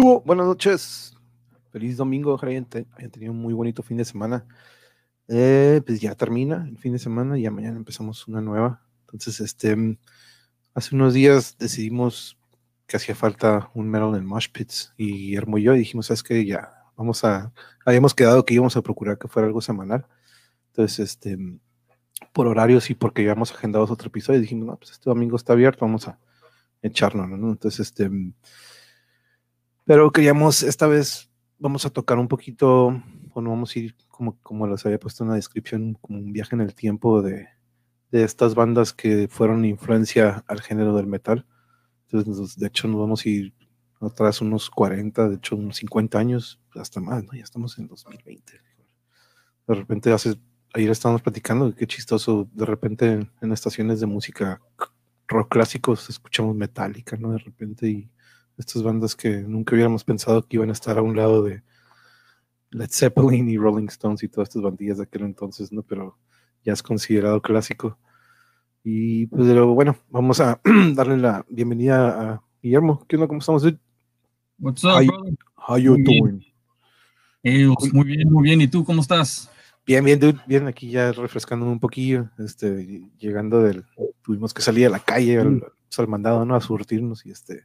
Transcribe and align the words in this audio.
Buenas 0.00 0.46
noches. 0.46 1.14
Feliz 1.72 1.98
domingo, 1.98 2.38
gente. 2.38 2.86
Hayan 2.96 3.10
tenido 3.10 3.32
un 3.32 3.38
muy 3.38 3.52
bonito 3.52 3.82
fin 3.82 3.98
de 3.98 4.06
semana. 4.06 4.46
Eh, 5.28 5.82
pues 5.84 6.00
ya 6.00 6.14
termina 6.14 6.66
el 6.66 6.78
fin 6.78 6.92
de 6.94 6.98
semana 6.98 7.38
y 7.38 7.42
ya 7.42 7.50
mañana 7.50 7.76
empezamos 7.76 8.26
una 8.26 8.40
nueva. 8.40 8.82
Entonces, 9.02 9.40
este, 9.40 9.98
hace 10.74 10.94
unos 10.94 11.12
días 11.12 11.58
decidimos 11.58 12.38
que 12.86 12.96
hacía 12.96 13.14
falta 13.14 13.70
un 13.74 13.90
metal 13.90 14.14
en 14.14 14.24
Mosh 14.24 14.48
Pits 14.50 14.94
y 14.96 15.12
Guillermo 15.12 15.58
y 15.58 15.64
yo 15.64 15.74
dijimos, 15.74 16.06
¿sabes 16.06 16.22
qué? 16.22 16.46
Ya, 16.46 16.72
vamos 16.96 17.22
a, 17.24 17.52
habíamos 17.84 18.14
quedado 18.14 18.46
que 18.46 18.54
íbamos 18.54 18.76
a 18.78 18.82
procurar 18.82 19.18
que 19.18 19.28
fuera 19.28 19.48
algo 19.48 19.60
semanal. 19.60 20.06
Entonces, 20.68 20.98
este, 20.98 21.36
por 22.32 22.46
horarios 22.46 22.88
y 22.88 22.94
porque 22.94 23.20
habíamos 23.20 23.52
agendado 23.52 23.84
otro 23.84 24.08
episodio, 24.08 24.40
dijimos, 24.40 24.66
no, 24.66 24.76
pues 24.78 24.92
este 24.92 25.10
domingo 25.10 25.36
está 25.36 25.52
abierto, 25.52 25.84
vamos 25.84 26.08
a 26.08 26.18
echarnos, 26.80 27.28
¿no? 27.28 27.50
Entonces, 27.50 27.80
este, 27.80 28.10
pero 29.84 30.10
queríamos, 30.10 30.62
esta 30.62 30.86
vez 30.86 31.30
vamos 31.58 31.84
a 31.86 31.90
tocar 31.90 32.18
un 32.18 32.28
poquito, 32.28 33.02
o 33.32 33.40
no 33.40 33.50
vamos 33.50 33.74
a 33.74 33.78
ir 33.78 33.96
como, 34.08 34.38
como 34.42 34.66
les 34.66 34.84
había 34.86 34.98
puesto 34.98 35.24
en 35.24 35.30
la 35.30 35.36
descripción, 35.36 35.94
como 36.00 36.18
un 36.18 36.32
viaje 36.32 36.54
en 36.54 36.62
el 36.62 36.74
tiempo 36.74 37.22
de, 37.22 37.48
de 38.10 38.24
estas 38.24 38.54
bandas 38.54 38.92
que 38.92 39.28
fueron 39.28 39.64
influencia 39.64 40.44
al 40.46 40.60
género 40.60 40.94
del 40.96 41.06
metal. 41.06 41.46
Entonces, 42.10 42.56
de 42.56 42.66
hecho, 42.66 42.88
nos 42.88 43.00
vamos 43.00 43.24
a 43.24 43.28
ir 43.28 43.54
atrás 44.00 44.40
unos 44.40 44.70
40, 44.70 45.28
de 45.28 45.36
hecho, 45.36 45.56
unos 45.56 45.76
50 45.76 46.18
años, 46.18 46.60
hasta 46.74 47.00
más, 47.00 47.24
¿no? 47.24 47.32
Ya 47.34 47.44
estamos 47.44 47.78
en 47.78 47.86
2020. 47.86 48.52
De 49.66 49.74
repente, 49.74 50.12
hace, 50.12 50.34
ayer 50.74 50.90
estábamos 50.90 51.22
platicando, 51.22 51.74
qué 51.74 51.86
chistoso, 51.86 52.48
de 52.52 52.64
repente 52.64 53.12
en, 53.12 53.30
en 53.40 53.52
estaciones 53.52 54.00
de 54.00 54.06
música 54.06 54.60
rock 55.30 55.52
clásicos 55.52 56.10
escuchamos 56.10 56.56
Metallica, 56.56 57.16
¿no? 57.16 57.32
De 57.32 57.38
repente, 57.38 57.88
y 57.88 58.10
estas 58.60 58.82
bandas 58.82 59.16
que 59.16 59.38
nunca 59.42 59.74
hubiéramos 59.74 60.04
pensado 60.04 60.46
que 60.46 60.56
iban 60.56 60.68
a 60.70 60.72
estar 60.72 60.98
a 60.98 61.02
un 61.02 61.16
lado 61.16 61.42
de 61.42 61.62
Led 62.70 62.90
Zeppelin 62.90 63.48
y 63.50 63.56
Rolling 63.56 63.86
Stones 63.88 64.22
y 64.22 64.28
todas 64.28 64.48
estas 64.48 64.62
bandillas 64.62 64.98
de 64.98 65.04
aquel 65.04 65.22
entonces, 65.22 65.72
¿no? 65.72 65.82
Pero 65.82 66.16
ya 66.64 66.72
es 66.72 66.82
considerado 66.82 67.42
clásico. 67.42 67.98
Y 68.84 69.26
pues 69.26 69.46
pero 69.46 69.74
bueno, 69.74 69.96
vamos 70.08 70.40
a 70.40 70.60
darle 70.94 71.16
la 71.18 71.44
bienvenida 71.48 72.32
a 72.34 72.42
Guillermo. 72.62 73.04
¿Qué 73.08 73.16
onda? 73.16 73.26
¿Cómo 73.28 73.40
estamos? 73.40 73.64
What's 74.58 74.84
up, 74.84 74.90
How, 74.90 75.06
brother? 75.06 75.34
how 75.56 75.76
you 75.78 75.92
Muy 75.92 76.02
bien. 76.02 76.24
doing? 76.24 76.44
Eh, 77.42 77.68
pues, 77.78 77.92
muy 77.94 78.04
bien, 78.04 78.30
muy 78.30 78.42
bien. 78.44 78.60
¿Y 78.60 78.68
tú 78.68 78.84
cómo 78.84 79.00
estás? 79.02 79.50
Bien, 79.86 80.04
bien, 80.04 80.20
dude. 80.20 80.38
Bien, 80.46 80.66
aquí 80.68 80.90
ya 80.90 81.10
refrescándome 81.12 81.72
un 81.72 81.80
poquillo. 81.80 82.30
Este, 82.38 83.02
llegando 83.18 83.62
del. 83.62 83.84
Tuvimos 84.22 84.52
que 84.54 84.60
salir 84.62 84.86
a 84.86 84.90
la 84.90 84.98
calle 85.00 85.38
al, 85.40 85.50
Mm. 85.52 85.60
pues, 85.60 85.98
al 85.98 86.08
mandado, 86.08 86.44
¿no? 86.44 86.54
A 86.54 86.60
surtirnos 86.60 87.24
y 87.26 87.30
este. 87.30 87.64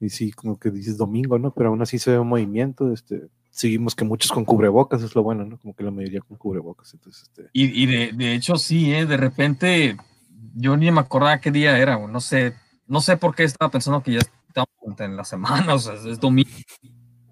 Y 0.00 0.08
sí, 0.10 0.32
como 0.32 0.58
que 0.58 0.70
dices 0.70 0.96
domingo, 0.98 1.38
¿no? 1.38 1.52
Pero 1.52 1.68
aún 1.68 1.82
así 1.82 1.98
se 1.98 2.10
ve 2.10 2.18
un 2.18 2.28
movimiento. 2.28 2.92
Este, 2.92 3.28
seguimos 3.50 3.94
que 3.94 4.04
muchos 4.04 4.32
con 4.32 4.44
cubrebocas, 4.44 5.02
es 5.02 5.14
lo 5.14 5.22
bueno, 5.22 5.44
¿no? 5.44 5.58
Como 5.58 5.74
que 5.74 5.84
la 5.84 5.90
mayoría 5.90 6.20
con 6.20 6.36
cubrebocas. 6.36 6.92
Entonces, 6.94 7.22
este. 7.24 7.48
Y, 7.52 7.82
y 7.82 7.86
de, 7.86 8.12
de 8.12 8.34
hecho, 8.34 8.56
sí, 8.56 8.92
eh, 8.92 9.06
de 9.06 9.16
repente 9.16 9.96
yo 10.54 10.76
ni 10.76 10.90
me 10.90 11.00
acordaba 11.00 11.40
qué 11.40 11.50
día 11.50 11.78
era, 11.78 11.98
no 12.06 12.20
sé, 12.20 12.54
no 12.86 13.00
sé 13.00 13.16
por 13.16 13.34
qué 13.34 13.44
estaba 13.44 13.70
pensando 13.70 14.02
que 14.02 14.12
ya 14.12 14.20
estamos 14.48 14.68
en 14.98 15.16
la 15.16 15.24
semana, 15.24 15.74
o 15.74 15.78
sea, 15.78 15.94
es 15.94 16.18
domingo. 16.20 16.50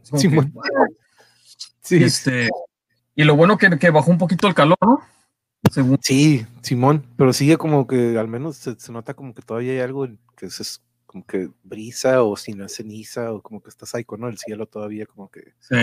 Es 0.02 0.20
Sí, 0.20 0.28
que, 0.28 0.34
bueno. 0.36 0.50
wow. 0.54 0.64
Sí, 1.82 2.02
Este, 2.02 2.48
y 3.14 3.24
lo 3.24 3.36
bueno 3.36 3.58
que, 3.58 3.78
que 3.78 3.90
bajó 3.90 4.10
un 4.10 4.18
poquito 4.18 4.46
el 4.46 4.54
calor, 4.54 4.78
¿no? 4.82 5.00
Según, 5.70 5.98
Sí, 6.02 6.46
Simón, 6.62 7.04
pero 7.16 7.32
sigue 7.32 7.58
como 7.58 7.86
que 7.86 8.18
al 8.18 8.28
menos 8.28 8.56
se, 8.56 8.78
se 8.78 8.92
nota 8.92 9.14
como 9.14 9.34
que 9.34 9.42
todavía 9.42 9.72
hay 9.72 9.80
algo 9.80 10.06
que 10.36 10.46
es 10.46 10.82
como 11.10 11.26
que 11.26 11.50
brisa 11.64 12.22
o 12.22 12.36
si 12.36 12.52
no 12.52 12.64
es 12.64 12.76
ceniza 12.76 13.32
o 13.32 13.42
como 13.42 13.60
que 13.60 13.68
está 13.68 13.84
psycho, 13.84 14.16
¿no? 14.16 14.28
El 14.28 14.38
cielo 14.38 14.66
todavía 14.66 15.06
como 15.06 15.28
que 15.28 15.54
sí. 15.58 15.74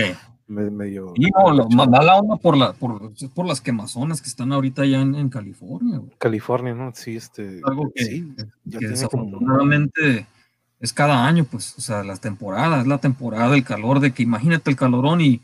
me- 0.46 0.70
medio... 0.70 1.12
Y 1.16 1.26
no, 1.28 1.52
la 1.52 2.16
onda 2.16 2.36
por, 2.36 2.56
la, 2.56 2.72
por, 2.72 3.12
por 3.34 3.46
las 3.46 3.60
quemazonas 3.60 4.22
que 4.22 4.28
están 4.30 4.52
ahorita 4.54 4.86
ya 4.86 5.02
en, 5.02 5.14
en 5.14 5.28
California, 5.28 5.98
güey. 5.98 6.12
California, 6.16 6.72
¿no? 6.72 6.92
Sí, 6.94 7.16
este... 7.16 7.60
Algo 7.62 7.92
que, 7.94 8.04
sí, 8.06 8.34
ya 8.64 8.78
que 8.78 8.86
tiene 8.86 8.94
como... 9.08 9.24
desafortunadamente 9.26 10.26
es 10.80 10.94
cada 10.94 11.26
año, 11.26 11.44
pues, 11.44 11.76
o 11.76 11.82
sea, 11.82 12.02
las 12.04 12.22
temporadas, 12.22 12.86
la 12.86 12.96
temporada 12.96 13.50
del 13.50 13.64
calor, 13.64 14.00
de 14.00 14.12
que 14.14 14.22
imagínate 14.22 14.70
el 14.70 14.76
calorón 14.76 15.20
y, 15.20 15.42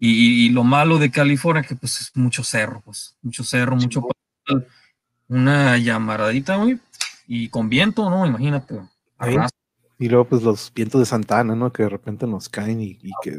y, 0.00 0.46
y 0.46 0.48
lo 0.48 0.64
malo 0.64 0.98
de 0.98 1.12
California, 1.12 1.62
que 1.62 1.76
pues 1.76 2.00
es 2.00 2.16
mucho 2.16 2.42
cerro, 2.42 2.80
pues, 2.84 3.14
mucho 3.22 3.44
cerro, 3.44 3.76
mucho 3.76 4.02
pal- 4.02 4.66
una 5.28 5.78
llamaradita, 5.78 6.56
güey, 6.56 6.80
y 7.28 7.48
con 7.48 7.68
viento, 7.68 8.10
¿no? 8.10 8.26
Imagínate. 8.26 8.80
Y 9.98 10.08
luego 10.08 10.26
pues 10.26 10.42
los 10.42 10.72
vientos 10.74 11.00
de 11.00 11.06
Santana, 11.06 11.54
¿no? 11.54 11.72
Que 11.72 11.84
de 11.84 11.88
repente 11.88 12.26
nos 12.26 12.48
caen 12.48 12.80
y, 12.80 12.98
y 13.00 13.12
que, 13.22 13.36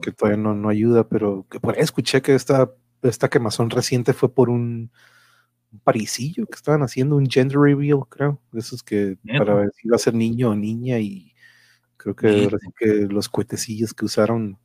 que 0.00 0.12
todavía 0.12 0.40
no, 0.40 0.54
no 0.54 0.68
ayuda, 0.68 1.08
pero 1.08 1.46
que 1.50 1.58
por 1.58 1.74
ahí 1.74 1.82
escuché 1.82 2.22
que 2.22 2.34
esta, 2.34 2.70
esta 3.02 3.28
quemazón 3.28 3.70
reciente 3.70 4.12
fue 4.12 4.32
por 4.32 4.48
un, 4.48 4.90
un 5.72 5.80
parisillo 5.80 6.46
que 6.46 6.54
estaban 6.54 6.82
haciendo, 6.82 7.16
un 7.16 7.28
gender 7.28 7.58
reveal, 7.58 8.00
creo, 8.08 8.40
de 8.52 8.60
esos 8.60 8.82
que 8.82 9.18
para 9.36 9.54
ver 9.54 9.70
si 9.74 9.88
iba 9.88 9.96
a 9.96 10.00
ser 10.00 10.14
niño 10.14 10.50
o 10.50 10.54
niña 10.54 10.98
y 10.98 11.34
creo 11.96 12.14
que 12.14 12.48
los 13.10 13.28
cuetecillos 13.28 13.92
que 13.92 14.04
usaron 14.04 14.58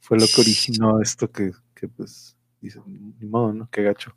fue 0.00 0.18
lo 0.18 0.26
que 0.26 0.40
originó 0.40 1.00
esto 1.00 1.30
que, 1.30 1.52
que 1.74 1.88
pues, 1.88 2.36
dice, 2.60 2.80
ni 2.86 3.26
modo, 3.26 3.52
¿no? 3.52 3.68
Qué 3.70 3.82
gacho. 3.82 4.14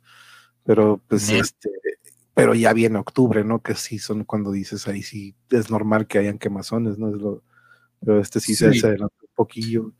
Pero 0.62 1.02
pues 1.08 1.30
este, 1.30 1.70
pero 2.40 2.54
ya 2.54 2.72
viene 2.72 2.98
octubre, 2.98 3.44
¿no? 3.44 3.60
Que 3.62 3.74
sí 3.74 3.98
son 3.98 4.24
cuando 4.24 4.50
dices 4.52 4.86
ahí 4.88 5.02
sí 5.02 5.34
es 5.50 5.70
normal 5.70 6.06
que 6.06 6.18
hayan 6.18 6.38
quemazones, 6.38 6.98
¿no? 6.98 7.08
Es 7.10 7.16
lo, 7.20 7.42
pero 8.00 8.20
este 8.20 8.40
sí, 8.40 8.54
se, 8.54 8.72
Sí. 8.72 8.80
se 8.80 8.86
adelantó 8.88 9.14
un 9.22 9.34
poquillo. 9.34 9.92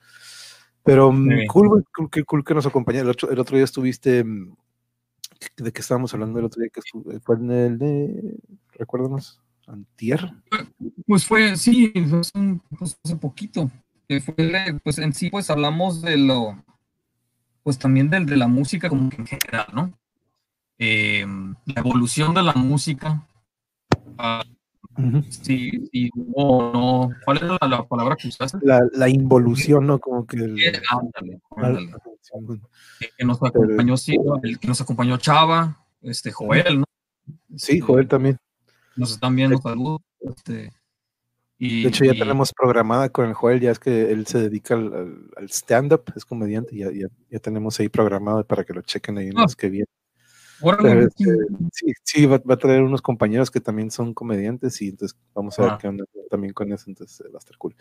Pero 0.82 1.12
mm, 1.12 1.28
Sí. 1.40 1.46
cool, 1.46 1.84
que- 2.10 2.24
cool 2.24 2.44
que 2.44 2.54
nos 2.54 2.66
acompaña. 2.66 3.00
El 3.00 3.10
otro, 3.10 3.30
el 3.30 3.38
otro 3.38 3.56
día 3.56 3.64
estuviste, 3.64 4.24
mm, 4.24 4.54
¿de 5.58 5.72
qué 5.72 5.80
estábamos 5.80 6.12
hablando 6.14 6.38
el 6.38 6.46
otro 6.46 6.60
día? 6.60 6.70
que 6.72 6.80
estuve? 6.80 7.20
Fue 7.20 7.36
en 7.36 7.50
el 7.50 7.78
de, 7.78 8.38
recuérdanos, 8.72 9.40
Antier. 9.66 10.32
Pues 11.06 11.24
fue, 11.26 11.56
sí, 11.56 11.92
fue 12.08 12.20
hace 12.20 12.38
un- 12.38 12.60
pues 12.78 12.98
hace 13.04 13.16
poquito. 13.16 13.70
fue, 14.24 14.80
pues 14.82 14.98
en 14.98 15.12
sí, 15.12 15.30
pues 15.30 15.50
hablamos 15.50 16.02
de 16.02 16.16
lo, 16.16 16.64
pues 17.62 17.78
también 17.78 18.10
del 18.10 18.26
de 18.26 18.36
la 18.36 18.48
música 18.48 18.88
como 18.88 19.08
que 19.10 19.16
en 19.18 19.26
general, 19.26 19.66
¿no? 19.72 19.92
Eh, 20.82 21.26
la 21.66 21.74
evolución 21.80 22.32
de 22.34 22.42
la 22.42 22.54
música. 22.54 23.26
sí, 25.28 25.70
sí, 25.92 26.10
hubo, 26.14 26.72
no. 26.72 27.10
¿Cuál 27.24 27.36
era 27.38 27.58
la, 27.60 27.68
la 27.68 27.84
palabra 27.86 28.16
que 28.16 28.28
usaste? 28.28 28.58
La, 28.62 28.80
la 28.92 29.08
involución, 29.08 29.86
¿no? 29.86 29.98
Como 29.98 30.26
que 30.26 30.36
el, 30.38 30.58
Eh, 30.58 30.80
ándale, 30.90 31.40
ándale. 31.56 31.92
Simón. 32.22 32.62
Que- 32.98 33.24
nos 33.24 33.42
acompañó, 33.42 33.96
sí, 33.96 34.16
el 34.42 34.58
que 34.58 34.68
nos 34.68 34.80
acompañó 34.80 35.16
Chava, 35.18 35.84
este 36.02 36.32
Joel, 36.32 36.80
¿no? 36.80 36.84
sí, 37.56 37.80
Joel 37.80 38.08
también. 38.08 38.38
Nos 38.96 39.12
están 39.12 39.36
viendo, 39.36 39.58
saludos. 39.58 40.00
Este, 40.20 40.70
y, 41.58 41.82
De 41.82 41.88
hecho, 41.90 42.04
ya 42.04 42.14
y- 42.14 42.18
tenemos 42.18 42.52
programada 42.54 43.08
con 43.10 43.26
el 43.26 43.34
Joel, 43.34 43.60
ya 43.60 43.70
es 43.70 43.78
que 43.78 44.10
él 44.12 44.26
se 44.26 44.38
dedica 44.38 44.74
al, 44.74 44.92
al- 44.94 45.30
al 45.36 45.50
stand-up, 45.50 46.04
es 46.16 46.24
comediante, 46.24 46.74
ya, 46.76 46.90
ya, 46.90 47.06
ya 47.30 47.38
tenemos 47.38 47.78
ahí 47.80 47.88
programado 47.90 48.44
para 48.46 48.64
que 48.64 48.72
lo 48.72 48.80
chequen 48.82 49.18
ahí 49.18 49.28
en 49.28 49.38
Ah. 49.38 49.42
los 49.42 49.56
que 49.56 49.68
vienen. 49.68 49.86
Este, 50.62 51.24
sí, 51.72 51.92
sí, 52.02 52.26
va, 52.26 52.38
va 52.38 52.54
a 52.54 52.58
traer 52.58 52.82
unos 52.82 53.02
compañeros 53.02 53.50
que 53.50 53.60
también 53.60 53.90
son 53.90 54.12
comediantes 54.14 54.80
y 54.82 54.88
entonces 54.88 55.18
vamos 55.34 55.58
a 55.58 55.62
ver 55.62 55.72
qué 55.80 55.88
onda 55.88 56.04
también 56.30 56.52
con 56.52 56.72
eso, 56.72 56.84
entonces 56.88 57.20
eh, 57.20 57.28
va 57.32 57.36
a 57.36 57.38
estar 57.38 57.56
cool. 57.56 57.74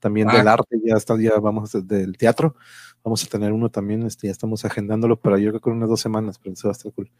También 0.00 0.28
Ah. 0.30 0.36
del 0.38 0.48
arte, 0.48 0.78
ya 0.84 0.94
está, 0.94 1.18
ya 1.20 1.38
vamos 1.38 1.72
del 1.86 2.16
teatro, 2.16 2.54
vamos 3.02 3.24
a 3.24 3.28
tener 3.28 3.52
uno 3.52 3.70
también, 3.70 4.02
este, 4.04 4.26
ya 4.28 4.32
estamos 4.32 4.64
agendándolo 4.64 5.18
para 5.18 5.38
yo 5.38 5.50
creo 5.50 5.60
que 5.60 5.70
unas 5.70 5.88
dos 5.88 6.00
semanas, 6.00 6.38
pero 6.38 6.52
eso 6.52 6.68
va 6.68 6.72
a 6.72 6.76
estar 6.76 6.92
cool. 6.92 7.10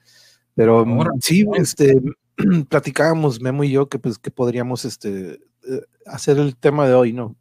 Pero 0.55 0.85
mm, 0.87 0.99
Órale. 0.99 1.19
sí, 1.21 1.47
este, 1.55 2.01
platicábamos 2.69 3.41
Memo 3.41 3.65
y 3.65 3.71
yo 3.71 3.89
que 3.89 3.99
pues 3.99 4.19
que 4.19 4.31
podríamos 4.31 4.85
este 4.85 5.41
eh, 5.69 5.83
hacer 6.07 6.39
el 6.39 6.57
tema 6.57 6.87
de 6.87 6.95
hoy, 6.95 7.13
¿no? 7.13 7.37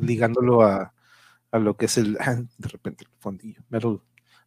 Ligándolo 0.00 0.62
a, 0.62 0.94
a 1.50 1.58
lo 1.58 1.76
que 1.76 1.86
es 1.86 1.98
el, 1.98 2.14
de 2.58 2.68
repente 2.68 3.04
el 3.04 3.10
fondillo, 3.18 3.62
metal, 3.68 4.00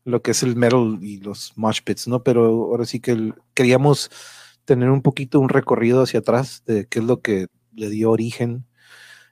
lo 0.06 0.22
que 0.22 0.32
es 0.32 0.44
el 0.44 0.56
metal 0.56 1.00
y 1.02 1.18
los 1.20 1.52
mosh 1.58 1.82
pits, 1.84 2.08
¿no? 2.08 2.24
Pero 2.24 2.46
ahora 2.46 2.86
sí 2.86 3.00
que 3.00 3.12
el- 3.12 3.34
queríamos 3.54 4.10
tener 4.64 4.90
un 4.92 5.02
poquito 5.02 5.40
un 5.40 5.50
recorrido 5.50 6.02
hacia 6.04 6.20
atrás 6.22 6.64
de 6.66 6.88
qué 6.88 7.00
es 7.00 7.06
lo 7.06 7.22
que 7.22 7.48
le 7.74 7.90
dio 7.90 8.12
origen 8.12 8.66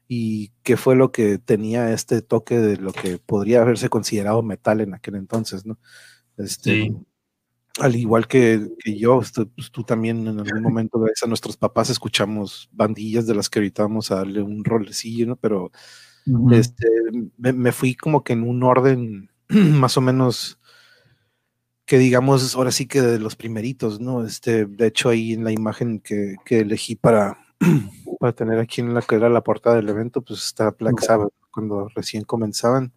y 0.08 0.52
qué 0.64 0.76
fue 0.78 0.96
lo 0.96 1.12
que 1.12 1.38
tenía 1.38 1.92
este 1.94 2.22
toque 2.22 2.58
de 2.60 2.78
lo 2.78 2.92
que 2.92 3.18
podría 3.20 3.62
haberse 3.62 3.90
considerado 3.90 4.44
metal 4.44 4.82
en 4.82 4.94
aquel 4.94 5.16
entonces, 5.16 5.66
¿no? 5.66 5.80
Este, 6.38 6.72
Sí. 6.72 6.92
Al 7.80 7.96
igual 7.96 8.28
que, 8.28 8.68
que 8.78 9.00
yo, 9.00 9.20
pues, 9.56 9.72
tú 9.72 9.84
también 9.84 10.28
en 10.28 10.40
algún 10.40 10.62
momento, 10.62 11.00
gracias 11.00 11.24
a 11.24 11.28
nuestros 11.28 11.58
papás, 11.58 11.90
escuchamos 11.90 12.70
bandillas 12.72 13.26
de 13.26 13.34
las 13.34 13.50
que 13.50 13.58
ahorita 13.60 13.82
vamos 13.82 14.12
a 14.12 14.18
darle 14.18 14.44
un 14.44 14.64
rolecillo, 14.64 15.26
¿no? 15.26 15.36
Pero 15.38 15.72
este, 16.52 16.88
me, 17.38 17.52
me 17.52 17.72
fui 17.72 17.96
como 17.96 18.24
que 18.24 18.34
en 18.34 18.44
un 18.44 18.62
orden 18.62 19.32
más 19.50 19.98
o 19.98 20.02
menos 20.02 20.60
que 21.86 21.98
digamos 21.98 22.56
ahora 22.56 22.72
sí 22.72 22.88
que 22.88 23.02
de 23.02 23.20
los 23.20 23.36
primeritos, 23.36 24.00
¿no? 24.00 24.26
Este, 24.26 24.66
de 24.66 24.88
hecho 24.88 25.10
ahí 25.10 25.34
en 25.34 25.44
la 25.44 25.52
imagen 25.52 26.00
que, 26.00 26.36
que 26.46 26.60
elegí 26.60 26.96
para, 26.96 27.38
para 28.20 28.34
tener 28.34 28.60
aquí 28.60 28.82
en 28.82 28.94
la 28.94 29.02
que 29.02 29.16
era 29.16 29.30
la 29.30 29.44
portada 29.44 29.76
del 29.76 29.90
evento, 29.90 30.22
pues 30.22 30.44
está 30.44 30.72
Black 30.72 31.02
Sabbath, 31.02 31.34
cuando 31.52 31.90
recién 31.96 32.24
comenzaban. 32.24 32.94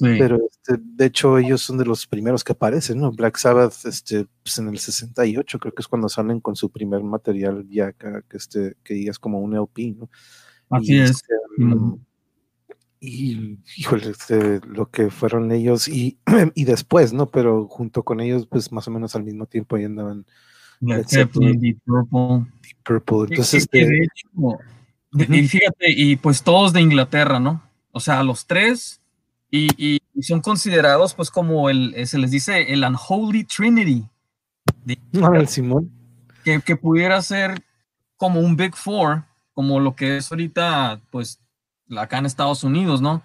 Pero 0.00 0.38
este, 0.48 0.80
de 0.80 1.06
hecho 1.06 1.38
ellos 1.38 1.62
son 1.62 1.78
de 1.78 1.84
los 1.84 2.06
primeros 2.06 2.44
que 2.44 2.52
aparecen, 2.52 3.00
¿no? 3.00 3.10
Black 3.10 3.36
Sabbath, 3.36 3.84
este, 3.84 4.28
pues 4.44 4.58
en 4.58 4.68
el 4.68 4.78
68 4.78 5.58
creo 5.58 5.74
que 5.74 5.82
es 5.82 5.88
cuando 5.88 6.08
salen 6.08 6.38
con 6.38 6.54
su 6.54 6.70
primer 6.70 7.02
material 7.02 7.66
ya 7.68 7.92
que, 7.92 8.22
este, 8.30 8.76
que 8.84 8.94
digas 8.94 9.18
como 9.18 9.40
un 9.40 9.54
LP, 9.54 9.96
¿no? 9.98 10.08
Así 10.70 10.94
y, 10.94 11.00
es. 11.00 11.10
Este, 11.10 11.34
y 13.00 13.58
híjole, 13.76 14.10
este, 14.10 14.60
lo 14.66 14.90
que 14.90 15.10
fueron 15.10 15.52
ellos 15.52 15.88
y, 15.88 16.18
y 16.54 16.64
después, 16.64 17.12
¿no? 17.12 17.30
Pero 17.30 17.68
junto 17.68 18.02
con 18.02 18.20
ellos, 18.20 18.46
pues 18.46 18.72
más 18.72 18.88
o 18.88 18.90
menos 18.90 19.14
al 19.14 19.24
mismo 19.24 19.46
tiempo 19.46 19.76
ahí 19.76 19.84
andaban. 19.84 20.26
Deep 20.80 21.30
Purple. 21.30 21.54
Deep 21.58 21.78
Purple. 22.84 23.26
Entonces, 23.30 23.62
este, 23.62 24.08
y 25.12 25.48
fíjate, 25.48 25.90
y 25.90 26.16
pues 26.16 26.42
todos 26.42 26.72
de 26.72 26.80
Inglaterra, 26.80 27.40
¿no? 27.40 27.62
O 27.92 28.00
sea, 28.00 28.22
los 28.22 28.46
tres 28.46 29.00
y, 29.50 30.00
son 30.20 30.40
considerados 30.40 31.14
pues 31.14 31.30
como 31.30 31.70
el, 31.70 31.94
eh, 31.96 32.06
se 32.06 32.18
les 32.18 32.30
dice 32.30 32.72
el 32.72 32.84
Unholy 32.84 33.44
Trinity. 33.44 34.04
No, 35.12 35.34
el 35.34 35.48
Simón. 35.48 35.90
Que, 36.44 36.60
que, 36.60 36.76
pudiera 36.76 37.20
ser 37.22 37.62
como 38.16 38.40
un 38.40 38.56
Big 38.56 38.74
Four, 38.74 39.24
como 39.54 39.80
lo 39.80 39.94
que 39.94 40.18
es 40.18 40.30
ahorita 40.30 41.00
pues 41.10 41.40
acá 41.96 42.18
en 42.18 42.26
Estados 42.26 42.64
Unidos, 42.64 43.00
¿no? 43.00 43.22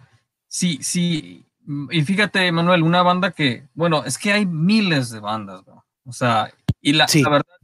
Sí, 0.48 0.80
sí, 0.82 1.46
y 1.92 2.02
fíjate, 2.04 2.52
Manuel, 2.52 2.84
una 2.84 3.02
banda 3.02 3.32
que, 3.32 3.68
bueno, 3.74 4.04
es 4.06 4.18
que 4.18 4.34
hay 4.34 4.46
miles 4.46 5.10
de 5.10 5.20
bandas, 5.20 5.66
¿no? 5.66 5.86
O 6.06 6.12
sea, 6.12 6.54
y 6.82 6.94
la, 6.94 7.08
la 7.14 7.30
verdad, 7.30 7.56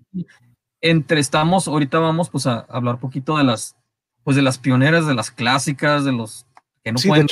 entre 0.82 1.20
estamos, 1.20 1.68
ahorita 1.68 2.00
vamos 2.00 2.30
pues 2.30 2.48
a 2.48 2.60
hablar 2.70 3.00
poquito 3.00 3.38
de 3.38 3.44
las, 3.44 3.76
pues 4.24 4.36
de 4.36 4.42
las 4.42 4.58
pioneras, 4.58 5.06
de 5.06 5.14
las 5.14 5.32
clásicas, 5.32 6.06
de 6.06 6.14
los 6.14 6.46
que 6.84 6.92
no 6.92 7.00
pueden... 7.06 7.28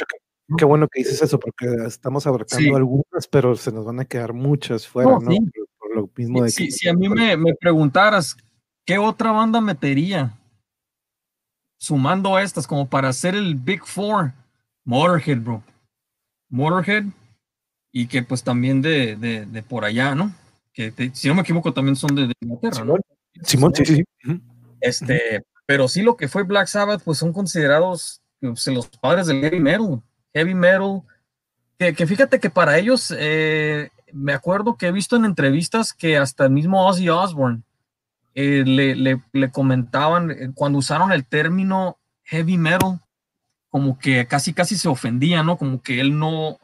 Qué 0.58 0.63
bueno 0.63 0.88
que 0.88 1.02
dices 1.02 1.22
eso, 1.22 1.40
porque 1.40 1.68
estamos 1.86 2.25
abarcando 2.25 2.78
algunas, 2.78 3.28
pero 3.30 3.56
se 3.58 3.72
nos 3.72 3.86
van 3.86 4.00
a 4.00 4.06
quedar 4.06 4.31
muchas 4.31 4.88
fuera, 4.88 5.12
¿no? 5.20 5.36
Por, 5.78 5.96
lo 5.96 6.10
mismo 6.16 6.44
de 6.44 6.52
que, 6.54 6.72
si 6.72 6.88
a 6.88 6.94
mí 6.94 7.10
me, 7.10 7.36
me, 7.36 7.54
preguntaras, 7.54 8.38
¿qué 8.86 8.98
otra 8.98 9.31
banda 9.31 9.60
metería? 9.60 10.38
Sumando 11.77 12.35
a 12.35 12.44
estas, 12.44 12.65
como 12.65 12.88
para 12.88 13.09
hacer 13.09 13.35
el 13.35 13.56
Big 13.56 13.83
Four, 13.85 14.33
Motorhead, 14.83 15.39
bro. 15.39 15.63
Motorhead, 16.50 17.06
y 17.91 18.07
que 18.07 18.24
pues 18.24 18.44
también 18.44 18.81
de, 18.81 19.15
de, 19.15 19.45
de 19.45 19.63
por 19.63 19.85
allá, 19.85 20.15
¿no? 20.15 20.33
Que 20.74 20.94
si 21.13 21.27
no 21.27 21.35
me 21.35 21.41
equivoco, 21.41 21.74
también 21.74 21.95
son 21.95 22.15
de, 22.15 22.33
Inglaterra, 22.39 22.83
¿no? 22.83 22.97
Simón, 23.44 23.74
sí, 23.75 23.85
sí, 23.85 23.95
sí. 23.95 24.41
Este, 24.81 25.44
pero 25.65 25.88
sí 25.88 26.01
lo 26.01 26.18
que 26.18 26.27
fue 26.27 26.44
Black 26.44 26.68
Sabbath, 26.68 27.01
pues 27.03 27.18
son 27.18 27.33
considerados 27.33 28.21
pues, 28.39 28.68
los 28.68 28.88
padres 28.88 29.27
del 29.27 29.41
heavy 29.41 29.59
metal 29.59 30.01
heavy 30.38 30.53
metal, 30.53 31.01
que, 31.77 32.07
fíjate 32.07 32.39
que 32.39 32.50
para 32.50 32.77
ellos, 32.77 33.13
eh, 33.18 33.89
me 34.13 34.33
acuerdo 34.33 34.77
que 34.77 34.88
he 34.88 34.91
visto 34.91 35.15
en 35.15 35.25
entrevistas 35.25 35.94
que 35.94 36.18
hasta 36.18 36.45
el 36.45 36.51
mismo 36.51 36.88
Ozzy 36.88 37.09
Osbourne 37.09 37.63
eh, 38.39 38.63
le, 39.34 39.51
comentaban 39.51 40.30
eh, 40.30 40.51
cuando 40.54 40.78
usaron 40.78 41.12
el 41.12 41.25
término 41.25 41.98
heavy 42.25 42.60
metal, 42.60 43.01
como 43.68 43.98
que 43.98 44.28
casi 44.28 44.54
casi 44.54 44.78
se 44.78 44.88
ofendía, 44.88 45.42
¿no? 45.42 45.57
Como 45.57 45.81
que 45.81 46.00
él 46.00 46.19
no, 46.19 46.60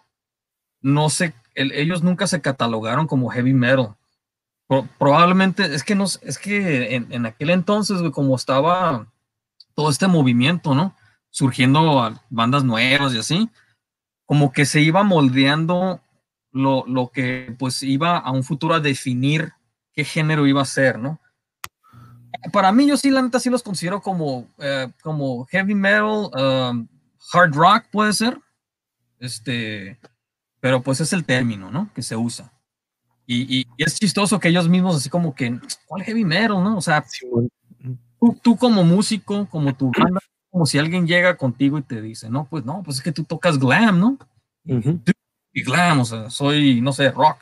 no 0.81 1.09
se, 1.09 1.33
ellos 1.55 2.03
nunca 2.03 2.27
se 2.27 2.41
catalogaron 2.41 3.07
como 3.07 3.29
heavy 3.29 3.53
metal. 3.53 3.95
probablemente, 4.99 5.73
es 5.73 5.83
que, 5.83 5.95
no, 5.95 6.03
es 6.03 6.37
que 6.37 6.95
en 6.95 7.25
aquel 7.25 7.49
entonces, 7.49 8.03
como 8.11 8.35
estaba 8.35 9.07
todo 9.73 9.89
este 9.89 10.05
movimiento, 10.05 10.75
¿no? 10.75 10.95
Surgiendo 11.31 12.15
bandas 12.29 12.63
nuevas 12.63 13.15
y 13.15 13.17
así, 13.17 13.49
como 14.27 14.51
que 14.51 14.65
se 14.65 14.79
iba 14.79 15.01
moldeando 15.01 16.01
lo, 16.51 16.85
lo, 16.85 17.09
que 17.09 17.55
pues 17.57 17.81
iba 17.81 18.19
a 18.19 18.29
un 18.29 18.43
futuro 18.43 18.75
a 18.75 18.79
definir 18.79 19.53
qué 19.93 20.03
género 20.03 20.45
iba 20.45 20.61
a 20.61 20.65
ser, 20.65 20.99
¿no? 20.99 21.19
Para 22.51 22.71
mí 22.71 22.87
yo 22.87 22.97
sí, 22.97 23.09
la 23.09 23.21
neta, 23.21 23.39
sí 23.39 23.49
los 23.49 23.63
considero 23.63 24.01
como, 24.01 24.47
eh, 24.57 24.89
como 25.01 25.45
heavy 25.45 25.75
metal, 25.75 26.29
um, 26.33 26.87
hard 27.31 27.53
rock 27.53 27.85
puede 27.91 28.13
ser, 28.13 28.37
este, 29.19 29.97
pero 30.59 30.81
pues 30.81 30.99
es 30.99 31.13
el 31.13 31.23
término, 31.23 31.71
¿no? 31.71 31.89
Que 31.93 32.01
se 32.01 32.15
usa. 32.15 32.51
Y, 33.25 33.59
y, 33.59 33.67
es 33.77 33.97
chistoso 33.97 34.39
que 34.39 34.49
ellos 34.49 34.67
mismos 34.67 34.97
así 34.97 35.09
como 35.09 35.33
que, 35.33 35.57
¿cuál 35.85 36.03
heavy 36.03 36.25
metal, 36.25 36.63
no? 36.63 36.77
O 36.77 36.81
sea, 36.81 37.05
tú, 38.19 38.37
tú 38.41 38.57
como 38.57 38.83
músico, 38.83 39.47
como 39.49 39.73
tu 39.75 39.91
banda, 39.97 40.19
como 40.49 40.65
si 40.65 40.77
alguien 40.77 41.07
llega 41.07 41.37
contigo 41.37 41.77
y 41.77 41.81
te 41.81 42.01
dice, 42.01 42.29
no, 42.29 42.45
pues 42.49 42.65
no, 42.65 42.83
pues 42.83 42.97
es 42.97 43.03
que 43.03 43.11
tú 43.11 43.23
tocas 43.23 43.57
glam, 43.57 43.99
¿no? 43.99 44.17
Y 45.53 45.63
glam, 45.63 46.01
o 46.01 46.05
sea, 46.05 46.29
soy, 46.29 46.81
no 46.81 46.93
sé, 46.93 47.11
rock. 47.11 47.37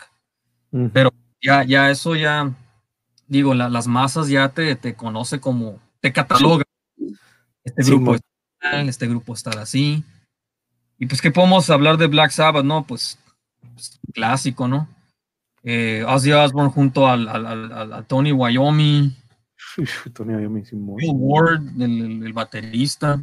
Pero 0.94 1.12
ya, 1.42 1.64
ya 1.64 1.90
eso 1.90 2.16
ya, 2.16 2.54
digo, 3.32 3.54
las 3.54 3.88
masas 3.88 4.28
ya 4.28 4.50
te, 4.50 4.76
te 4.76 4.96
conoce 4.96 5.40
como, 5.40 5.80
te 6.00 6.12
cataloga. 6.12 6.64
Este 7.64 7.84
grupo 7.84 8.16
está 8.16 8.28
tal, 8.60 8.90
este 8.90 9.08
grupo 9.08 9.34
está 9.34 9.50
así. 9.62 10.04
Y 11.00 11.06
pues, 11.06 11.22
¿qué 11.22 11.32
podemos 11.32 11.70
hablar 11.70 11.98
de 11.98 12.08
Black 12.08 12.32
Sabbath, 12.32 12.66
no? 12.66 12.86
Pues, 12.86 13.18
pues 13.74 14.00
clásico, 14.14 14.68
¿no? 14.68 14.88
Eh, 15.64 16.04
Ozzy 16.08 16.32
Osbourne 16.32 16.72
junto 16.72 17.08
al, 17.08 17.28
al, 17.28 17.72
al 17.72 18.06
Tony 18.06 18.32
Wyoming, 18.32 19.16
Tony 20.14 20.48
Bill 20.48 21.12
Ward, 21.14 21.62
el, 21.80 22.34
baterista. 22.34 23.20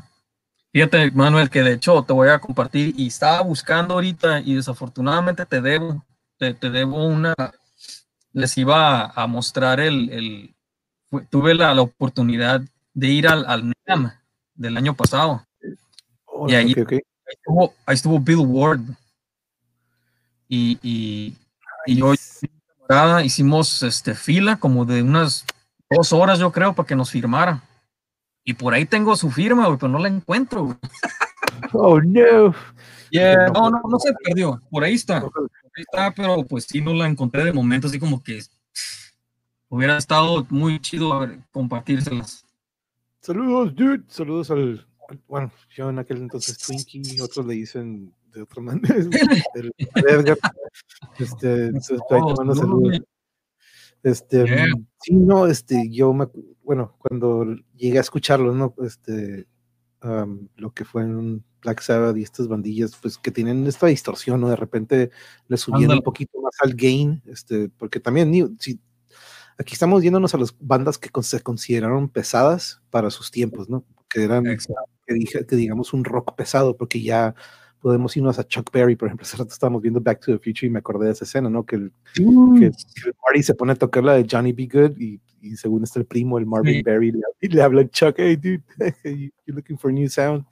Fíjate, 0.72 1.10
Manuel, 1.12 1.50
que 1.50 1.62
de 1.62 1.74
hecho 1.74 2.02
te 2.02 2.12
voy 2.12 2.28
a 2.28 2.38
compartir 2.38 2.94
y 2.96 3.08
estaba 3.08 3.40
buscando 3.42 3.94
ahorita 3.94 4.40
y 4.40 4.54
desafortunadamente 4.54 5.46
te 5.46 5.60
debo, 5.60 6.04
te, 6.36 6.54
debo 6.54 7.06
una, 7.06 7.34
les 8.32 8.56
iba 8.58 9.06
a, 9.06 9.26
mostrar 9.26 9.80
el, 9.80 10.54
tuve 11.30 11.54
la, 11.54 11.80
oportunidad 11.80 12.62
de 12.94 13.06
ir 13.08 13.28
al, 13.28 13.44
al 13.46 13.72
NAM 13.86 14.12
del 14.54 14.76
año 14.76 14.94
pasado. 14.94 15.46
y 16.46 16.54
ahí, 16.54 16.74
estuvo, 17.86 18.20
Bill 18.20 18.38
Ward. 18.38 18.80
Y, 20.48 20.78
y, 20.82 21.36
y 21.86 21.96
yo 21.96 22.14
hicimos 23.22 23.82
este, 23.82 24.14
fila 24.14 24.56
como 24.56 24.84
de 24.84 25.02
unas 25.02 25.44
dos 25.90 26.12
horas, 26.12 26.38
yo 26.38 26.50
creo, 26.52 26.74
para 26.74 26.86
que 26.86 26.96
nos 26.96 27.10
firmara. 27.10 27.62
Y 28.44 28.54
por 28.54 28.72
ahí 28.72 28.86
tengo 28.86 29.14
su 29.14 29.30
firma, 29.30 29.66
güey, 29.66 29.78
pero 29.78 29.92
no 29.92 29.98
la 29.98 30.08
encuentro. 30.08 30.76
Oh, 31.72 32.00
no. 32.00 32.54
no, 33.52 33.70
no, 33.70 33.82
no 33.88 33.98
se 33.98 34.12
perdió. 34.24 34.62
Por 34.70 34.84
ahí 34.84 34.94
está. 34.94 35.24
Está, 35.78 36.12
pero 36.12 36.44
pues 36.44 36.64
sí 36.64 36.80
no 36.80 36.92
la 36.92 37.06
encontré 37.06 37.44
de 37.44 37.52
momento, 37.52 37.86
así 37.86 37.98
como 37.98 38.22
que 38.22 38.40
hubiera 39.68 39.96
estado 39.96 40.46
muy 40.50 40.80
chido 40.80 41.26
compartírselas. 41.52 42.44
Saludos, 43.20 43.74
dude. 43.74 44.02
Saludos 44.08 44.50
al, 44.50 44.86
bueno, 45.28 45.52
yo 45.74 45.90
en 45.90 45.98
aquel 45.98 46.18
entonces 46.18 46.58
Twinkie, 46.58 47.20
otros 47.20 47.46
le 47.46 47.54
dicen 47.54 48.12
de 48.32 48.42
otra 48.42 48.62
manera. 48.62 48.96
el, 49.54 49.72
Edgar. 49.94 50.38
Este, 51.18 51.66
entonces, 51.66 52.00
ahí 52.10 52.20
te 52.26 52.34
mando 52.34 52.54
saludos. 52.54 53.00
Este, 54.02 54.46
sí, 55.00 55.14
no, 55.14 55.46
este, 55.46 55.88
yo 55.90 56.12
me, 56.12 56.26
bueno, 56.62 56.96
cuando 56.98 57.44
llegué 57.76 57.98
a 57.98 58.02
escucharlos, 58.02 58.54
¿no? 58.54 58.74
Este, 58.84 59.46
lo 60.56 60.72
que 60.72 60.84
fue 60.84 61.02
en 61.02 61.16
un 61.16 61.44
Black 61.62 61.80
Sabbath 61.80 62.16
y 62.16 62.22
estas 62.22 62.48
bandillas, 62.48 62.96
pues 63.00 63.18
que 63.18 63.30
tienen 63.30 63.66
esta 63.66 63.86
distorsión, 63.86 64.40
¿no? 64.40 64.48
De 64.48 64.56
repente 64.56 65.10
le 65.48 65.56
subían 65.56 65.90
un 65.90 66.02
poquito 66.02 66.40
más 66.40 66.54
al 66.62 66.74
gain, 66.74 67.22
este, 67.26 67.68
porque 67.68 68.00
también, 68.00 68.56
si, 68.60 68.80
aquí 69.58 69.74
estamos 69.74 70.02
yéndonos 70.02 70.34
a 70.34 70.38
las 70.38 70.54
bandas 70.60 70.98
que 70.98 71.10
se 71.22 71.40
consideraron 71.40 72.08
pesadas 72.08 72.80
para 72.90 73.10
sus 73.10 73.30
tiempos, 73.30 73.68
¿no? 73.68 73.84
Que 74.08 74.24
eran, 74.24 74.44
que, 74.44 75.14
dije, 75.14 75.44
que 75.44 75.56
digamos, 75.56 75.92
un 75.92 76.04
rock 76.04 76.34
pesado, 76.36 76.76
porque 76.76 77.02
ya 77.02 77.34
podemos 77.80 78.16
irnos 78.16 78.38
a 78.38 78.46
Chuck 78.46 78.70
Berry, 78.72 78.96
por 78.96 79.08
ejemplo, 79.08 79.24
hace 79.26 79.36
rato 79.36 79.52
estábamos 79.52 79.82
viendo 79.82 80.00
Back 80.00 80.20
to 80.20 80.32
the 80.32 80.38
Future 80.38 80.66
y 80.66 80.70
me 80.70 80.78
acordé 80.78 81.06
de 81.06 81.12
esa 81.12 81.24
escena, 81.24 81.50
¿no? 81.50 81.66
Que 81.66 81.76
el, 81.76 81.92
que, 82.14 82.70
Marty 83.24 83.42
se 83.42 83.54
pone 83.54 83.72
a 83.72 83.76
tocar 83.76 84.04
la 84.04 84.14
de 84.14 84.26
Johnny 84.30 84.52
B. 84.52 84.68
Good 84.72 84.96
y, 84.98 85.20
y 85.40 85.56
según 85.56 85.84
está 85.84 85.98
el 85.98 86.06
primo, 86.06 86.38
el 86.38 86.46
Marvin 86.46 86.82
Berry, 86.82 87.12
le, 87.12 87.20
le, 87.40 87.62
habla 87.62 87.82
a 87.82 87.88
Chuck, 87.88 88.14
hey 88.18 88.36
dude, 88.36 88.62
you're 89.04 89.56
looking 89.56 89.78
for 89.78 89.90
a 89.90 89.92
new 89.92 90.08
sound. 90.08 90.44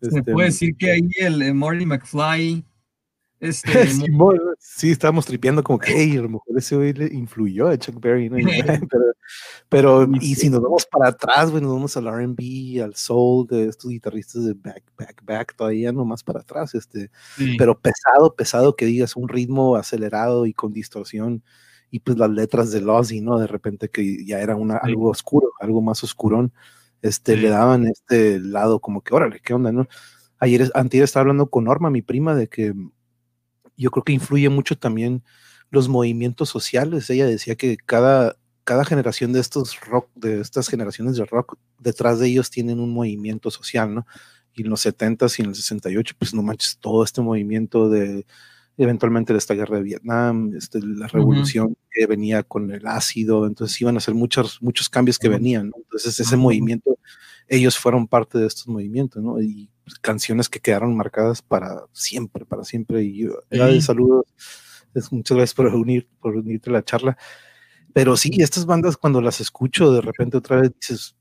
Se 0.00 0.18
este, 0.18 0.32
puede 0.32 0.48
decir 0.48 0.76
que 0.76 0.90
ahí 0.90 1.08
el, 1.18 1.42
el 1.42 1.54
Marty 1.54 1.86
McFly 1.86 2.64
este, 3.40 3.70
sí, 4.58 4.90
estábamos 4.90 5.24
tripeando 5.24 5.64
como 5.64 5.78
que, 5.78 5.92
hey, 5.96 6.18
a 6.18 6.22
lo 6.22 6.28
mejor 6.28 6.58
ese 6.58 6.76
hoy 6.76 6.92
le 6.92 7.06
influyó 7.06 7.68
a 7.68 7.78
Chuck 7.78 7.98
Berry, 7.98 8.28
pero, 8.90 9.12
pero 9.70 10.08
y 10.20 10.34
si 10.34 10.50
nos 10.50 10.60
vamos 10.60 10.86
para 10.86 11.08
atrás, 11.08 11.50
bueno, 11.50 11.68
nos 11.68 11.76
vamos 11.76 11.96
al 11.96 12.06
R&B, 12.06 12.82
al 12.82 12.94
soul 12.94 13.46
de 13.46 13.68
estos 13.68 13.90
guitarristas 13.90 14.44
de 14.44 14.52
back, 14.52 14.84
back, 14.98 15.24
back, 15.24 15.56
todavía 15.56 15.90
no 15.90 16.04
más 16.04 16.22
para 16.22 16.40
atrás, 16.40 16.74
este, 16.74 17.10
pero 17.56 17.78
pesado, 17.80 18.34
pesado 18.36 18.76
que 18.76 18.84
digas 18.84 19.16
un 19.16 19.26
ritmo 19.26 19.74
acelerado 19.74 20.44
y 20.44 20.52
con 20.52 20.74
distorsión 20.74 21.42
y 21.90 22.00
pues 22.00 22.18
las 22.18 22.30
letras 22.30 22.70
de 22.70 22.84
Ozzy, 22.84 23.22
¿no? 23.22 23.38
De 23.38 23.46
repente 23.46 23.88
que 23.88 24.22
ya 24.24 24.40
era 24.40 24.54
una, 24.54 24.76
algo 24.76 25.08
oscuro, 25.08 25.50
algo 25.60 25.80
más 25.80 26.04
oscurón. 26.04 26.52
Este, 27.02 27.36
le 27.36 27.48
daban 27.48 27.86
este 27.86 28.38
lado 28.40 28.80
como 28.80 29.02
que, 29.02 29.14
órale, 29.14 29.40
¿qué 29.40 29.54
onda, 29.54 29.72
no? 29.72 29.88
Ayer, 30.38 30.70
antes 30.74 31.02
estaba 31.02 31.22
hablando 31.22 31.50
con 31.50 31.64
Norma, 31.64 31.90
mi 31.90 32.02
prima, 32.02 32.34
de 32.34 32.48
que 32.48 32.74
yo 33.76 33.90
creo 33.90 34.04
que 34.04 34.12
influye 34.12 34.48
mucho 34.48 34.78
también 34.78 35.22
los 35.70 35.88
movimientos 35.88 36.48
sociales. 36.48 37.08
Ella 37.10 37.26
decía 37.26 37.56
que 37.56 37.76
cada, 37.76 38.36
cada 38.64 38.84
generación 38.84 39.32
de 39.32 39.40
estos 39.40 39.78
rock, 39.80 40.08
de 40.14 40.40
estas 40.40 40.68
generaciones 40.68 41.16
de 41.16 41.24
rock, 41.24 41.58
detrás 41.78 42.18
de 42.18 42.28
ellos 42.28 42.50
tienen 42.50 42.80
un 42.80 42.92
movimiento 42.92 43.50
social, 43.50 43.94
¿no? 43.94 44.06
Y 44.54 44.62
en 44.62 44.70
los 44.70 44.84
70s 44.84 45.38
y 45.38 45.42
en 45.42 45.48
el 45.50 45.54
68, 45.54 46.14
pues 46.18 46.34
no 46.34 46.42
manches, 46.42 46.78
todo 46.78 47.04
este 47.04 47.22
movimiento 47.22 47.88
de 47.88 48.26
eventualmente 48.80 49.36
esta 49.36 49.52
guerra 49.52 49.76
de 49.76 49.82
Vietnam, 49.82 50.54
este, 50.56 50.80
la 50.82 51.06
revolución 51.06 51.76
que 51.90 52.06
venía 52.06 52.42
con 52.42 52.70
el 52.70 52.86
ácido, 52.86 53.46
entonces 53.46 53.78
iban 53.80 53.98
a 53.98 54.00
ser 54.00 54.14
muchos, 54.14 54.62
muchos 54.62 54.88
cambios 54.88 55.18
que 55.18 55.28
venían, 55.28 55.68
¿no? 55.68 55.76
Entonces 55.76 56.18
ese 56.18 56.36
movimiento, 56.38 56.98
ellos 57.46 57.78
fueron 57.78 58.08
parte 58.08 58.38
de 58.38 58.46
estos 58.46 58.68
movimientos, 58.68 59.22
¿no? 59.22 59.38
Y 59.40 59.68
canciones 60.00 60.48
que 60.48 60.60
quedaron 60.60 60.96
marcadas 60.96 61.42
para 61.42 61.82
siempre, 61.92 62.46
para 62.46 62.64
siempre. 62.64 63.02
Y 63.02 63.18
yo, 63.24 63.34
de 63.50 63.80
saludos, 63.82 64.24
muchas 65.10 65.36
gracias 65.36 65.54
por, 65.54 65.66
unir, 65.66 66.08
por 66.18 66.36
unirte 66.36 66.70
a 66.70 66.72
la 66.72 66.84
charla. 66.84 67.18
Pero 67.92 68.16
sí, 68.16 68.30
estas 68.38 68.64
bandas 68.64 68.96
cuando 68.96 69.20
las 69.20 69.42
escucho, 69.42 69.92
de 69.92 70.00
repente 70.00 70.38
otra 70.38 70.62
vez 70.62 70.72
dices, 70.80 71.16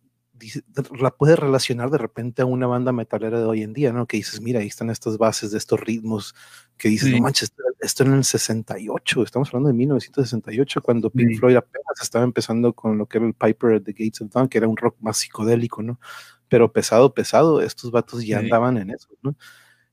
la 1.00 1.12
puedes 1.12 1.38
relacionar 1.38 1.90
de 1.90 1.98
repente 1.98 2.42
a 2.42 2.46
una 2.46 2.68
banda 2.68 2.92
metalera 2.92 3.40
de 3.40 3.46
hoy 3.46 3.64
en 3.64 3.74
día, 3.74 3.92
¿no? 3.92 4.08
Que 4.08 4.18
dices, 4.18 4.42
mira, 4.42 4.60
ahí 4.60 4.68
están 4.68 4.90
estas 4.90 5.18
bases 5.18 5.52
de 5.52 5.58
estos 5.58 5.80
ritmos, 5.80 6.36
que 6.78 6.90
dices, 6.90 7.12
no 7.12 7.20
manches, 7.20 7.52
esto, 7.80 8.04
en 8.04 8.14
el 8.14 8.24
68, 8.24 9.24
estamos 9.24 9.50
hablando 9.50 9.70
de 9.70 9.74
1968, 9.74 10.82
cuando 10.82 11.10
Pink 11.10 11.40
Floyd 11.40 11.56
apenas 11.56 12.02
estaba 12.02 12.26
empezando 12.26 12.74
con 12.74 12.98
lo 12.98 13.06
que 13.06 13.18
era 13.18 13.28
el 13.28 13.34
Piper 13.34 13.76
at 13.76 13.84
the 13.84 13.94
Gates 13.94 14.22
of 14.22 14.30
Dawn, 14.32 14.50
que 14.50 14.58
era 14.58 14.68
un 14.68 14.78
rock 14.78 14.98
más 15.00 15.18
psicodélico, 15.18 15.82
¿no? 15.82 16.00
Pero 16.48 16.72
pesado, 16.72 17.14
pesado, 17.14 17.62
estos 17.62 17.92
vatos 17.92 18.26
ya 18.26 18.40
andaban 18.40 18.78
en 18.78 18.90
eso, 18.90 19.10
¿no? 19.22 19.36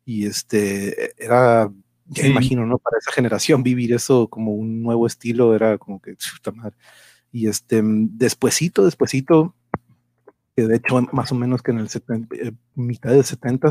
Y 0.05 0.26
este, 0.26 1.12
era, 1.23 1.71
ya 2.07 2.26
imagino, 2.26 2.67
¿no? 2.67 2.79
Para 2.79 2.99
esa 2.99 3.12
generación 3.12 3.62
vivir 3.62 3.93
eso 3.93 4.29
como 4.29 4.53
un 4.53 4.83
nuevo 4.83 5.07
estilo 5.07 5.55
era 5.55 5.79
como 5.79 6.00
que, 6.00 6.17
chuta 6.17 6.53
madre. 6.53 6.76
Y 7.33 7.49
este, 7.49 7.83
despuesito, 7.85 8.85
despuesito, 8.85 9.55
que 10.57 10.67
de 10.67 10.77
hecho 10.77 11.01
más 11.13 11.31
o 11.31 11.35
menos 11.35 11.63
que 11.63 11.71
en 11.71 11.79
el 11.79 11.87
eh, 11.87 12.53
mitad 12.75 13.11
de 13.11 13.23
70 13.23 13.71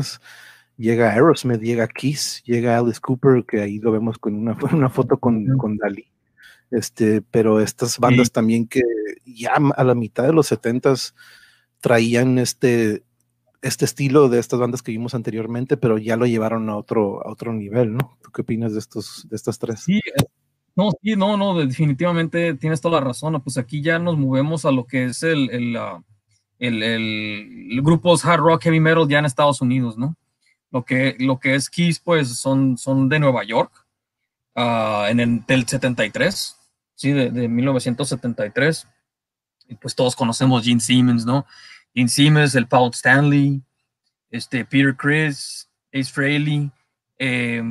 llega 0.76 1.12
Aerosmith, 1.12 1.60
llega 1.60 1.88
Kiss, 1.88 2.42
llega 2.44 2.78
Alice 2.78 3.00
Cooper, 3.00 3.44
que 3.44 3.60
ahí 3.60 3.78
lo 3.80 3.90
vemos 3.90 4.18
con 4.18 4.34
una, 4.34 4.56
una 4.72 4.88
foto 4.88 5.18
con, 5.18 5.56
con 5.58 5.76
Dalí. 5.76 6.06
Este, 6.70 7.22
pero 7.22 7.60
estas 7.60 7.98
bandas 7.98 8.32
también 8.32 8.66
que 8.66 8.82
ya 9.24 9.54
a 9.54 9.84
la 9.84 9.94
mitad 9.94 10.24
de 10.24 10.32
los 10.32 10.46
70 10.48 10.94
traían 11.80 12.38
este, 12.38 13.04
este 13.62 13.84
estilo 13.84 14.28
de 14.28 14.38
estas 14.38 14.58
bandas 14.58 14.82
que 14.82 14.92
vimos 14.92 15.14
anteriormente, 15.14 15.76
pero 15.76 15.98
ya 15.98 16.16
lo 16.16 16.26
llevaron 16.26 16.68
a 16.68 16.76
otro, 16.76 17.24
a 17.26 17.30
otro 17.30 17.52
nivel, 17.52 17.94
¿no? 17.94 18.18
¿Tú 18.22 18.30
qué 18.30 18.42
opinas 18.42 18.72
de 18.72 18.80
estos, 18.80 19.26
de 19.28 19.36
estas 19.36 19.58
tres? 19.58 19.80
Sí, 19.80 19.98
eh, 19.98 20.24
no, 20.74 20.90
sí, 21.02 21.16
no, 21.16 21.36
no, 21.36 21.56
definitivamente 21.56 22.54
tienes 22.54 22.80
toda 22.80 23.00
la 23.00 23.06
razón. 23.06 23.40
Pues 23.42 23.56
aquí 23.58 23.80
ya 23.80 23.98
nos 23.98 24.18
movemos 24.18 24.64
a 24.64 24.72
lo 24.72 24.84
que 24.86 25.04
es 25.06 25.22
el, 25.22 25.48
el, 25.50 25.76
uh, 25.76 26.02
el, 26.58 26.82
el, 26.82 27.80
grupos 27.82 28.24
hard 28.24 28.40
rock, 28.40 28.62
heavy 28.64 28.80
metal 28.80 29.08
ya 29.08 29.18
en 29.18 29.24
Estados 29.24 29.60
Unidos, 29.60 29.98
¿no? 29.98 30.16
Lo 30.70 30.84
que, 30.84 31.16
lo 31.18 31.38
que 31.38 31.54
es 31.54 31.70
Kiss, 31.70 32.00
pues 32.00 32.38
son, 32.38 32.76
son 32.76 33.08
de 33.08 33.18
Nueva 33.18 33.44
York, 33.44 33.72
uh, 34.56 35.06
en 35.08 35.20
el 35.20 35.44
del 35.46 35.66
73, 35.66 36.56
sí, 36.94 37.12
de, 37.12 37.30
de, 37.30 37.48
1973. 37.48 38.86
Y 39.68 39.74
pues 39.76 39.94
todos 39.94 40.14
conocemos 40.16 40.64
Gene 40.64 40.80
Simmons, 40.80 41.24
¿no? 41.24 41.46
Gene 41.94 42.08
Simmons, 42.08 42.54
el 42.54 42.66
Paul 42.66 42.90
Stanley, 42.92 43.62
este, 44.30 44.64
Peter 44.64 44.94
Chris, 44.96 45.68
Ace 45.92 46.12
Frehley, 46.12 46.70
eh, 47.18 47.62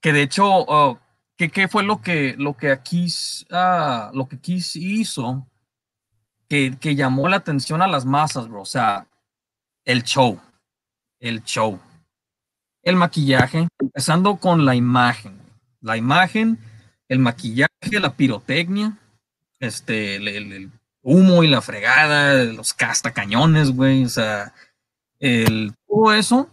que 0.00 0.12
de 0.12 0.22
hecho, 0.22 0.62
uh, 0.64 0.98
¿qué, 1.36 1.48
¿qué, 1.48 1.68
fue 1.68 1.82
lo 1.82 2.00
que, 2.00 2.34
lo 2.38 2.56
que 2.56 2.78
Kiss, 2.82 3.46
uh, 3.50 4.14
lo 4.14 4.28
que 4.28 4.38
Kiss 4.38 4.76
hizo? 4.76 5.46
Que, 6.48 6.94
llamó 6.94 7.28
la 7.28 7.36
atención 7.36 7.82
a 7.82 7.86
las 7.86 8.04
masas, 8.04 8.48
bro. 8.48 8.62
O 8.62 8.66
sea, 8.66 9.06
el 9.84 10.02
show, 10.02 10.40
el 11.20 11.42
show. 11.44 11.78
El 12.82 12.96
maquillaje, 12.96 13.68
empezando 13.80 14.36
con 14.36 14.64
la 14.64 14.74
imagen. 14.74 15.40
La 15.80 15.96
imagen, 15.96 16.58
el 17.08 17.18
maquillaje, 17.18 17.70
la 18.00 18.14
pirotecnia, 18.14 18.98
este, 19.60 20.16
el, 20.16 20.70
humo 21.02 21.44
y 21.44 21.48
la 21.48 21.62
fregada, 21.62 22.44
los 22.44 22.74
castacañones, 22.74 23.70
güey. 23.70 24.04
O 24.04 24.08
sea, 24.08 24.52
el, 25.18 25.72
todo 25.86 26.12
eso. 26.12 26.48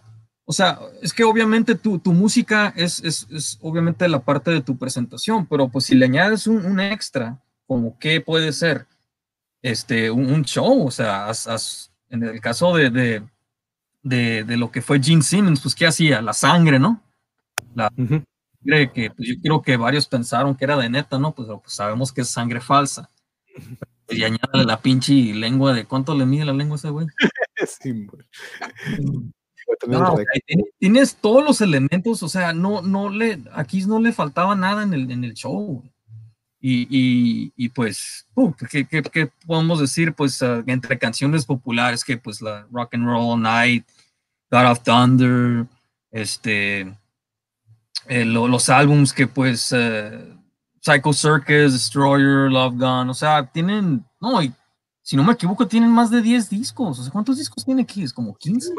O 0.45 0.53
sea, 0.53 0.79
es 1.01 1.13
que 1.13 1.23
obviamente 1.23 1.75
tu, 1.75 1.99
tu 1.99 2.13
música 2.13 2.73
es, 2.75 2.99
es, 3.03 3.57
obviamente 3.61 4.07
la 4.09 4.19
parte 4.19 4.51
de 4.51 4.61
tu 4.61 4.77
presentación, 4.77 5.45
pero 5.45 5.69
pues 5.69 5.85
si 5.85 5.95
le 5.95 6.05
añades 6.05 6.47
un, 6.47 6.65
un 6.65 6.79
extra, 6.81 7.39
como 7.65 7.97
qué 7.97 8.19
puede 8.19 8.51
ser, 8.51 8.85
este, 9.63 10.11
un, 10.11 10.43
show, 10.43 10.85
o 10.85 10.91
sea, 10.91 11.31
en 12.09 12.23
el 12.23 12.41
caso 12.41 12.75
de, 12.75 12.91
de, 12.91 14.43
de, 14.43 14.57
lo 14.57 14.69
que 14.69 14.81
fue 14.81 15.01
Gene 15.01 15.23
Simmons, 15.23 15.61
pues 15.61 15.73
¿qué 15.73 15.87
hacía? 15.87 16.21
La 16.21 16.33
sangre, 16.33 16.77
¿no? 16.77 17.01
La 17.73 17.89
sangre 17.95 18.91
que 18.91 19.09
pues, 19.09 19.27
yo 19.27 19.35
creo 19.41 19.61
que 19.61 19.77
varios 19.77 20.07
pensaron 20.07 20.55
que 20.55 20.65
era 20.65 20.77
de 20.77 20.89
neta, 20.89 21.17
¿no? 21.17 21.33
Pues, 21.33 21.47
pues 21.47 21.73
sabemos 21.73 22.11
que 22.11 22.21
es 22.21 22.29
sangre 22.29 22.59
falsa. 22.59 23.09
Y 24.09 24.23
añade 24.23 24.65
la 24.65 24.81
pinche 24.81 25.13
lengua 25.13 25.73
de 25.73 25.85
cuánto 25.85 26.13
le 26.13 26.25
mide 26.25 26.45
la 26.45 26.53
lengua 26.53 26.75
a 26.75 26.79
ese 26.79 26.89
güey. 26.89 27.07
sí, 27.81 28.05
no, 29.87 30.17
tienes, 30.77 31.15
todos 31.15 31.43
los 31.43 31.61
elementos, 31.61 32.21
o 32.21 32.27
sea, 32.27 32.53
no, 32.53 32.81
no 32.81 33.09
le, 33.09 33.41
aquí 33.53 33.85
no 33.85 33.99
le 33.99 34.11
faltaba 34.11 34.55
nada 34.55 34.83
en 34.83 34.93
el, 34.93 35.09
en 35.09 35.23
el 35.23 35.33
show. 35.33 35.83
Y, 36.65 37.51
y, 37.57 37.69
pues, 37.69 38.25
uh, 38.35 38.53
¿qué, 38.53 38.85
qué, 38.85 39.03
qué, 39.03 39.29
podemos 39.45 39.81
decir? 39.81 40.13
Pues 40.13 40.41
uh, 40.41 40.63
entre 40.65 40.97
canciones 40.97 41.45
populares 41.45 42.05
que 42.05 42.17
pues 42.17 42.41
la 42.41 42.65
Rock 42.71 42.93
and 42.93 43.05
Roll 43.05 43.41
Night, 43.41 43.85
God 44.49 44.71
of 44.71 44.81
Thunder, 44.81 45.67
este, 46.09 46.95
eh, 48.07 48.23
lo, 48.23 48.47
los 48.47 48.69
álbums 48.69 49.11
que 49.11 49.27
pues 49.27 49.73
uh, 49.73 50.37
Psycho 50.79 51.11
Circus, 51.11 51.73
Destroyer, 51.73 52.49
Love 52.49 52.75
Gun, 52.75 53.09
o 53.09 53.13
sea, 53.13 53.45
tienen, 53.45 54.05
no, 54.21 54.41
y, 54.41 54.53
si 55.01 55.17
no 55.17 55.25
me 55.25 55.33
equivoco, 55.33 55.67
tienen 55.67 55.91
más 55.91 56.09
de 56.09 56.21
10 56.21 56.49
discos. 56.49 56.97
O 56.97 57.03
sea, 57.03 57.11
¿cuántos 57.11 57.37
discos 57.39 57.65
tiene? 57.65 57.85
¿Es 57.97 58.13
como 58.13 58.33
15? 58.35 58.73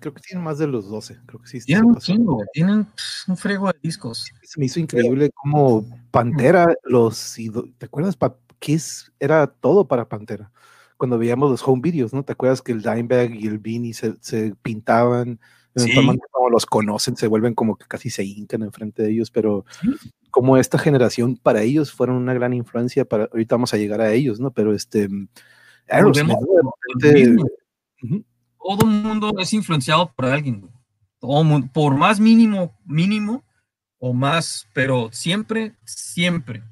Creo 0.00 0.14
que 0.14 0.20
tienen 0.20 0.44
más 0.44 0.58
de 0.58 0.66
los 0.66 0.88
12, 0.88 1.18
creo 1.26 1.40
que 1.40 1.48
sí. 1.48 1.60
Tienen 1.60 1.84
un 1.86 1.96
chingo, 1.96 2.44
tienen 2.52 2.86
un 3.26 3.36
frego 3.36 3.68
de 3.68 3.78
discos. 3.82 4.30
Se 4.42 4.58
me 4.58 4.66
hizo 4.66 4.80
increíble 4.80 5.30
como 5.34 5.84
Pantera, 6.10 6.66
los, 6.84 7.36
¿te 7.78 7.86
acuerdas? 7.86 8.16
Kiss 8.58 9.12
era 9.20 9.46
todo 9.46 9.86
para 9.86 10.08
Pantera. 10.08 10.50
Cuando 10.96 11.18
veíamos 11.18 11.50
los 11.50 11.62
home 11.66 11.80
videos, 11.82 12.12
¿no? 12.12 12.24
¿Te 12.24 12.32
acuerdas 12.32 12.60
que 12.60 12.72
el 12.72 12.82
Dimebag 12.82 13.34
y 13.34 13.46
el 13.46 13.58
Beanie 13.58 13.94
se, 13.94 14.14
se 14.20 14.54
pintaban? 14.62 15.38
Sí. 15.76 15.94
Como 15.94 16.50
los 16.50 16.66
conocen, 16.66 17.16
se 17.16 17.28
vuelven 17.28 17.54
como 17.54 17.76
que 17.76 17.86
casi 17.86 18.10
se 18.10 18.24
hincan 18.24 18.62
enfrente 18.62 19.02
de 19.02 19.10
ellos, 19.10 19.30
pero 19.30 19.64
como 20.30 20.56
esta 20.56 20.78
generación 20.78 21.36
para 21.36 21.62
ellos 21.62 21.92
fueron 21.92 22.16
una 22.16 22.34
gran 22.34 22.52
influencia 22.52 23.04
para, 23.04 23.24
ahorita 23.24 23.54
vamos 23.54 23.74
a 23.74 23.76
llegar 23.76 24.00
a 24.00 24.12
ellos, 24.12 24.40
¿no? 24.40 24.50
Pero 24.50 24.74
este, 24.74 25.08
Aerosmith, 25.88 26.36
todo 28.58 28.82
el 28.82 29.02
mundo 29.02 29.32
es 29.38 29.52
influenciado 29.52 30.12
por 30.12 30.26
alguien. 30.26 30.68
Todo 31.18 31.42
mundo, 31.44 31.68
por 31.72 31.96
más 31.96 32.20
mínimo, 32.20 32.76
mínimo 32.84 33.42
o 33.98 34.12
más, 34.12 34.68
pero 34.72 35.10
siempre, 35.12 35.74
siempre 35.84 36.62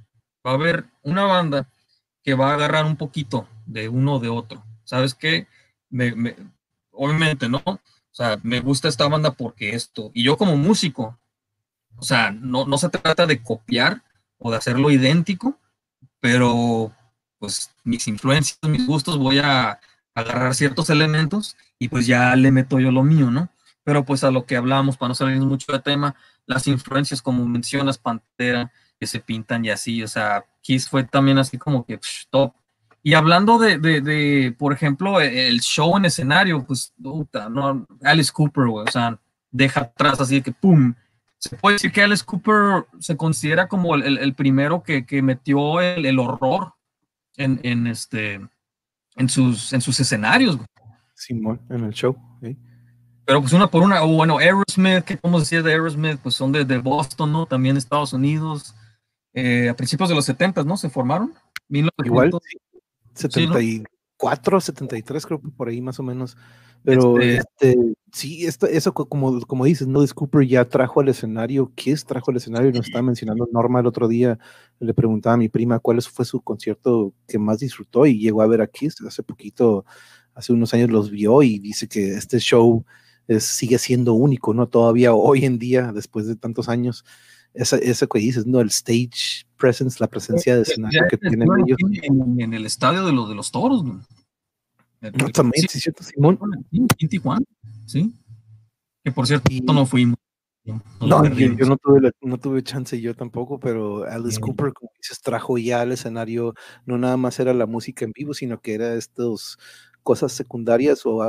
va 0.46 0.52
a 0.52 0.54
haber 0.54 0.86
una 1.02 1.24
banda 1.24 1.68
que 2.22 2.34
va 2.34 2.50
a 2.50 2.54
agarrar 2.54 2.84
un 2.84 2.96
poquito 2.96 3.48
de 3.66 3.88
uno 3.88 4.14
o 4.14 4.20
de 4.20 4.28
otro. 4.28 4.64
¿Sabes 4.84 5.14
qué? 5.14 5.46
Me, 5.90 6.36
obviamente, 6.92 7.48
¿no? 7.48 7.62
O 7.66 7.80
sea, 8.12 8.38
me 8.42 8.60
gusta 8.60 8.88
esta 8.88 9.08
banda 9.08 9.32
porque 9.32 9.74
esto. 9.74 10.10
Y 10.14 10.24
yo 10.24 10.36
como 10.36 10.56
músico, 10.56 11.18
o 11.96 12.02
sea, 12.02 12.30
no, 12.30 12.66
no 12.66 12.78
se 12.78 12.88
trata 12.88 13.26
de 13.26 13.42
copiar 13.42 14.02
o 14.38 14.50
de 14.50 14.56
hacerlo 14.56 14.90
idéntico, 14.90 15.58
pero 16.20 16.92
pues 17.38 17.70
mis 17.84 18.08
influencias, 18.08 18.58
mis 18.62 18.86
gustos, 18.86 19.18
voy 19.18 19.38
a 19.38 19.78
agarrar 20.16 20.54
ciertos 20.54 20.90
elementos 20.90 21.56
y 21.78 21.88
pues 21.88 22.06
ya 22.06 22.34
le 22.34 22.50
meto 22.50 22.80
yo 22.80 22.90
lo 22.90 23.04
mío, 23.04 23.30
¿no? 23.30 23.50
Pero 23.84 24.04
pues 24.04 24.24
a 24.24 24.32
lo 24.32 24.46
que 24.46 24.56
hablamos, 24.56 24.96
para 24.96 25.10
no 25.10 25.14
salir 25.14 25.38
mucho 25.40 25.72
de 25.72 25.78
tema, 25.78 26.16
las 26.46 26.66
influencias, 26.66 27.22
como 27.22 27.46
mencionas, 27.46 27.98
Pantera, 27.98 28.72
que 28.98 29.06
se 29.06 29.20
pintan 29.20 29.64
y 29.64 29.70
así, 29.70 30.02
o 30.02 30.08
sea, 30.08 30.44
Kiss 30.62 30.88
fue 30.88 31.04
también 31.04 31.38
así 31.38 31.58
como 31.58 31.84
que 31.84 32.00
top. 32.30 32.54
Y 33.02 33.14
hablando 33.14 33.58
de, 33.58 33.78
de, 33.78 34.00
de, 34.00 34.56
por 34.58 34.72
ejemplo, 34.72 35.20
e, 35.20 35.48
el 35.48 35.60
show 35.60 35.96
en 35.96 36.06
escenario, 36.06 36.64
pues, 36.64 36.92
puta, 37.00 37.48
no, 37.48 37.86
Alice 38.02 38.32
Cooper, 38.32 38.66
güey, 38.66 38.86
o 38.88 38.90
sea, 38.90 39.18
deja 39.50 39.82
atrás 39.82 40.20
así 40.20 40.40
que, 40.42 40.50
¡pum! 40.50 40.94
Se 41.38 41.54
puede 41.56 41.74
decir 41.74 41.92
que 41.92 42.02
Alice 42.02 42.24
Cooper 42.24 42.86
se 42.98 43.16
considera 43.16 43.68
como 43.68 43.94
el, 43.94 44.16
el, 44.18 44.34
primero 44.34 44.82
que, 44.82 45.04
que 45.04 45.20
metió 45.20 45.80
el, 45.82 46.06
el 46.06 46.18
horror 46.18 46.72
en, 47.36 47.60
en, 47.62 47.86
este, 47.86 48.40
en, 49.16 49.28
sus, 49.28 49.72
en 49.72 49.80
sus 49.80 49.98
escenarios, 50.00 50.56
güey. 50.56 50.66
Simón, 51.14 51.60
en 51.70 51.84
el 51.84 51.92
show. 51.92 52.16
Pero 53.24 53.40
pues 53.40 53.52
una 53.52 53.66
por 53.66 53.82
una, 53.82 54.04
o 54.04 54.08
bueno, 54.08 54.38
Aerosmith, 54.38 55.02
¿qué 55.04 55.16
podemos 55.16 55.42
decir 55.42 55.62
de 55.62 55.72
Aerosmith? 55.72 56.18
Pues 56.22 56.36
son 56.36 56.52
de, 56.52 56.64
de 56.64 56.78
Boston, 56.78 57.32
¿no? 57.32 57.46
También 57.46 57.76
Estados 57.76 58.12
Unidos. 58.12 58.74
Eh, 59.34 59.68
a 59.68 59.74
principios 59.74 60.08
de 60.08 60.14
los 60.14 60.24
70, 60.24 60.62
¿no? 60.62 60.76
Se 60.76 60.88
formaron. 60.88 61.34
Igual, 61.68 62.30
74, 63.14 63.90
73, 64.18 65.26
creo 65.26 65.40
que 65.40 65.48
por 65.48 65.68
ahí 65.68 65.80
más 65.80 65.98
o 66.00 66.02
menos. 66.02 66.36
Pero 66.82 67.18
este, 67.18 67.70
este 67.70 67.96
sí, 68.12 68.46
esto, 68.46 68.66
eso 68.66 68.94
como, 68.94 69.40
como 69.42 69.64
dices, 69.64 69.88
¿no? 69.88 70.04
Cooper 70.14 70.46
ya 70.46 70.64
trajo 70.64 71.00
al 71.00 71.08
escenario, 71.08 71.72
Kiss 71.74 72.04
trajo 72.04 72.30
al 72.30 72.36
escenario, 72.36 72.70
nos 72.70 72.86
estaba 72.86 73.02
mencionando 73.02 73.48
Norma 73.52 73.80
el 73.80 73.86
otro 73.86 74.08
día, 74.08 74.38
le 74.78 74.94
preguntaba 74.94 75.34
a 75.34 75.38
mi 75.38 75.48
prima 75.48 75.80
cuál 75.80 76.00
fue 76.02 76.24
su 76.24 76.40
concierto 76.40 77.12
que 77.26 77.38
más 77.38 77.58
disfrutó 77.58 78.06
y 78.06 78.18
llegó 78.18 78.42
a 78.42 78.46
ver 78.46 78.60
a 78.60 78.66
Kiss 78.66 78.96
hace 79.06 79.22
poquito, 79.22 79.84
hace 80.34 80.52
unos 80.52 80.72
años 80.74 80.90
los 80.90 81.10
vio 81.10 81.42
y 81.42 81.58
dice 81.58 81.88
que 81.88 82.14
este 82.14 82.38
show 82.38 82.84
sigue 83.40 83.78
siendo 83.78 84.14
único, 84.14 84.54
¿no? 84.54 84.68
Todavía 84.68 85.12
hoy 85.12 85.44
en 85.44 85.58
día, 85.58 85.92
después 85.92 86.26
de 86.26 86.36
tantos 86.36 86.68
años, 86.68 87.04
eso 87.56 88.06
que 88.06 88.18
dices, 88.18 88.46
¿no? 88.46 88.60
El 88.60 88.68
stage 88.68 89.46
presence, 89.56 89.96
la 90.00 90.08
presencia 90.08 90.56
de 90.56 90.62
escenario 90.62 91.02
que 91.10 91.16
tienen 91.16 91.48
ellos. 91.64 91.78
En, 92.02 92.54
el 92.54 92.66
estadio 92.66 93.04
de, 93.04 93.12
los 93.12 93.28
de 93.28 93.34
los 93.34 93.50
toros, 93.50 93.84
¿no? 93.84 94.04
No, 95.00 95.28
también, 95.30 95.66
sí, 95.68 95.80
cierto, 95.80 96.02
Simón. 96.02 96.38
En 96.72 97.08
Tijuana, 97.08 97.44
sí. 97.86 98.12
Que 99.04 99.12
por 99.12 99.26
cierto, 99.26 99.50
no 99.72 99.86
fuimos. 99.86 100.16
No, 100.64 101.24
yo, 101.32 101.66
no, 101.66 101.76
tuve 101.76 102.10
no 102.22 102.38
tuve 102.38 102.62
chance 102.64 103.00
yo 103.00 103.14
tampoco, 103.14 103.60
pero 103.60 104.02
Alice 104.02 104.40
Cooper, 104.40 104.72
como 104.72 104.90
dices, 104.98 105.20
trajo 105.20 105.58
ya 105.58 105.80
al 105.80 105.92
escenario, 105.92 106.54
no 106.84 106.98
nada 106.98 107.16
más 107.16 107.38
era 107.38 107.54
la 107.54 107.66
música 107.66 108.04
en 108.04 108.10
vivo, 108.10 108.34
sino 108.34 108.60
que 108.60 108.74
era 108.74 108.94
estos 108.94 109.58
cosas 110.06 110.30
secundarias, 110.30 111.02
o, 111.04 111.20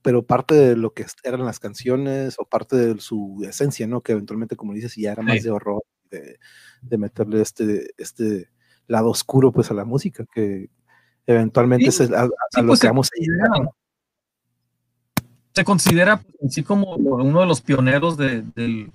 pero 0.00 0.24
parte 0.24 0.54
de 0.54 0.76
lo 0.76 0.94
que 0.94 1.04
eran 1.24 1.44
las 1.44 1.60
canciones 1.60 2.36
o 2.38 2.46
parte 2.46 2.74
de 2.74 2.98
su 2.98 3.44
esencia, 3.46 3.86
¿no? 3.86 4.00
Que 4.00 4.12
eventualmente, 4.12 4.56
como 4.56 4.72
dices, 4.72 4.96
ya 4.96 5.12
era 5.12 5.22
más 5.22 5.42
de 5.42 5.50
horror, 5.50 5.82
de, 6.10 6.38
de, 6.80 6.98
meterle 6.98 7.42
este, 7.42 7.90
este 7.98 8.48
lado 8.86 9.10
oscuro 9.10 9.52
pues 9.52 9.70
a 9.70 9.74
la 9.74 9.84
música, 9.84 10.24
que 10.34 10.70
eventualmente 11.26 11.84
es 11.84 12.00
a, 12.00 12.24
lo 12.24 12.66
pues, 12.66 12.80
que 12.80 12.86
vamos 12.86 13.10
a 13.14 13.20
llegar. 13.20 13.70
Se 15.54 15.62
considera 15.62 16.16
pues, 16.16 16.50
así 16.50 16.62
como 16.62 16.94
uno 16.96 17.40
de 17.40 17.46
los 17.46 17.60
pioneros 17.60 18.16
del, 18.16 18.90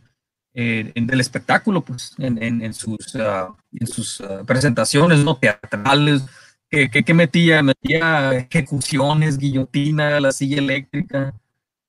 eh, 0.55 0.91
del 0.95 1.21
espectáculo, 1.21 1.81
pues, 1.81 2.15
en, 2.17 2.41
en, 2.41 2.73
sus, 2.73 3.15
ah, 3.15 3.55
en 3.73 3.85
sus 3.85 4.21
ah, 4.21 4.41
presentaciones 4.43 5.23
no 5.23 5.37
teatrales, 5.37 6.23
que, 6.69 7.13
metía, 7.13 7.63
metía 7.63 8.33
ejecuciones, 8.33 9.37
guillotina, 9.37 10.19
la 10.19 10.31
silla 10.31 10.57
eléctrica. 10.57 11.33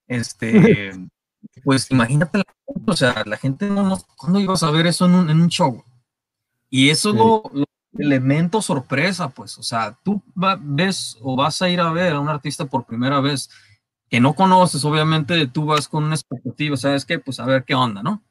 Este, 0.07 0.93
pues 1.65 1.91
imagínate, 1.91 2.39
la 2.39 2.45
gente, 2.67 2.91
o 2.91 2.97
sea, 2.97 3.23
la 3.27 3.37
gente 3.37 3.67
no, 3.69 3.83
no 3.83 3.99
¿cuándo 4.17 4.41
ibas 4.41 4.63
a 4.63 4.71
ver 4.71 4.87
eso 4.87 5.07
en 5.07 5.15
un, 5.15 5.31
en 5.31 5.41
un 5.41 5.49
show? 5.49 5.85
Y 6.69 6.91
eso 6.91 7.11
es 7.11 7.17
lo, 7.17 7.43
elemento 7.99 8.63
sorpresa, 8.63 9.31
pues, 9.31 9.59
o 9.59 9.63
sea, 9.63 9.99
tú 10.03 10.23
ves 10.61 11.19
o 11.21 11.37
vas 11.37 11.61
a 11.63 11.69
ir 11.69 11.81
a 11.81 11.91
ver 11.91 12.15
a 12.15 12.21
un 12.21 12.29
artista 12.29 12.65
por 12.65 12.87
primera 12.87 13.21
vez 13.21 13.51
que 14.09 14.21
no 14.21 14.35
conoces, 14.35 14.85
obviamente 14.85 15.47
tú 15.47 15.67
vas 15.67 15.89
con 15.89 16.05
una 16.05 16.15
expectativa, 16.15 16.77
¿sabes 16.77 17.05
qué? 17.05 17.19
Pues 17.19 17.41
a 17.41 17.47
ver 17.47 17.65
qué 17.65 17.75
onda, 17.75 18.03
¿no? 18.03 18.23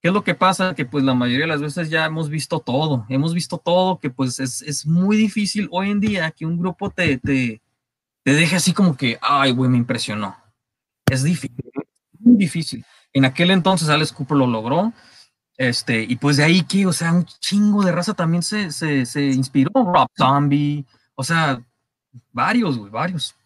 ¿Qué 0.00 0.08
es 0.08 0.14
lo 0.14 0.24
que 0.24 0.34
pasa? 0.34 0.74
Que 0.74 0.86
pues 0.86 1.04
la 1.04 1.14
mayoría 1.14 1.44
de 1.44 1.52
las 1.52 1.60
veces 1.60 1.90
ya 1.90 2.06
hemos 2.06 2.30
visto 2.30 2.60
todo, 2.60 3.04
hemos 3.10 3.34
visto 3.34 3.58
todo, 3.58 3.98
que 3.98 4.08
pues 4.08 4.40
es, 4.40 4.62
es 4.62 4.86
muy 4.86 5.16
difícil 5.16 5.68
hoy 5.70 5.90
en 5.90 6.00
día 6.00 6.30
que 6.30 6.46
un 6.46 6.58
grupo 6.58 6.90
te, 6.90 7.18
te, 7.18 7.60
te 8.22 8.32
deje 8.32 8.56
así 8.56 8.72
como 8.72 8.96
que, 8.96 9.18
ay, 9.20 9.52
güey, 9.52 9.70
me 9.70 9.76
impresionó. 9.76 10.34
Es 11.06 11.22
difícil, 11.22 11.70
muy 12.18 12.36
difícil. 12.36 12.84
En 13.12 13.26
aquel 13.26 13.50
entonces 13.50 13.90
Alex 13.90 14.12
Cooper 14.12 14.38
lo 14.38 14.46
logró, 14.46 14.92
este, 15.58 16.02
y 16.02 16.16
pues 16.16 16.38
de 16.38 16.44
ahí 16.44 16.62
que, 16.62 16.86
o 16.86 16.92
sea, 16.94 17.12
un 17.12 17.26
chingo 17.26 17.84
de 17.84 17.92
raza 17.92 18.14
también 18.14 18.42
se, 18.42 18.72
se, 18.72 19.04
se 19.04 19.26
inspiró, 19.26 19.70
Rob 19.74 20.08
Zombie, 20.16 20.86
o 21.14 21.22
sea, 21.22 21.62
varios, 22.32 22.78
güey, 22.78 22.90
varios. 22.90 23.36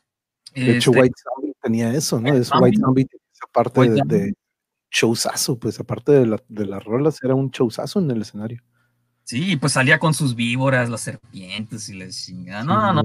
De 0.54 0.76
hecho, 0.76 0.92
este 0.92 1.00
White 1.00 1.14
Zombie 1.20 1.52
tenía 1.60 1.92
eso, 1.92 2.20
¿no? 2.20 2.32
Es 2.32 2.52
White 2.54 2.78
Zombie, 2.78 3.08
esa 3.32 3.46
parte 3.52 3.88
de 3.88 4.34
showzazo, 4.94 5.58
pues 5.58 5.80
aparte 5.80 6.12
de, 6.12 6.26
la, 6.26 6.42
de 6.48 6.66
las 6.66 6.82
rolas, 6.84 7.18
era 7.22 7.34
un 7.34 7.50
showzazo 7.50 7.98
en 7.98 8.10
el 8.12 8.22
escenario. 8.22 8.62
Sí, 9.24 9.56
pues 9.56 9.72
salía 9.72 9.98
con 9.98 10.14
sus 10.14 10.36
víboras, 10.36 10.88
las 10.88 11.00
serpientes 11.00 11.88
y 11.88 11.94
les 11.94 12.24
chingada. 12.24 12.62
No, 12.62 12.92
no, 12.92 13.02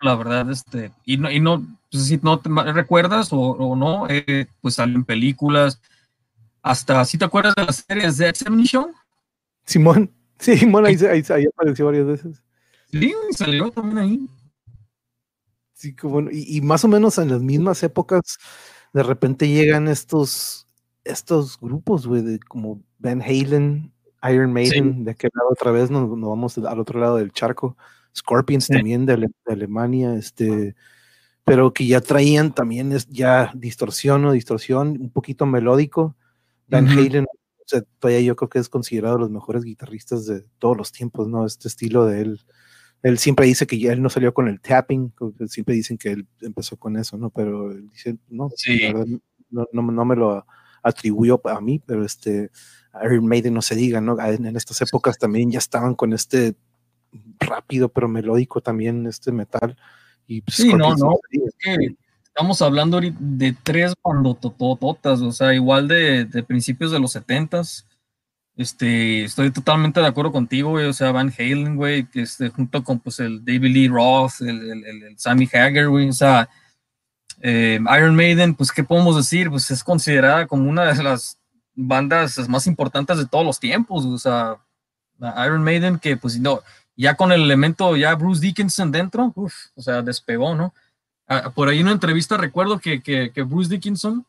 la 0.00 0.14
verdad, 0.14 0.50
este, 0.50 0.92
y 1.04 1.18
no, 1.18 1.30
y 1.30 1.40
no, 1.40 1.66
pues 1.90 2.06
si 2.06 2.18
no 2.22 2.40
te 2.40 2.48
recuerdas 2.72 3.28
o, 3.32 3.76
no, 3.76 4.06
eh, 4.08 4.46
pues 4.62 4.76
salió 4.76 4.96
en 4.96 5.04
películas, 5.04 5.80
hasta, 6.62 7.04
¿sí 7.04 7.18
te 7.18 7.26
acuerdas 7.26 7.54
de 7.54 7.64
las 7.64 7.84
series 7.86 8.16
de 8.16 8.32
Show? 8.32 8.90
Simón, 9.66 10.10
sí, 10.38 10.56
Simón 10.56 10.86
ahí, 10.86 10.94
ahí, 10.94 11.22
ahí, 11.28 11.44
apareció 11.46 11.86
varias 11.86 12.06
veces. 12.06 12.42
Sí, 12.90 13.12
salió 13.32 13.70
también 13.70 13.98
ahí. 13.98 14.30
Sí, 15.74 15.94
como, 15.94 16.30
y, 16.30 16.56
y 16.56 16.60
más 16.62 16.84
o 16.84 16.88
menos 16.88 17.18
en 17.18 17.28
las 17.28 17.42
mismas 17.42 17.82
épocas, 17.82 18.38
de 18.94 19.02
repente 19.02 19.48
llegan 19.48 19.88
estos 19.88 20.65
estos 21.06 21.58
grupos, 21.58 22.06
güey, 22.06 22.22
de 22.22 22.38
como 22.40 22.82
Van 22.98 23.22
Halen, 23.22 23.92
Iron 24.30 24.52
Maiden, 24.52 25.04
de 25.04 25.12
aquel 25.12 25.30
lado 25.34 25.50
otra 25.50 25.70
vez 25.70 25.90
nos, 25.90 26.08
vamos 26.08 26.58
al 26.58 26.80
otro 26.80 27.00
lado 27.00 27.16
del 27.16 27.32
charco, 27.32 27.76
Scorpions 28.14 28.66
también 28.66 29.06
de, 29.06 29.28
Alemania, 29.46 30.14
este, 30.14 30.74
pero 31.44 31.72
que 31.72 31.86
ya 31.86 32.00
traían 32.00 32.54
también 32.54 32.92
es 32.92 33.06
ya 33.08 33.52
distorsión 33.54 34.24
o 34.24 34.32
distorsión, 34.32 34.98
un 35.00 35.10
poquito 35.10 35.46
melódico. 35.46 36.16
Van 36.66 36.88
Halen, 36.88 37.24
o 37.24 37.64
sea, 37.66 37.82
todavía 37.98 38.22
yo 38.22 38.34
creo 38.36 38.48
que 38.48 38.58
es 38.58 38.68
considerado 38.68 39.18
los 39.18 39.30
mejores 39.30 39.62
guitarristas 39.62 40.26
de 40.26 40.44
todos 40.58 40.76
los 40.76 40.92
tiempos, 40.92 41.28
¿no? 41.28 41.46
Este 41.46 41.68
estilo 41.68 42.06
de 42.06 42.22
él. 42.22 42.40
Él 43.02 43.18
siempre 43.18 43.46
dice 43.46 43.66
que 43.66 43.78
ya 43.78 43.92
él 43.92 44.02
no 44.02 44.08
salió 44.08 44.34
con 44.34 44.48
el 44.48 44.60
tapping, 44.60 45.12
siempre 45.46 45.74
dicen 45.76 45.98
que 45.98 46.10
él 46.10 46.26
empezó 46.40 46.76
con 46.76 46.96
eso, 46.96 47.16
¿no? 47.16 47.30
Pero 47.30 47.70
él 47.70 47.88
dice, 47.90 48.16
no, 48.28 48.48
no, 49.50 49.66
no 49.72 50.04
me 50.04 50.16
lo 50.16 50.44
atribuyó 50.86 51.40
a 51.48 51.60
mí, 51.60 51.80
pero 51.84 52.04
este, 52.04 52.50
Iron 53.04 53.26
Maiden 53.26 53.54
no 53.54 53.62
se 53.62 53.74
diga, 53.74 54.00
¿no? 54.00 54.18
En, 54.20 54.56
estas 54.56 54.80
épocas 54.82 55.18
también 55.18 55.50
ya 55.50 55.58
estaban 55.58 55.94
con 55.94 56.12
este 56.12 56.54
rápido 57.40 57.88
pero 57.88 58.08
melódico 58.08 58.60
también, 58.60 59.06
este 59.06 59.32
metal. 59.32 59.76
Y 60.26 60.42
pues, 60.42 60.56
sí, 60.56 60.72
no, 60.72 60.94
no, 60.96 61.18
estamos 62.24 62.60
hablando 62.62 63.00
de 63.00 63.56
tres 63.62 63.94
totototas, 64.02 65.20
o 65.20 65.32
sea, 65.32 65.54
igual 65.54 65.88
de, 65.88 66.44
principios 66.46 66.92
de 66.92 67.00
los 67.00 67.12
setentas. 67.12 67.86
Este, 68.56 69.24
estoy 69.24 69.50
totalmente 69.50 70.00
de 70.00 70.06
acuerdo 70.06 70.32
contigo, 70.32 70.70
güey. 70.70 70.86
O 70.86 70.92
sea, 70.92 71.12
Van 71.12 71.32
Halen, 71.36 71.76
güey, 71.76 72.08
que 72.08 72.22
este, 72.22 72.48
junto 72.48 72.82
con 72.82 73.00
pues 73.00 73.20
el 73.20 73.44
David 73.44 73.70
Lee 73.70 73.88
Roth, 73.88 74.40
el, 74.40 74.70
el, 74.70 74.84
el 75.04 75.18
Sammy 75.18 75.46
Hagar, 75.52 75.88
güey. 75.88 76.08
O 76.08 76.12
sea, 76.12 76.48
eh, 77.48 77.78
Iron 77.96 78.16
Maiden, 78.16 78.56
pues, 78.56 78.72
¿qué 78.72 78.82
podemos 78.82 79.14
decir? 79.14 79.50
Pues 79.50 79.70
es 79.70 79.84
considerada 79.84 80.48
como 80.48 80.68
una 80.68 80.92
de 80.92 81.00
las 81.00 81.38
bandas 81.76 82.48
más 82.48 82.66
importantes 82.66 83.18
de 83.18 83.26
todos 83.26 83.46
los 83.46 83.60
tiempos. 83.60 84.04
O 84.04 84.18
sea, 84.18 84.56
Iron 85.46 85.62
Maiden, 85.62 86.00
que 86.00 86.16
pues 86.16 86.40
no, 86.40 86.60
ya 86.96 87.14
con 87.14 87.30
el 87.30 87.42
elemento, 87.42 87.94
ya 87.94 88.16
Bruce 88.16 88.40
Dickinson 88.40 88.90
dentro, 88.90 89.32
uf, 89.36 89.54
o 89.76 89.80
sea, 89.80 90.02
despegó, 90.02 90.56
¿no? 90.56 90.74
Ah, 91.28 91.50
por 91.54 91.68
ahí 91.68 91.78
en 91.78 91.84
una 91.84 91.92
entrevista 91.92 92.36
recuerdo 92.36 92.80
que, 92.80 93.00
que, 93.00 93.42
Bruce 93.42 93.70
Dickinson 93.70 94.26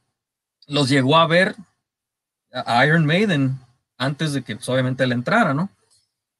los 0.67 0.87
llegó 0.87 1.17
a 1.17 1.25
ver 1.25 1.55
a 2.53 2.85
Iron 2.85 3.07
Maiden 3.07 3.57
antes 3.97 4.33
de 4.33 4.43
que 4.43 4.57
pues, 4.57 4.69
obviamente 4.69 5.03
él 5.03 5.11
entrara, 5.11 5.55
¿no? 5.55 5.69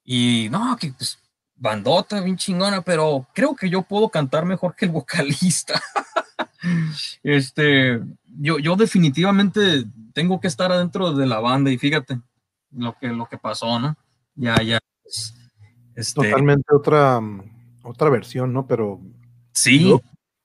Y 0.03 0.47
no, 0.51 0.77
que 0.77 0.91
pues 0.91 1.17
bandota, 1.55 2.21
bien 2.21 2.37
chingona, 2.37 2.83
pero 2.83 3.25
creo 3.33 3.55
que 3.55 3.67
yo 3.67 3.81
puedo 3.81 4.09
cantar 4.09 4.45
mejor 4.45 4.75
que 4.75 4.85
el 4.85 4.91
vocalista. 4.91 5.81
este, 7.23 8.01
yo, 8.39 8.59
yo 8.59 8.75
definitivamente 8.75 9.85
tengo 10.13 10.39
que 10.39 10.47
estar 10.47 10.71
adentro 10.71 11.13
de 11.13 11.25
la 11.25 11.39
banda 11.39 11.71
y 11.71 11.77
fíjate 11.77 12.19
lo 12.71 12.95
que, 12.99 13.07
lo 13.07 13.27
que 13.27 13.37
pasó, 13.37 13.79
¿no? 13.79 13.95
Ya, 14.35 14.61
ya. 14.61 14.79
Pues, 15.03 15.35
este 15.95 16.21
Totalmente 16.21 16.75
otra, 16.75 17.19
otra 17.83 18.09
versión, 18.09 18.53
¿no? 18.53 18.67
Pero. 18.67 19.01
Sí. 19.51 19.93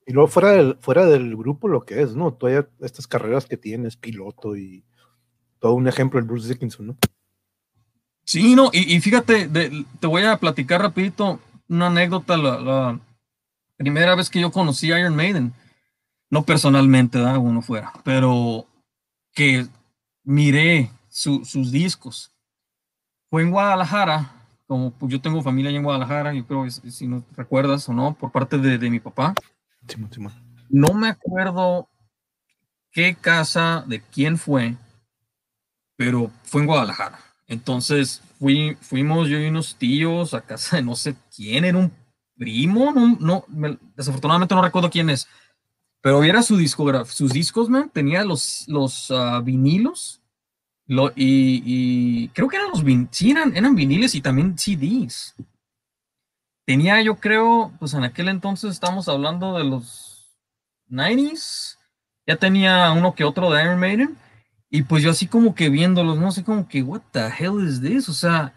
Y 0.07 0.13
luego, 0.13 0.29
fuera, 0.29 0.51
del, 0.53 0.77
fuera 0.81 1.07
del 1.07 1.37
grupo 1.37 1.69
lo 1.69 1.85
que 1.85 2.03
es, 2.03 2.17
¿no? 2.17 2.33
Todas 2.33 2.67
estas 2.81 3.07
carreras 3.07 3.47
que 3.47 3.57
tienes, 3.57 3.97
piloto 3.97 4.57
y 4.57 4.85
todo 5.61 5.75
un 5.75 5.87
ejemplo 5.87 6.19
el 6.19 6.27
Bruce 6.27 6.49
Dickinson, 6.49 6.89
¿no? 6.89 6.97
Sí, 8.25 8.55
no, 8.55 8.71
y, 8.73 9.01
fíjate, 9.01 9.49
te 9.49 10.07
voy 10.07 10.23
a 10.23 10.37
platicar 10.37 10.81
rapidito 10.81 11.41
una 11.69 11.89
anécdota, 11.89 12.37
la, 12.37 12.61
la, 12.61 13.01
primera 13.77 14.15
vez 14.15 14.31
que 14.31 14.41
yo 14.41 14.53
conocí 14.53 14.93
a 14.93 14.99
Iron 14.99 15.17
Maiden 15.17 15.53
no 16.33 16.45
personalmente, 16.45 17.19
da 17.19 17.39
uno 17.39 17.61
fuera, 17.61 17.93
pero 18.05 18.67
que 19.35 19.67
miré 20.25 20.91
sus 21.11 21.71
discos. 21.71 22.33
Fue 23.29 23.43
en 23.43 23.51
Guadalajara, 23.51 24.33
como 24.67 24.93
pues, 24.93 25.13
yo 25.13 25.21
tengo 25.21 25.43
familia 25.43 25.71
en 25.71 25.83
Guadalajara, 25.83 26.33
yo 26.33 26.47
creo 26.47 26.65
que 26.65 26.71
si 26.71 27.07
no 27.07 27.23
recuerdas 27.37 27.87
o 27.91 27.93
no, 27.93 28.15
por 28.15 28.33
parte 28.33 28.57
de, 28.57 28.89
mi 28.89 28.99
papá. 28.99 29.35
no 30.71 30.95
me 30.95 31.09
acuerdo 31.09 31.87
qué 32.93 33.15
casa 33.15 33.85
de 33.87 34.01
quién 34.01 34.39
fue, 34.39 34.77
pero 35.97 36.31
fue 36.45 36.63
en 36.63 36.67
Guadalajara. 36.67 37.19
Entonces 37.47 38.23
fui, 38.39 38.79
fuimos 38.81 39.29
yo 39.29 39.39
y 39.39 39.49
unos 39.49 39.77
tíos 39.77 40.33
a 40.33 40.41
casa 40.41 40.77
de 40.77 40.83
no 40.83 40.97
sé 40.97 41.15
quién, 41.37 41.67
era 41.67 41.77
un 41.77 41.93
primo, 42.39 42.91
no, 42.91 43.19
no 43.21 43.45
desafortunadamente 43.95 44.55
no 44.55 44.63
recuerdo 44.63 44.89
quién 44.89 45.11
es, 45.11 45.29
pero 46.03 46.21
viera 46.21 46.43
su 46.43 46.57
discografía, 46.57 47.13
sus 47.13 47.33
discos, 47.33 47.71
man, 47.71 47.91
tenía 47.91 48.25
los, 48.25 48.65
los 48.69 49.11
ah, 49.11 49.41
vinilos 49.43 50.23
lo, 50.87 51.13
y, 51.15 52.29
creo 52.35 52.49
que 52.49 52.57
eran 52.57 52.71
los 52.71 52.83
sí, 53.11 53.31
eran, 53.31 53.57
eran 53.57 53.75
viniles 53.75 54.15
y 54.15 54.21
también 54.21 54.59
CDs. 54.59 55.35
Tenía, 56.67 57.01
yo 57.03 57.17
creo, 57.17 57.73
pues 57.79 57.95
en 57.95 58.05
aquel 58.05 58.29
entonces 58.29 58.73
estamos 58.73 59.09
hablando 59.09 59.57
de 59.57 59.65
los 59.65 60.37
90s, 60.91 61.79
ya 62.27 62.37
tenía 62.37 62.93
uno 62.93 63.15
que 63.15 63.25
otro 63.25 63.51
de 63.51 63.63
Iron 63.63 63.81
Maiden, 63.81 64.17
y 64.71 64.83
pues 64.83 65.03
yo 65.03 65.11
así 65.11 65.27
como 65.27 65.55
que 65.55 65.71
viéndolos, 65.71 66.19
no 66.19 66.31
sé, 66.31 66.45
como 66.45 66.69
que, 66.69 66.83
what 66.83 67.03
the 67.13 67.29
hell 67.39 67.67
is 67.67 67.81
this? 67.81 68.09
O 68.09 68.13
sea, 68.13 68.53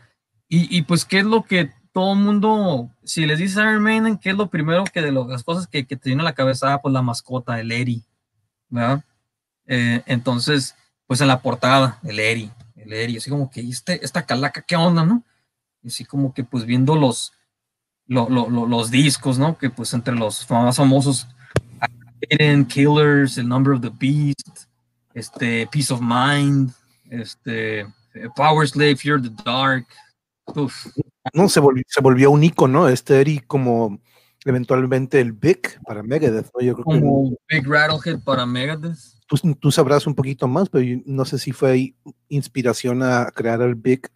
y, 0.48 0.76
y 0.76 0.82
pues 0.84 1.06
qué 1.06 1.20
es 1.20 1.26
lo 1.26 1.44
que 1.44 1.72
todo 1.96 2.12
el 2.12 2.20
mundo, 2.20 2.90
si 3.06 3.26
les 3.26 3.40
dices 3.40 3.56
Iron 3.56 3.82
Maiden, 3.82 4.18
¿qué 4.18 4.32
es 4.32 4.36
lo 4.36 4.50
primero 4.50 4.84
que 4.84 5.02
de 5.02 5.14
las 5.14 5.46
cosas 5.46 5.66
que, 5.66 5.86
que 5.86 5.96
te 5.96 6.10
viene 6.10 6.24
a 6.24 6.26
la 6.26 6.36
cabeza? 6.36 6.74
Ah, 6.74 6.82
pues 6.82 6.92
la 6.92 7.02
mascota, 7.02 7.58
el 7.58 7.72
Eri, 7.72 8.04
¿verdad? 8.68 9.02
Eh, 9.66 10.04
entonces, 10.06 10.76
pues 11.08 11.22
en 11.22 11.30
la 11.30 11.42
portada, 11.42 11.98
el 12.04 12.20
Eri, 12.20 12.52
el 12.76 12.92
Eri, 12.92 13.16
así 13.16 13.30
como 13.30 13.50
que, 13.50 13.62
este, 13.62 14.04
esta 14.04 14.26
calaca, 14.26 14.62
¿qué 14.62 14.76
onda, 14.76 15.06
no? 15.06 15.24
Así 15.86 16.04
como 16.04 16.34
que, 16.34 16.44
pues 16.44 16.66
viendo 16.66 16.98
los, 16.98 17.32
los 18.08 18.92
discos, 18.92 19.40
¿no? 19.40 19.58
Que 19.58 19.70
pues 19.70 19.94
entre 19.94 20.16
los 20.16 20.52
más 20.52 20.76
famosos, 20.76 21.26
Hidden 22.30 22.66
Killers, 22.66 23.38
El 23.38 23.48
Number 23.48 23.74
of 23.74 23.80
the 23.80 23.92
Beast, 23.98 24.68
este, 25.14 25.66
Peace 25.68 25.94
of 25.94 26.02
Mind, 26.02 26.74
este, 27.10 27.88
Power 28.36 28.68
Slave, 28.68 28.98
Fear 28.98 29.22
the 29.22 29.32
Dark, 29.46 29.88
uf, 30.56 30.88
no, 31.34 31.50
se 31.50 31.60
volvió, 31.60 31.84
se 31.88 32.02
volvió 32.02 32.32
un 32.32 32.44
icono, 32.44 32.88
este 32.88 33.20
Eri 33.22 33.40
como 33.40 34.00
eventualmente 34.46 35.20
el 35.20 35.34
Big 35.34 35.80
para 35.86 36.04
Megadeth, 36.04 36.52
¿no? 36.54 36.62
Yo 36.62 36.74
creo 36.76 36.86
como 36.86 37.32
Big 37.50 37.68
Rattlehead 37.68 38.24
para 38.24 38.46
Megadeth. 38.46 38.98
Tú, 39.60 39.72
sabrás 39.72 40.06
un 40.06 40.14
poquito 40.14 40.48
más, 40.48 40.70
pero 40.70 41.02
no 41.06 41.26
sé 41.26 41.40
si 41.40 41.52
fue 41.52 41.96
inspiración 42.30 43.02
a 43.02 43.32
crear 43.34 43.62
el 43.62 43.74
Big 43.74 44.08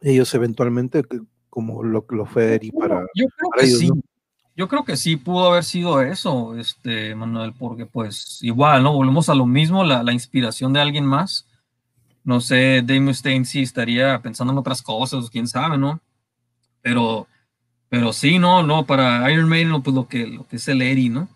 ellos 0.00 0.32
eventualmente, 0.34 1.04
como 1.50 1.82
lo, 1.82 2.06
lo 2.08 2.24
fue 2.24 2.54
Eri 2.54 2.70
para. 2.70 3.04
Yo 3.14 3.26
creo 3.36 3.50
que 3.58 3.66
sí. 3.66 3.90
Yo 4.56 4.68
creo 4.68 4.84
que 4.84 4.96
sí 4.96 5.16
pudo 5.16 5.50
haber 5.50 5.64
sido 5.64 6.02
eso, 6.02 6.56
este 6.56 7.14
Manuel, 7.14 7.54
porque 7.58 7.86
pues 7.86 8.38
igual, 8.42 8.82
¿no? 8.82 8.92
Volvemos 8.92 9.28
a 9.28 9.34
lo 9.34 9.46
mismo, 9.46 9.84
la, 9.84 10.02
la 10.02 10.12
inspiración 10.12 10.72
de 10.72 10.80
alguien 10.80 11.06
más. 11.06 11.46
No 12.24 12.40
sé, 12.40 12.82
Dave 12.82 13.00
Mustaine 13.00 13.44
sí 13.44 13.62
estaría 13.62 14.20
pensando 14.20 14.52
en 14.52 14.58
otras 14.58 14.82
cosas, 14.82 15.30
quién 15.30 15.48
sabe, 15.48 15.78
¿no? 15.78 16.00
Pero, 16.82 17.26
pero 17.88 18.12
sí, 18.12 18.38
no, 18.38 18.62
no, 18.62 18.86
para 18.86 19.30
Iron 19.32 19.48
Maiden, 19.48 19.82
pues 19.82 19.94
lo 19.94 20.06
que, 20.08 20.26
lo 20.26 20.46
que 20.46 20.56
es 20.56 20.68
el 20.68 20.82
Eri, 20.82 21.08
¿no? 21.08 21.28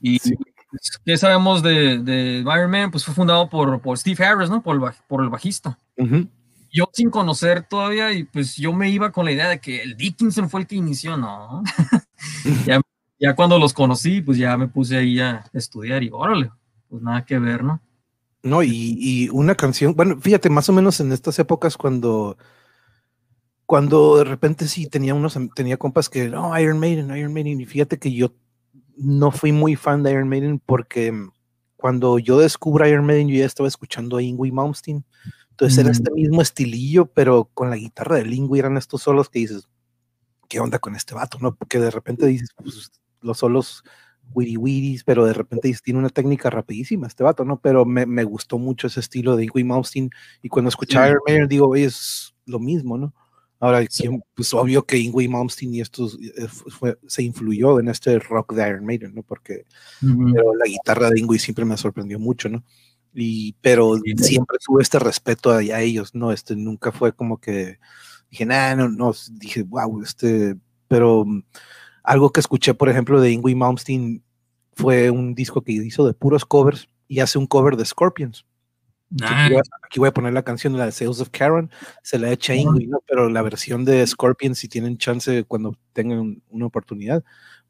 Y 0.00 0.18
pues, 0.18 1.00
¿qué 1.04 1.16
sabemos 1.16 1.62
de, 1.62 1.98
de, 1.98 2.40
Iron 2.40 2.70
Man? 2.70 2.90
Pues 2.90 3.04
fue 3.04 3.14
fundado 3.14 3.48
por, 3.48 3.80
por 3.80 3.98
Steve 3.98 4.24
Harris, 4.24 4.50
¿no? 4.50 4.62
Por 4.62 4.76
el, 4.76 4.92
por 5.06 5.22
el 5.22 5.30
bajista. 5.30 5.78
Yo 6.70 6.90
sin 6.92 7.10
conocer 7.10 7.62
todavía, 7.62 8.12
y 8.12 8.24
pues 8.24 8.56
yo 8.56 8.72
me 8.72 8.90
iba 8.90 9.10
con 9.10 9.24
la 9.24 9.32
idea 9.32 9.48
de 9.48 9.60
que 9.60 9.82
el 9.82 9.96
Dickinson 9.96 10.50
fue 10.50 10.60
el 10.60 10.66
que 10.66 10.76
inició, 10.76 11.16
¿no? 11.16 11.62
ya, 12.66 12.80
ya 13.18 13.34
cuando 13.34 13.58
los 13.58 13.72
conocí, 13.72 14.20
pues 14.20 14.36
ya 14.36 14.56
me 14.56 14.68
puse 14.68 14.98
ahí 14.98 15.18
a 15.18 15.44
estudiar 15.52 16.02
y 16.02 16.10
órale, 16.12 16.50
pues 16.88 17.02
nada 17.02 17.24
que 17.24 17.38
ver, 17.38 17.64
¿no? 17.64 17.80
No, 18.42 18.62
y, 18.62 18.70
y, 18.70 19.28
una 19.30 19.54
canción, 19.54 19.94
bueno, 19.94 20.20
fíjate, 20.20 20.48
más 20.48 20.68
o 20.68 20.72
menos 20.72 21.00
en 21.00 21.12
estas 21.12 21.38
épocas 21.38 21.76
cuando 21.76 22.36
cuando 23.68 24.16
de 24.16 24.24
repente 24.24 24.66
sí 24.66 24.86
tenía 24.86 25.12
unos, 25.12 25.38
tenía 25.54 25.76
compas 25.76 26.08
que, 26.08 26.30
no, 26.30 26.58
Iron 26.58 26.78
Maiden, 26.78 27.14
Iron 27.14 27.34
Maiden, 27.34 27.60
y 27.60 27.66
fíjate 27.66 27.98
que 27.98 28.10
yo 28.10 28.32
no 28.96 29.30
fui 29.30 29.52
muy 29.52 29.76
fan 29.76 30.02
de 30.02 30.10
Iron 30.10 30.26
Maiden 30.26 30.58
porque 30.58 31.12
mm, 31.12 31.32
cuando 31.76 32.18
yo 32.18 32.38
descubro 32.38 32.88
Iron 32.88 33.04
Maiden, 33.04 33.28
yo 33.28 33.36
ya 33.36 33.44
estaba 33.44 33.68
escuchando 33.68 34.16
a 34.16 34.22
Ingui 34.22 34.52
Malmsteen, 34.52 35.04
entonces 35.50 35.76
era 35.76 35.90
este 35.90 36.10
mm. 36.10 36.14
mismo 36.14 36.40
estilillo, 36.40 37.12
pero 37.12 37.50
con 37.52 37.68
la 37.68 37.76
guitarra 37.76 38.16
de 38.16 38.34
Ingui 38.34 38.58
eran 38.58 38.78
estos 38.78 39.02
solos 39.02 39.28
que 39.28 39.40
dices, 39.40 39.68
¿qué 40.48 40.60
onda 40.60 40.78
con 40.78 40.96
este 40.96 41.14
vato? 41.14 41.36
¿no? 41.38 41.54
Porque 41.54 41.78
de 41.78 41.90
repente 41.90 42.24
dices, 42.24 42.48
pues 42.56 42.90
los 43.20 43.36
solos 43.36 43.84
witty 44.34 44.56
witty, 44.56 45.00
pero 45.04 45.24
de 45.24 45.32
repente 45.32 45.74
tiene 45.82 45.98
una 45.98 46.08
técnica 46.08 46.50
rapidísima 46.50 47.06
este 47.06 47.24
vato, 47.24 47.44
¿no? 47.44 47.60
Pero 47.60 47.84
me, 47.84 48.06
me 48.06 48.24
gustó 48.24 48.58
mucho 48.58 48.86
ese 48.86 49.00
estilo 49.00 49.36
de 49.36 49.44
Ingui 49.44 49.64
Malmsteen, 49.64 50.10
y 50.42 50.48
cuando 50.48 50.68
escuché 50.68 50.98
Iron 51.06 51.20
Maiden 51.26 51.48
digo, 51.48 51.68
oye, 51.68 51.84
es 51.84 52.34
lo 52.46 52.58
mismo, 52.58 52.98
¿no? 52.98 53.14
Ahora, 53.60 53.84
pues 54.34 54.54
obvio 54.54 54.86
que 54.86 54.98
Ingwe 54.98 55.28
Malmsteen 55.28 55.74
y 55.74 55.80
estos 55.80 56.16
eh, 56.20 56.46
fue, 56.46 56.96
se 57.08 57.24
influyó 57.24 57.80
en 57.80 57.88
este 57.88 58.18
rock 58.20 58.54
de 58.54 58.68
Iron 58.68 58.84
Maiden, 58.84 59.14
¿no? 59.14 59.24
Porque 59.24 59.66
la 60.00 60.66
guitarra 60.66 61.10
de 61.10 61.18
Ingwe 61.18 61.40
siempre 61.40 61.64
me 61.64 61.76
sorprendió 61.76 62.20
mucho, 62.20 62.48
¿no? 62.48 62.64
Y, 63.12 63.54
pero 63.60 63.96
siempre 64.16 64.58
tuve 64.64 64.82
este 64.82 65.00
respeto 65.00 65.50
a, 65.50 65.62
ellos, 65.62 66.14
¿no? 66.14 66.30
Este 66.30 66.54
nunca 66.54 66.92
fue 66.92 67.12
como 67.12 67.38
que 67.38 67.80
dije, 68.30 68.46
nah, 68.46 68.76
no, 68.76 68.88
no, 68.88 69.12
dije, 69.32 69.62
wow, 69.64 70.02
este, 70.02 70.54
pero 70.86 71.24
mm, 71.24 71.42
algo 72.08 72.32
que 72.32 72.40
escuché, 72.40 72.72
por 72.72 72.88
ejemplo, 72.88 73.20
de 73.20 73.30
Ingwe 73.32 73.54
Malmsteen 73.54 74.24
fue 74.72 75.10
un 75.10 75.34
disco 75.34 75.60
que 75.60 75.72
hizo 75.72 76.06
de 76.06 76.14
puros 76.14 76.46
covers 76.46 76.88
y 77.06 77.20
hace 77.20 77.36
un 77.36 77.46
cover 77.46 77.76
de 77.76 77.84
Scorpions. 77.84 78.46
Aquí, 79.22 79.98
voy 79.98 80.08
a, 80.08 80.12
poner 80.12 80.32
la 80.32 80.42
canción 80.42 80.72
de 80.72 80.78
la 80.78 80.86
de 80.86 80.92
Sales 80.92 81.20
of 81.20 81.28
Karen, 81.30 81.70
se 82.02 82.18
la 82.18 82.30
echa 82.32 82.54
Ingui, 82.54 82.86
¿no? 82.86 83.00
pero 83.06 83.28
la 83.28 83.42
versión 83.42 83.84
de 83.84 84.06
Scorpion, 84.06 84.54
si 84.54 84.68
tienen 84.68 84.96
chance 84.96 85.44
cuando 85.44 85.76
tengan 85.92 86.42
una 86.48 86.66
oportunidad, 86.66 87.22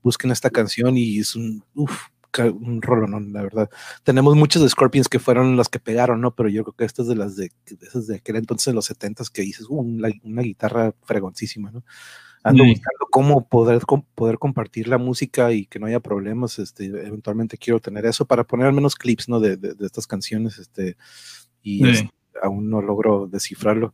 busquen 0.03 0.31
esta 0.31 0.51
canción 0.51 0.97
y 0.97 1.19
es 1.19 1.35
un, 1.35 1.65
uf, 1.75 2.07
un 2.37 2.83
rolón, 2.83 3.33
la 3.33 3.43
verdad. 3.43 3.71
Tenemos 4.05 4.37
muchos 4.37 4.63
de 4.63 4.69
Scorpions 4.69 5.09
que 5.09 5.19
fueron 5.19 5.57
las 5.57 5.69
que 5.69 5.81
pegaron, 5.81 6.21
¿no? 6.21 6.35
Pero 6.35 6.49
yo 6.49 6.63
creo 6.65 6.75
que 6.75 6.85
estas 6.85 7.09
de 7.09 7.17
las 7.17 7.37
de, 7.37 7.51
esas 7.81 8.07
de 8.07 8.17
aquel 8.17 8.37
entonces, 8.37 8.67
de 8.67 8.75
los 8.75 8.87
70 8.87 9.25
que 9.33 9.43
dices, 9.43 9.67
uh, 9.69 9.77
una, 9.77 10.09
una, 10.23 10.43
guitarra 10.43 10.95
fregoncísima, 11.03 11.71
¿no? 11.71 11.83
ando 12.43 12.65
buscando 12.65 13.07
cómo 13.11 13.49
poder, 13.49 13.83
poder 14.15 14.39
compartir 14.39 14.89
la 14.89 14.99
música 14.99 15.53
y 15.53 15.67
que 15.67 15.79
no 15.79 15.87
haya 15.87 16.01
problemas. 16.01 16.59
Este, 16.59 16.87
eventualmente 16.87 17.59
quiero 17.59 17.81
tener 17.81 18.07
eso 18.07 18.25
para 18.25 18.45
poner 18.45 18.67
al 18.67 18.73
menos 18.73 18.95
clips 18.95 19.29
¿no? 19.29 19.41
de, 19.41 19.57
de, 19.57 19.75
estas 19.85 20.07
canciones. 20.07 20.59
Este, 20.59 20.97
y 21.63 21.87
este, 21.89 22.11
aún 22.43 22.71
no 22.71 22.81
logro 22.81 23.27
descifrarlo. 23.27 23.93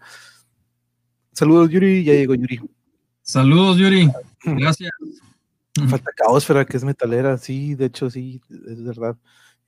Saludos, 1.33 1.71
Yuri. 1.71 2.05
Ya 2.05 2.13
llegó 2.13 2.35
Yuri. 2.35 2.61
Saludos, 3.23 3.79
Yuri. 3.79 4.11
Gracias. 4.45 4.91
Falta 5.89 6.11
Caosfera, 6.17 6.65
que 6.65 6.77
es 6.77 6.85
metalera. 6.85 7.37
Sí, 7.39 7.75
de 7.75 7.87
hecho, 7.87 8.11
sí, 8.11 8.41
es 8.69 8.85
verdad. 8.85 9.17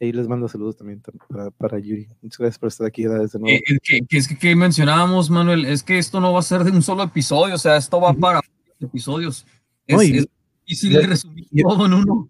Ahí 0.01 0.13
les 0.13 0.29
mando 0.29 0.47
saludos 0.47 0.77
también 0.77 1.03
para, 1.29 1.51
para 1.51 1.79
Yuri. 1.79 2.07
Muchas 2.21 2.39
gracias 2.39 2.59
por 2.59 2.69
estar 2.69 2.87
aquí 2.87 3.05
desde 3.05 3.39
nuevo. 3.39 3.59
Eh, 3.67 3.79
que, 3.83 4.19
es 4.19 4.29
que, 4.29 4.55
mencionábamos, 4.55 5.31
Manuel, 5.31 5.65
es 5.65 5.83
que 5.83 5.97
esto 5.97 6.21
no 6.21 6.33
va 6.35 6.41
a 6.41 6.43
ser 6.43 6.65
de 6.65 6.71
un 6.71 6.83
solo 6.83 7.03
episodio, 7.03 7.55
o 7.55 7.59
sea, 7.59 7.77
esto 7.77 7.99
va 8.01 8.13
para 8.13 8.41
episodios. 8.79 9.47
Es, 9.87 10.27
difícil 10.67 11.03
resumir 11.03 11.47
todo 11.63 11.87
en 11.87 11.95
uno. 11.95 12.29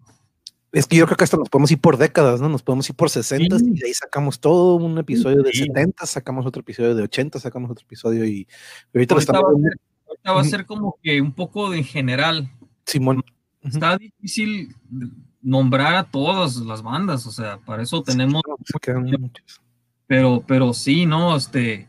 Es 0.71 0.85
que 0.85 0.95
yo 0.95 1.05
creo 1.05 1.17
que 1.17 1.23
hasta 1.23 1.37
nos 1.37 1.49
podemos 1.49 1.71
ir 1.71 1.79
por 1.79 1.97
décadas, 1.97 2.39
¿no? 2.39 2.47
Nos 2.47 2.63
podemos 2.63 2.87
ir 2.89 2.95
por 2.95 3.09
60 3.09 3.55
y 3.57 3.79
de 3.79 3.87
ahí 3.87 3.93
sacamos 3.93 4.39
todo 4.39 4.75
un 4.75 4.97
episodio 4.97 5.41
de 5.41 5.51
70, 5.51 6.05
sacamos 6.05 6.45
otro 6.45 6.61
episodio 6.61 6.95
de 6.95 7.03
80, 7.03 7.39
sacamos 7.39 7.71
otro 7.71 7.83
episodio 7.83 8.25
y 8.25 8.47
ahorita, 8.93 9.15
va, 9.15 9.21
a 10.39 10.43
ser, 10.43 10.65
como 10.65 10.97
que 11.01 11.19
un 11.21 11.33
poco 11.33 11.69
de 11.69 11.83
general. 11.83 12.51
Simón. 12.85 13.23
Está 13.67 13.97
difícil 13.97 14.75
nombrar 15.41 15.95
a 15.95 16.03
todas 16.03 16.57
las 16.57 16.81
bandas, 16.81 17.25
o 17.25 17.31
sea, 17.31 17.57
para 17.57 17.83
eso 17.83 18.01
tenemos. 18.03 18.41
pero, 20.07 20.43
pero 20.45 20.73
sí, 20.73 21.05
¿no? 21.05 21.35
Este, 21.35 21.87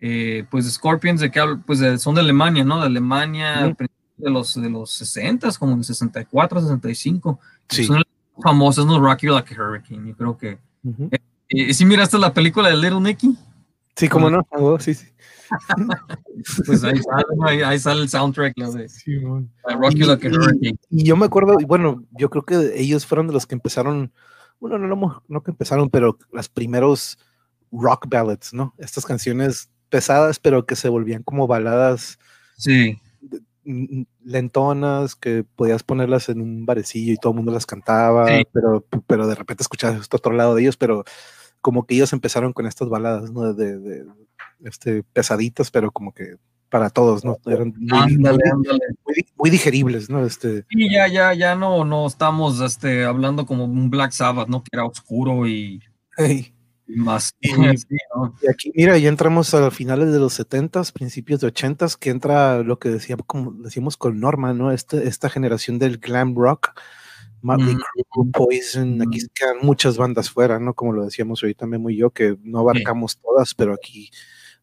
eh, 0.00 0.44
pues 0.50 0.70
Scorpions 0.72 1.20
de 1.20 1.30
que 1.30 1.40
pues 1.66 1.80
son 2.00 2.14
de 2.14 2.20
Alemania, 2.20 2.64
¿no? 2.64 2.80
De 2.80 2.86
Alemania 2.86 3.74
de 4.16 4.30
los 4.30 4.60
de 4.60 4.68
los 4.68 4.90
60 4.92 5.48
como 5.58 5.74
en 5.74 5.84
64, 5.84 6.60
65. 6.60 7.40
Sí. 7.68 7.84
Son 7.84 8.02
famosos, 8.42 8.86
¿no? 8.86 9.00
Rocky 9.00 9.26
Like 9.26 9.54
a 9.54 9.62
Hurricane. 9.62 10.08
Yo 10.08 10.16
creo 10.16 10.38
que. 10.38 10.58
Eh, 11.10 11.18
eh, 11.48 11.74
¿Sí 11.74 11.84
miraste 11.84 12.18
la 12.18 12.32
película 12.32 12.68
de 12.68 12.76
Little 12.76 13.00
Nicky? 13.00 13.36
Sí, 13.96 14.08
como 14.08 14.30
no, 14.30 14.46
sí, 14.78 14.94
sí. 14.94 15.06
pues 16.66 16.84
ahí 16.84 16.98
sale, 16.98 17.64
ahí, 17.64 17.78
sale, 17.78 18.02
el 18.02 18.08
soundtrack 18.08 18.54
de 18.56 18.88
Rocky 19.74 20.04
Like 20.04 20.26
a 20.26 20.30
Hurricane. 20.30 20.78
Y, 20.90 21.04
yo 21.04 21.16
me 21.16 21.26
acuerdo, 21.26 21.56
bueno, 21.66 22.04
yo 22.12 22.30
creo 22.30 22.44
que 22.44 22.80
ellos 22.80 23.06
fueron 23.06 23.26
de 23.26 23.32
los 23.32 23.46
que 23.46 23.54
empezaron, 23.54 24.12
bueno, 24.60 24.78
no, 24.78 24.94
no, 24.94 25.22
no 25.26 25.42
que 25.42 25.50
empezaron, 25.50 25.90
pero 25.90 26.18
las 26.32 26.48
primeros 26.48 27.18
rock 27.72 28.06
ballads, 28.08 28.52
¿no? 28.52 28.74
Estas 28.78 29.04
canciones 29.04 29.70
pesadas, 29.88 30.38
pero 30.38 30.66
que 30.66 30.76
se 30.76 30.88
volvían 30.88 31.22
como 31.22 31.46
baladas. 31.46 32.18
Sí. 32.56 32.98
lentonas 34.24 35.14
que 35.14 35.44
podías 35.44 35.82
ponerlas 35.82 36.28
en 36.28 36.40
un 36.40 36.66
barecillo 36.66 37.12
y 37.12 37.16
todo 37.16 37.32
el 37.32 37.36
mundo 37.36 37.52
las 37.52 37.66
cantaba, 37.66 38.26
pero, 38.52 38.84
pero 39.06 39.26
de 39.26 39.34
repente 39.34 39.62
escuchabas 39.62 40.00
esto 40.00 40.16
otro 40.16 40.32
lado 40.32 40.54
de 40.54 40.62
ellos, 40.62 40.76
pero 40.76 41.04
como 41.60 41.86
que 41.86 41.94
ellos 41.94 42.12
empezaron 42.12 42.52
con 42.52 42.66
estas 42.66 42.88
baladas, 42.88 43.30
¿no? 43.30 43.52
De, 43.52 43.78
de, 43.78 44.04
este, 44.64 45.02
pesaditas, 45.02 45.70
pero 45.70 45.90
como 45.90 46.12
que 46.12 46.36
para 46.68 46.90
todos, 46.90 47.24
¿no? 47.24 47.38
Eran 47.46 47.74
muy, 49.36 49.50
digeribles, 49.50 50.10
¿no? 50.10 50.24
Este, 50.24 50.64
sí, 50.68 50.90
ya, 50.92 51.08
ya, 51.08 51.32
ya 51.32 51.54
no, 51.54 51.84
no 51.84 52.06
estamos 52.06 52.60
este, 52.60 53.04
hablando 53.04 53.46
como 53.46 53.64
un 53.64 53.90
Black 53.90 54.12
Sabbath, 54.12 54.48
¿no? 54.48 54.62
Que 54.62 54.70
era 54.72 54.84
oscuro 54.84 55.46
y 55.46 55.82
más. 56.86 57.34
Y, 58.40 58.48
aquí, 58.48 58.72
mira, 58.74 58.98
ya 58.98 59.08
entramos 59.08 59.52
a 59.54 59.70
finales 59.70 60.12
de 60.12 60.18
los 60.18 60.38
70s, 60.38 60.92
principios 60.92 61.40
de 61.40 61.48
80s, 61.48 61.96
que 61.96 62.10
entra 62.10 62.62
lo 62.62 62.78
que 62.78 62.98
como 63.26 63.52
decíamos 63.52 63.96
con 63.96 64.20
Norma, 64.20 64.52
¿no? 64.54 64.72
Este, 64.72 65.06
esta 65.06 65.28
generación 65.28 65.78
del 65.78 65.98
glam 65.98 66.34
rock, 66.34 66.72
Motley 67.42 67.76
mm. 67.76 68.30
Poison, 68.32 69.02
aquí 69.02 69.20
se 69.20 69.28
quedan 69.28 69.58
muchas 69.62 69.96
bandas 69.96 70.30
fuera, 70.30 70.58
¿no? 70.58 70.74
Como 70.74 70.92
lo 70.92 71.04
decíamos 71.04 71.42
ahorita 71.42 71.66
Memo 71.66 71.90
y 71.90 71.96
yo, 71.96 72.10
que 72.10 72.36
no 72.42 72.60
abarcamos 72.60 73.18
todas, 73.18 73.54
pero 73.54 73.74
aquí 73.74 74.10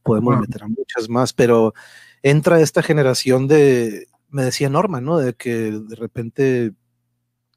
podemos 0.06 0.40
meter 0.40 0.64
a 0.64 0.68
muchas 0.68 1.10
más, 1.10 1.34
pero 1.34 1.74
entra 2.22 2.62
esta 2.62 2.84
generación 2.84 3.48
de, 3.48 4.08
me 4.30 4.44
decía 4.44 4.70
Norma, 4.70 5.02
¿no? 5.02 5.18
De 5.18 5.34
que 5.34 5.72
de 5.72 5.96
repente 5.96 6.74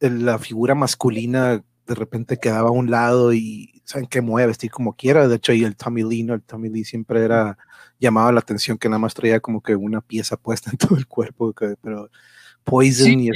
la 0.01 0.39
figura 0.39 0.75
masculina 0.75 1.63
de 1.87 1.95
repente 1.95 2.39
quedaba 2.39 2.71
a 2.71 2.73
un 2.73 2.91
lado 2.91 3.35
y 3.35 3.83
saben 3.85 4.07
que 4.07 4.23
mueve 4.23 4.49
vestir 4.49 4.71
como 4.71 4.95
quiera. 4.95 5.29
De 5.29 5.37
hecho, 5.37 5.53
y 5.53 5.65
el 5.65 5.77
Tommy 5.77 6.05
Lee, 6.05 6.23
¿no? 6.23 6.35
El 6.35 6.43
Tommy 6.43 6.71
Lee 6.71 6.85
siempre 6.85 7.23
era 7.23 7.59
llamaba 7.99 8.33
la 8.33 8.41
atención 8.41 8.79
que 8.79 8.89
nada 8.89 8.99
más 8.99 9.15
traía 9.15 9.41
como 9.41 9.63
que 9.63 9.77
una 9.77 10.01
pieza 10.01 10.37
puesta 10.37 10.71
en 10.71 10.79
todo 10.79 10.97
el 10.97 11.07
cuerpo, 11.07 11.55
pero 11.83 12.09
Poison 12.65 13.21
y 13.21 13.31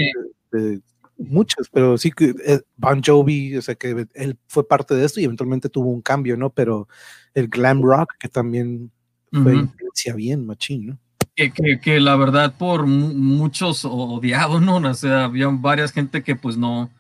muchos, 1.18 1.68
pero 1.70 1.98
sí 1.98 2.10
que 2.10 2.34
eh, 2.44 2.60
Bon 2.76 3.02
Jovi, 3.02 3.56
o 3.56 3.62
sea 3.62 3.74
que 3.74 4.06
él 4.14 4.38
fue 4.46 4.66
parte 4.66 4.94
de 4.94 5.04
esto 5.04 5.20
y 5.20 5.24
eventualmente 5.24 5.68
tuvo 5.68 5.90
un 5.90 6.02
cambio, 6.02 6.36
¿no? 6.36 6.50
Pero 6.50 6.88
el 7.34 7.48
glam 7.48 7.82
rock 7.82 8.14
que 8.18 8.28
también 8.28 8.90
fue 9.32 9.54
influencia 9.54 10.14
bien, 10.14 10.46
machín, 10.46 10.86
¿no? 10.86 10.98
Que, 11.34 11.50
que, 11.50 11.80
que, 11.80 11.98
la 11.98 12.14
verdad 12.16 12.54
por 12.58 12.86
muchos 12.86 13.86
odiados, 13.86 14.60
¿no? 14.60 14.76
O 14.76 14.94
sea, 14.94 15.24
había 15.24 15.48
varias 15.48 15.90
gente 15.90 16.22
que 16.22 16.36
pues 16.36 16.58
no, 16.58 16.90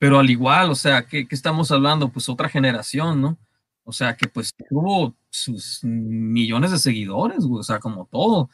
pero 0.00 0.18
al 0.18 0.30
igual, 0.30 0.70
o 0.70 0.74
sea, 0.74 1.06
¿qué, 1.06 1.26
estamos 1.30 1.70
hablando? 1.70 2.08
Pues 2.08 2.28
otra 2.28 2.48
generación, 2.48 3.20
¿no? 3.20 3.36
O 3.84 3.92
sea, 3.92 4.16
que 4.16 4.28
pues 4.28 4.54
tuvo 4.68 5.14
sus 5.28 5.80
millones 5.82 6.70
de 6.70 6.78
seguidores, 6.78 7.44
o 7.48 7.62
sea, 7.62 7.80
como 7.80 8.06
todo, 8.10 8.48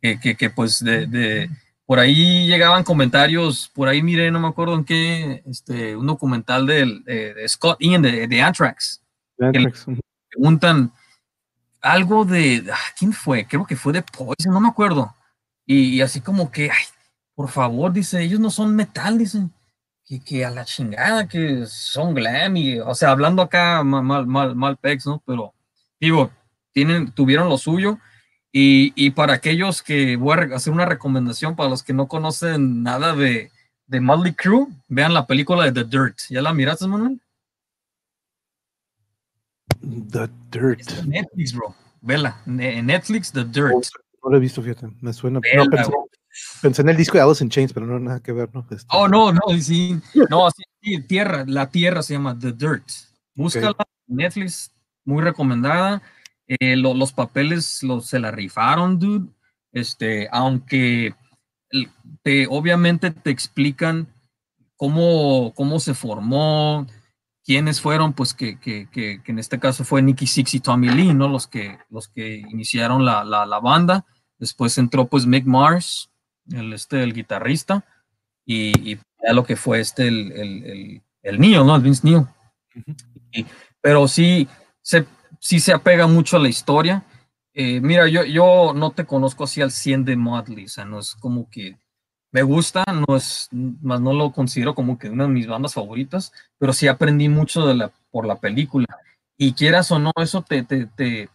que, 0.00 0.18
que, 0.18 0.50
pues 0.50 0.82
de, 0.82 1.50
por 1.86 2.00
ahí 2.00 2.48
llegaban 2.48 2.82
comentarios, 2.82 3.70
por 3.74 3.86
ahí 3.86 4.02
miré, 4.02 4.32
no 4.32 4.40
me 4.40 4.48
acuerdo 4.48 4.74
en 4.74 4.84
qué, 4.84 5.42
este, 5.46 5.94
un 5.94 6.06
documental 6.06 6.66
de, 6.66 7.44
Scott 7.46 7.78
Ian 7.80 8.02
de, 8.02 8.26
de 8.26 8.42
Anthrax, 8.42 9.00
Anthrax. 9.38 9.84
Que 9.84 10.00
preguntan 10.30 10.92
algo 11.80 12.24
de, 12.24 12.64
ah, 12.72 12.76
¿quién 12.98 13.12
fue? 13.12 13.46
Creo 13.46 13.66
que 13.66 13.76
fue 13.76 13.92
de 13.92 14.02
Poison, 14.02 14.52
no 14.52 14.60
me 14.60 14.68
acuerdo. 14.68 15.14
Y, 15.66 16.00
así 16.00 16.20
como 16.20 16.50
que, 16.50 16.70
ay, 16.70 16.86
por 17.34 17.48
favor, 17.50 17.92
dice, 17.92 18.22
ellos 18.22 18.40
no 18.40 18.50
son 18.50 18.74
metal, 18.74 19.18
dicen 19.18 19.52
que, 20.04 20.20
que, 20.20 20.44
a 20.44 20.50
la 20.50 20.64
chingada, 20.64 21.28
que 21.28 21.66
son 21.66 22.14
glam 22.14 22.56
y, 22.56 22.80
o 22.80 22.94
sea, 22.94 23.10
hablando 23.10 23.42
acá 23.42 23.82
mal, 23.84 24.26
mal, 24.26 24.56
mal, 24.56 24.76
pex, 24.78 25.06
¿no? 25.06 25.22
Pero, 25.26 25.54
digo, 26.00 26.30
tienen, 26.72 27.12
tuvieron 27.12 27.48
lo 27.48 27.58
suyo. 27.58 27.98
Y, 28.50 28.92
y, 28.96 29.10
para 29.10 29.34
aquellos 29.34 29.82
que 29.82 30.16
voy 30.16 30.38
a 30.38 30.56
hacer 30.56 30.72
una 30.72 30.86
recomendación 30.86 31.54
para 31.54 31.68
los 31.68 31.82
que 31.82 31.92
no 31.92 32.08
conocen 32.08 32.82
nada 32.82 33.14
de, 33.14 33.50
de 33.86 34.00
Motley 34.00 34.34
Crue, 34.34 34.68
vean 34.88 35.12
la 35.14 35.26
película 35.26 35.64
de 35.64 35.72
The 35.72 35.84
Dirt. 35.84 36.18
¿Ya 36.30 36.40
la 36.40 36.54
miraste, 36.54 36.86
Manuel? 36.86 37.20
The 39.80 40.28
Dirt. 40.50 41.04
Netflix, 41.06 41.52
bro. 41.52 41.74
Vela. 42.00 42.40
En 42.46 42.86
Netflix, 42.86 43.32
The 43.32 43.44
Dirt. 43.44 43.86
No, 44.22 44.30
lo 44.30 44.36
he 44.36 44.40
visto, 44.40 44.62
fíjate. 44.62 44.88
Me 45.00 45.12
suena. 45.12 45.40
no, 45.54 46.08
Pensé 46.62 46.82
en 46.82 46.88
el 46.88 46.96
disco 46.96 47.16
de 47.16 47.22
Alice 47.22 47.42
in 47.42 47.50
Chains, 47.50 47.72
pero 47.72 47.86
no 47.86 47.98
nada 47.98 48.20
que 48.20 48.32
ver, 48.32 48.48
¿no? 48.54 48.66
Este, 48.70 48.86
oh, 48.90 49.08
no, 49.08 49.32
no, 49.32 49.40
sí. 49.60 49.98
No, 50.30 50.48
sí, 50.50 51.00
Tierra, 51.02 51.44
la 51.46 51.70
Tierra 51.70 52.02
se 52.02 52.14
llama 52.14 52.38
The 52.38 52.52
Dirt. 52.52 52.84
Búscala, 53.34 53.74
Netflix, 54.06 54.72
muy 55.04 55.22
recomendada. 55.22 56.02
Eh, 56.46 56.76
los 56.76 57.12
papeles 57.12 57.82
los, 57.82 58.06
se 58.06 58.18
la 58.18 58.30
rifaron, 58.30 58.98
dude. 58.98 59.28
Este, 59.72 60.28
aunque 60.32 61.14
te, 62.22 62.46
obviamente 62.48 63.10
te 63.10 63.30
explican 63.30 64.08
cómo, 64.76 65.52
cómo 65.54 65.80
se 65.80 65.94
formó, 65.94 66.86
quiénes 67.48 67.80
fueron, 67.80 68.12
pues 68.12 68.34
que, 68.34 68.60
que, 68.60 68.90
que, 68.92 69.22
en 69.24 69.38
este 69.38 69.58
caso 69.58 69.82
fue 69.82 70.02
Nicky 70.02 70.26
Six 70.26 70.56
y 70.56 70.60
Tommy 70.60 70.90
Lee, 70.90 71.14
¿no? 71.14 71.28
Los 71.28 71.46
que, 71.46 71.78
los 71.88 72.06
que 72.08 72.36
iniciaron 72.36 73.06
la, 73.06 73.24
la, 73.24 73.46
la 73.46 73.58
banda. 73.58 74.04
Después 74.38 74.76
entró 74.76 75.06
pues 75.06 75.24
Mick 75.24 75.46
Mars, 75.46 76.10
el, 76.52 76.74
este, 76.74 77.02
el 77.02 77.14
guitarrista, 77.14 77.86
y, 78.44 78.96
ya 78.96 79.32
lo 79.32 79.44
que 79.44 79.56
fue 79.56 79.80
este, 79.80 80.08
el, 80.08 80.30
el, 80.32 81.02
el, 81.22 81.40
¿no? 81.40 81.74
El 81.74 81.80
Vince 81.80 82.06
Neil. 82.06 82.26
pero 83.80 84.06
sí 84.08 84.46
se, 84.82 85.06
sí 85.40 85.58
se 85.58 85.72
apega 85.72 86.06
mucho 86.06 86.36
a 86.36 86.40
la 86.40 86.50
historia. 86.50 87.02
Eh, 87.54 87.80
mira, 87.80 88.08
yo, 88.08 88.24
yo 88.24 88.74
no 88.76 88.90
te 88.90 89.06
conozco 89.06 89.44
así 89.44 89.62
al 89.62 89.70
100 89.70 90.04
de 90.04 90.16
Motley, 90.16 90.66
o 90.66 90.68
sea, 90.68 90.84
no 90.84 90.98
es 90.98 91.14
como 91.14 91.48
que 91.48 91.78
me 92.30 92.42
gusta, 92.42 92.84
no 92.86 93.16
es, 93.16 93.48
más 93.52 94.00
no 94.00 94.12
lo 94.12 94.32
considero 94.32 94.74
como 94.74 94.98
que 94.98 95.08
una 95.08 95.24
de 95.24 95.30
mis 95.30 95.46
bandas 95.46 95.74
favoritas, 95.74 96.32
pero 96.58 96.72
sí 96.72 96.86
aprendí 96.88 97.28
mucho 97.28 97.66
de 97.66 97.74
la, 97.74 97.92
por 98.10 98.26
la 98.26 98.36
película. 98.36 98.86
Y 99.36 99.52
quieras 99.52 99.90
o 99.92 99.98
no, 99.98 100.12
eso 100.16 100.42
te, 100.42 100.62
te, 100.62 100.86
te 100.86 101.28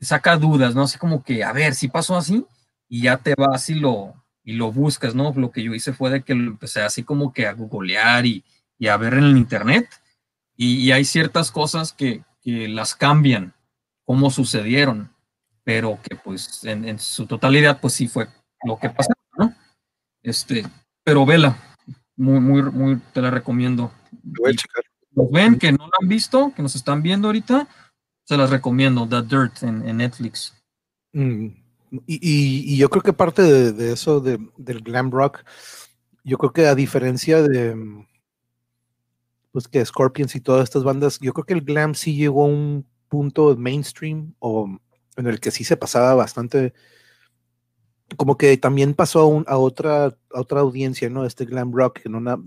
saca 0.00 0.36
dudas, 0.36 0.74
¿no? 0.74 0.82
Así 0.82 0.98
como 0.98 1.22
que, 1.22 1.44
a 1.44 1.52
ver, 1.52 1.74
si 1.74 1.88
pasó 1.88 2.16
así, 2.16 2.44
y 2.88 3.02
ya 3.02 3.18
te 3.18 3.34
vas 3.36 3.70
y 3.70 3.74
lo, 3.76 4.14
y 4.44 4.54
lo 4.54 4.72
buscas, 4.72 5.14
¿no? 5.14 5.32
Lo 5.36 5.50
que 5.52 5.62
yo 5.62 5.74
hice 5.74 5.92
fue 5.92 6.10
de 6.10 6.22
que 6.22 6.34
lo 6.34 6.50
empecé 6.50 6.82
así 6.82 7.04
como 7.04 7.32
que 7.32 7.46
a 7.46 7.52
googlear 7.52 8.26
y, 8.26 8.44
y 8.78 8.88
a 8.88 8.96
ver 8.96 9.14
en 9.14 9.24
el 9.24 9.36
internet 9.36 9.88
y, 10.62 10.92
hay 10.92 11.06
ciertas 11.06 11.50
cosas 11.50 11.94
que, 11.94 12.22
que, 12.42 12.68
las 12.68 12.94
cambian, 12.94 13.54
cómo 14.04 14.30
sucedieron, 14.30 15.10
pero 15.64 15.98
que 16.02 16.16
pues 16.16 16.64
en, 16.64 16.86
en, 16.86 16.98
su 16.98 17.24
totalidad 17.24 17.80
pues 17.80 17.94
sí 17.94 18.08
fue 18.08 18.28
lo 18.64 18.78
que 18.78 18.90
pasó. 18.90 19.10
Este, 20.22 20.66
pero 21.04 21.24
vela, 21.24 21.56
muy, 22.16 22.40
muy, 22.40 22.62
muy, 22.62 22.96
te 23.12 23.22
la 23.22 23.30
recomiendo. 23.30 23.92
Voy 24.22 24.50
a 24.50 24.54
checar. 24.54 24.84
Los 25.12 25.30
ven 25.30 25.58
que 25.58 25.72
no 25.72 25.78
la 25.78 25.92
han 26.00 26.08
visto, 26.08 26.52
que 26.54 26.62
nos 26.62 26.74
están 26.76 27.02
viendo 27.02 27.28
ahorita, 27.28 27.68
se 28.24 28.36
las 28.36 28.50
recomiendo, 28.50 29.08
The 29.08 29.22
Dirt 29.22 29.62
en, 29.62 29.86
en 29.88 29.96
Netflix. 29.96 30.54
Mm. 31.12 31.48
Y, 32.06 32.76
yo 32.76 32.88
creo 32.88 33.02
que 33.02 33.12
parte 33.12 33.42
de, 33.42 33.92
eso, 33.92 34.20
del 34.20 34.80
glam 34.82 35.10
rock, 35.10 35.44
yo 36.22 36.38
creo 36.38 36.52
que 36.52 36.66
a 36.66 36.76
diferencia 36.76 37.42
de, 37.42 37.76
pues 39.50 39.66
que 39.66 39.84
Scorpions 39.84 40.36
y 40.36 40.40
todas 40.40 40.64
estas 40.64 40.84
bandas, 40.84 41.18
yo 41.20 41.32
creo 41.32 41.44
que 41.44 41.54
el 41.54 41.62
glam 41.62 41.94
sí 41.94 42.14
llegó 42.14 42.44
a 42.44 42.48
un 42.48 42.86
punto 43.08 43.56
mainstream 43.56 44.34
o 44.38 44.78
en 45.16 45.26
el 45.26 45.40
que 45.40 45.50
sí 45.50 45.64
se 45.64 45.76
pasaba 45.76 46.14
bastante, 46.14 46.72
como 48.16 48.36
que 48.36 48.56
también 48.56 48.94
pasó 48.94 49.44
a, 49.46 49.56
otra, 49.56 50.06
a 50.06 50.40
otra 50.40 50.60
audiencia, 50.60 51.08
¿no? 51.10 51.24
Este 51.24 51.44
glam 51.44 51.72
rock, 51.72 52.00
en 52.04 52.14
una, 52.14 52.38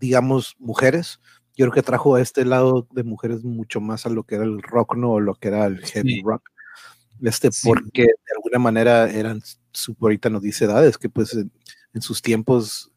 digamos, 0.00 0.56
mujeres. 0.58 1.20
Yo 1.54 1.66
creo 1.66 1.72
que 1.72 1.82
trajo 1.82 2.14
a 2.14 2.20
este 2.20 2.44
lado 2.44 2.86
de 2.92 3.02
mujeres 3.02 3.44
mucho 3.44 3.80
más 3.80 4.06
a 4.06 4.10
lo 4.10 4.24
que 4.24 4.36
era 4.36 4.44
el 4.44 4.62
rock, 4.62 4.96
¿no? 4.96 5.12
O 5.12 5.20
lo 5.20 5.34
que 5.34 5.48
era 5.48 5.66
el 5.66 5.84
heavy 5.84 6.22
rock 6.22 6.42
este, 7.22 7.50
porque 7.62 8.02
de 8.02 8.34
alguna 8.36 8.58
manera 8.58 9.10
eran, 9.10 9.40
su, 9.72 9.96
ahorita 10.00 10.28
nos 10.28 10.42
dice 10.42 10.64
edades, 10.64 10.98
que 10.98 11.08
pues 11.08 11.34
en, 11.34 11.52
sus 12.00 12.20
tiempos 12.20 12.90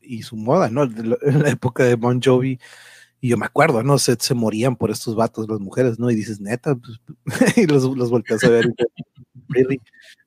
y 0.00 0.22
su 0.22 0.36
moda, 0.36 0.70
¿no? 0.70 0.84
En 1.22 1.42
la 1.42 1.50
época 1.50 1.84
de 1.84 1.94
Bon 1.94 2.20
Jovi, 2.22 2.58
y 3.20 3.28
yo 3.28 3.36
me 3.36 3.46
acuerdo, 3.46 3.82
¿no? 3.82 3.98
Se, 3.98 4.16
se 4.18 4.34
morían 4.34 4.76
por 4.76 4.90
estos 4.90 5.14
vatos 5.14 5.48
las 5.48 5.60
mujeres, 5.60 5.98
¿no? 5.98 6.10
Y 6.10 6.14
dices, 6.14 6.40
neta, 6.40 6.76
pues, 6.76 7.00
y 7.56 7.66
los, 7.66 7.84
los 7.96 8.10
volteas 8.10 8.42
a 8.44 8.48
ver, 8.48 8.72
really? 9.48 9.80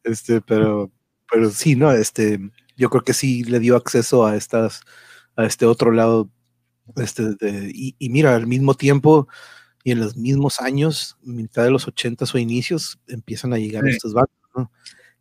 este, 0.04 0.41
pero, 0.41 0.91
pero 1.31 1.49
sí, 1.51 1.75
¿no? 1.75 1.91
Este, 1.91 2.39
yo 2.77 2.89
creo 2.89 3.03
que 3.03 3.13
sí 3.13 3.43
le 3.43 3.59
dio 3.59 3.75
acceso 3.75 4.25
a 4.25 4.35
estas, 4.35 4.81
a 5.35 5.45
este 5.45 5.65
otro 5.65 5.91
lado, 5.91 6.29
este, 6.97 7.35
de, 7.35 7.71
y, 7.73 7.95
y 7.99 8.09
mira, 8.09 8.35
al 8.35 8.47
mismo 8.47 8.73
tiempo, 8.75 9.27
y 9.83 9.91
en 9.91 9.99
los 9.99 10.17
mismos 10.17 10.59
años, 10.61 11.17
mitad 11.23 11.63
de 11.63 11.71
los 11.71 11.87
ochentas 11.87 12.33
o 12.35 12.37
inicios, 12.37 12.99
empiezan 13.07 13.53
a 13.53 13.57
llegar 13.57 13.87
estos 13.87 14.13
bandos, 14.13 14.35
¿no? 14.55 14.71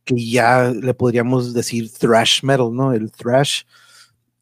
Que 0.04 0.16
ya 0.30 0.70
le 0.70 0.94
podríamos 0.94 1.54
decir 1.54 1.92
thrash 1.92 2.42
metal, 2.42 2.74
¿no? 2.74 2.92
El 2.92 3.12
thrash, 3.12 3.62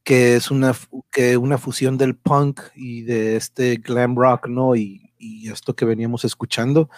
que 0.04 0.36
es 0.36 0.50
una, 0.50 0.74
que 1.10 1.36
una 1.36 1.58
fusión 1.58 1.98
del 1.98 2.16
punk 2.16 2.60
y 2.74 3.02
de 3.02 3.36
este 3.36 3.76
glam 3.76 4.16
rock, 4.16 4.48
¿no? 4.48 4.76
Y, 4.76 5.12
y 5.18 5.50
esto 5.50 5.74
que 5.76 5.84
veníamos 5.84 6.24
escuchando, 6.24 6.88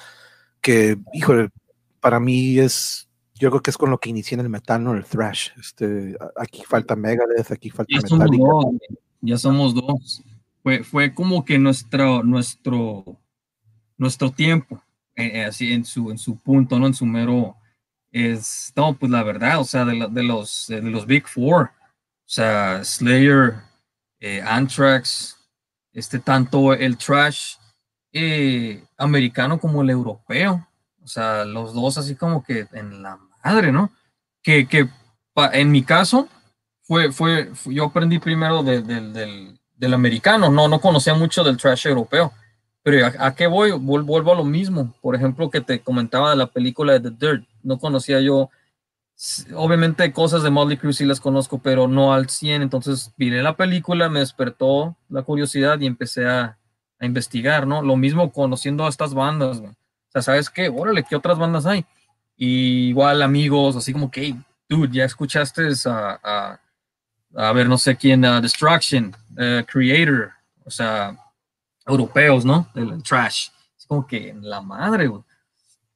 que, 0.60 0.98
híjole, 1.14 1.50
para 2.00 2.20
mí 2.20 2.58
es 2.58 3.07
Yo 3.38 3.50
creo 3.50 3.62
que 3.62 3.70
es 3.70 3.78
con 3.78 3.90
lo 3.90 3.98
que 3.98 4.10
inicié 4.10 4.34
en 4.34 4.40
el 4.40 4.48
metal, 4.48 4.82
¿no? 4.82 4.94
El 4.94 5.04
thrash. 5.04 5.50
Este, 5.58 6.16
aquí 6.36 6.62
falta 6.64 6.96
Megadeth, 6.96 7.52
aquí 7.52 7.70
falta 7.70 7.92
ya 7.92 8.00
Metallica. 8.02 8.44
Somos 8.44 8.64
dos, 8.64 8.74
ya 9.20 9.38
somos 9.38 9.74
dos. 9.74 10.22
Fue, 10.62 10.82
fue 10.82 11.14
como 11.14 11.44
que 11.44 11.58
nuestro, 11.58 12.22
nuestro, 12.22 13.04
nuestro 13.96 14.30
tiempo, 14.30 14.82
eh, 15.14 15.30
eh, 15.34 15.44
así 15.44 15.72
en 15.72 15.84
su, 15.84 16.10
en 16.10 16.18
su 16.18 16.36
punto, 16.36 16.78
¿no? 16.78 16.86
En 16.88 16.94
su 16.94 17.06
mero, 17.06 17.56
es, 18.10 18.72
no, 18.74 18.94
pues 18.94 19.10
la 19.10 19.22
verdad, 19.22 19.60
o 19.60 19.64
sea, 19.64 19.84
de, 19.84 20.08
de 20.10 20.22
los, 20.22 20.66
de 20.68 20.82
los 20.82 21.06
Big 21.06 21.26
Four, 21.28 21.64
o 21.64 21.70
sea, 22.24 22.82
Slayer, 22.84 23.54
eh, 24.20 24.42
Anthrax, 24.44 25.36
este, 25.92 26.18
tanto 26.18 26.74
el 26.74 26.96
trash 26.96 27.54
eh, 28.12 28.84
americano 28.96 29.58
como 29.60 29.82
el 29.82 29.90
europeo, 29.90 30.66
o 31.02 31.06
sea, 31.06 31.44
los 31.44 31.72
dos 31.72 31.98
así 31.98 32.16
como 32.16 32.42
que 32.42 32.66
en 32.72 33.02
la 33.02 33.18
madre, 33.44 33.72
¿no? 33.72 33.90
Que, 34.42 34.66
que 34.66 34.88
en 35.52 35.70
mi 35.70 35.82
caso 35.82 36.28
fue, 36.82 37.12
fue, 37.12 37.50
yo 37.66 37.84
aprendí 37.84 38.18
primero 38.18 38.62
del, 38.62 38.86
del, 39.76 39.94
americano, 39.94 40.50
no, 40.50 40.68
no 40.68 40.80
conocía 40.80 41.14
mucho 41.14 41.44
del 41.44 41.56
trash 41.56 41.86
europeo, 41.86 42.32
pero 42.82 43.06
¿a, 43.18 43.34
qué 43.34 43.46
voy? 43.46 43.72
Vuelvo 43.72 44.32
a 44.32 44.36
lo 44.36 44.44
mismo, 44.44 44.94
por 45.00 45.14
ejemplo, 45.14 45.50
que 45.50 45.60
te 45.60 45.80
comentaba 45.80 46.30
de 46.30 46.36
la 46.36 46.46
película 46.46 46.98
de 46.98 47.10
The 47.10 47.26
Dirt, 47.26 47.48
no 47.62 47.78
conocía 47.78 48.20
yo 48.20 48.50
obviamente 49.54 50.12
cosas 50.12 50.42
de 50.42 50.50
Motley 50.50 50.76
Crue 50.76 50.92
sí 50.92 51.04
las 51.04 51.20
conozco, 51.20 51.58
pero 51.58 51.88
no 51.88 52.12
al 52.12 52.28
100. 52.28 52.62
Entonces 52.62 53.12
miré 53.16 53.42
la 53.42 53.56
película, 53.56 54.08
me 54.08 54.20
despertó 54.20 54.96
la 55.08 55.22
curiosidad 55.22 55.80
y 55.80 55.86
empecé 55.86 56.26
a, 56.26 56.58
a 56.98 57.06
investigar, 57.06 57.66
¿no? 57.66 57.82
Lo 57.82 57.96
mismo 57.96 58.32
conociendo 58.32 58.86
a 58.86 58.88
estas 58.88 59.14
bandas, 59.14 59.62
¿sabes 60.14 60.50
qué? 60.50 60.68
Órale, 60.68 61.04
¿qué 61.04 61.16
otras 61.16 61.38
bandas 61.38 61.66
hay? 61.66 61.84
Y 62.38 62.88
igual 62.88 63.20
amigos, 63.20 63.76
así 63.76 63.92
como 63.92 64.10
que, 64.10 64.34
dude, 64.68 64.96
ya 64.96 65.04
escuchaste 65.04 65.68
a, 65.86 66.58
a, 67.34 67.52
ver, 67.52 67.68
no 67.68 67.76
sé 67.76 67.96
quién, 67.96 68.22
Destruction, 68.22 69.14
Creator, 69.66 70.30
o 70.64 70.70
sea, 70.70 71.18
europeos, 71.84 72.44
¿no? 72.44 72.68
El, 72.74 73.02
trash. 73.02 73.48
Es 73.76 73.84
como 73.86 74.06
que 74.06 74.34
la 74.40 74.60
madre. 74.60 75.10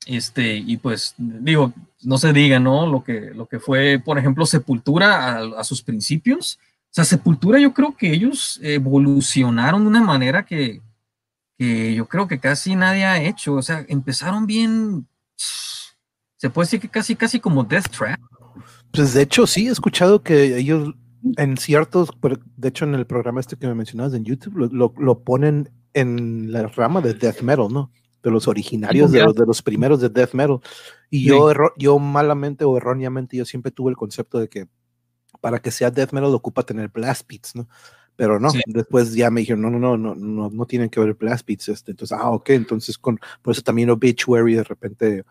Este, 0.05 0.57
y 0.57 0.76
pues, 0.76 1.14
digo, 1.16 1.72
no 2.02 2.18
se 2.18 2.33
diga, 2.33 2.59
¿no? 2.59 2.87
Lo 2.87 3.05
que, 3.05 3.31
lo 3.35 3.46
que 3.46 3.61
fue, 3.61 4.02
por 4.05 4.18
ejemplo, 4.18 4.44
Sepultura 4.44 5.37
a, 5.37 5.61
a 5.61 5.64
sus 5.64 5.81
principios. 5.81 6.59
O 6.92 6.94
sea, 6.94 7.05
Sepultura 7.05 7.59
yo 7.59 7.72
creo 7.72 7.96
que 7.96 8.12
ellos 8.12 8.61
evolucionaron 8.62 9.83
de 9.83 9.88
una 9.88 10.02
manera 10.02 10.44
que, 10.44 10.83
yo 11.59 12.07
creo 12.07 12.28
que 12.28 12.38
casi 12.38 12.74
nadie 12.74 13.07
ha 13.07 13.22
hecho. 13.22 13.55
O 13.55 13.62
sea, 13.62 13.87
empezaron 13.88 14.46
bien, 14.46 15.07
se 16.42 16.50
puede 16.50 16.66
decir 16.66 16.81
que 16.81 16.88
casi, 16.88 17.14
casi 17.14 17.38
como 17.38 17.62
Death 17.62 17.88
Trap. 17.96 18.18
Pues 18.90 19.14
de 19.14 19.22
hecho 19.22 19.46
sí, 19.46 19.68
he 19.68 19.70
escuchado 19.70 20.24
que 20.24 20.59
ellos 20.59 20.92
en 21.37 21.57
ciertos, 21.57 22.11
de 22.57 22.68
hecho 22.68 22.85
en 22.85 22.96
el 22.96 23.07
programa 23.07 23.38
este 23.38 23.57
que 23.57 23.68
me 23.68 23.76
mencionabas 23.76 24.12
en 24.14 24.24
YouTube, 24.24 24.68
lo, 24.72 25.20
ponen 25.20 25.70
en 25.94 26.50
la 26.50 26.66
rama 26.66 27.00
de 27.00 27.14
Death 27.14 27.42
Metal, 27.42 27.68
¿no? 27.70 27.92
De 28.24 28.33
los 28.33 28.48
originarios, 28.48 29.12
de 29.12 29.22
los, 29.22 29.37
de 29.37 29.46
los 29.46 29.62
primeros 29.62 30.00
de 30.00 30.09
Death 30.09 30.35
Metal. 30.35 30.59
Y 31.11 31.26
yo, 31.26 31.52
yo 31.78 32.00
malamente 32.00 32.64
o 32.64 32.76
erróneamente, 32.76 33.37
yo 33.37 33.44
siempre 33.44 33.70
tuve 33.70 33.90
el 33.90 33.96
concepto 33.96 34.40
de 34.40 34.48
que 34.48 34.66
para 35.40 35.61
que 35.61 35.70
sea 35.70 35.92
Death 35.92 36.11
Metal 36.11 36.35
ocupa 36.35 36.64
tener 36.64 36.88
blast 36.88 37.24
beats, 37.28 37.55
¿no? 37.55 37.68
pero 38.16 38.38
no, 38.38 38.50
después 38.66 39.14
ya 39.14 39.31
me 39.31 39.42
dijeron, 39.42 39.62
no, 39.62 39.70
no, 39.70 39.78
no, 39.78 39.96
no, 39.96 40.14
no, 40.16 40.50
no 40.50 40.66
tienen 40.66 40.90
que 40.90 41.00
ver 41.00 41.14
Blast 41.14 41.46
Beats, 41.46 41.68
este, 41.68 41.92
entonces, 41.92 42.16
ah, 42.20 42.31
ok, 42.31 42.50
entonces 42.50 42.98
con, 42.98 43.18
por 43.40 43.52
eso 43.52 43.62
también 43.62 43.90
Obituary 43.90 44.55
de 44.55 44.64
repente, 44.64 45.24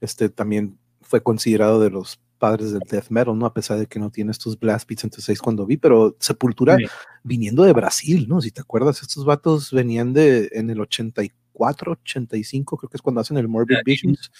este, 0.00 0.28
también 0.28 0.78
fue 1.00 1.22
considerado 1.22 1.80
de 1.80 1.90
los 1.90 2.20
padres 2.38 2.72
del 2.72 2.82
death 2.90 3.08
metal, 3.08 3.38
¿no? 3.38 3.46
A 3.46 3.54
pesar 3.54 3.78
de 3.78 3.86
que 3.86 3.98
no 3.98 4.10
tiene 4.10 4.30
estos 4.30 4.58
blast 4.58 4.88
beats, 4.88 5.04
entonces 5.04 5.28
es 5.30 5.40
cuando 5.40 5.64
vi, 5.64 5.76
pero 5.76 6.16
Sepultura 6.20 6.76
viniendo 7.22 7.62
de 7.62 7.72
Brasil, 7.72 8.26
¿no? 8.28 8.40
Si 8.40 8.50
te 8.50 8.60
acuerdas, 8.60 9.02
estos 9.02 9.24
vatos 9.24 9.72
venían 9.72 10.12
de, 10.12 10.50
en 10.52 10.68
el 10.70 10.80
84, 10.80 11.92
85, 11.92 12.76
creo 12.76 12.90
que 12.90 12.96
es 12.96 13.02
cuando 13.02 13.20
hacen 13.20 13.38
el 13.38 13.48
Morbid 13.48 13.78
Visions. 13.84 14.30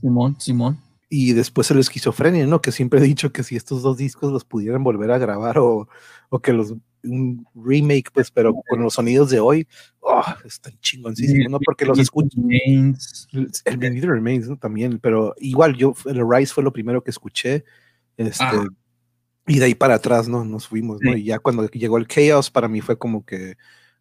Simón, 0.00 0.36
Simón 0.38 0.78
y 1.10 1.32
después 1.32 1.70
el 1.70 1.78
esquizofrenia, 1.78 2.46
¿no? 2.46 2.60
Que 2.60 2.72
siempre 2.72 3.00
he 3.00 3.02
dicho 3.02 3.32
que 3.32 3.42
si 3.42 3.56
estos 3.56 3.82
dos 3.82 3.96
discos 3.96 4.30
los 4.32 4.44
pudieran 4.44 4.84
volver 4.84 5.10
a 5.10 5.18
grabar 5.18 5.58
o, 5.58 5.88
o 6.28 6.40
que 6.40 6.52
los 6.52 6.74
un 7.04 7.46
remake, 7.54 8.10
pues, 8.12 8.30
pero 8.30 8.54
con 8.68 8.82
los 8.82 8.94
sonidos 8.94 9.30
de 9.30 9.40
hoy, 9.40 9.66
oh, 10.00 10.24
están 10.44 10.78
chingoncísimos, 10.80 11.50
¿no? 11.50 11.58
Porque 11.60 11.84
los 11.84 11.98
escucho. 11.98 12.38
El 13.64 13.76
Benito 13.76 14.08
Remains, 14.08 14.48
¿no? 14.48 14.56
También, 14.56 14.98
pero 14.98 15.34
igual 15.38 15.76
yo, 15.76 15.94
el 16.06 16.22
Rise 16.28 16.52
fue 16.52 16.64
lo 16.64 16.72
primero 16.72 17.02
que 17.02 17.10
escuché, 17.10 17.64
este, 18.16 18.44
y 19.46 19.58
de 19.58 19.64
ahí 19.64 19.74
para 19.74 19.94
atrás, 19.94 20.28
¿no? 20.28 20.44
Nos 20.44 20.68
fuimos, 20.68 20.98
¿no? 21.00 21.16
Y 21.16 21.24
ya 21.24 21.38
cuando 21.38 21.66
llegó 21.68 21.98
el 21.98 22.06
Chaos, 22.06 22.50
para 22.50 22.68
mí 22.68 22.80
fue 22.80 22.98
como 22.98 23.24
que 23.24 23.56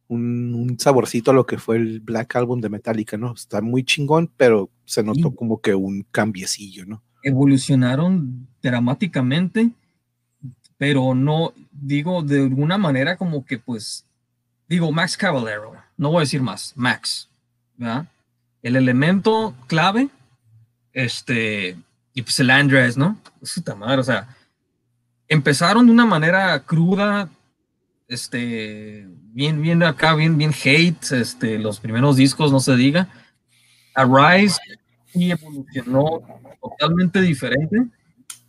un, 0.07 0.75
saborcito 0.79 1.31
a 1.31 1.33
lo 1.33 1.45
que 1.45 1.57
fue 1.57 1.77
el 1.77 1.99
Black 1.99 2.35
Album 2.35 2.61
de 2.61 2.69
Metallica, 2.69 3.17
¿no? 3.17 3.33
Está 3.33 3.61
muy 3.61 3.83
chingón, 3.83 4.31
pero 4.37 4.69
se 4.85 5.03
notó 5.03 5.35
como 5.35 5.61
que 5.61 5.75
un 5.75 6.05
cambiecillo, 6.11 6.85
¿no? 6.85 7.03
Evolucionaron 7.23 8.47
dramáticamente, 8.61 9.71
pero 10.77 11.15
no, 11.15 11.53
digo, 11.71 12.21
de 12.21 12.43
alguna 12.43 12.77
manera 12.77 13.17
como 13.17 13.45
que 13.45 13.57
pues, 13.57 14.05
digo, 14.67 14.91
Max 14.91 15.17
Cavalero, 15.17 15.73
no 15.97 16.09
voy 16.11 16.17
a 16.17 16.21
decir 16.21 16.41
más, 16.41 16.73
Max, 16.75 17.29
¿verdad? 17.75 18.05
El 18.61 18.75
elemento 18.75 19.55
clave, 19.67 20.09
este, 20.93 21.77
y 22.13 22.21
pues 22.21 22.39
el 22.39 22.49
Andrés, 22.49 22.97
¿no? 22.97 23.19
Puta 23.55 23.75
madre, 23.75 24.01
o 24.01 24.03
sea, 24.03 24.35
empezaron 25.27 25.85
de 25.85 25.91
una 25.91 26.05
manera 26.05 26.59
cruda, 26.63 27.29
este, 28.07 29.07
bien, 29.09 29.61
bien 29.61 29.83
acá, 29.83 30.15
bien, 30.15 30.37
bien 30.37 30.51
hate, 30.51 31.11
este, 31.11 31.59
los 31.59 31.79
primeros 31.79 32.15
discos, 32.15 32.51
no 32.51 32.59
se 32.59 32.75
diga. 32.75 33.07
Arise 33.93 34.59
y 35.13 35.31
evolucionó 35.31 36.21
totalmente 36.61 37.21
diferente 37.21 37.87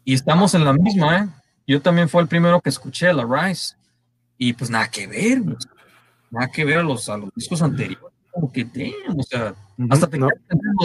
y 0.05 0.15
estamos 0.15 0.55
en 0.55 0.65
la 0.65 0.73
misma, 0.73 1.19
¿eh? 1.19 1.29
Yo 1.69 1.81
también 1.81 2.09
fue 2.09 2.23
el 2.23 2.29
primero 2.29 2.61
que 2.61 2.71
escuché 2.71 3.13
la 3.13 3.25
Rise 3.25 3.77
y 4.37 4.53
pues 4.55 4.71
nada 4.71 4.91
que 4.91 5.07
ver, 5.07 5.43
nada 6.31 6.51
que 6.51 6.65
ver 6.65 6.79
a 6.79 6.83
los, 6.83 7.09
a 7.09 7.17
los 7.17 7.31
discos 7.37 7.63
anteriores. 7.63 8.09
Como 8.33 8.51
que 8.51 8.67
o 9.17 9.23
sea, 9.23 9.55
hasta 9.91 10.09
te 10.09 10.19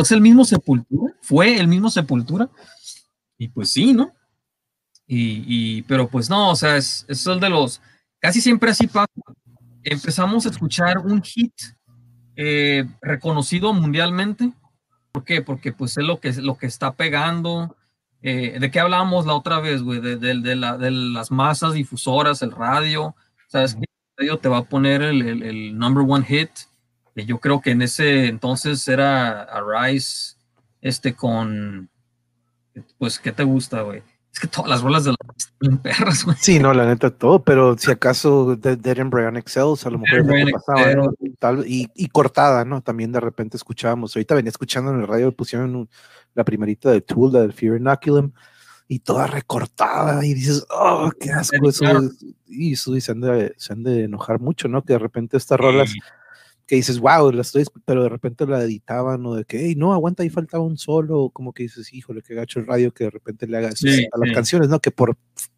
es 0.01 0.11
el 0.11 0.21
mismo 0.21 0.45
Sepultura, 0.45 1.13
fue 1.21 1.57
el 1.59 1.67
mismo 1.67 1.89
Sepultura 1.89 2.49
y 3.37 3.47
pues 3.47 3.69
sí, 3.69 3.93
¿no? 3.93 4.13
Y, 5.07 5.43
y 5.47 5.81
pero 5.83 6.07
pues 6.07 6.29
no, 6.29 6.51
o 6.51 6.55
sea, 6.55 6.77
es, 6.77 7.05
es 7.07 7.25
el 7.25 7.39
de 7.39 7.49
los 7.49 7.81
Casi 8.23 8.39
siempre 8.39 8.71
así 8.71 8.87
pasa. 8.87 9.11
Empezamos 9.83 10.45
a 10.45 10.49
escuchar 10.49 10.97
un 10.99 11.21
hit 11.21 11.53
eh, 12.37 12.85
reconocido 13.01 13.73
mundialmente. 13.73 14.53
¿Por 15.11 15.25
qué? 15.25 15.41
Porque 15.41 15.73
pues 15.73 15.97
es 15.97 16.05
lo 16.05 16.21
que, 16.21 16.31
lo 16.31 16.57
que 16.57 16.67
está 16.67 16.93
pegando. 16.93 17.75
Eh, 18.25 18.57
¿De 18.57 18.71
qué 18.71 18.79
hablábamos 18.79 19.25
la 19.25 19.35
otra 19.35 19.59
vez, 19.59 19.83
güey? 19.83 19.99
De, 19.99 20.15
de, 20.15 20.55
las 20.55 21.29
masas 21.29 21.73
difusoras, 21.73 22.41
el 22.41 22.51
radio. 22.51 23.15
¿Sabes 23.47 23.75
qué? 23.75 23.81
El 23.81 24.25
radio 24.25 24.37
te 24.39 24.47
va 24.47 24.59
a 24.59 24.63
poner 24.63 25.01
el, 25.01 25.43
el, 25.43 25.77
number 25.77 26.05
one 26.07 26.25
hit. 26.25 26.49
Y 27.15 27.25
yo 27.25 27.39
creo 27.39 27.59
que 27.59 27.71
en 27.71 27.81
ese 27.81 28.27
entonces 28.27 28.87
era 28.87 29.43
Arise, 29.43 30.37
este 30.81 31.13
con, 31.13 31.89
pues, 32.97 33.19
¿qué 33.19 33.33
te 33.33 33.43
gusta, 33.43 33.81
güey? 33.81 34.01
Es 34.33 34.39
que 34.39 34.47
todas 34.47 34.67
las 34.67 34.81
bolas 34.81 35.03
de 35.03 35.11
las 35.11 35.77
perras, 35.83 36.25
güey. 36.25 36.35
Sí, 36.39 36.57
no, 36.57 36.73
la 36.73 36.85
neta, 36.85 37.11
todo, 37.11 37.43
pero 37.43 37.77
si 37.77 37.91
acaso 37.91 38.55
Dead, 38.55 38.97
Embryonic 38.97 39.47
Cells, 39.47 39.85
a 39.85 39.91
lo 39.91 39.99
mejor 39.99 40.25
pasaba, 40.51 41.11
Tal, 41.37 41.65
y, 41.67 41.89
y, 41.93 42.07
cortada, 42.07 42.65
¿no? 42.65 42.81
También 42.81 43.11
de 43.11 43.19
repente 43.19 43.57
escuchábamos. 43.57 44.15
Ahorita 44.15 44.33
venía 44.33 44.49
escuchando 44.49 44.91
en 44.91 45.01
el 45.01 45.07
radio, 45.07 45.31
pusieron 45.35 45.87
la 46.33 46.43
primerita 46.43 46.89
de 46.89 47.01
Tool, 47.01 47.31
la 47.31 47.41
del 47.41 47.53
Fear 47.53 47.77
Inoculum, 47.77 48.31
y 48.87 48.99
toda 48.99 49.27
recortada, 49.27 50.25
y 50.25 50.33
dices, 50.33 50.65
oh, 50.71 51.11
qué 51.19 51.31
asco, 51.31 51.69
eso. 51.69 51.85
Y 52.47 52.73
eso, 52.73 52.95
y 52.95 53.01
se 53.01 53.11
han, 53.11 53.21
de, 53.21 53.53
se 53.57 53.73
han 53.73 53.83
de 53.83 54.05
enojar 54.05 54.39
mucho, 54.39 54.67
¿no? 54.67 54.83
Que 54.83 54.93
de 54.93 54.99
repente 54.99 55.37
estas 55.37 55.59
rolas 55.59 55.93
que 56.73 56.77
dices, 56.77 56.99
wow, 56.99 57.31
la 57.31 57.43
estoy, 57.43 57.65
pero 57.85 58.01
de 58.01 58.09
repente 58.09 58.47
la 58.47 58.63
editaban 58.63 59.23
o 59.27 59.35
de 59.35 59.45
que, 59.45 59.63
hey, 59.63 59.75
no, 59.77 59.93
aguanta, 59.93 60.23
ahí 60.23 60.31
faltaba 60.31 60.63
un 60.63 60.79
solo, 60.79 61.29
como 61.29 61.53
que 61.53 61.61
dices, 61.61 61.93
híjole, 61.93 62.23
que 62.23 62.33
gacho 62.33 62.59
el 62.59 62.65
radio 62.65 62.91
que 62.91 63.03
de 63.03 63.09
repente 63.11 63.45
le 63.45 63.57
haga 63.57 63.69
a 63.69 64.17
las 64.17 64.33
canciones, 64.33 64.69
¿no? 64.69 64.79
Que 64.79 64.89
por, 64.89 65.15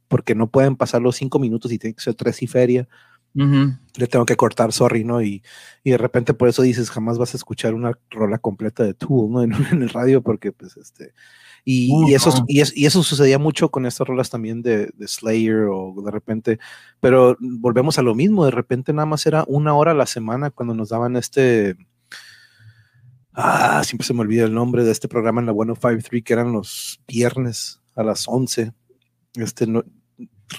porque 0.09 0.35
no 0.35 0.51
pueden 0.51 0.75
pasar 0.75 1.01
los 1.01 1.15
cinco 1.15 1.39
minutos 1.39 1.71
y 1.71 1.79
tiene 1.79 1.93
que 1.93 2.03
ser 2.03 2.15
tres 2.15 2.41
y 2.41 2.47
feria, 2.47 2.89
le 3.35 4.07
tengo 4.07 4.25
que 4.25 4.37
cortar, 4.37 4.71
sorry, 4.71 5.03
¿no? 5.03 5.21
Y, 5.21 5.43
y, 5.83 5.91
de 5.91 5.97
repente 5.97 6.33
por 6.33 6.47
eso 6.47 6.61
dices, 6.61 6.89
jamás 6.89 7.17
vas 7.17 7.33
a 7.33 7.37
escuchar 7.37 7.73
una 7.73 7.91
rola 8.09 8.37
completa 8.37 8.83
de 8.83 8.93
Tool, 8.93 9.31
¿no? 9.31 9.43
En, 9.43 9.53
en 9.53 9.81
el 9.83 9.89
radio, 9.89 10.21
porque 10.21 10.51
pues 10.51 10.77
este, 10.77 11.13
y, 11.65 12.13
eso, 12.13 12.45
y, 12.47 12.61
y, 12.81 12.85
eso 12.85 13.03
sucedía 13.03 13.39
mucho 13.39 13.69
con 13.69 13.85
estas 13.85 14.07
rolas 14.07 14.29
también 14.29 14.61
de, 14.61 14.91
de, 14.95 15.07
Slayer 15.07 15.67
o 15.69 15.95
de 16.03 16.11
repente, 16.11 16.59
pero 16.99 17.35
volvemos 17.39 17.97
a 17.99 18.03
lo 18.03 18.15
mismo, 18.15 18.45
de 18.45 18.51
repente 18.51 18.93
nada 18.93 19.05
más 19.05 19.25
era 19.25 19.43
una 19.47 19.73
hora 19.73 19.91
a 19.91 19.95
la 19.95 20.05
semana 20.05 20.51
cuando 20.51 20.73
nos 20.73 20.89
daban 20.89 21.15
este, 21.15 21.75
Ah, 23.37 23.83
siempre 23.83 24.07
se 24.07 24.13
me 24.13 24.21
olvida 24.21 24.45
el 24.45 24.53
nombre 24.53 24.85
de 24.85 24.91
este 24.91 25.09
programa 25.09 25.41
en 25.41 25.47
la 25.47 25.53
105.3 25.53 26.23
que 26.23 26.33
eran 26.33 26.53
los 26.53 27.01
viernes 27.05 27.81
a 27.93 28.03
las 28.03 28.29
11. 28.29 28.71
Este 29.35 29.67
no, 29.67 29.83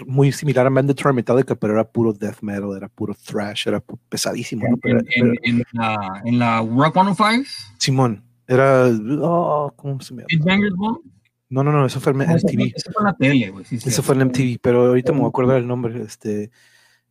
muy 0.06 0.32
similar 0.32 0.66
a 0.66 0.70
Mandatory 0.70 1.14
Metallica, 1.14 1.54
pero 1.54 1.74
era 1.74 1.84
puro 1.84 2.12
death 2.12 2.40
metal, 2.42 2.76
era 2.76 2.88
puro 2.88 3.14
thrash, 3.14 3.68
era 3.68 3.82
pesadísimo. 4.08 4.66
¿no? 4.68 4.76
Pero, 4.76 5.00
en, 5.14 5.26
en, 5.26 5.38
en, 5.42 5.64
la, 5.72 6.22
en 6.24 6.38
la 6.38 6.58
Rock 6.60 6.94
105. 6.94 7.44
Simón, 7.78 8.24
era. 8.46 8.88
Oh, 9.20 9.72
¿Cómo 9.76 10.00
se 10.00 10.14
llama? 10.14 10.26
No, 11.48 11.62
no, 11.62 11.70
no, 11.70 11.86
eso 11.86 12.00
fue 12.00 12.12
en 12.12 12.18
MTV. 12.18 12.72
Eso 12.74 12.90
fue 12.92 13.02
en 13.02 13.04
la 13.04 13.16
tele, 13.16 13.50
güey. 13.50 13.64
Sí, 13.64 13.76
eso 13.76 14.02
fue 14.02 14.16
en 14.16 14.26
MTV, 14.26 14.58
pero 14.60 14.86
ahorita 14.86 15.12
me 15.12 15.24
acuerdo 15.24 15.52
del 15.52 15.66
nombre. 15.66 16.02
Este, 16.02 16.50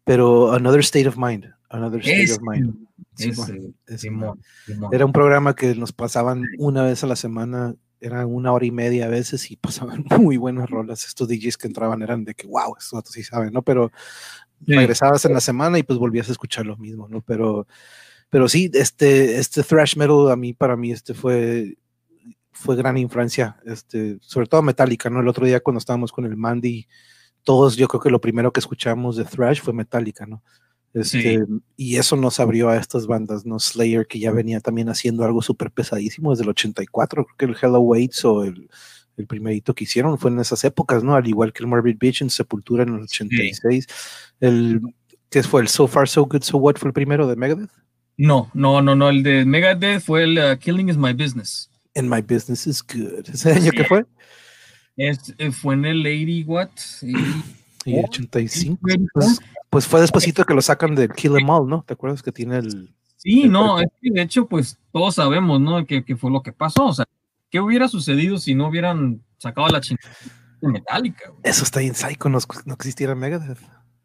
pero 0.04 0.54
Another 0.54 0.82
State 0.82 1.08
of 1.08 1.18
Mind. 1.18 1.46
Another 1.70 2.02
State 2.02 2.24
Ese, 2.24 2.34
of 2.36 2.42
Mind. 2.42 2.76
ese, 3.18 3.34
Simón, 3.98 4.42
Simón. 4.66 4.90
Era 4.92 5.06
un 5.06 5.14
programa 5.14 5.56
que 5.56 5.74
nos 5.76 5.94
pasaban 5.94 6.44
una 6.58 6.84
vez 6.84 7.04
a 7.04 7.08
la 7.08 7.16
semana, 7.16 7.76
era 8.08 8.26
una 8.26 8.52
hora 8.54 8.66
y 8.66 8.72
media 8.72 9.06
a 9.06 9.10
veces 9.10 9.50
y 9.52 9.56
pasaban 9.58 10.06
muy 10.20 10.38
buenas 10.38 10.70
rolas. 10.70 11.06
Estos 11.06 11.28
DJs 11.28 11.58
que 11.58 11.68
entraban 11.68 12.02
eran 12.02 12.24
de 12.26 12.34
que, 12.36 12.48
wow, 12.48 12.76
estos 12.78 12.98
datos 12.98 13.12
sí 13.14 13.24
saben, 13.24 13.54
¿no? 13.54 13.62
Pero 13.62 13.92
Sí. 14.66 14.74
regresabas 14.74 15.24
en 15.26 15.34
la 15.34 15.42
semana 15.42 15.78
y 15.78 15.84
pues 15.84 16.00
volvías 16.00 16.30
a 16.30 16.32
escuchar 16.32 16.66
lo 16.66 16.78
mismo, 16.78 17.08
¿no? 17.10 17.22
Pero, 17.22 17.68
pero 18.30 18.48
sí, 18.50 18.72
este, 18.74 19.38
este 19.38 19.64
thrash 19.64 19.98
metal 19.98 20.32
a 20.32 20.36
mí, 20.36 20.54
para 20.54 20.76
mí, 20.78 20.92
este 20.92 21.14
fue, 21.14 21.78
fue 22.52 22.76
gran 22.76 22.98
influencia, 22.98 23.58
este, 23.66 24.18
sobre 24.22 24.48
todo 24.48 24.62
Metallica, 24.62 25.10
¿no? 25.10 25.20
El 25.20 25.28
otro 25.28 25.46
día 25.46 25.60
cuando 25.60 25.80
estábamos 25.80 26.12
con 26.12 26.26
el 26.26 26.38
Mandy, 26.38 26.88
todos 27.44 27.76
yo 27.76 27.88
creo 27.88 28.02
que 28.02 28.10
lo 28.10 28.22
primero 28.22 28.52
que 28.52 28.60
escuchamos 28.62 29.18
de 29.18 29.26
thrash 29.26 29.62
fue 29.62 29.74
Metallica, 29.74 30.26
¿no? 30.26 30.42
Este, 30.96 31.44
Y 31.76 31.98
eso 31.98 32.16
nos 32.16 32.40
abrió 32.40 32.70
a 32.70 32.78
estas 32.78 33.06
bandas, 33.06 33.46
¿no? 33.46 33.60
Slayer, 33.60 34.08
que 34.08 34.18
ya 34.18 34.32
venía 34.32 34.62
también 34.62 34.88
haciendo 34.88 35.26
algo 35.26 35.42
súper 35.42 35.70
pesadísimo 35.70 36.32
desde 36.32 36.44
el 36.44 36.50
84, 36.50 37.26
creo 37.26 37.38
que 37.38 37.46
el 37.46 37.58
Hello 37.62 37.82
Waits 37.82 38.24
o 38.24 38.46
el, 38.46 38.70
el 39.18 39.28
primerito 39.28 39.76
que 39.76 39.84
hicieron 39.84 40.18
fue 40.18 40.32
en 40.32 40.40
esas 40.40 40.64
épocas, 40.64 41.04
¿no? 41.04 41.16
Al 41.16 41.28
igual 41.28 41.52
que 41.52 41.64
el 41.64 41.68
Morbid 41.68 41.98
Bitch 42.00 42.22
en 42.22 42.30
Sepultura 42.30 42.84
en 42.84 42.96
el 42.96 43.02
86. 43.02 43.88
El, 44.40 44.82
¿Qué 45.30 45.44
fue? 45.44 45.62
¿El 45.62 45.68
So 45.68 45.86
Far, 45.88 46.08
So 46.08 46.26
Good, 46.26 46.44
So 46.44 46.58
What 46.58 46.76
fue 46.78 46.90
el 46.90 46.94
primero 46.94 47.28
de 47.28 47.36
Megadeth? 47.36 47.72
No, 48.18 48.50
no, 48.54 48.82
no, 48.82 48.96
no. 48.96 49.10
El 49.10 49.22
de 49.22 49.44
Megadeth 49.44 50.02
fue 50.02 50.24
el 50.24 50.38
uh, 50.38 50.58
Killing 50.58 50.88
is 50.88 50.98
My 50.98 51.12
Business. 51.12 51.70
And 51.94 52.10
My 52.10 52.22
Business 52.22 52.66
is 52.68 52.82
Good. 52.82 53.30
¿Ese 53.34 53.52
año 53.52 53.72
qué 53.72 53.84
fue? 53.84 54.06
Es, 54.96 55.34
eh, 55.38 55.52
fue 55.52 55.74
en 55.74 55.84
el 55.84 56.02
80 56.02 56.50
what? 56.50 56.70
Y 57.02 57.16
85. 57.86 58.80
Pues, 59.14 59.40
pues 59.70 59.88
fue 59.88 60.02
despuesito 60.02 60.44
que 60.46 60.54
lo 60.54 60.62
sacan 60.62 60.96
del 60.96 61.12
Kill 61.12 61.38
Em 61.38 61.50
All, 61.50 61.68
¿no? 61.68 61.84
¿Te 61.86 61.94
acuerdas 61.94 62.22
que 62.24 62.32
tiene 62.32 62.58
el... 62.58 62.94
Sí, 63.18 63.44
el 63.44 63.52
no, 63.52 63.80
es 63.80 63.88
que 64.02 64.12
de 64.12 64.22
hecho, 64.22 64.48
pues 64.48 64.78
todos 64.92 65.16
sabemos, 65.16 65.60
¿no? 65.60 65.86
Que, 65.86 66.04
que 66.04 66.16
fue 66.16 66.32
lo 66.32 66.42
que 66.42 66.52
pasó. 66.52 66.86
O 66.88 66.94
sea, 66.94 67.06
¿qué 67.50 67.60
hubiera 67.60 67.88
sucedido 67.88 68.38
si 68.38 68.56
no 68.56 68.68
hubieran 68.68 69.22
sacado 69.38 69.68
la 69.70 69.82
chingada 69.82 70.10
güey? 70.62 71.14
Eso 71.44 71.64
está 71.64 71.82
en 71.82 71.96
Psycho, 71.96 72.30
no, 72.30 72.40
no 72.66 72.74
existiera 72.74 73.16
Megadeth. 73.16 73.60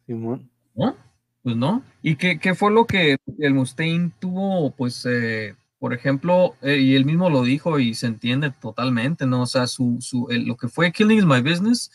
Simón. 0.07 0.51
¿No? 0.75 0.95
Pues 1.43 1.57
no. 1.57 1.83
¿Y 2.03 2.17
qué, 2.17 2.39
qué 2.39 2.55
fue 2.55 2.71
lo 2.71 2.87
que 2.87 3.17
el 3.39 3.55
Mustaine 3.55 4.13
tuvo? 4.19 4.71
Pues, 4.73 5.07
eh, 5.09 5.55
por 5.79 5.95
ejemplo, 5.95 6.55
eh, 6.61 6.77
y 6.79 6.95
él 6.95 7.05
mismo 7.07 7.31
lo 7.31 7.43
dijo 7.43 7.79
y 7.79 7.95
se 7.95 8.07
entiende 8.07 8.51
totalmente, 8.51 9.27
¿no? 9.27 9.43
O 9.43 9.47
sea, 9.47 9.67
su, 9.67 9.97
su, 10.01 10.29
el- 10.31 10.45
lo 10.47 10.57
que 10.57 10.69
fue 10.69 10.93
Killing 10.93 11.19
is 11.19 11.25
My 11.25 11.41
Business, 11.41 11.91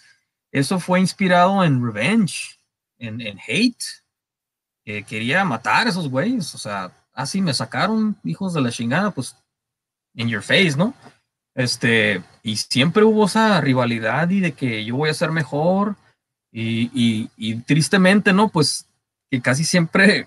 eso 0.55 0.79
fue 0.79 1.01
inspirado 1.01 1.65
en 1.65 1.83
revenge, 1.83 2.57
en, 2.97 3.19
en 3.19 3.37
hate. 3.45 3.83
que 4.85 5.03
quería 5.03 5.43
matar 5.43 5.85
a 5.85 5.89
esos 5.89 6.07
güeyes, 6.09 6.55
o 6.55 6.57
sea, 6.57 6.91
así 7.13 7.41
me 7.41 7.53
sacaron, 7.53 8.15
hijos 8.23 8.53
de 8.53 8.61
la 8.61 8.71
chingada, 8.71 9.11
pues, 9.11 9.35
in 10.13 10.29
your 10.29 10.41
face, 10.41 10.77
¿no? 10.77 10.93
Este, 11.55 12.23
y 12.41 12.55
siempre 12.55 13.03
hubo 13.03 13.25
esa 13.25 13.59
rivalidad 13.59 14.29
y 14.29 14.39
de 14.39 14.53
que 14.53 14.85
yo 14.85 14.95
voy 14.95 15.09
a 15.09 15.13
ser 15.13 15.31
mejor, 15.31 15.97
y, 16.53 16.89
y, 16.93 17.29
y 17.35 17.55
tristemente, 17.55 18.31
¿no? 18.31 18.47
Pues 18.47 18.87
que 19.29 19.41
casi 19.41 19.65
siempre, 19.65 20.25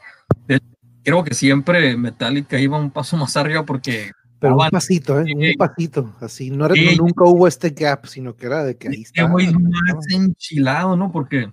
creo 1.05 1.25
que 1.25 1.35
siempre 1.35 1.97
Metallica 1.97 2.59
iba 2.59 2.77
un 2.77 2.91
paso 2.91 3.17
más 3.17 3.35
arriba 3.39 3.63
porque 3.63 4.13
Pero 4.41 4.57
un 4.57 4.69
pasito, 4.71 5.21
¿eh? 5.21 5.25
Sí. 5.27 5.33
Un 5.35 5.55
pasito. 5.57 6.15
Así, 6.21 6.51
no 6.51 6.67
era, 6.67 6.75
Sí. 6.75 6.97
no- 6.97 7.05
nunca 7.07 7.25
hubo 7.25 7.47
este 7.49 7.71
gap, 7.71 8.07
sino 8.07 8.37
que 8.37 8.47
era 8.47 8.65
de 8.65 8.77
que 8.77 8.89
ahí 8.89 9.03
este 9.03 9.21
está. 9.21 9.31
güey 9.33 9.53
más 9.53 10.07
enchilado, 10.13 10.97
¿no? 10.97 11.11
Porque, 11.11 11.51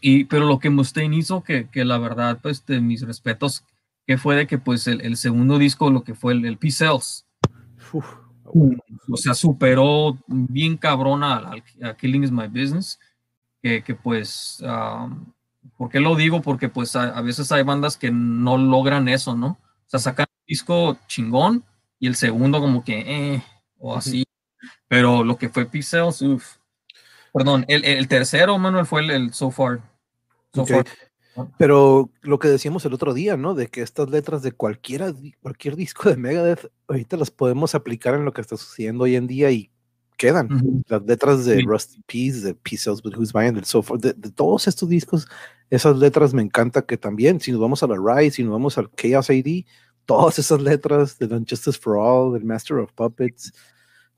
y, 0.00 0.24
pero 0.24 0.46
lo 0.46 0.58
que 0.58 0.70
Mustaine 0.70 1.16
hizo, 1.16 1.42
que, 1.44 1.68
que 1.68 1.84
la 1.84 1.98
verdad, 1.98 2.38
pues, 2.42 2.64
de 2.66 2.80
mis 2.80 3.02
respetos, 3.06 3.64
que 4.06 4.18
fue 4.18 4.34
de 4.34 4.46
que, 4.46 4.58
pues, 4.58 4.86
el, 4.88 5.00
el 5.02 5.16
segundo 5.16 5.58
disco, 5.58 5.90
lo 5.90 6.02
que 6.02 6.14
fue 6.14 6.32
el, 6.32 6.44
el 6.44 6.58
P-Cells, 6.58 7.26
o 7.92 9.16
sea, 9.16 9.34
superó 9.34 10.18
bien 10.26 10.76
cabrón 10.76 11.22
a, 11.22 11.36
a- 11.36 11.88
a 11.90 11.96
Killing 11.96 12.24
is 12.24 12.32
My 12.32 12.48
Business, 12.48 12.98
que, 13.62 13.82
que 13.82 13.94
pues, 13.94 14.62
um, 14.62 15.26
¿por 15.76 15.88
qué 15.90 16.00
lo 16.00 16.16
digo? 16.16 16.40
Porque 16.42 16.68
pues 16.68 16.96
a, 16.96 17.16
a 17.16 17.20
veces 17.22 17.52
hay 17.52 17.62
bandas 17.62 17.96
que 17.96 18.10
no 18.10 18.56
logran 18.58 19.08
eso, 19.08 19.36
¿no? 19.36 19.46
O 19.86 19.86
sea, 19.86 20.00
sacan 20.00 20.26
un 20.30 20.44
disco 20.46 20.96
chingón 21.06 21.64
y 22.00 22.08
el 22.08 22.16
segundo 22.16 22.60
como 22.60 22.82
que, 22.82 23.34
eh, 23.34 23.44
o 23.78 23.94
así, 23.94 24.24
pero 24.88 25.22
lo 25.22 25.36
que 25.36 25.48
fue 25.48 25.66
Pixels, 25.66 26.22
uff. 26.22 26.56
Perdón, 27.32 27.64
el, 27.68 27.84
el 27.84 28.08
tercero, 28.08 28.58
Manuel, 28.58 28.86
fue 28.86 29.02
el, 29.02 29.10
el 29.10 29.32
So 29.32 29.52
Far. 29.52 29.82
So. 30.52 30.66
Far. 30.66 30.84
Pero 31.58 32.10
lo 32.22 32.38
que 32.40 32.48
decíamos 32.48 32.84
el 32.84 32.92
otro 32.92 33.14
día, 33.14 33.36
¿no? 33.36 33.54
De 33.54 33.68
que 33.68 33.82
estas 33.82 34.10
letras 34.10 34.42
de 34.42 34.52
cualquiera, 34.52 35.14
cualquier 35.40 35.76
disco 35.76 36.10
de 36.10 36.16
Megadeth, 36.16 36.70
ahorita 36.88 37.16
las 37.16 37.30
podemos 37.30 37.74
aplicar 37.76 38.14
en 38.14 38.24
lo 38.24 38.32
que 38.32 38.40
está 38.40 38.56
sucediendo 38.56 39.04
hoy 39.04 39.14
en 39.14 39.28
día 39.28 39.50
y 39.52 39.70
quedan. 40.16 40.82
Las 40.88 41.02
letras 41.04 41.44
de 41.44 41.58
Sí. 41.58 41.62
Rusty 41.62 42.02
Peace, 42.06 42.40
de 42.40 42.54
Pieces 42.54 43.02
with 43.04 43.16
Who's 43.16 43.32
Buying, 43.32 43.54
del 43.54 43.64
So 43.64 43.80
Forth, 43.82 44.02
de, 44.02 44.12
de 44.12 44.30
todos 44.32 44.66
estos 44.66 44.88
discos, 44.88 45.28
esas 45.70 45.96
letras 45.96 46.34
me 46.34 46.42
encanta 46.42 46.82
que 46.82 46.96
también, 46.96 47.40
si 47.40 47.52
nos 47.52 47.60
vamos 47.60 47.82
a 47.82 47.86
la 47.86 47.96
Rise, 47.96 48.36
si 48.36 48.42
nos 48.42 48.52
vamos 48.52 48.76
al 48.76 48.90
Chaos 48.90 49.30
AD, 49.30 49.64
todas 50.10 50.38
esas 50.40 50.60
letras 50.60 51.18
de 51.18 51.28
Justice 51.48 51.78
for 51.78 51.96
All, 51.96 52.32
del 52.32 52.44
Master 52.44 52.78
of 52.78 52.92
Puppets, 52.94 53.52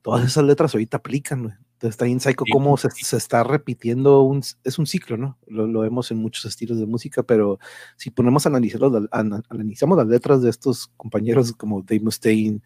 todas 0.01 0.24
esas 0.24 0.43
letras 0.45 0.74
ahorita 0.74 0.97
aplican, 0.97 1.43
güey. 1.43 1.55
Entonces, 1.74 1.90
Está 1.95 2.07
en 2.07 2.20
Psycho 2.20 2.45
Sí. 2.47 2.53
cómo 2.53 2.76
se, 2.78 2.88
se 2.90 3.16
está 3.16 3.43
repitiendo, 3.45 4.22
un, 4.22 4.43
es 4.64 4.78
un 4.78 4.86
ciclo, 4.86 5.16
¿no? 5.18 5.36
Lo, 5.49 5.66
lo 5.66 5.80
vemos 5.80 6.11
en 6.11 6.18
muchos 6.18 6.45
estilos 6.47 6.78
de 6.78 6.86
música, 6.86 7.22
pero 7.24 7.59
si 7.97 8.11
ponemos 8.11 8.47
a 8.47 8.49
analizar 8.49 8.80
analizamos 9.11 9.99
las 9.99 10.07
letras 10.07 10.40
de 10.43 10.49
estos 10.49 10.86
compañeros 10.97 11.53
como 11.53 11.82
Dave 11.82 12.01
Mustaine, 12.01 12.62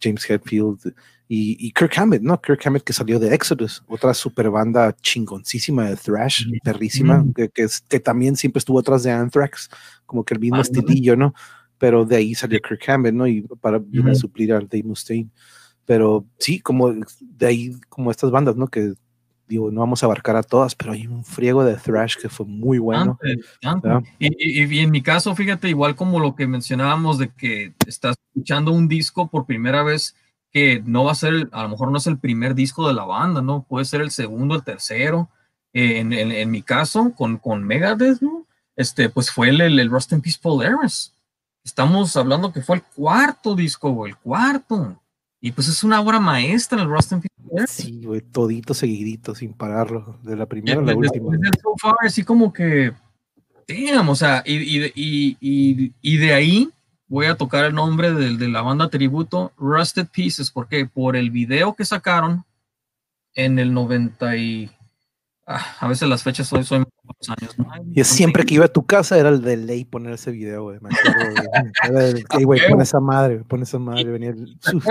James 0.00 0.28
Hetfield 0.28 0.92
y, 1.28 1.56
y 1.66 1.72
Kirk 1.72 1.96
Hammett, 1.96 2.20
¿no? 2.22 2.38
Kirk 2.42 2.60
Hammett 2.66 2.82
que 2.84 2.92
salió 2.92 3.18
de 3.18 3.32
Exodus, 3.34 3.82
otra 3.88 4.12
super 4.12 4.50
banda 4.50 4.94
chingoncísima 5.00 5.88
de 5.88 5.96
thrash, 5.96 6.44
perrísima, 6.62 7.20
Ujú. 7.22 7.32
que, 7.32 7.48
que, 7.48 7.62
es- 7.62 7.80
que 7.88 8.00
también 8.00 8.36
siempre 8.36 8.58
estuvo 8.58 8.78
atrás 8.80 9.02
de 9.04 9.12
Anthrax, 9.12 9.70
como 10.04 10.24
que 10.24 10.34
el 10.34 10.40
mismo 10.40 10.56
Ándale. 10.56 10.78
estilillo, 10.80 11.16
¿no? 11.16 11.32
Pero 11.78 12.04
de 12.04 12.16
ahí 12.16 12.34
salió 12.34 12.58
Kirk 12.60 12.82
Hammett, 12.88 13.14
¿no? 13.14 13.26
Y 13.26 13.42
para 13.60 13.78
suplir 14.14 14.52
a 14.52 14.60
Dave 14.60 14.82
Mustaine. 14.84 15.28
Pero 15.84 16.24
sí, 16.38 16.60
como 16.60 16.92
de 17.20 17.46
ahí, 17.46 17.72
como 17.88 18.10
estas 18.10 18.30
bandas, 18.30 18.56
¿no? 18.56 18.66
Que 18.68 18.94
digo, 19.48 19.70
no 19.70 19.80
vamos 19.80 20.02
a 20.02 20.06
abarcar 20.06 20.34
a 20.34 20.42
todas, 20.42 20.74
pero 20.74 20.92
hay 20.92 21.06
un 21.06 21.24
friego 21.24 21.62
de 21.64 21.76
thrash 21.76 22.16
que 22.20 22.28
fue 22.28 22.46
muy 22.46 22.78
bueno. 22.78 23.16
Antes, 23.22 23.46
antes. 23.62 23.82
¿verdad? 23.82 24.02
Y, 24.18 24.62
y- 24.64 24.74
y 24.74 24.78
en 24.80 24.90
mi 24.90 25.02
caso, 25.02 25.34
fíjate, 25.36 25.68
igual 25.68 25.94
como 25.94 26.18
lo 26.18 26.34
que 26.34 26.48
mencionábamos 26.48 27.18
de 27.18 27.28
que 27.28 27.72
estás 27.86 28.16
escuchando 28.34 28.72
un 28.72 28.88
disco 28.88 29.28
por 29.30 29.46
primera 29.46 29.84
vez 29.84 30.16
que 30.50 30.82
no 30.84 31.04
va 31.04 31.12
a 31.12 31.14
ser, 31.14 31.48
a 31.52 31.62
lo 31.62 31.68
mejor 31.68 31.92
no 31.92 31.98
es 31.98 32.06
el 32.08 32.18
primer 32.18 32.54
disco 32.56 32.88
de 32.88 32.94
la 32.94 33.04
banda, 33.04 33.40
¿no? 33.42 33.64
Puede 33.68 33.84
ser 33.84 34.00
el 34.00 34.10
segundo, 34.10 34.54
el 34.56 34.64
tercero. 34.64 35.28
Eh, 35.72 35.98
en, 36.00 36.12
en- 36.12 36.32
en 36.32 36.50
mi 36.50 36.62
caso, 36.62 37.12
con, 37.14 37.36
con 37.36 37.62
Megadeth, 37.62 38.20
¿no? 38.22 38.46
Este, 38.74 39.10
pues 39.10 39.30
fue 39.30 39.50
el, 39.50 39.60
el, 39.60 39.78
el 39.78 39.90
Rust 39.90 40.10
in 40.12 40.20
Peace 40.22 40.38
Polaris. 40.42 41.12
Estamos 41.66 42.16
hablando 42.16 42.52
que 42.52 42.62
fue 42.62 42.76
el 42.76 42.82
cuarto 42.84 43.56
disco, 43.56 43.90
güey, 43.90 44.12
el 44.12 44.18
cuarto. 44.18 45.02
Y 45.40 45.50
pues 45.50 45.66
es 45.66 45.82
una 45.82 46.00
obra 46.00 46.20
maestra 46.20 46.80
el 46.80 46.88
Rust 46.88 47.10
Peace 47.10 47.26
Polaris. 47.44 47.70
Sí, 47.70 48.04
güey, 48.04 48.20
todito 48.20 48.72
seguidito, 48.72 49.34
sin 49.34 49.52
pararlo, 49.52 50.16
de 50.22 50.36
la 50.36 50.46
primera 50.46 50.78
a 50.78 50.84
la 50.84 50.94
última. 50.94 51.32
So 51.60 51.74
Far, 51.82 51.96
así 52.02 52.22
como 52.22 52.52
que, 52.52 52.92
damn, 53.66 54.08
o 54.08 54.14
sea, 54.14 54.44
y, 54.46 54.54
y, 54.54 54.78
de- 54.78 54.92
y, 54.94 55.92
y, 56.00 56.16
de 56.18 56.32
ahí 56.34 56.70
voy 57.08 57.26
a 57.26 57.34
tocar 57.36 57.64
el 57.64 57.74
nombre 57.74 58.12
del- 58.12 58.38
de, 58.38 58.46
la 58.46 58.62
banda 58.62 58.88
tributo, 58.88 59.52
Rusted 59.58 60.06
Pieces, 60.06 60.52
porque 60.52 60.86
por 60.86 61.16
el 61.16 61.32
video 61.32 61.74
que 61.74 61.84
sacaron 61.84 62.44
en 63.34 63.58
el 63.58 63.74
90 63.74 64.36
y... 64.36 64.70
ah, 65.46 65.76
a 65.80 65.88
veces 65.88 66.08
las 66.08 66.22
fechas 66.22 66.46
soy, 66.48 66.64
soy 66.64 66.80
los 66.80 67.28
años, 67.30 67.58
¿no? 67.58 67.66
Yo 67.86 68.04
siempre 68.04 68.44
que 68.44 68.54
iba 68.54 68.64
a 68.64 68.68
tu 68.72 68.84
casa 68.86 69.18
era 69.18 69.28
el 69.30 69.42
de 69.42 69.56
ley 69.56 69.84
poner 69.84 70.12
ese 70.14 70.30
video, 70.32 70.64
güey. 70.64 70.78
Era 71.84 72.04
el, 72.08 72.24
"Ey, 72.30 72.44
güey, 72.44 72.60
pon 72.68 72.80
esa 72.80 73.00
madre, 73.00 73.42
pon 73.48 73.62
esa 73.62 73.78
madre. 73.78 74.04
Venía 74.04 74.30
el 74.30 74.58
¿Te 74.60 74.70
susto, 74.70 74.90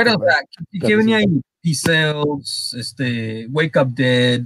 ¿qué- 0.72 0.80
¿Qué 0.80 0.96
venía 0.96 1.18
ahí? 1.18 1.42
P-Cells, 1.62 2.76
este, 2.78 3.48
Wake 3.50 3.80
Up 3.82 3.94
Dead, 3.96 4.42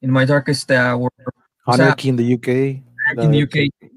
In 0.00 0.12
My 0.12 0.24
Darkest 0.26 0.70
Hour, 0.70 1.10
o 1.66 1.72
sea, 1.74 1.84
Anarchy 1.86 2.08
in 2.08 2.16
the 2.16 2.34
UK. 2.34 2.82
la 3.16 3.24
in 3.24 3.30
the 3.32 3.36
de- 3.38 3.44
UK. 3.44 3.90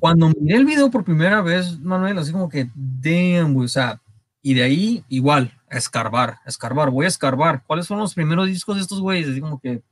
cuando 0.00 0.28
miré 0.40 0.56
el 0.56 0.64
video 0.64 0.90
por 0.90 1.04
primera 1.04 1.40
vez, 1.42 1.78
Manuel, 1.80 2.18
así 2.18 2.32
como 2.32 2.48
que, 2.48 2.70
damn, 2.74 3.54
güey, 3.54 3.66
o 3.66 3.68
sea, 3.68 4.00
Y 4.40 4.54
de 4.54 4.62
ahí, 4.62 5.04
igual, 5.08 5.52
a 5.68 5.76
escarbar, 5.78 6.38
a 6.44 6.48
escarbar, 6.48 6.90
voy 6.90 7.04
a 7.06 7.08
escarbar. 7.08 7.64
¿Cuáles 7.66 7.86
son 7.86 7.98
los 7.98 8.14
primeros 8.14 8.46
discos 8.46 8.76
de 8.76 8.82
estos 8.82 9.00
güeyes? 9.00 9.28
Así 9.28 9.40
como 9.40 9.58
que 9.58 9.82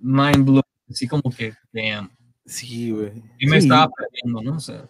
mind 0.00 0.44
blowing, 0.44 0.62
así 0.90 1.08
como 1.08 1.22
que, 1.30 1.54
damn. 1.72 2.10
Sí, 2.46 2.90
güey. 2.92 3.12
Y 3.38 3.46
me 3.46 3.58
estaba 3.58 3.88
perdiendo, 3.90 4.42
¿no? 4.42 4.56
O 4.56 4.60
sea, 4.60 4.88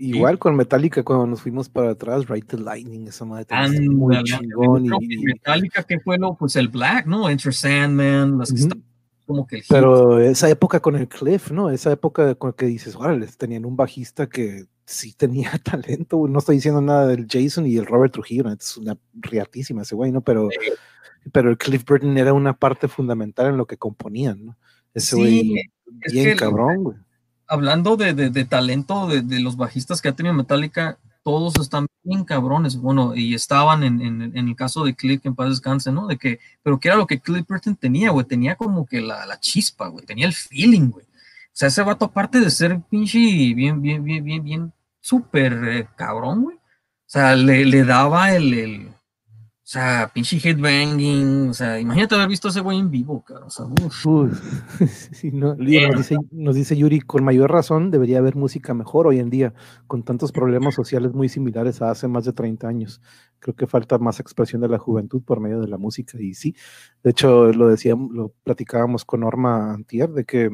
Igual 0.00 0.38
con 0.38 0.56
Metallica 0.56 1.02
cuando 1.02 1.26
nos 1.26 1.42
fuimos 1.42 1.68
para 1.68 1.90
atrás, 1.90 2.26
Right 2.26 2.46
the 2.46 2.56
Lightning, 2.56 3.06
esa 3.06 3.26
madre 3.26 3.46
muy 3.90 4.16
chingón. 4.24 4.86
Y, 4.98 5.18
Metallica, 5.18 5.82
¿qué 5.82 6.00
fue 6.00 6.16
lo? 6.16 6.34
Pues 6.36 6.56
el 6.56 6.68
Black, 6.68 7.04
¿no? 7.06 7.28
Enter 7.28 7.52
Sandman, 7.52 8.38
las 8.38 8.50
que 8.50 8.60
están 8.60 8.82
como 9.26 9.46
que 9.46 9.56
el 9.56 9.64
Pero 9.68 10.18
esa 10.18 10.48
época 10.48 10.80
con 10.80 10.96
el 10.96 11.06
Cliff, 11.06 11.50
¿no? 11.50 11.68
Esa 11.68 11.92
época 11.92 12.34
con 12.34 12.54
que 12.54 12.64
dices, 12.64 12.96
órale, 12.96 13.26
tenían 13.26 13.66
un 13.66 13.76
bajista 13.76 14.26
que 14.26 14.64
sí 14.86 15.12
tenía 15.12 15.52
talento. 15.62 16.26
No 16.26 16.38
estoy 16.38 16.56
diciendo 16.56 16.80
nada 16.80 17.06
del 17.06 17.26
Jason 17.30 17.66
y 17.66 17.76
el 17.76 17.84
Robert 17.84 18.14
Trujillo, 18.14 18.48
es 18.50 18.78
una 18.78 18.96
riatísima 19.12 19.82
ese 19.82 19.94
güey, 19.94 20.12
¿no? 20.12 20.22
Pero, 20.22 20.48
pero 21.32 21.50
el 21.50 21.58
Cliff 21.58 21.84
Burton 21.84 22.16
era 22.16 22.32
una 22.32 22.54
parte 22.54 22.88
fundamental 22.88 23.46
en 23.46 23.56
lo 23.56 23.66
que 23.66 23.76
componían, 23.76 24.46
¿no? 24.46 24.56
Ese 24.94 25.16
güey, 25.16 25.70
bien 26.12 26.36
cabrón, 26.36 26.84
güey 26.84 26.96
hablando 27.50 27.96
de, 27.96 28.14
de, 28.14 28.44
talento 28.44 29.08
de, 29.08 29.22
de, 29.22 29.40
los 29.40 29.56
bajistas 29.56 30.00
que 30.00 30.08
ha 30.08 30.14
tenido 30.14 30.32
Metallica, 30.32 30.98
todos 31.24 31.58
están 31.58 31.88
bien 32.04 32.24
cabrones, 32.24 32.76
bueno, 32.76 33.16
y 33.16 33.34
estaban 33.34 33.82
en, 33.82 34.00
en, 34.00 34.22
en 34.36 34.48
el 34.48 34.54
caso 34.54 34.84
de 34.84 34.94
Cliff, 34.94 35.20
en 35.26 35.34
paz 35.34 35.48
descanse, 35.50 35.90
¿no? 35.90 36.06
De 36.06 36.16
que, 36.16 36.38
pero 36.62 36.78
que 36.78 36.88
era 36.88 36.96
lo 36.96 37.08
que 37.08 37.18
Cliff 37.18 37.44
Burton 37.48 37.74
tenía, 37.74 38.10
güey, 38.10 38.24
tenía 38.24 38.54
como 38.54 38.86
que 38.86 39.00
la, 39.00 39.26
la 39.26 39.40
chispa, 39.40 39.88
güey, 39.88 40.06
tenía 40.06 40.26
el 40.26 40.32
feeling, 40.32 40.90
güey. 40.90 41.04
O 41.04 41.52
sea, 41.52 41.68
ese 41.68 41.82
vato, 41.82 42.04
aparte 42.04 42.38
de 42.38 42.50
ser 42.50 42.80
pinche 42.88 43.18
bien, 43.18 43.82
bien, 43.82 44.04
bien, 44.04 44.22
bien, 44.22 44.44
bien, 44.44 44.72
súper 45.00 45.52
eh, 45.68 45.88
cabrón, 45.96 46.42
güey. 46.44 46.56
O 46.56 47.12
sea, 47.12 47.34
le, 47.34 47.64
le 47.64 47.84
daba 47.84 48.32
el, 48.32 48.54
el, 48.54 48.89
sea, 49.72 50.10
pinche 50.12 50.36
headbanging, 50.36 51.50
o 51.50 51.54
sea, 51.54 51.78
imagínate 51.78 52.16
haber 52.16 52.26
visto 52.26 52.48
a 52.48 52.50
ese 52.50 52.58
güey 52.60 52.80
en 52.80 52.90
vivo, 52.90 53.22
cara. 53.24 53.46
O 53.46 53.50
sea, 53.50 53.66
nos, 55.32 56.54
dice, 56.56 56.76
Yuri, 56.76 57.00
con 57.00 57.22
mayor 57.22 57.52
razón 57.52 57.92
debería 57.92 58.18
haber 58.18 58.34
música 58.34 58.74
mejor 58.74 59.06
hoy 59.06 59.20
en 59.20 59.30
día, 59.30 59.54
con 59.86 60.02
tantos 60.02 60.32
problemas 60.32 60.74
sociales 60.74 61.12
muy 61.12 61.28
similares 61.28 61.82
a 61.82 61.92
hace 61.92 62.08
más 62.08 62.24
de 62.24 62.32
30 62.32 62.66
años. 62.66 63.00
Creo 63.38 63.54
que 63.54 63.68
falta 63.68 63.96
más 63.98 64.18
expresión 64.18 64.60
de 64.60 64.68
la 64.68 64.78
juventud 64.78 65.22
por 65.22 65.38
medio 65.38 65.60
de 65.60 65.68
la 65.68 65.78
música. 65.78 66.20
Y 66.20 66.34
sí, 66.34 66.56
de 67.04 67.10
hecho, 67.10 67.52
lo 67.52 67.68
decíamos, 67.68 68.10
lo 68.12 68.34
platicábamos 68.42 69.04
con 69.04 69.20
Norma 69.20 69.72
Antier, 69.72 70.10
de 70.10 70.24
que 70.24 70.50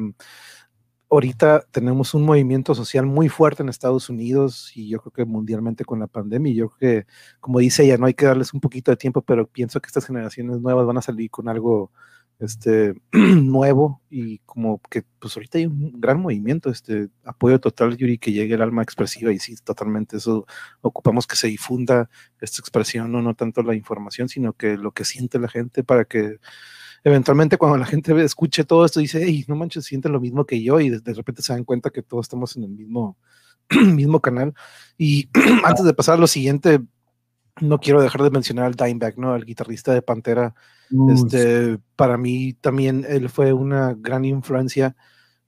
ahorita 1.09 1.65
tenemos 1.71 2.13
un 2.13 2.25
movimiento 2.25 2.75
social 2.75 3.05
muy 3.05 3.29
fuerte 3.29 3.63
en 3.63 3.69
Estados 3.69 4.09
Unidos 4.09 4.71
y 4.75 4.89
yo 4.89 4.99
creo 4.99 5.11
que 5.13 5.25
mundialmente 5.25 5.85
con 5.85 5.99
la 5.99 6.07
pandemia. 6.07 6.53
Yo 6.53 6.69
creo 6.69 7.03
que, 7.03 7.07
como 7.39 7.59
dice 7.59 7.85
ella, 7.85 7.97
no 7.97 8.05
hay 8.05 8.13
que 8.13 8.25
darles 8.25 8.53
un 8.53 8.59
poquito 8.59 8.91
de 8.91 8.97
tiempo, 8.97 9.21
pero 9.21 9.47
pienso 9.47 9.79
que 9.81 9.87
estas 9.87 10.05
generaciones 10.05 10.59
nuevas 10.61 10.85
van 10.85 10.97
a 10.97 11.01
salir 11.01 11.29
con 11.29 11.47
algo 11.47 11.91
este, 12.39 12.93
nuevo 13.11 14.01
y 14.09 14.39
como 14.39 14.81
que 14.89 15.03
pues 15.19 15.35
ahorita 15.35 15.57
hay 15.57 15.65
un 15.65 15.99
gran 15.99 16.19
movimiento, 16.21 16.69
este 16.69 17.09
apoyo 17.23 17.59
total, 17.59 17.97
Yuri, 17.97 18.17
que 18.17 18.31
llegue 18.31 18.55
el 18.55 18.61
alma 18.61 18.83
expresiva 18.83 19.31
y 19.31 19.39
sí, 19.39 19.55
totalmente 19.63 20.17
eso, 20.17 20.45
ocupamos 20.81 21.25
que 21.25 21.35
se 21.35 21.47
difunda 21.47 22.09
esta 22.41 22.59
expresión, 22.59 23.11
no, 23.11 23.21
no 23.21 23.33
tanto 23.35 23.63
la 23.63 23.75
información, 23.75 24.29
sino 24.29 24.53
que 24.53 24.77
lo 24.77 24.91
que 24.91 25.05
siente 25.05 25.39
la 25.39 25.47
gente 25.47 25.83
para 25.83 26.05
que 26.05 26.37
eventualmente 27.03 27.57
cuando 27.57 27.77
la 27.77 27.85
gente 27.85 28.19
escuche 28.23 28.63
todo 28.63 28.85
esto, 28.85 28.99
dice, 28.99 29.21
hey, 29.23 29.45
no 29.47 29.55
manches, 29.55 29.85
sienten 29.85 30.11
lo 30.11 30.19
mismo 30.19 30.45
que 30.45 30.61
yo 30.61 30.79
y 30.79 30.89
de, 30.89 31.13
repente 31.13 31.41
se 31.41 31.53
dan 31.53 31.63
cuenta 31.63 31.89
que 31.89 32.03
todos 32.03 32.25
estamos 32.25 32.55
en 32.55 32.63
el 32.63 32.69
mismo, 32.69 33.17
mismo 33.69 34.21
canal. 34.21 34.53
Y 34.97 35.29
antes 35.63 35.85
de 35.85 35.93
pasar 35.93 36.15
a 36.15 36.21
lo 36.21 36.27
siguiente, 36.27 36.81
no 37.61 37.79
quiero 37.79 38.01
dejar 38.01 38.21
de 38.23 38.29
mencionar 38.29 38.65
al 38.65 38.75
Dimebag, 38.75 39.17
¿no? 39.17 39.33
Al 39.33 39.45
guitarrista 39.45 39.93
de 39.93 40.01
Pantera. 40.01 40.53
este, 41.09 41.79
para 41.95 42.17
mí 42.17 42.53
también 42.53 43.05
él 43.07 43.29
fue 43.29 43.51
una 43.53 43.95
gran 43.97 44.25
influencia 44.25 44.95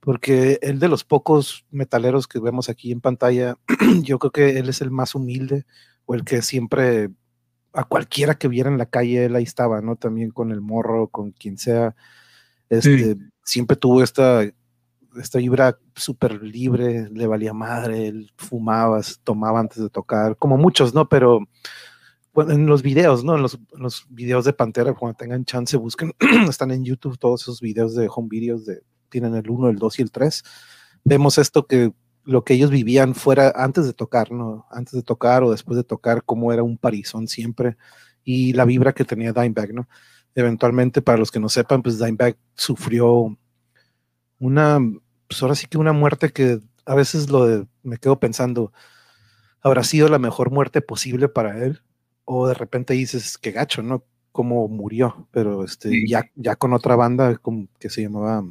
porque 0.00 0.58
él 0.62 0.80
de 0.80 0.88
los 0.88 1.04
pocos 1.04 1.66
metaleros 1.70 2.26
que 2.26 2.40
vemos 2.40 2.68
aquí 2.68 2.90
en 2.90 3.00
pantalla, 3.00 3.56
yo 4.02 4.18
creo 4.18 4.32
que 4.32 4.58
él 4.58 4.68
es 4.68 4.80
el 4.80 4.90
más 4.90 5.14
humilde 5.14 5.66
o 6.06 6.14
el 6.14 6.24
que 6.24 6.42
siempre 6.42 7.10
a 7.72 7.84
cualquiera 7.84 8.34
que 8.34 8.48
viera 8.48 8.70
en 8.70 8.78
la 8.78 8.86
calle, 8.86 9.26
él 9.26 9.36
ahí 9.36 9.44
estaba, 9.44 9.80
¿no? 9.80 9.96
También 9.96 10.30
con 10.30 10.50
el 10.50 10.60
morro, 10.60 11.08
con 11.08 11.32
quien 11.32 11.58
sea. 11.58 11.94
Este, 12.68 13.16
Siempre 13.42 13.76
tuvo 13.76 14.02
esta, 14.02 14.44
esta 15.16 15.38
vibra 15.38 15.78
súper 15.94 16.42
libre, 16.42 17.08
le 17.10 17.26
valía 17.26 17.52
madre, 17.52 18.08
él 18.08 18.32
fumaba, 18.36 19.00
tomaba 19.24 19.60
antes 19.60 19.82
de 19.82 19.90
tocar, 19.90 20.36
como 20.36 20.56
muchos, 20.56 20.94
¿no? 20.94 21.08
Pero 21.08 21.40
bueno, 22.32 22.52
en 22.52 22.66
los 22.66 22.82
videos, 22.82 23.24
¿no? 23.24 23.34
En 23.36 23.42
los, 23.42 23.58
los, 23.72 24.06
videos 24.08 24.44
de 24.44 24.52
Pantera, 24.52 24.94
cuando 24.94 25.16
tengan 25.16 25.44
chance, 25.44 25.76
busquen, 25.76 26.12
están 26.48 26.70
en 26.70 26.84
YouTube 26.84 27.18
todos 27.18 27.42
esos 27.42 27.60
videos 27.60 27.94
de 27.94 28.08
home 28.08 28.28
videos, 28.30 28.66
de, 28.66 28.82
tienen 29.08 29.34
el 29.34 29.50
1, 29.50 29.70
el 29.70 29.76
2 29.76 29.98
y 29.98 30.02
el 30.02 30.12
3. 30.12 30.42
Vemos 31.04 31.38
esto 31.38 31.66
que 31.66 31.92
lo 32.30 32.44
que 32.44 32.54
ellos 32.54 32.70
vivían 32.70 33.16
fuera 33.16 33.52
antes 33.56 33.86
de 33.86 33.92
tocar, 33.92 34.30
¿no? 34.30 34.64
Antes 34.70 34.92
de 34.92 35.02
tocar 35.02 35.42
o 35.42 35.50
después 35.50 35.76
de 35.76 35.82
tocar, 35.82 36.22
cómo 36.24 36.52
era 36.52 36.62
un 36.62 36.78
parizón 36.78 37.26
siempre 37.26 37.76
y 38.22 38.52
la 38.52 38.64
vibra 38.64 38.92
que 38.92 39.04
tenía 39.04 39.32
Dimebag, 39.32 39.74
¿no? 39.74 39.88
Eventualmente, 40.36 41.02
para 41.02 41.18
los 41.18 41.32
que 41.32 41.40
no 41.40 41.48
sepan, 41.48 41.82
pues 41.82 41.98
Dimebag 41.98 42.36
sufrió 42.54 43.36
una, 44.38 44.78
pues 45.26 45.42
ahora 45.42 45.56
sí 45.56 45.66
que 45.66 45.76
una 45.76 45.92
muerte 45.92 46.30
que 46.30 46.60
a 46.86 46.94
veces 46.94 47.30
lo 47.30 47.46
de, 47.46 47.66
me 47.82 47.98
quedo 47.98 48.20
pensando, 48.20 48.72
¿habrá 49.60 49.82
sido 49.82 50.08
la 50.08 50.20
mejor 50.20 50.52
muerte 50.52 50.82
posible 50.82 51.28
para 51.28 51.64
él? 51.64 51.82
O 52.24 52.46
de 52.46 52.54
repente 52.54 52.94
dices, 52.94 53.38
qué 53.38 53.50
gacho, 53.50 53.82
¿no? 53.82 54.04
Cómo 54.30 54.68
murió, 54.68 55.26
pero 55.32 55.64
este, 55.64 56.06
ya, 56.06 56.30
ya 56.36 56.54
con 56.54 56.74
otra 56.74 56.94
banda 56.94 57.36
como 57.38 57.66
que 57.80 57.90
se 57.90 58.02
llamaba 58.02 58.44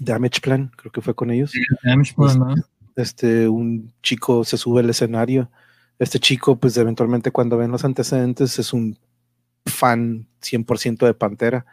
Damage 0.00 0.42
Plan, 0.42 0.70
creo 0.76 0.92
que 0.92 1.00
fue 1.00 1.14
con 1.14 1.30
ellos. 1.30 1.54
Damage 1.82 2.12
Plan, 2.14 2.38
¿no? 2.38 2.54
Este, 2.96 3.48
un 3.48 3.92
chico 4.02 4.44
se 4.44 4.56
sube 4.56 4.80
al 4.80 4.90
escenario. 4.90 5.50
Este 5.98 6.18
chico, 6.18 6.58
pues 6.58 6.76
eventualmente 6.76 7.30
cuando 7.30 7.56
ven 7.56 7.70
los 7.70 7.84
antecedentes, 7.84 8.58
es 8.58 8.72
un 8.72 8.98
fan 9.66 10.28
100% 10.42 11.06
de 11.06 11.14
Pantera. 11.14 11.66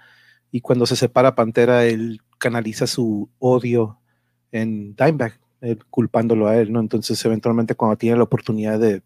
Y 0.52 0.62
cuando 0.62 0.86
se 0.86 0.96
separa 0.96 1.36
Pantera, 1.36 1.86
él 1.86 2.22
canaliza 2.38 2.88
su 2.88 3.30
odio 3.40 4.00
en 4.52 4.96
Dimebag, 4.96 5.40
culpándolo 5.90 6.48
a 6.48 6.58
él, 6.58 6.72
¿no? 6.72 6.80
Entonces, 6.80 7.24
eventualmente, 7.26 7.76
cuando 7.76 7.98
tiene 7.98 8.18
la 8.18 8.24
oportunidad 8.24 8.80
de 8.80 9.02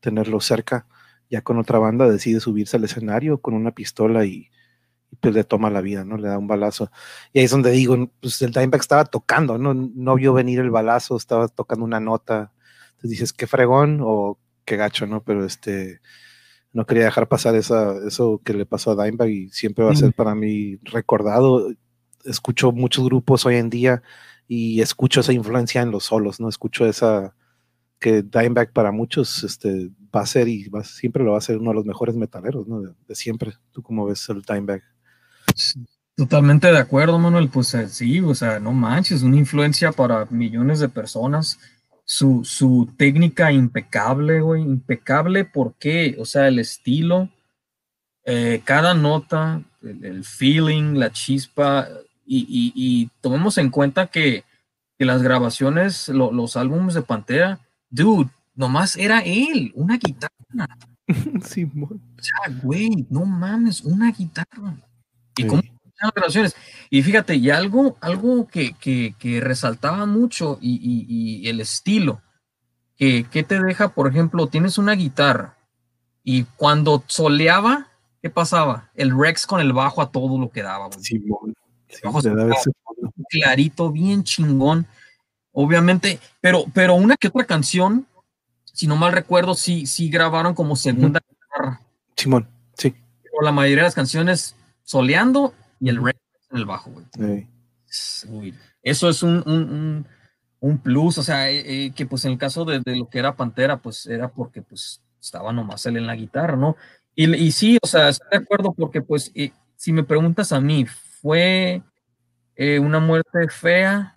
tenerlo 0.00 0.40
cerca, 0.40 0.86
ya 1.30 1.42
con 1.42 1.58
otra 1.58 1.78
banda, 1.78 2.08
decide 2.08 2.40
subirse 2.40 2.76
al 2.76 2.84
escenario 2.84 3.38
con 3.38 3.54
una 3.54 3.72
pistola 3.72 4.24
y 4.24 4.48
y 5.10 5.16
pues 5.16 5.34
le 5.34 5.44
toma 5.44 5.70
la 5.70 5.80
vida, 5.80 6.04
¿no? 6.04 6.16
Le 6.16 6.28
da 6.28 6.38
un 6.38 6.46
balazo. 6.46 6.90
Y 7.32 7.40
ahí 7.40 7.44
es 7.44 7.50
donde 7.50 7.70
digo, 7.70 8.10
pues 8.20 8.40
el 8.42 8.52
Dimebag 8.52 8.80
estaba 8.80 9.04
tocando, 9.04 9.58
¿no? 9.58 9.74
No 9.74 10.14
vio 10.14 10.32
venir 10.32 10.60
el 10.60 10.70
balazo, 10.70 11.16
estaba 11.16 11.48
tocando 11.48 11.84
una 11.84 12.00
nota. 12.00 12.52
Entonces 12.90 13.10
dices, 13.10 13.32
qué 13.32 13.46
fregón 13.46 14.00
o 14.02 14.38
qué 14.64 14.76
gacho, 14.76 15.06
¿no? 15.06 15.22
Pero 15.24 15.44
este, 15.44 16.00
no 16.72 16.86
quería 16.86 17.04
dejar 17.04 17.28
pasar 17.28 17.56
esa, 17.56 17.96
eso 18.06 18.40
que 18.44 18.54
le 18.54 18.66
pasó 18.66 18.92
a 18.92 19.04
Dimebag 19.04 19.28
y 19.30 19.48
siempre 19.50 19.84
va 19.84 19.92
a 19.92 19.96
ser 19.96 20.12
para 20.12 20.34
mí 20.34 20.76
recordado. 20.84 21.72
Escucho 22.24 22.70
muchos 22.72 23.04
grupos 23.04 23.46
hoy 23.46 23.56
en 23.56 23.70
día 23.70 24.02
y 24.46 24.80
escucho 24.80 25.20
esa 25.20 25.32
influencia 25.32 25.82
en 25.82 25.90
los 25.90 26.04
solos, 26.04 26.40
¿no? 26.40 26.48
Escucho 26.48 26.86
esa 26.86 27.34
que 27.98 28.22
Dimebag 28.22 28.72
para 28.72 28.92
muchos 28.92 29.44
este, 29.44 29.90
va 30.14 30.22
a 30.22 30.26
ser 30.26 30.48
y 30.48 30.68
va, 30.68 30.84
siempre 30.84 31.24
lo 31.24 31.32
va 31.32 31.38
a 31.38 31.42
ser 31.42 31.58
uno 31.58 31.70
de 31.70 31.76
los 31.76 31.84
mejores 31.84 32.16
metaleros, 32.16 32.66
¿no? 32.68 32.80
De, 32.80 32.94
de 33.06 33.14
siempre. 33.14 33.52
¿Tú 33.72 33.82
cómo 33.82 34.06
ves 34.06 34.28
el 34.28 34.42
Dimebag? 34.42 34.82
Totalmente 36.20 36.70
de 36.70 36.78
acuerdo, 36.78 37.18
Manuel. 37.18 37.48
Pues 37.48 37.72
eh, 37.74 37.88
sí, 37.88 38.20
o 38.20 38.34
sea, 38.34 38.60
no 38.60 38.72
manches, 38.72 39.22
una 39.22 39.38
influencia 39.38 39.92
para 39.92 40.26
millones 40.26 40.78
de 40.80 40.88
personas. 40.88 41.58
Su, 42.04 42.44
su 42.44 42.92
técnica 42.98 43.52
impecable, 43.52 44.40
güey, 44.40 44.62
impecable, 44.62 45.44
¿por 45.44 45.74
qué? 45.76 46.16
O 46.18 46.26
sea, 46.26 46.48
el 46.48 46.58
estilo, 46.58 47.30
eh, 48.24 48.60
cada 48.64 48.94
nota, 48.94 49.62
el, 49.82 50.24
feeling, 50.24 50.94
la 50.98 51.10
chispa, 51.10 51.88
y, 52.26 52.72
y, 52.74 53.10
tomemos 53.20 53.58
en 53.58 53.70
cuenta 53.70 54.08
que, 54.08 54.44
que 54.98 55.04
las 55.04 55.22
grabaciones, 55.22 56.08
los 56.08 56.56
álbumes 56.56 56.94
de 56.94 57.02
Pantera, 57.02 57.60
dude, 57.88 58.28
nomás 58.54 58.96
era 58.96 59.20
él, 59.20 59.72
una 59.74 59.96
guitarra. 59.96 60.32
Sí, 61.44 61.64
o 61.64 62.22
sea, 62.22 62.54
güey, 62.62 63.06
no 63.08 63.24
mames, 63.24 63.80
una 63.80 64.12
guitarra. 64.12 64.76
Y 65.36 65.46
cómo 65.46 65.62
las 66.00 66.12
grabaciones. 66.14 66.56
Y 66.88 67.02
fíjate, 67.02 67.36
y 67.36 67.50
algo, 67.50 67.96
algo 68.00 68.46
que, 68.46 68.74
que, 68.74 69.40
resaltaba 69.40 70.06
mucho 70.06 70.58
y, 70.60 71.48
el 71.48 71.60
estilo, 71.60 72.20
que, 72.96 73.24
te 73.46 73.62
deja, 73.62 73.90
por 73.90 74.08
ejemplo, 74.08 74.46
tienes 74.46 74.78
una 74.78 74.92
guitarra 74.92 75.56
y 76.22 76.44
cuando 76.56 77.02
soleaba, 77.06 77.88
¿qué 78.22 78.30
pasaba? 78.30 78.90
El 78.94 79.16
Rex 79.18 79.46
con 79.46 79.60
el 79.60 79.72
bajo 79.72 80.02
a 80.02 80.10
todo 80.10 80.38
lo 80.38 80.50
que 80.50 80.62
daba. 80.62 80.90
Sí, 81.00 81.22
clarito, 83.30 83.90
bien 83.90 84.22
chingón, 84.24 84.86
obviamente, 85.52 86.18
pero, 86.40 86.64
pero 86.74 86.94
una 86.94 87.16
que 87.16 87.28
otra 87.28 87.44
canción 87.44 88.06
si 88.72 88.86
no 88.86 88.96
mal 88.96 89.12
recuerdo, 89.12 89.54
sí, 89.54 89.84
sí 89.84 90.08
grabaron 90.08 90.54
como 90.54 90.76
segunda 90.76 91.20
guitarra. 91.20 91.82
Simón, 92.16 92.48
sí. 92.78 92.94
Pero 93.22 93.42
la 93.42 93.52
mayoría 93.52 93.82
de 93.82 93.88
las 93.88 93.94
canciones 93.94 94.56
soleando 94.90 95.54
y 95.78 95.88
el 95.88 96.02
rey 96.02 96.14
en 96.50 96.58
el 96.58 96.64
bajo, 96.64 96.90
güey. 96.90 97.46
eso 98.82 99.08
es 99.08 99.22
un, 99.22 100.04
plus, 100.82 101.18
o 101.18 101.22
sea, 101.22 101.48
eh, 101.48 101.86
eh, 101.86 101.92
que 101.92 102.06
pues 102.06 102.24
en 102.24 102.32
el 102.32 102.38
caso 102.38 102.64
de, 102.64 102.82
lo 102.84 103.08
que 103.08 103.20
era 103.20 103.36
Pantera, 103.36 103.76
pues 103.76 104.06
era 104.06 104.28
porque 104.28 104.62
pues 104.62 105.00
estaba 105.20 105.52
nomás 105.52 105.86
él 105.86 105.96
en 105.96 106.08
la 106.08 106.16
guitarra, 106.16 106.56
¿no? 106.56 106.76
Y, 107.14 107.32
y 107.36 107.52
sí, 107.52 107.78
o 107.80 107.86
sea, 107.86 108.08
estoy 108.08 108.26
de 108.32 108.38
acuerdo 108.38 108.72
porque 108.72 109.00
pues 109.00 109.30
eh, 109.36 109.52
si 109.76 109.92
me 109.92 110.02
preguntas 110.02 110.50
a 110.50 110.60
mí, 110.60 110.84
¿fue 110.86 111.82
una 112.80 112.98
muerte 112.98 113.48
fea? 113.48 114.16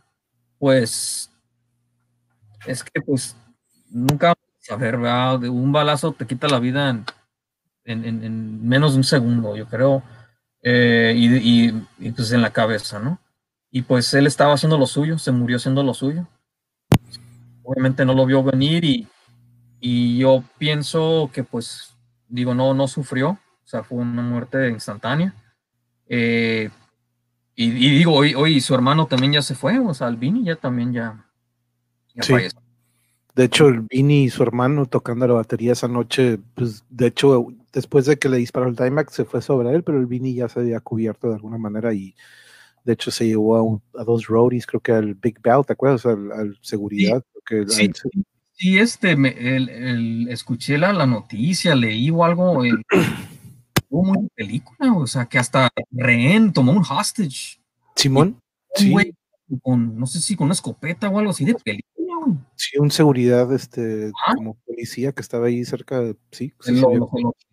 Pues 0.57 1.29
es 2.65 2.83
que 2.83 2.99
pues 2.99 3.35
nunca 3.91 4.29
vamos 4.29 4.59
a 4.63 4.65
saber, 4.65 4.97
¿verdad? 4.97 5.39
De 5.39 5.49
un 5.49 5.71
balazo 5.71 6.13
te 6.13 6.25
quita 6.25 6.47
la 6.47 6.59
vida 6.59 6.89
en, 6.89 7.05
en, 7.85 8.67
menos 8.67 8.93
de 8.93 8.97
un 8.97 9.03
segundo, 9.03 9.55
yo 9.55 9.67
creo, 9.67 10.01
eh, 10.63 11.13
y, 11.15 11.69
y, 11.99 12.11
pues 12.11 12.31
en 12.31 12.41
la 12.41 12.51
cabeza, 12.51 12.97
¿no? 12.97 13.19
Y 13.69 13.81
pues 13.81 14.13
él 14.13 14.27
estaba 14.27 14.53
haciendo 14.53 14.77
lo 14.77 14.87
suyo, 14.87 15.17
se 15.17 15.31
murió 15.31 15.57
haciendo 15.57 15.83
lo 15.83 15.93
suyo. 15.93 16.27
Obviamente 17.63 18.05
no 18.05 18.13
lo 18.13 18.25
vio 18.25 18.43
venir 18.43 18.85
y, 18.85 19.07
y 19.79 20.19
yo 20.19 20.43
pienso 20.57 21.29
que 21.33 21.43
pues, 21.43 21.93
digo, 22.29 22.55
no, 22.55 22.73
no 22.73 22.87
sufrió, 22.87 23.31
o 23.31 23.67
sea, 23.67 23.83
fue 23.83 23.97
una 23.97 24.21
muerte 24.21 24.69
instantánea. 24.69 25.35
Eh, 26.07 26.69
y, 27.55 27.69
digo, 27.69 28.13
hoy, 28.13 28.33
hoy 28.33 28.61
su 28.61 28.73
hermano 28.73 29.05
también 29.05 29.33
ya 29.33 29.41
se 29.41 29.55
fue, 29.55 29.77
o 29.79 29.93
sea, 29.93 30.07
Albini 30.07 30.43
ya 30.43 30.55
también 30.55 30.93
ya, 30.93 31.25
ya 32.15 32.23
falleció. 32.23 32.59
De 33.35 33.45
hecho, 33.45 33.67
el 33.67 33.81
Vini 33.81 34.25
y 34.25 34.29
su 34.29 34.43
hermano 34.43 34.85
tocando 34.85 35.27
la 35.27 35.33
batería 35.33 35.71
esa 35.71 35.87
noche, 35.87 36.39
pues 36.53 36.83
de 36.89 37.07
hecho, 37.07 37.47
después 37.71 38.05
de 38.05 38.17
que 38.17 38.29
le 38.29 38.37
disparó 38.37 38.67
el 38.67 38.75
Timax 38.75 39.13
se 39.13 39.25
fue 39.25 39.41
sobre 39.41 39.73
él, 39.73 39.83
pero 39.83 39.99
el 39.99 40.05
Vini 40.05 40.35
ya 40.35 40.47
se 40.47 40.59
había 40.59 40.79
cubierto 40.79 41.29
de 41.29 41.35
alguna 41.35 41.57
manera 41.57 41.93
y 41.93 42.15
de 42.83 42.93
hecho 42.93 43.09
se 43.09 43.25
llevó 43.25 43.81
a, 43.97 44.03
dos 44.03 44.27
roadies, 44.27 44.67
creo 44.67 44.81
que 44.81 44.91
al 44.91 45.15
Big 45.15 45.41
Bell, 45.41 45.65
¿te 45.65 45.73
acuerdas? 45.73 46.05
Al, 46.05 46.57
seguridad. 46.61 47.23
Sí, 47.67 47.91
sí, 48.51 48.77
este, 48.77 49.11
el, 49.11 50.27
escuché 50.29 50.77
la, 50.77 50.93
la, 50.93 51.07
noticia, 51.07 51.75
leí 51.75 52.11
o 52.11 52.23
algo, 52.23 52.63
en, 52.63 52.83
muy 53.89 54.27
película, 54.35 54.93
o 54.93 55.07
sea, 55.07 55.25
que 55.25 55.39
hasta 55.39 55.69
Rehén 55.91 56.53
tomó 56.53 56.71
un 56.71 56.83
hostage. 56.87 57.59
Simón, 57.95 58.39
sí. 58.75 58.93
con, 59.61 59.97
no 59.97 60.05
sé 60.05 60.19
si 60.19 60.35
con 60.35 60.45
una 60.45 60.53
escopeta 60.53 61.09
o 61.09 61.17
algo 61.17 61.31
así 61.31 61.45
de 61.45 61.55
película 61.55 61.93
Sí, 62.55 62.77
un 62.79 62.91
seguridad, 62.91 63.51
este, 63.53 64.11
como 64.35 64.55
policía 64.65 65.11
que 65.11 65.21
estaba 65.21 65.47
ahí 65.47 65.65
cerca, 65.65 66.01
sí. 66.31 66.53
sí 66.59 66.81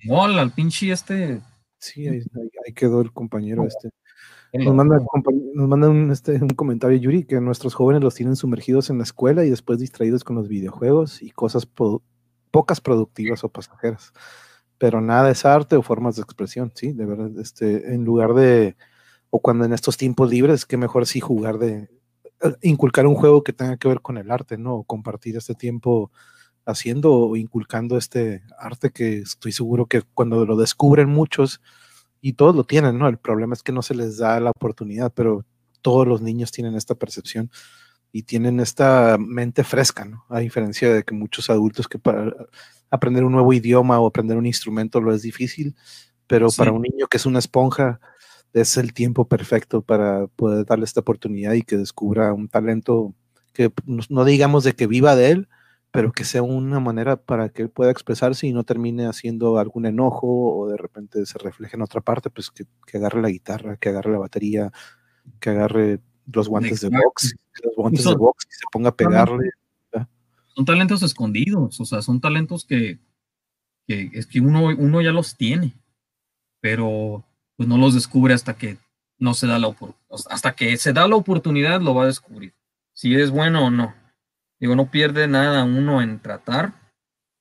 lo, 0.06 0.22
al 0.22 0.52
pinche 0.52 0.92
este. 0.92 1.40
Sí, 1.78 2.06
ahí, 2.06 2.22
quedó 2.74 3.00
el 3.00 3.12
compañero 3.12 3.66
este. 3.66 3.90
Nos 4.52 4.74
manda, 4.74 4.98
nos 5.54 5.68
manda 5.68 5.88
un, 5.88 6.10
este, 6.10 6.32
un 6.32 6.48
comentario, 6.48 6.98
Yuri, 6.98 7.24
que 7.24 7.40
nuestros 7.40 7.74
jóvenes 7.74 8.02
los 8.02 8.14
tienen 8.14 8.34
sumergidos 8.34 8.90
en 8.90 8.98
la 8.98 9.04
escuela 9.04 9.44
y 9.44 9.50
después 9.50 9.78
distraídos 9.78 10.24
con 10.24 10.36
los 10.36 10.48
videojuegos 10.48 11.22
y 11.22 11.30
cosas 11.30 11.68
pocas 12.50 12.80
productivas 12.80 13.44
o 13.44 13.48
pasajeras. 13.48 14.12
Pero 14.76 15.00
nada 15.00 15.30
es 15.30 15.44
arte 15.44 15.76
o 15.76 15.82
formas 15.82 16.16
de 16.16 16.22
expresión, 16.22 16.72
sí, 16.74 16.92
de 16.92 17.06
verdad. 17.06 17.30
Este, 17.38 17.94
en 17.94 18.04
lugar 18.04 18.34
de, 18.34 18.76
o 19.30 19.40
cuando 19.40 19.64
en 19.64 19.72
estos 19.72 19.96
tiempos 19.96 20.28
libres, 20.30 20.66
que 20.66 20.76
mejor 20.76 21.06
sí 21.06 21.20
jugar 21.20 21.58
de, 21.58 21.88
inculcar 22.62 23.06
un 23.06 23.14
juego 23.14 23.42
que 23.42 23.52
tenga 23.52 23.76
que 23.76 23.88
ver 23.88 24.00
con 24.00 24.18
el 24.18 24.30
arte, 24.30 24.58
¿no? 24.58 24.82
compartir 24.84 25.36
este 25.36 25.54
tiempo 25.54 26.10
haciendo 26.64 27.12
o 27.14 27.36
inculcando 27.36 27.96
este 27.96 28.42
arte 28.58 28.90
que 28.90 29.18
estoy 29.18 29.52
seguro 29.52 29.86
que 29.86 30.02
cuando 30.14 30.44
lo 30.46 30.56
descubren 30.56 31.08
muchos, 31.08 31.60
y 32.20 32.34
todos 32.34 32.54
lo 32.54 32.64
tienen, 32.64 32.98
¿no? 32.98 33.08
El 33.08 33.18
problema 33.18 33.54
es 33.54 33.62
que 33.62 33.72
no 33.72 33.82
se 33.82 33.94
les 33.94 34.18
da 34.18 34.40
la 34.40 34.50
oportunidad, 34.50 35.12
pero 35.14 35.44
todos 35.82 36.06
los 36.06 36.20
niños 36.20 36.52
tienen 36.52 36.74
esta 36.74 36.94
percepción 36.94 37.50
y 38.12 38.24
tienen 38.24 38.60
esta 38.60 39.16
mente 39.18 39.64
fresca, 39.64 40.04
¿no? 40.04 40.24
A 40.28 40.40
diferencia 40.40 40.92
de 40.92 41.02
que 41.02 41.14
muchos 41.14 41.48
adultos 41.48 41.88
que 41.88 41.98
para 41.98 42.34
aprender 42.90 43.24
un 43.24 43.32
nuevo 43.32 43.52
idioma 43.52 44.00
o 44.00 44.06
aprender 44.06 44.36
un 44.36 44.46
instrumento 44.46 45.00
lo 45.00 45.14
es 45.14 45.22
difícil, 45.22 45.74
pero 46.26 46.48
para 46.56 46.72
un 46.72 46.82
niño 46.82 47.06
que 47.06 47.16
es 47.16 47.26
una 47.26 47.38
esponja, 47.38 48.00
es 48.52 48.76
el 48.76 48.92
tiempo 48.92 49.28
perfecto 49.28 49.82
para 49.82 50.26
poder 50.28 50.64
darle 50.66 50.84
esta 50.84 51.00
oportunidad 51.00 51.52
y 51.52 51.62
que 51.62 51.76
descubra 51.76 52.32
un 52.32 52.48
talento 52.48 53.14
que 53.52 53.72
no 53.86 54.24
digamos 54.24 54.64
de 54.64 54.74
que 54.74 54.86
viva 54.86 55.16
de 55.16 55.30
él, 55.30 55.48
pero 55.90 56.12
que 56.12 56.24
sea 56.24 56.42
una 56.42 56.80
manera 56.80 57.16
para 57.16 57.48
que 57.48 57.62
él 57.62 57.70
pueda 57.70 57.90
expresarse 57.90 58.46
y 58.46 58.52
no 58.52 58.64
termine 58.64 59.06
haciendo 59.06 59.58
algún 59.58 59.86
enojo 59.86 60.56
o 60.56 60.68
de 60.68 60.76
repente 60.76 61.26
se 61.26 61.38
refleje 61.38 61.76
en 61.76 61.82
otra 61.82 62.00
parte, 62.00 62.30
pues 62.30 62.50
que, 62.50 62.66
agarre 62.96 63.20
la 63.20 63.30
guitarra, 63.30 63.76
que 63.76 63.88
agarre 63.88 64.12
la 64.12 64.18
batería, 64.18 64.70
que 65.40 65.50
agarre 65.50 66.00
los 66.32 66.48
guantes 66.48 66.80
de 66.80 66.90
box, 66.90 67.34
los 67.64 67.74
guantes 67.76 68.04
de 68.04 68.14
box 68.14 68.46
y 68.48 68.54
se 68.54 68.64
ponga 68.72 68.90
a 68.90 68.96
pegarle. 68.96 69.50
Son 70.54 70.64
talentos 70.64 71.02
escondidos, 71.02 71.80
o 71.80 71.84
sea, 71.84 72.02
son 72.02 72.20
talentos 72.20 72.64
que, 72.64 72.98
que 73.86 74.10
es 74.12 74.26
que 74.26 74.40
uno, 74.40 74.66
uno 74.66 75.00
ya 75.00 75.12
los 75.12 75.36
tiene, 75.36 75.76
pero 76.60 77.24
pues 77.60 77.68
no 77.68 77.76
los 77.76 77.92
descubre 77.92 78.32
hasta 78.32 78.54
que 78.54 78.78
no 79.18 79.34
se 79.34 79.46
da 79.46 79.58
la 79.58 79.70
hasta 80.30 80.52
que 80.52 80.78
se 80.78 80.94
da 80.94 81.06
la 81.06 81.16
oportunidad 81.16 81.82
lo 81.82 81.94
va 81.94 82.04
a 82.04 82.06
descubrir. 82.06 82.54
Si 82.94 83.14
es 83.14 83.30
bueno 83.30 83.66
o 83.66 83.70
no. 83.70 83.94
Digo, 84.58 84.74
no 84.74 84.90
pierde 84.90 85.28
nada 85.28 85.62
uno 85.64 86.00
en 86.00 86.20
tratar. 86.20 86.72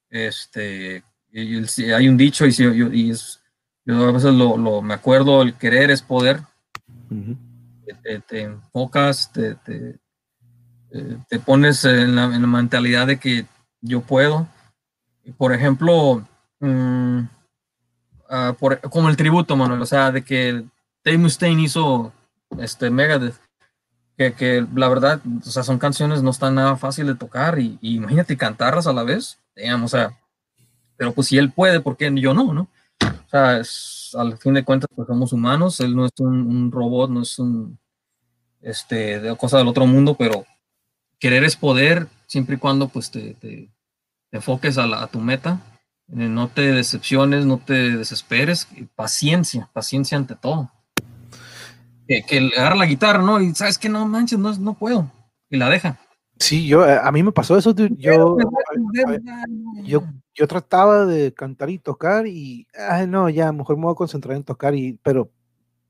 Este, 0.10 1.06
hay 1.34 2.10
un 2.10 2.18
dicho 2.18 2.46
y, 2.46 2.54
y 2.92 3.12
es, 3.12 3.42
yo 3.86 4.10
a 4.10 4.12
veces 4.12 4.34
lo, 4.34 4.82
me 4.82 4.94
acuerdo, 4.94 5.42
el 5.42 5.54
querer 5.54 5.90
es 5.90 6.02
poder. 6.02 6.42
te, 8.28 8.42
enfocas, 8.42 9.32
te, 9.32 9.56
te, 9.56 10.00
eh, 10.92 11.40
pones 11.46 11.86
en 11.86 12.18
la, 12.18 12.28
mentalidad 12.28 13.08
de 13.08 13.20
que 13.20 13.46
yo 13.80 14.02
puedo. 14.02 14.50
Por 15.38 15.54
ejemplo, 15.54 16.28
mm, 18.30 18.34
Ah, 18.36 18.56
como 18.90 19.10
el 19.10 19.18
tributo, 19.18 19.56
Manuel, 19.56 19.82
o 19.82 19.86
sea, 19.86 20.12
de 20.12 20.24
que 20.24 20.64
Dave 21.04 21.18
Mustaine 21.18 21.64
hizo 21.64 22.14
este 22.60 22.90
Megadeth, 22.92 23.36
que, 24.18 24.34
que, 24.34 24.66
la 24.76 24.88
verdad, 24.88 25.22
o 25.46 25.50
sea, 25.50 25.64
son 25.64 25.80
canciones 25.80 26.22
no 26.22 26.30
están 26.30 26.56
nada 26.56 26.76
fácil 26.76 27.08
de 27.08 27.16
tocar 27.16 27.58
y, 27.58 27.80
imagínate 27.82 28.38
cantarlas 28.38 28.86
a 28.86 28.94
la 28.94 29.04
vez, 29.04 29.40
digamos, 29.56 29.94
o 29.94 29.98
sea, 29.98 30.20
pero 30.96 31.14
pues 31.14 31.28
si 31.28 31.38
él 31.38 31.52
puede, 31.52 31.80
¿por 31.80 31.98
qué 31.98 32.12
yo 32.16 32.34
no, 32.34 32.54
no? 32.54 32.68
O 33.02 33.30
sea, 33.30 33.62
al 34.20 34.38
fin 34.38 34.54
de 34.54 34.66
cuentas, 34.66 34.90
pues 34.96 35.08
somos 35.08 35.34
humanos, 35.34 35.80
él 35.80 35.96
no 35.96 36.06
es 36.06 36.12
un, 36.20 36.72
robot, 36.72 37.10
no 37.10 37.22
es 37.24 37.40
un, 37.40 37.80
este, 38.62 39.20
de 39.20 39.36
cosa 39.38 39.58
del 39.58 39.68
otro 39.68 39.88
mundo, 39.88 40.16
pero 40.16 40.46
querer 41.20 41.44
es 41.46 41.56
poder, 41.56 42.08
siempre 42.28 42.58
y 42.58 42.60
cuando, 42.60 42.90
pues, 42.90 43.10
te, 43.10 43.34
te, 43.36 43.72
enfoques 44.32 44.78
a, 44.78 44.84
a 45.02 45.08
tu 45.08 45.20
meta 45.20 45.60
no 46.12 46.48
te 46.48 46.72
decepciones, 46.72 47.46
no 47.46 47.60
te 47.60 47.98
desesperes, 47.98 48.68
paciencia, 48.96 49.70
paciencia 49.74 50.18
ante 50.18 50.36
todo. 50.36 50.72
Que, 52.08 52.24
que 52.24 52.52
agarra 52.58 52.76
la 52.76 52.86
guitarra, 52.86 53.22
¿no? 53.22 53.40
Y 53.40 53.54
sabes 53.54 53.78
que 53.78 53.90
no 53.90 54.08
manches, 54.08 54.40
no, 54.40 54.54
no 54.58 54.74
puedo. 54.74 55.12
Y 55.50 55.58
la 55.58 55.70
deja. 55.70 56.00
Sí, 56.40 56.68
yo, 56.68 56.88
eh, 56.88 56.98
a 57.02 57.12
mí 57.12 57.22
me 57.22 57.34
pasó 57.34 57.58
eso, 57.58 57.76
yo, 57.76 57.88
yo, 57.98 58.38
yo, 60.34 60.48
trataba 60.48 61.06
de 61.06 61.34
cantar 61.34 61.70
y 61.70 61.80
tocar 61.80 62.28
y, 62.28 62.66
ay, 62.74 63.08
no, 63.08 63.30
ya, 63.30 63.52
mejor 63.52 63.76
me 63.76 63.84
voy 63.84 63.92
a 63.92 63.96
concentrar 63.96 64.38
en 64.38 64.46
tocar 64.46 64.74
y, 64.74 64.98
pero 65.04 65.32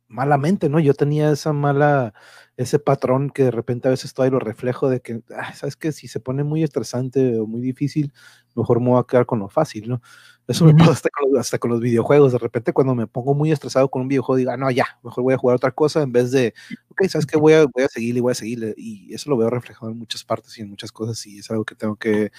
malamente, 0.07 0.67
¿no? 0.67 0.80
Yo 0.80 0.95
tenía 0.95 1.32
esa 1.32 1.53
mala, 1.53 2.13
ese 2.57 2.80
patrón 2.80 3.30
que 3.30 3.43
de 3.43 3.51
repente 3.51 3.88
a 3.88 3.91
veces 3.91 4.13
todavía 4.13 4.39
lo 4.39 4.39
reflejo 4.39 4.89
de 4.89 5.01
que, 5.01 5.22
sabes 5.53 5.76
que 5.76 5.91
si 5.91 6.07
se 6.07 6.20
pone 6.20 6.43
muy 6.43 6.63
estresante 6.63 7.38
o 7.39 7.45
muy 7.45 7.61
difícil, 7.61 8.11
mejor 8.60 8.80
me 8.80 8.89
voy 8.89 8.99
a 8.99 9.03
quedar 9.03 9.26
con 9.26 9.39
lo 9.39 9.49
fácil, 9.49 9.89
¿no? 9.89 10.01
Eso 10.47 10.66
me 10.66 10.74
pasa 10.74 10.93
hasta 11.39 11.60
con, 11.60 11.70
los, 11.70 11.80
videojuegos. 11.80 12.32
De 12.32 12.39
repente, 12.39 12.74
cuando 12.74 12.95
me 12.95 13.05
pongo 13.05 13.36
muy 13.36 13.51
estresado 13.51 13.88
con 13.89 14.01
un 14.01 14.07
videojuego, 14.07 14.38
digo, 14.38 14.51
ah, 14.51 14.57
no, 14.57 14.72
ya, 14.72 14.97
mejor 15.03 15.24
voy 15.24 15.36
a 15.36 15.38
jugar 15.38 15.57
otra 15.57 15.70
cosa 15.70 16.01
en 16.01 16.12
vez 16.12 16.32
de, 16.32 16.55
ok, 16.89 17.07
sabes 17.07 17.28
que 17.28 17.38
voy 17.38 17.53
a, 17.53 17.66
voy 17.66 17.84
a 17.84 17.88
seguirle 17.88 18.22
voy 18.22 18.32
a 18.32 18.36
seguirle. 18.36 18.74
Y 18.76 19.14
eso 19.14 19.30
lo 19.30 19.38
veo 19.38 19.51
reflejado 19.51 19.91
en 19.91 19.99
muchas 19.99 20.24
partes 20.24 20.57
y 20.57 20.62
en 20.62 20.70
muchas 20.70 20.91
cosas. 20.91 21.24
Y 21.28 21.38
es 21.38 21.51
algo 21.51 21.66
que 21.66 21.76
tengo 21.76 21.95
que 21.97 22.32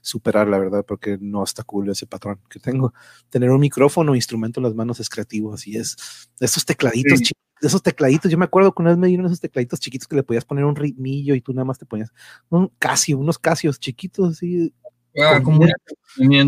superar, 0.00 0.48
la 0.48 0.58
verdad, 0.58 0.82
porque 0.86 1.18
no 1.20 1.44
está 1.44 1.62
cool 1.62 1.90
ese 1.90 2.06
patrón 2.06 2.40
que 2.48 2.58
tengo. 2.58 2.94
Tener 3.28 3.50
un 3.50 3.60
micrófono, 3.60 4.14
instrumento 4.14 4.60
en 4.60 4.64
las 4.64 4.74
manos 4.74 4.98
es 5.00 5.10
creativo, 5.10 5.52
así 5.52 5.76
es. 5.76 5.94
Esos 6.40 6.64
tecladitos 6.64 7.20
esos 7.60 7.82
tecladitos, 7.82 8.30
yo 8.30 8.38
me 8.38 8.44
acuerdo 8.44 8.72
que 8.72 8.82
una 8.82 8.90
vez 8.90 8.98
me 8.98 9.08
dieron 9.08 9.26
esos 9.26 9.40
tecladitos 9.40 9.80
chiquitos 9.80 10.06
que 10.06 10.16
le 10.16 10.22
podías 10.22 10.44
poner 10.44 10.64
un 10.64 10.76
ritmillo 10.76 11.34
y 11.34 11.40
tú 11.40 11.52
nada 11.52 11.64
más 11.64 11.78
te 11.78 11.86
ponías 11.86 12.12
un 12.48 12.70
casio, 12.78 13.18
unos 13.18 13.38
casios 13.38 13.80
chiquitos 13.80 14.36
así, 14.36 14.72
Ah, 15.20 15.40
con, 15.42 15.58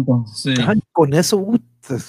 como 0.05 0.27
sí. 0.27 0.55
con 0.93 1.14
eso, 1.14 1.47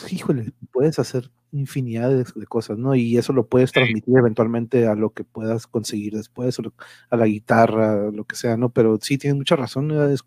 híjole, 0.09 0.53
puedes 0.71 0.99
hacer 0.99 1.31
infinidad 1.51 2.09
de, 2.09 2.45
cosas, 2.45 2.77
¿no? 2.77 2.95
Y 2.95 3.17
eso 3.17 3.33
lo 3.33 3.47
puedes 3.47 3.71
transmitir 3.71 4.17
eventualmente 4.17 4.87
a 4.87 4.95
lo 4.95 5.11
que 5.11 5.23
puedas 5.23 5.67
conseguir 5.67 6.15
después, 6.15 6.57
a 7.09 7.17
la 7.17 7.25
guitarra, 7.25 8.09
lo 8.11 8.23
que 8.23 8.35
sea, 8.35 8.57
¿no? 8.57 8.69
Pero 8.69 8.97
sí, 9.01 9.17
tienes 9.17 9.37
mucha 9.37 9.55
razón, 9.55 9.91
es 10.11 10.23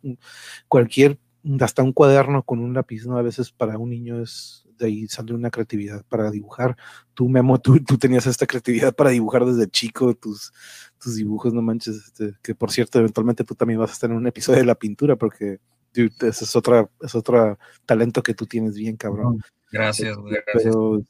cualquier 0.68 1.18
hasta 1.61 1.82
un 1.82 1.93
cuaderno 1.93 2.43
con 2.43 2.61
un 2.61 2.74
lápiz, 2.74 3.07
¿no? 3.07 3.18
A 3.18 3.22
veces 3.22 3.51
para 3.51 3.78
un 3.78 3.91
niño 3.91 4.20
es 4.20 4.64
de 4.78 4.87
ahí 4.87 5.07
sale 5.07 5.35
una 5.35 5.51
creatividad 5.51 6.05
para 6.09 6.30
dibujar. 6.30 6.76
Tú, 7.14 7.28
Memo, 7.28 7.61
tú, 7.61 7.78
tú 7.80 7.97
tenías 7.97 8.26
esta 8.26 8.47
creatividad 8.47 8.95
para 8.95 9.11
dibujar 9.11 9.45
desde 9.45 9.68
chico, 9.68 10.14
tus, 10.14 10.53
tus 10.99 11.16
dibujos, 11.16 11.53
no 11.55 11.62
manches, 11.62 11.97
este, 11.97 12.35
que 12.43 12.55
por 12.55 12.72
cierto, 12.72 12.99
eventualmente 12.99 13.45
tú 13.45 13.55
también 13.55 13.78
vas 13.78 13.91
a 13.91 13.93
estar 13.93 14.11
en 14.11 14.16
un 14.16 14.26
episodio 14.26 14.61
de 14.61 14.66
la 14.66 14.74
pintura, 14.74 15.16
porque 15.16 15.59
dude, 15.95 16.28
ese 16.28 16.45
es 16.45 16.57
otra, 16.57 16.88
es 17.01 17.14
otro 17.14 17.59
talento 17.86 18.22
que 18.22 18.34
tú 18.34 18.47
tienes 18.47 18.74
bien, 18.74 18.97
cabrón. 18.97 19.40
Gracias, 19.70 20.16
este, 20.16 20.42
Pero, 20.53 21.03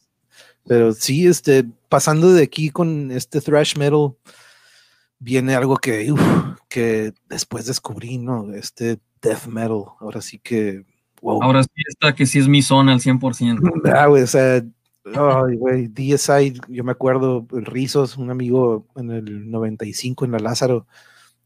pero 0.67 0.93
sí, 0.93 1.27
este, 1.27 1.65
pasando 1.89 2.33
de 2.33 2.43
aquí 2.43 2.71
con 2.71 3.11
este 3.11 3.41
thrash 3.41 3.77
metal, 3.77 4.15
viene 5.19 5.55
algo 5.55 5.77
que, 5.77 6.13
uf, 6.13 6.21
que 6.69 7.13
después 7.29 7.67
descubrí, 7.67 8.19
¿no? 8.19 8.53
Este 8.55 8.99
death 9.21 9.47
metal, 9.47 9.85
ahora 10.01 10.21
sí 10.21 10.39
que, 10.39 10.85
wow. 11.23 11.43
Ahora 11.43 11.63
sí 11.63 11.83
está 11.89 12.15
que 12.15 12.27
sí 12.27 12.39
es 12.39 12.49
mi 12.49 12.63
zona 12.63 12.93
al 12.93 13.01
100%. 13.01 13.59
Ah, 13.97 14.07
güey, 14.07 14.23
o 14.23 14.27
sea, 14.27 14.63
Ay, 15.07 15.57
güey, 15.57 15.89
DSI, 15.89 16.61
yo 16.69 16.83
me 16.83 16.93
acuerdo, 16.93 17.47
Rizos, 17.51 18.17
un 18.17 18.31
amigo 18.31 18.87
en 18.97 19.11
el 19.11 19.51
95 19.51 20.25
en 20.25 20.33
la 20.33 20.39
Lázaro, 20.39 20.87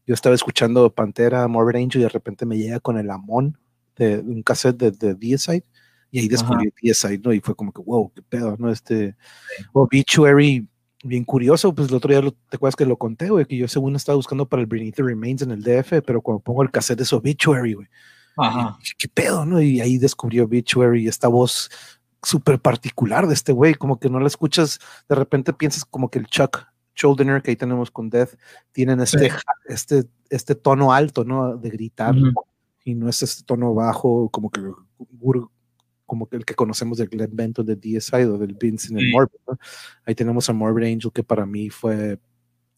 yo 0.09 0.15
estaba 0.15 0.33
escuchando 0.33 0.91
Pantera, 0.91 1.47
Morbid 1.47 1.75
Angel 1.75 2.01
y 2.01 2.03
de 2.05 2.09
repente 2.09 2.43
me 2.43 2.57
llega 2.57 2.79
con 2.79 2.97
el 2.97 3.11
Amon 3.11 3.55
de, 3.95 4.17
un 4.17 4.41
cassette 4.41 4.75
de, 4.75 4.89
de 4.89 5.13
DSI 5.13 5.63
y 6.09 6.19
ahí 6.19 6.27
descubrí 6.27 6.73
DSI, 6.81 7.19
¿no? 7.19 7.31
Y 7.31 7.41
fue 7.41 7.53
como 7.55 7.71
que, 7.71 7.79
wow, 7.83 8.11
qué 8.15 8.23
pedo, 8.23 8.55
¿no? 8.57 8.71
Este, 8.71 9.15
Obituary, 9.71 10.67
bien 11.03 11.23
curioso, 11.23 11.75
pues 11.75 11.89
el 11.89 11.93
otro 11.93 12.09
día 12.09 12.21
te 12.49 12.55
acuerdas 12.55 12.75
que 12.75 12.87
lo 12.87 12.97
conté, 12.97 13.29
güey, 13.29 13.45
que 13.45 13.55
yo 13.55 13.67
según 13.67 13.95
estaba 13.95 14.15
buscando 14.15 14.49
para 14.49 14.63
el 14.63 14.65
Beneath 14.65 14.95
the 14.95 15.03
Remains 15.03 15.43
en 15.43 15.51
el 15.51 15.61
DF, 15.61 16.01
pero 16.03 16.23
cuando 16.23 16.41
pongo 16.41 16.63
el 16.63 16.71
cassette 16.71 16.97
de 16.97 17.15
Obituary, 17.15 17.73
güey, 17.75 17.87
qué 18.97 19.07
pedo, 19.09 19.45
¿no? 19.45 19.61
Y 19.61 19.79
ahí 19.79 19.99
descubrí 19.99 20.39
Obituary, 20.39 21.07
esta 21.07 21.27
voz 21.27 21.69
súper 22.23 22.59
particular 22.59 23.27
de 23.27 23.35
este 23.35 23.51
güey, 23.51 23.75
como 23.75 23.99
que 23.99 24.09
no 24.09 24.19
la 24.19 24.25
escuchas, 24.25 24.79
de 25.07 25.13
repente 25.13 25.53
piensas 25.53 25.85
como 25.85 26.09
que 26.09 26.17
el 26.17 26.25
Chuck 26.25 26.65
Schuldiner 26.99 27.41
que 27.41 27.51
ahí 27.51 27.55
tenemos 27.55 27.89
con 27.89 28.09
Death, 28.09 28.35
tienen 28.71 28.99
este, 28.99 29.31
este, 29.65 30.03
este 30.29 30.55
tono 30.55 30.91
alto, 30.91 31.23
¿no? 31.23 31.55
De 31.55 31.69
gritar, 31.69 32.15
y 32.83 32.95
no 32.95 33.07
es 33.07 33.23
este 33.23 33.43
tono 33.43 33.73
bajo, 33.73 34.29
como 34.29 34.49
que 34.49 34.61
como 36.05 36.27
que 36.27 36.37
el 36.37 36.43
que 36.43 36.55
conocemos 36.55 36.97
del 36.97 37.07
Glenn 37.07 37.35
Benton 37.35 37.65
de 37.65 37.75
DSI 37.75 38.23
o 38.23 38.37
del 38.39 38.55
Vince 38.55 38.91
en 38.91 38.99
el 38.99 39.11
Morbid, 39.11 39.37
Ahí 40.05 40.15
tenemos 40.15 40.49
a 40.49 40.53
Morbid 40.53 40.91
Angel, 40.91 41.11
que 41.13 41.23
para 41.23 41.45
mí 41.45 41.69
fue 41.69 42.19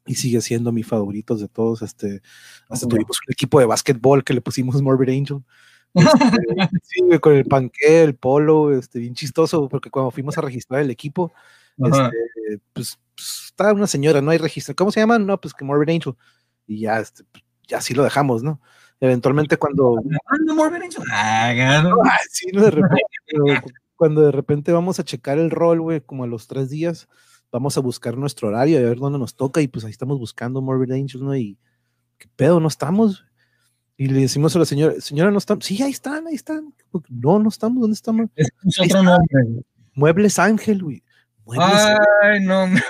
y 0.06 0.16
sigue 0.16 0.42
siendo 0.42 0.72
mi 0.72 0.84
favorito 0.84 1.36
de 1.36 1.48
todos. 1.48 1.82
Este, 1.82 2.22
hasta 2.70 2.88
tuvimos 2.88 3.18
un 3.26 3.32
equipo 3.32 3.60
de 3.60 3.66
básquetbol 3.66 4.24
que 4.24 4.34
le 4.34 4.42
pusimos 4.42 4.82
Morbid 4.82 5.10
Angel. 5.10 5.44
Este, 5.94 6.80
sí, 6.84 7.20
con 7.20 7.36
el 7.36 7.44
panque, 7.46 8.04
el 8.04 8.16
polo, 8.16 8.74
este, 8.74 9.00
bien 9.00 9.14
chistoso, 9.14 9.68
porque 9.68 9.90
cuando 9.90 10.10
fuimos 10.10 10.38
a 10.38 10.42
registrar 10.42 10.82
el 10.82 10.90
equipo, 10.90 11.34
este, 11.78 12.62
pues, 12.72 12.98
pues, 13.22 13.46
estaba 13.46 13.74
una 13.74 13.88
señora, 13.88 14.22
no 14.22 14.32
hay 14.32 14.38
registro. 14.38 14.76
¿Cómo 14.76 14.92
se 14.92 15.00
llama? 15.00 15.20
No, 15.20 15.40
pues 15.40 15.54
que 15.54 15.66
Morbid 15.66 15.90
Angel. 15.90 16.16
Y 16.68 16.82
ya, 16.82 17.00
este, 17.00 17.24
ya 17.68 17.78
así 17.78 17.94
lo 17.94 18.04
dejamos, 18.04 18.44
¿no? 18.44 18.60
Eventualmente 19.00 19.58
cuando... 19.58 20.02
cuando 23.96 24.22
de 24.22 24.32
repente 24.32 24.72
vamos 24.72 25.00
a 25.00 25.04
checar 25.04 25.38
el 25.38 25.52
rol, 25.52 25.82
güey, 25.82 26.02
como 26.02 26.24
a 26.24 26.28
los 26.28 26.48
tres 26.48 26.70
días, 26.70 27.08
vamos 27.52 27.78
a 27.78 27.82
buscar 27.82 28.18
nuestro 28.18 28.48
horario, 28.48 28.80
a 28.80 28.82
ver 28.82 28.98
dónde 28.98 29.20
nos 29.20 29.36
toca, 29.36 29.62
y 29.62 29.68
pues 29.68 29.86
ahí 29.86 29.92
estamos 29.92 30.18
buscando 30.18 30.62
Morbid 30.62 30.92
Angel, 30.92 31.24
¿no? 31.24 31.36
Y 31.36 31.60
qué 32.18 32.28
pedo, 32.36 32.60
no 32.60 32.68
estamos. 32.68 33.26
Y 33.98 34.08
le 34.08 34.22
decimos 34.22 34.56
a 34.56 34.60
la 34.60 34.66
señora, 34.66 34.96
señora, 35.00 35.30
no 35.30 35.38
estamos. 35.38 35.66
Sí, 35.66 35.82
ahí 35.84 35.92
están, 35.92 36.26
ahí 36.26 36.34
están. 36.34 36.74
No, 37.10 37.38
no 37.38 37.50
estamos, 37.50 37.82
¿dónde 37.82 37.94
estamos? 37.94 38.28
Es 38.36 38.50
otro 38.80 39.04
nombre. 39.04 39.64
Muebles 39.94 40.40
Ángel, 40.40 40.82
güey. 40.82 41.04
Ay, 41.48 42.40
no. 42.42 42.68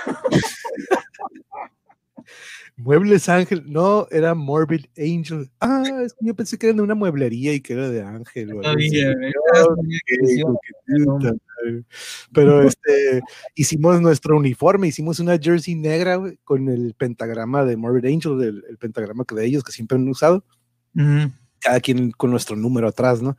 Muebles 2.76 3.28
Ángel, 3.28 3.62
no, 3.66 4.08
era 4.10 4.34
Morbid 4.34 4.86
Angel. 4.96 5.50
Ah, 5.60 5.82
es 6.04 6.14
que 6.14 6.26
yo 6.26 6.34
pensé 6.34 6.58
que 6.58 6.66
era 6.66 6.76
de 6.76 6.82
una 6.82 6.94
mueblería 6.94 7.52
y 7.54 7.60
que 7.60 7.74
era 7.74 7.88
de 7.88 8.02
Ángel. 8.02 8.50
Pero 12.32 12.62
este, 12.62 13.20
hicimos 13.54 14.00
nuestro 14.00 14.36
uniforme, 14.36 14.88
hicimos 14.88 15.20
una 15.20 15.38
jersey 15.38 15.74
negra 15.74 16.20
con 16.44 16.68
el 16.68 16.94
pentagrama 16.94 17.64
de 17.64 17.76
Morbid 17.76 18.06
Angel, 18.06 18.64
el, 18.68 18.78
pentagrama 18.78 19.24
que 19.24 19.34
de 19.34 19.46
ellos 19.46 19.62
que 19.62 19.72
siempre 19.72 19.96
han 19.96 20.08
usado 20.08 20.44
cada 21.60 21.80
quien 21.80 22.10
con 22.10 22.30
nuestro 22.30 22.56
número 22.56 22.88
atrás, 22.88 23.22
¿no? 23.22 23.36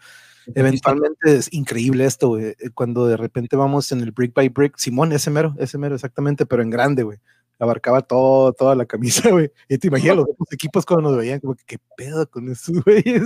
Eventualmente 0.55 1.35
es 1.35 1.51
increíble 1.51 2.05
esto, 2.05 2.29
güey, 2.29 2.47
eh, 2.47 2.55
cuando 2.73 3.07
de 3.07 3.17
repente 3.17 3.55
vamos 3.55 3.91
en 3.91 4.01
el 4.01 4.11
brick 4.11 4.33
by 4.33 4.49
brick, 4.49 4.77
Simón, 4.77 5.11
ese 5.11 5.29
mero, 5.29 5.55
ese 5.57 5.77
mero, 5.77 5.95
exactamente, 5.95 6.45
pero 6.45 6.61
en 6.61 6.69
grande, 6.69 7.03
güey. 7.03 7.19
Abarcaba 7.59 8.01
todo, 8.01 8.51
toda 8.51 8.75
la 8.75 8.85
camisa, 8.85 9.29
güey. 9.31 9.51
Y 9.69 9.77
te 9.77 9.87
imaginas 9.87 10.17
los 10.17 10.27
equipos 10.51 10.85
cuando 10.85 11.09
nos 11.09 11.17
veían, 11.17 11.39
como 11.39 11.55
que 11.55 11.63
qué 11.65 11.77
pedo 11.95 12.29
con 12.29 12.49
esos 12.49 12.83
güeyes. 12.83 13.23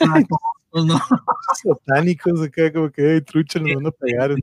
Ah, 0.00 0.20
no, 0.74 0.84
no. 0.84 1.00
Satánicos 1.62 2.40
acá, 2.42 2.72
como 2.72 2.90
que 2.90 3.20
trucha, 3.22 3.58
nos 3.58 3.74
van 3.74 3.86
a 3.86 3.90
pegar. 3.90 4.34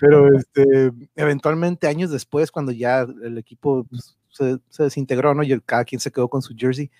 pero 0.00 0.34
este, 0.34 0.92
eventualmente, 1.14 1.86
años 1.86 2.10
después, 2.10 2.50
cuando 2.50 2.72
ya 2.72 3.00
el 3.00 3.38
equipo 3.38 3.84
pues, 3.84 4.16
se, 4.30 4.58
se, 4.68 4.84
desintegró, 4.84 5.34
¿no? 5.34 5.42
Y 5.42 5.60
cada 5.60 5.84
quien 5.84 6.00
se 6.00 6.10
quedó 6.10 6.28
con 6.28 6.42
su 6.42 6.54
jersey 6.56 6.90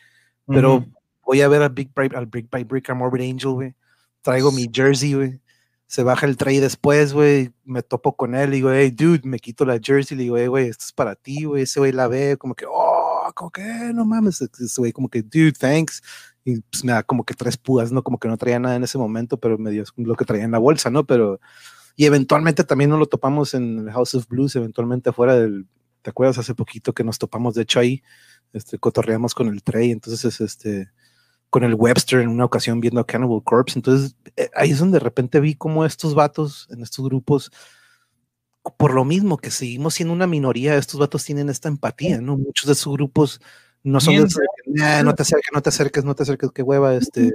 pero 0.46 0.84
voy 1.26 1.40
a 1.40 1.48
ver 1.48 1.62
al 1.62 1.70
Big 1.70 1.92
Bright, 1.94 2.14
al 2.14 2.26
Brick 2.26 2.50
by 2.50 2.64
Brick, 2.64 2.92
Morbid 2.94 3.30
Angel, 3.30 3.52
güey. 3.52 3.74
Traigo 4.22 4.52
mi 4.52 4.68
jersey, 4.72 5.14
güey. 5.14 5.40
Se 5.86 6.02
baja 6.02 6.26
el 6.26 6.36
tray 6.36 6.58
después, 6.58 7.12
güey. 7.12 7.52
Me 7.64 7.82
topo 7.82 8.16
con 8.16 8.34
él 8.34 8.50
y 8.50 8.56
digo, 8.56 8.72
hey, 8.72 8.90
dude, 8.90 9.20
me 9.24 9.38
quito 9.38 9.64
la 9.64 9.78
jersey. 9.82 10.16
Le 10.16 10.24
digo, 10.24 10.38
hey, 10.38 10.46
güey, 10.46 10.68
esto 10.68 10.84
es 10.86 10.92
para 10.92 11.14
ti, 11.14 11.44
güey. 11.44 11.62
Ese 11.64 11.80
güey 11.80 11.92
la 11.92 12.08
ve, 12.08 12.36
como 12.38 12.54
que, 12.54 12.64
oh, 12.68 13.30
como 13.34 13.50
que, 13.50 13.62
no 13.94 14.04
mames. 14.04 14.40
Ese 14.40 14.80
güey, 14.80 14.92
como 14.92 15.08
que, 15.08 15.22
dude, 15.22 15.52
thanks. 15.52 16.02
Y 16.44 16.60
pues 16.60 16.84
me 16.84 16.92
da 16.92 17.02
como 17.02 17.24
que 17.24 17.34
tres 17.34 17.56
púas, 17.56 17.92
¿no? 17.92 18.02
Como 18.02 18.18
que 18.18 18.28
no 18.28 18.36
traía 18.36 18.58
nada 18.58 18.76
en 18.76 18.84
ese 18.84 18.98
momento, 18.98 19.38
pero 19.38 19.58
me 19.58 19.70
dio 19.70 19.84
lo 19.96 20.14
que 20.14 20.24
traía 20.24 20.44
en 20.44 20.50
la 20.50 20.58
bolsa, 20.58 20.90
¿no? 20.90 21.04
Pero, 21.06 21.40
y 21.96 22.06
eventualmente 22.06 22.64
también 22.64 22.90
nos 22.90 22.98
lo 22.98 23.06
topamos 23.06 23.54
en 23.54 23.78
el 23.80 23.90
House 23.92 24.14
of 24.14 24.28
Blues, 24.28 24.56
eventualmente 24.56 25.10
afuera 25.10 25.36
del, 25.36 25.66
¿te 26.02 26.10
acuerdas? 26.10 26.38
Hace 26.38 26.54
poquito 26.54 26.92
que 26.92 27.04
nos 27.04 27.18
topamos, 27.18 27.54
de 27.54 27.62
hecho, 27.62 27.80
ahí 27.80 28.02
este, 28.52 28.78
cotorreamos 28.78 29.34
con 29.34 29.48
el 29.48 29.62
Trey, 29.62 29.90
entonces 29.90 30.24
es 30.24 30.40
este, 30.40 30.90
con 31.54 31.62
el 31.62 31.74
Webster 31.74 32.18
en 32.18 32.30
una 32.30 32.46
ocasión 32.46 32.80
viendo 32.80 33.00
a 33.00 33.06
Cannibal 33.06 33.40
Corpse, 33.44 33.78
entonces 33.78 34.16
eh, 34.34 34.50
ahí 34.56 34.72
es 34.72 34.80
donde 34.80 34.98
de 34.98 35.04
repente 35.04 35.38
vi 35.38 35.54
como 35.54 35.84
estos 35.84 36.12
vatos 36.12 36.66
en 36.72 36.82
estos 36.82 37.04
grupos, 37.04 37.52
por 38.76 38.92
lo 38.92 39.04
mismo 39.04 39.38
que 39.38 39.52
seguimos 39.52 39.94
siendo 39.94 40.12
una 40.12 40.26
minoría, 40.26 40.74
estos 40.74 40.98
vatos 40.98 41.24
tienen 41.24 41.48
esta 41.48 41.68
empatía, 41.68 42.20
¿no? 42.20 42.36
Muchos 42.36 42.66
de 42.66 42.74
sus 42.74 42.94
grupos 42.94 43.40
no 43.84 44.00
son 44.00 44.16
de 44.16 45.02
no 45.04 45.14
te 45.14 45.22
acerques, 45.22 45.52
no 45.52 45.62
te 45.62 45.68
acerques, 45.68 46.04
no 46.04 46.14
te 46.16 46.22
acerques, 46.24 46.50
qué 46.52 46.62
hueva, 46.64 46.92
este. 46.96 47.32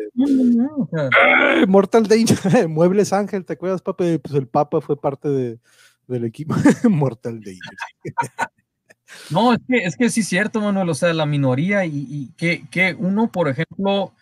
Mortal 1.69 2.05
Danger, 2.05 2.67
Muebles 2.67 3.13
Ángel, 3.13 3.45
¿te 3.45 3.53
acuerdas, 3.53 3.81
Papa? 3.81 4.03
Pues 4.21 4.35
el 4.35 4.49
Papa 4.49 4.81
fue 4.81 4.99
parte 4.99 5.29
de, 5.29 5.59
del 6.07 6.25
equipo 6.25 6.55
Mortal 6.89 7.39
Danger. 7.39 7.73
No, 9.29 9.53
es 9.53 9.59
que, 9.67 9.77
es 9.77 9.95
que 9.95 10.09
sí 10.09 10.21
es 10.21 10.27
cierto, 10.27 10.61
Manuel, 10.61 10.89
o 10.89 10.93
sea, 10.93 11.13
la 11.13 11.25
minoría 11.25 11.85
y, 11.85 12.31
que, 12.37 12.67
que, 12.69 12.95
uno, 12.97 13.31
por 13.31 13.47
ejemplo, 13.47 14.13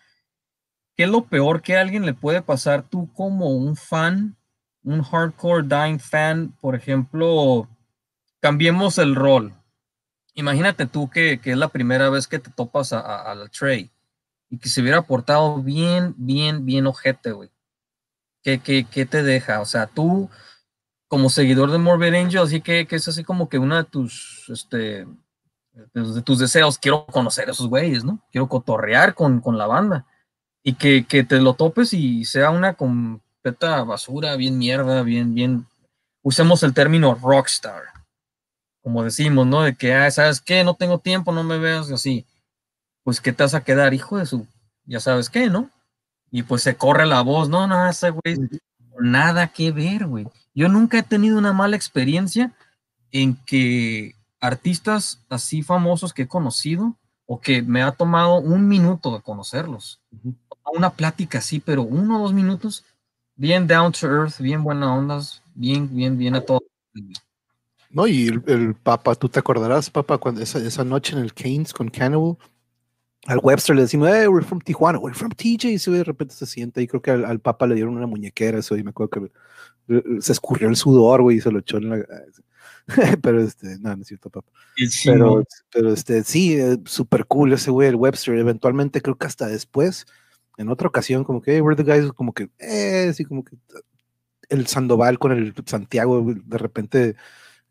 ¿qué 0.96 1.04
es 1.04 1.10
lo 1.10 1.26
peor 1.26 1.62
que 1.62 1.78
a 1.78 1.82
alguien 1.82 2.06
le 2.06 2.14
puede 2.14 2.42
pasar 2.42 2.84
tú 2.84 3.12
como 3.14 3.50
un 3.50 3.76
fan, 3.76 4.36
un 4.84 5.04
hardcore 5.04 5.68
dying 5.68 6.00
fan, 6.00 6.54
por 6.62 6.76
ejemplo, 6.76 7.68
cambiemos 8.40 8.98
el 8.98 9.16
rol. 9.16 9.54
Imagínate 10.36 10.86
tú 10.86 11.10
que, 11.10 11.40
que 11.40 11.52
es 11.52 11.58
la 11.58 11.70
primera 11.70 12.10
vez 12.10 12.28
que 12.28 12.40
te 12.40 12.52
topas 12.52 12.94
a, 12.94 13.34
la 13.36 13.48
Trey 13.48 13.90
y 14.50 14.58
que 14.60 14.70
se 14.70 14.82
hubiera 14.82 15.02
portado 15.02 15.62
bien, 15.62 16.14
bien, 16.18 16.66
bien 16.66 16.88
ojete, 16.88 17.32
güey. 17.32 17.50
¿Qué, 18.44 18.60
qué, 18.60 18.86
¿Qué 18.90 19.06
te 19.06 19.24
deja? 19.24 19.60
O 19.60 19.66
sea, 19.66 19.88
tú 19.88 20.30
como 21.08 21.30
seguidor 21.30 21.72
de 21.72 21.78
Morbid 21.78 22.14
Angel, 22.14 22.41
así 22.41 22.62
que, 22.62 22.86
que, 22.88 22.95
es 22.95 23.08
así 23.08 23.24
como 23.24 23.49
que 23.49 23.58
una 23.58 23.78
de 23.78 23.84
tus, 23.86 24.45
este, 24.49 25.08
de 25.93 26.22
tus 26.24 26.39
deseos, 26.39 26.78
quiero 26.78 27.05
conocer 27.05 27.47
a 27.47 27.51
esos 27.51 27.68
güeyes, 27.68 28.03
¿no? 28.03 28.20
Quiero 28.32 28.47
cotorrear 28.47 29.14
con, 29.14 29.39
con 29.39 29.58
la 29.58 29.68
banda. 29.68 30.05
Y 30.64 30.74
que, 30.74 31.05
que, 31.05 31.24
te 31.24 31.39
lo 31.39 31.53
topes 31.53 31.93
y 31.93 32.26
sea 32.26 32.49
una 32.49 32.74
completa 32.74 33.84
basura, 33.84 34.36
bien 34.36 34.58
mierda, 34.58 35.01
bien, 35.03 35.34
bien, 35.34 35.66
usemos 36.22 36.62
el 36.64 36.74
término 36.74 37.16
rockstar, 37.16 37.84
como 38.82 39.03
decimos, 39.03 39.47
¿no? 39.47 39.64
De 39.64 39.76
que, 39.76 39.93
ah, 39.93 40.12
¿sabes 40.12 40.41
qué? 40.41 40.64
No 40.64 40.74
tengo 40.74 40.99
tiempo, 40.99 41.32
no 41.32 41.43
me 41.43 41.58
veas 41.58 41.89
así. 41.91 42.26
Pues, 43.03 43.22
¿qué 43.22 43.32
te 43.32 43.43
vas 43.43 43.53
a 43.53 43.64
quedar, 43.64 43.93
hijo 43.93 44.18
de 44.18 44.26
su? 44.26 44.45
Ya 44.86 44.99
sabes 44.99 45.30
qué, 45.30 45.49
¿no? 45.49 45.70
Y 46.32 46.43
pues 46.43 46.64
se 46.64 46.76
corre 46.76 47.05
la 47.05 47.22
voz, 47.22 47.47
no, 47.47 47.68
no, 47.68 47.88
ese 47.89 48.10
güey, 48.10 48.38
nada 48.99 49.47
que 49.47 49.72
ver, 49.72 50.05
güey. 50.05 50.28
Yo 50.58 50.70
nunca 50.70 50.97
he 50.97 51.03
tenido 51.03 51.38
una 51.38 51.53
mala 51.53 51.76
experiencia 51.76 52.51
en 53.12 53.36
que 53.45 54.16
artistas 54.39 55.24
así 55.30 55.62
famosos 55.62 56.16
que 56.16 56.24
he 56.24 56.28
conocido 56.28 56.95
o 57.28 57.39
que 57.39 57.62
me 57.62 57.84
ha 57.84 57.91
tomado 57.91 58.38
un 58.39 58.68
minuto 58.68 59.14
de 59.14 59.22
conocerlos. 59.22 60.01
Una 60.74 60.89
plática 60.89 61.38
así, 61.38 61.60
pero 61.60 61.84
uno 61.84 62.18
o 62.18 62.24
dos 62.24 62.34
minutos, 62.34 62.86
bien 63.36 63.68
down 63.68 63.91
to 63.91 64.08
earth, 64.08 64.39
bien 64.39 64.64
buena 64.64 64.95
ondas, 64.95 65.43
bien, 65.53 65.95
bien, 65.95 66.18
bien 66.18 66.34
a 66.34 66.41
todo. 66.41 66.64
No, 67.91 68.08
y 68.08 68.28
el, 68.28 68.74
Papa, 68.74 69.14
tú 69.14 69.30
te 69.30 69.38
acordarás, 69.38 69.91
Papa, 69.91 70.18
cuando 70.18 70.41
esa, 70.41 70.58
esa 70.58 70.84
noche 70.84 71.16
en 71.16 71.22
el 71.22 71.36
Keynes 71.36 71.72
con 71.72 71.89
Cannibal, 71.89 72.36
al 73.28 73.39
Webster 73.43 73.76
le 73.76 73.84
decimos, 73.84 74.10
hey, 74.12 74.28
we're 74.28 74.43
from 74.43 74.62
Tijuana, 74.62 74.97
we're 74.97 75.16
from 75.16 75.34
TJ, 75.34 75.66
y 75.66 75.91
de 75.91 76.03
repente 76.03 76.34
se 76.34 76.47
sienta, 76.47 76.82
y 76.82 76.88
creo 76.88 77.03
que 77.03 77.12
al, 77.12 77.39
Papa 77.41 77.68
le 77.68 77.76
dieron 77.76 77.95
una 77.95 78.08
muñequera, 78.08 78.58
eso, 78.58 78.76
y 78.76 78.82
me 78.82 78.89
acuerdo 78.89 79.12
que 79.12 79.32
se 80.20 80.32
escurrió 80.32 80.70
el 80.70 80.76
sudor, 80.76 81.22
güey, 81.22 81.38
y 81.38 81.42
se 81.42 81.52
lo 81.52 81.60
echó 81.60 81.78
en 81.78 81.90
la... 81.90 82.06
pero 83.22 83.42
este, 83.42 83.78
no, 83.80 83.96
no 83.96 84.02
es 84.02 84.08
cierto, 84.08 84.30
Papa. 84.30 84.50
pero, 85.04 85.44
pero 85.72 85.94
este, 85.94 86.24
sí, 86.24 86.54
eh, 86.54 86.78
súper 86.86 87.26
cool 87.26 87.54
ese 87.54 87.70
güey, 87.70 87.90
el 87.90 87.96
Webster, 87.96 88.38
eventualmente 88.38 89.02
creo 89.02 89.18
que 89.18 89.28
hasta 89.28 89.48
después, 89.48 90.06
en 90.58 90.70
otra 90.70 90.88
ocasión, 90.88 91.24
como 91.24 91.42
que, 91.42 91.56
hey, 91.56 91.62
we're 91.62 91.82
the 91.82 91.84
guys, 91.84 92.12
como 92.14 92.34
que, 92.34 92.50
eh, 92.60 93.12
sí, 93.14 93.26
como 93.26 93.44
que 93.44 93.58
el 94.50 94.68
Sandoval 94.68 95.20
con 95.20 95.34
el 95.34 95.54
Santiago, 95.66 96.24
de 96.26 96.58
repente 96.58 97.16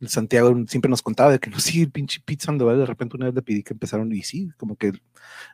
el 0.00 0.08
Santiago 0.08 0.54
siempre 0.68 0.90
nos 0.90 1.02
contaba 1.02 1.32
de 1.32 1.38
que 1.38 1.50
no, 1.50 1.58
sí, 1.58 1.82
el 1.82 1.90
pinche 1.90 2.20
Pete 2.24 2.44
Sandoval, 2.44 2.78
de 2.78 2.86
repente 2.86 3.16
una 3.16 3.26
vez 3.26 3.34
le 3.34 3.42
pedí 3.42 3.62
que 3.62 3.72
empezaron 3.72 4.12
y 4.12 4.22
sí, 4.22 4.50
como 4.58 4.76
que 4.76 4.92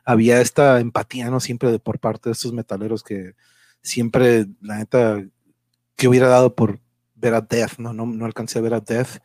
había 0.03 0.41
esta 0.41 0.79
empatía, 0.79 1.29
¿no? 1.29 1.39
Siempre 1.39 1.71
de, 1.71 1.79
por 1.79 1.99
parte 1.99 2.29
de 2.29 2.33
estos 2.33 2.51
metaleros 2.51 3.03
que 3.03 3.35
siempre, 3.81 4.47
la 4.61 4.77
neta, 4.79 5.23
que 5.95 6.07
hubiera 6.07 6.27
dado 6.27 6.55
por 6.55 6.79
ver 7.15 7.33
a 7.33 7.41
Death, 7.41 7.77
¿no? 7.77 7.93
No, 7.93 8.05
no 8.05 8.25
alcancé 8.25 8.59
a 8.59 8.61
ver 8.61 8.73
a 8.73 8.79
Death, 8.79 9.19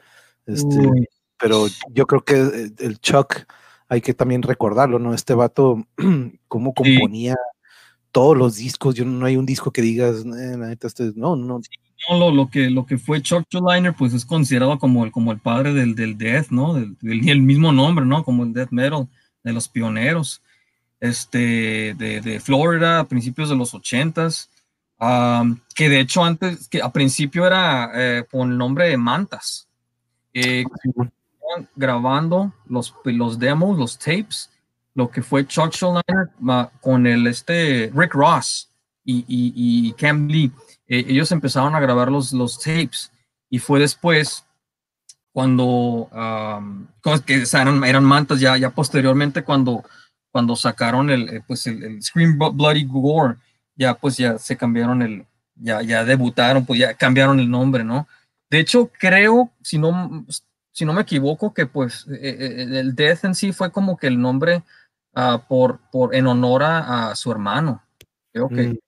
este, 0.46 0.90
pero 1.38 1.66
yo 1.90 2.06
creo 2.06 2.24
que 2.24 2.72
el 2.78 2.98
Chuck 3.00 3.44
hay 3.88 4.00
que 4.00 4.14
también 4.14 4.42
recordarlo, 4.42 4.98
¿no? 4.98 5.14
Este 5.14 5.34
vato, 5.34 5.86
cómo 6.48 6.74
componía 6.74 7.36
todos 8.12 8.36
los 8.36 8.56
discos, 8.56 8.94
yo 8.94 9.04
no 9.04 9.26
hay 9.26 9.36
un 9.36 9.46
disco 9.46 9.70
que 9.70 9.82
digas, 9.82 10.24
eh, 10.24 10.56
la 10.56 10.68
neta, 10.68 10.86
este, 10.86 11.12
no, 11.14 11.36
no 11.36 11.60
lo, 12.08 12.30
lo, 12.30 12.48
que, 12.48 12.70
lo 12.70 12.86
que 12.86 12.98
fue 12.98 13.22
Chuck 13.22 13.46
Liner, 13.52 13.94
pues 13.94 14.14
es 14.14 14.24
considerado 14.24 14.78
como 14.78 15.04
el, 15.04 15.12
como 15.12 15.32
el 15.32 15.38
padre 15.38 15.74
del, 15.74 15.94
del 15.94 16.16
death, 16.16 16.48
¿no? 16.50 16.74
Del, 16.74 16.96
el 17.02 17.42
mismo 17.42 17.72
nombre, 17.72 18.04
¿no? 18.04 18.24
Como 18.24 18.44
el 18.44 18.52
death 18.52 18.70
metal, 18.70 19.08
de 19.42 19.52
los 19.52 19.68
pioneros, 19.68 20.42
este, 21.00 21.94
de, 21.94 22.20
de 22.20 22.40
Florida, 22.40 23.00
a 23.00 23.04
principios 23.04 23.48
de 23.48 23.56
los 23.56 23.74
ochentas, 23.74 24.50
que 24.98 25.88
de 25.88 26.00
hecho 26.00 26.24
antes, 26.24 26.68
que 26.68 26.82
a 26.82 26.90
principio 26.90 27.46
era 27.46 27.90
eh, 27.94 28.24
con 28.30 28.52
el 28.52 28.58
nombre 28.58 28.88
de 28.88 28.96
Mantas, 28.96 29.68
eh, 30.34 30.64
grabando 31.76 32.52
los, 32.66 32.94
los 33.04 33.38
demos, 33.38 33.78
los 33.78 33.98
tapes, 33.98 34.50
lo 34.94 35.10
que 35.10 35.22
fue 35.22 35.46
Chuck 35.46 35.74
Liner 35.80 36.70
con 36.80 37.06
el, 37.06 37.26
este, 37.26 37.92
Rick 37.94 38.14
Ross 38.14 38.68
y, 39.04 39.18
y, 39.28 39.88
y 39.88 39.92
Cam 39.92 40.26
Lee. 40.26 40.52
Eh, 40.88 41.04
ellos 41.08 41.30
empezaron 41.32 41.74
a 41.74 41.80
grabar 41.80 42.10
los, 42.10 42.32
los 42.32 42.58
tapes 42.58 43.12
y 43.48 43.58
fue 43.58 43.80
después 43.80 44.44
cuando, 45.32 46.08
que 47.24 47.44
eran, 47.52 47.84
eran, 47.84 48.04
mantas, 48.04 48.40
ya, 48.40 48.56
ya 48.56 48.70
posteriormente 48.70 49.44
cuando, 49.44 49.84
cuando 50.32 50.56
sacaron 50.56 51.10
el, 51.10 51.28
eh, 51.28 51.42
pues 51.46 51.66
el, 51.68 52.02
Scream 52.02 52.38
Bloody 52.38 52.84
Gore, 52.84 53.36
ya 53.78 53.94
pues 53.94 54.18
ya 54.18 54.36
se 54.36 54.58
cambiaron 54.58 55.00
el, 55.00 55.24
ya, 55.54 55.80
ya 55.80 56.04
debutaron, 56.04 56.66
pues 56.66 56.78
ya 56.80 56.92
cambiaron 56.92 57.40
el 57.40 57.50
nombre, 57.50 57.84
¿no? 57.84 58.06
De 58.50 58.58
hecho, 58.58 58.90
creo, 58.98 59.50
si 59.62 59.78
no, 59.78 60.26
si 60.72 60.84
no 60.84 60.92
me 60.92 61.00
equivoco, 61.00 61.54
que 61.54 61.64
pues 61.64 62.06
eh, 62.10 62.66
el 62.70 62.94
Death 62.94 63.24
en 63.24 63.34
sí 63.34 63.52
fue 63.52 63.72
como 63.72 63.96
que 63.96 64.08
el 64.08 64.20
nombre 64.20 64.62
ah, 65.14 65.46
por, 65.48 65.80
por, 65.90 66.14
en 66.14 66.26
honor 66.26 66.62
a, 66.64 67.14
su 67.14 67.32
hermano. 67.32 67.82
Creo 68.32 68.48
que, 68.50 68.68
mm 68.68 68.78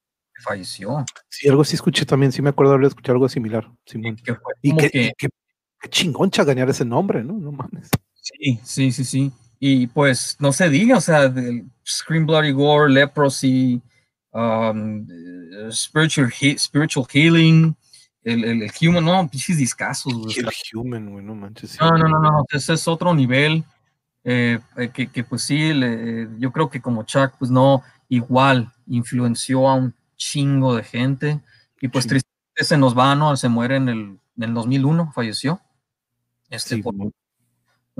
falleció. 0.41 1.05
Sí, 1.29 1.49
algo 1.49 1.65
sí 1.65 1.77
escuché 1.77 2.05
también, 2.05 2.33
sí 2.33 2.43
me 2.43 2.51
acuerdo 2.51 2.73
haber 2.75 2.87
escuchado 2.87 3.15
algo 3.15 3.29
similar, 3.29 3.71
Simón. 3.87 4.17
y 4.63 4.77
que, 4.77 5.13
chingoncha 5.89 6.45
ganar 6.45 6.69
ese 6.69 6.85
nombre, 6.85 7.23
¿no? 7.25 7.35
No 7.35 7.53
mames. 7.53 7.89
Sí, 8.15 8.61
sí, 8.65 8.93
sí, 8.93 9.05
sí. 9.05 9.33
Y 9.59 9.87
pues 9.87 10.37
no 10.41 10.53
se 10.53 10.69
diga, 10.69 10.97
o 10.97 11.01
sea, 11.01 11.29
del 11.29 11.71
Scream 11.87 12.27
Bloody 12.27 12.53
Gore, 12.53 12.93
Leprosy, 12.93 13.81
um, 14.33 15.07
spiritual, 15.71 16.31
spiritual 16.57 17.07
Healing, 17.13 17.77
el, 18.23 18.45
el, 18.45 18.71
Human, 18.81 19.05
no, 19.05 19.29
pinches 19.29 19.57
discasos. 19.57 20.13
El 20.37 20.49
Human, 20.75 21.11
güey, 21.11 21.25
no 21.25 21.35
manches. 21.35 21.79
No, 21.81 21.91
no, 21.91 22.09
no, 22.09 22.21
no, 22.21 22.45
ese 22.51 22.75
es 22.75 22.87
otro 22.87 23.15
nivel. 23.15 23.65
Eh, 24.23 24.61
que, 24.93 25.11
que, 25.11 25.25
pues 25.25 25.43
sí, 25.43 25.73
yo 26.39 26.53
creo 26.53 26.69
que 26.69 26.83
como 26.83 27.05
Chuck, 27.05 27.33
pues 27.39 27.51
no, 27.51 27.83
igual 28.09 28.71
influenció 28.87 29.67
a 29.69 29.75
un 29.75 29.95
chingo 30.17 30.77
de 30.77 30.83
gente. 30.83 31.41
Y 31.81 31.89
pues 31.89 32.07
tristemente 32.07 32.65
se 32.65 32.77
nos 32.77 32.97
va, 32.97 33.15
¿no? 33.15 33.35
Se 33.37 33.49
muere 33.49 33.77
en 33.77 33.89
el, 33.89 34.19
en 34.37 34.43
el 34.43 34.53
2001, 34.53 35.13
falleció. 35.13 35.61
Este, 36.51 36.83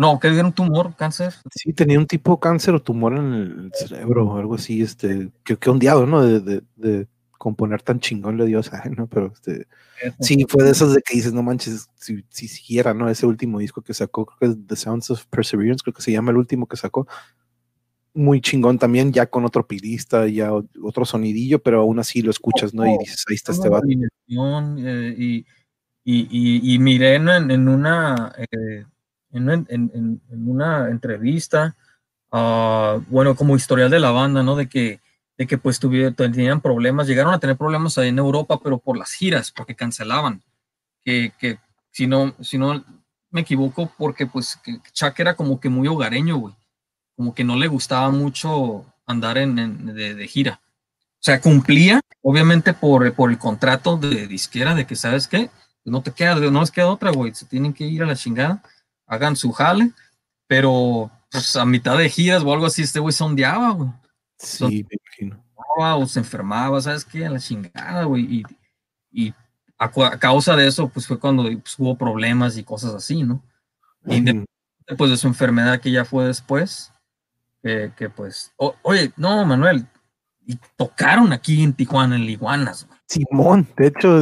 no, 0.01 0.19
que 0.19 0.31
dio 0.31 0.43
un 0.43 0.55
tumor, 0.55 0.97
cáncer. 0.97 1.35
Sí, 1.55 1.75
tenía 1.75 1.99
un 1.99 2.07
tipo 2.07 2.33
de 2.33 2.41
cáncer 2.41 2.75
o 2.75 2.81
tumor 2.81 3.19
en 3.19 3.35
el 3.35 3.71
cerebro 3.75 4.27
o 4.27 4.39
algo 4.39 4.55
así, 4.55 4.81
este, 4.81 5.31
que, 5.45 5.59
que 5.59 5.69
ondeado, 5.69 6.07
¿no? 6.07 6.25
De, 6.25 6.63
de, 6.77 7.07
componer 7.37 7.83
tan 7.83 8.01
chingón 8.01 8.39
le 8.39 8.47
dio, 8.47 8.63
¿no? 8.97 9.07
Pero 9.09 9.31
este, 9.31 9.67
sí, 10.19 10.47
fue 10.49 10.65
de 10.65 10.71
esas 10.71 10.95
de 10.95 11.03
que 11.03 11.17
dices, 11.17 11.35
no 11.35 11.43
manches, 11.43 11.91
si, 11.97 12.25
si 12.31 12.49
siguiera, 12.49 12.95
¿no? 12.95 13.11
Ese 13.11 13.27
último 13.27 13.59
disco 13.59 13.83
que 13.83 13.93
sacó, 13.93 14.25
creo 14.25 14.39
que 14.39 14.47
es 14.47 14.67
The 14.69 14.77
Sounds 14.77 15.11
of 15.11 15.27
Perseverance, 15.27 15.83
creo 15.83 15.93
que 15.93 16.01
se 16.01 16.13
llama 16.13 16.31
el 16.31 16.39
último 16.39 16.67
que 16.67 16.79
sacó, 16.79 17.07
muy 18.15 18.41
chingón 18.41 18.79
también, 18.79 19.13
ya 19.13 19.27
con 19.27 19.45
otro 19.45 19.67
pilista, 19.67 20.27
ya 20.29 20.51
otro 20.83 21.05
sonidillo, 21.05 21.63
pero 21.63 21.83
aún 21.83 21.99
así 21.99 22.23
lo 22.23 22.31
escuchas, 22.31 22.73
¿no? 22.73 22.87
Y 22.87 22.97
dices, 23.01 23.23
ahí 23.29 23.35
está 23.35 23.53
este 23.53 23.69
vato. 23.69 23.87
Eh, 23.87 25.15
y, 25.19 25.47
y, 26.05 26.75
y, 26.75 26.79
miré 26.79 27.17
en, 27.17 27.29
en 27.29 27.69
una, 27.69 28.33
eh, 28.39 28.85
en, 29.33 29.67
en, 29.69 30.21
una 30.31 30.89
entrevista, 30.89 31.77
uh, 32.33 33.03
bueno, 33.09 33.35
como 33.37 33.57
historial 33.57 33.91
de 33.91 34.01
la 34.01 34.11
banda, 34.11 34.43
¿no? 34.43 34.57
De 34.57 34.69
que, 34.69 35.01
de 35.39 35.47
que 35.47 35.59
pues 35.59 35.79
tuvieron, 35.79 36.15
tenían 36.15 36.61
problemas, 36.61 37.07
llegaron 37.07 37.35
a 37.35 37.39
tener 37.39 37.57
problemas 37.57 37.97
ahí 37.99 38.09
en 38.09 38.19
Europa, 38.19 38.61
pero 38.63 38.79
por 38.79 38.99
las 38.99 39.13
giras, 39.13 39.51
porque 39.51 39.75
cancelaban. 39.75 40.43
Que, 41.03 41.33
que 41.39 41.59
si 41.91 42.07
no, 42.07 42.35
si 42.41 42.59
no 42.59 42.85
me 43.31 43.41
equivoco, 43.41 43.93
porque 43.97 44.27
pues 44.27 44.59
Chuck 44.93 45.19
era 45.19 45.35
como 45.35 45.59
que 45.61 45.69
muy 45.69 45.89
hogareño, 45.89 46.37
güey 46.37 46.55
como 47.21 47.35
que 47.35 47.45
no 47.45 47.55
le 47.55 47.69
gustaba 47.69 48.11
mucho 48.11 48.87
andar 49.05 49.37
en, 49.37 49.95
de, 49.95 50.27
gira. 50.27 50.59
O 50.63 51.23
sea, 51.23 51.39
cumplía, 51.39 52.01
obviamente, 52.23 52.73
por, 52.73 53.13
por 53.13 53.31
el 53.31 53.37
contrato 53.37 53.99
de 53.99 54.27
disquera, 54.27 54.75
de 54.75 54.87
que, 54.87 54.97
¿sabes 54.97 55.29
qué? 55.29 55.51
No 55.85 56.01
te 56.03 56.13
queda, 56.13 56.37
no 56.37 56.61
les 56.61 56.71
queda 56.71 56.87
otra, 56.87 57.11
güey, 57.11 57.35
se 57.35 57.45
tienen 57.45 57.75
que 57.75 57.85
ir 57.85 58.03
a 58.03 58.07
la 58.07 58.17
chingada, 58.17 58.63
hagan 59.11 59.37
su 59.37 59.53
jale, 59.53 59.91
pero 60.47 61.11
pues 61.31 61.57
a 61.57 61.65
mitad 61.67 61.99
de 61.99 62.09
giras 62.09 62.43
o 62.43 62.53
algo 62.53 62.67
así, 62.67 62.83
este 62.83 63.01
güey 63.01 63.13
sondeaba, 63.13 63.71
güey. 63.71 63.91
Sí, 64.39 64.87
me 64.89 64.97
imagino. 65.05 65.45
O 65.77 66.07
se 66.07 66.21
enfermaba, 66.21 66.81
¿sabes 66.81 67.05
qué? 67.05 67.27
A 67.27 67.31
la 67.31 67.41
chingada, 67.41 68.05
güey. 68.05 68.23
Y, 68.37 68.43
y 69.11 69.35
a, 69.79 69.91
causa 70.19 70.57
de 70.57 70.67
eso, 70.67 70.89
pues 70.89 71.07
fue 71.07 71.19
cuando 71.19 71.43
pues, 71.43 71.79
hubo 71.79 71.97
problemas 71.97 72.57
y 72.57 72.65
cosas 72.65 72.95
así, 72.95 73.23
¿no? 73.23 73.43
Y 74.07 74.23
después 74.87 75.11
de 75.11 75.17
su 75.17 75.27
enfermedad 75.27 75.81
que 75.81 75.91
ya 75.91 76.05
fue 76.05 76.27
después, 76.27 76.93
que, 77.63 78.11
pues, 78.15 78.53
oye, 78.83 79.13
no, 79.17 79.45
Manuel, 79.45 79.87
y 80.47 80.59
tocaron 80.77 81.33
aquí 81.33 81.63
en 81.63 81.75
Tijuana, 81.75 82.17
en 82.17 82.27
Liguanas. 82.27 82.87
Simón, 83.11 83.67
de 83.77 83.89
hecho, 83.89 84.21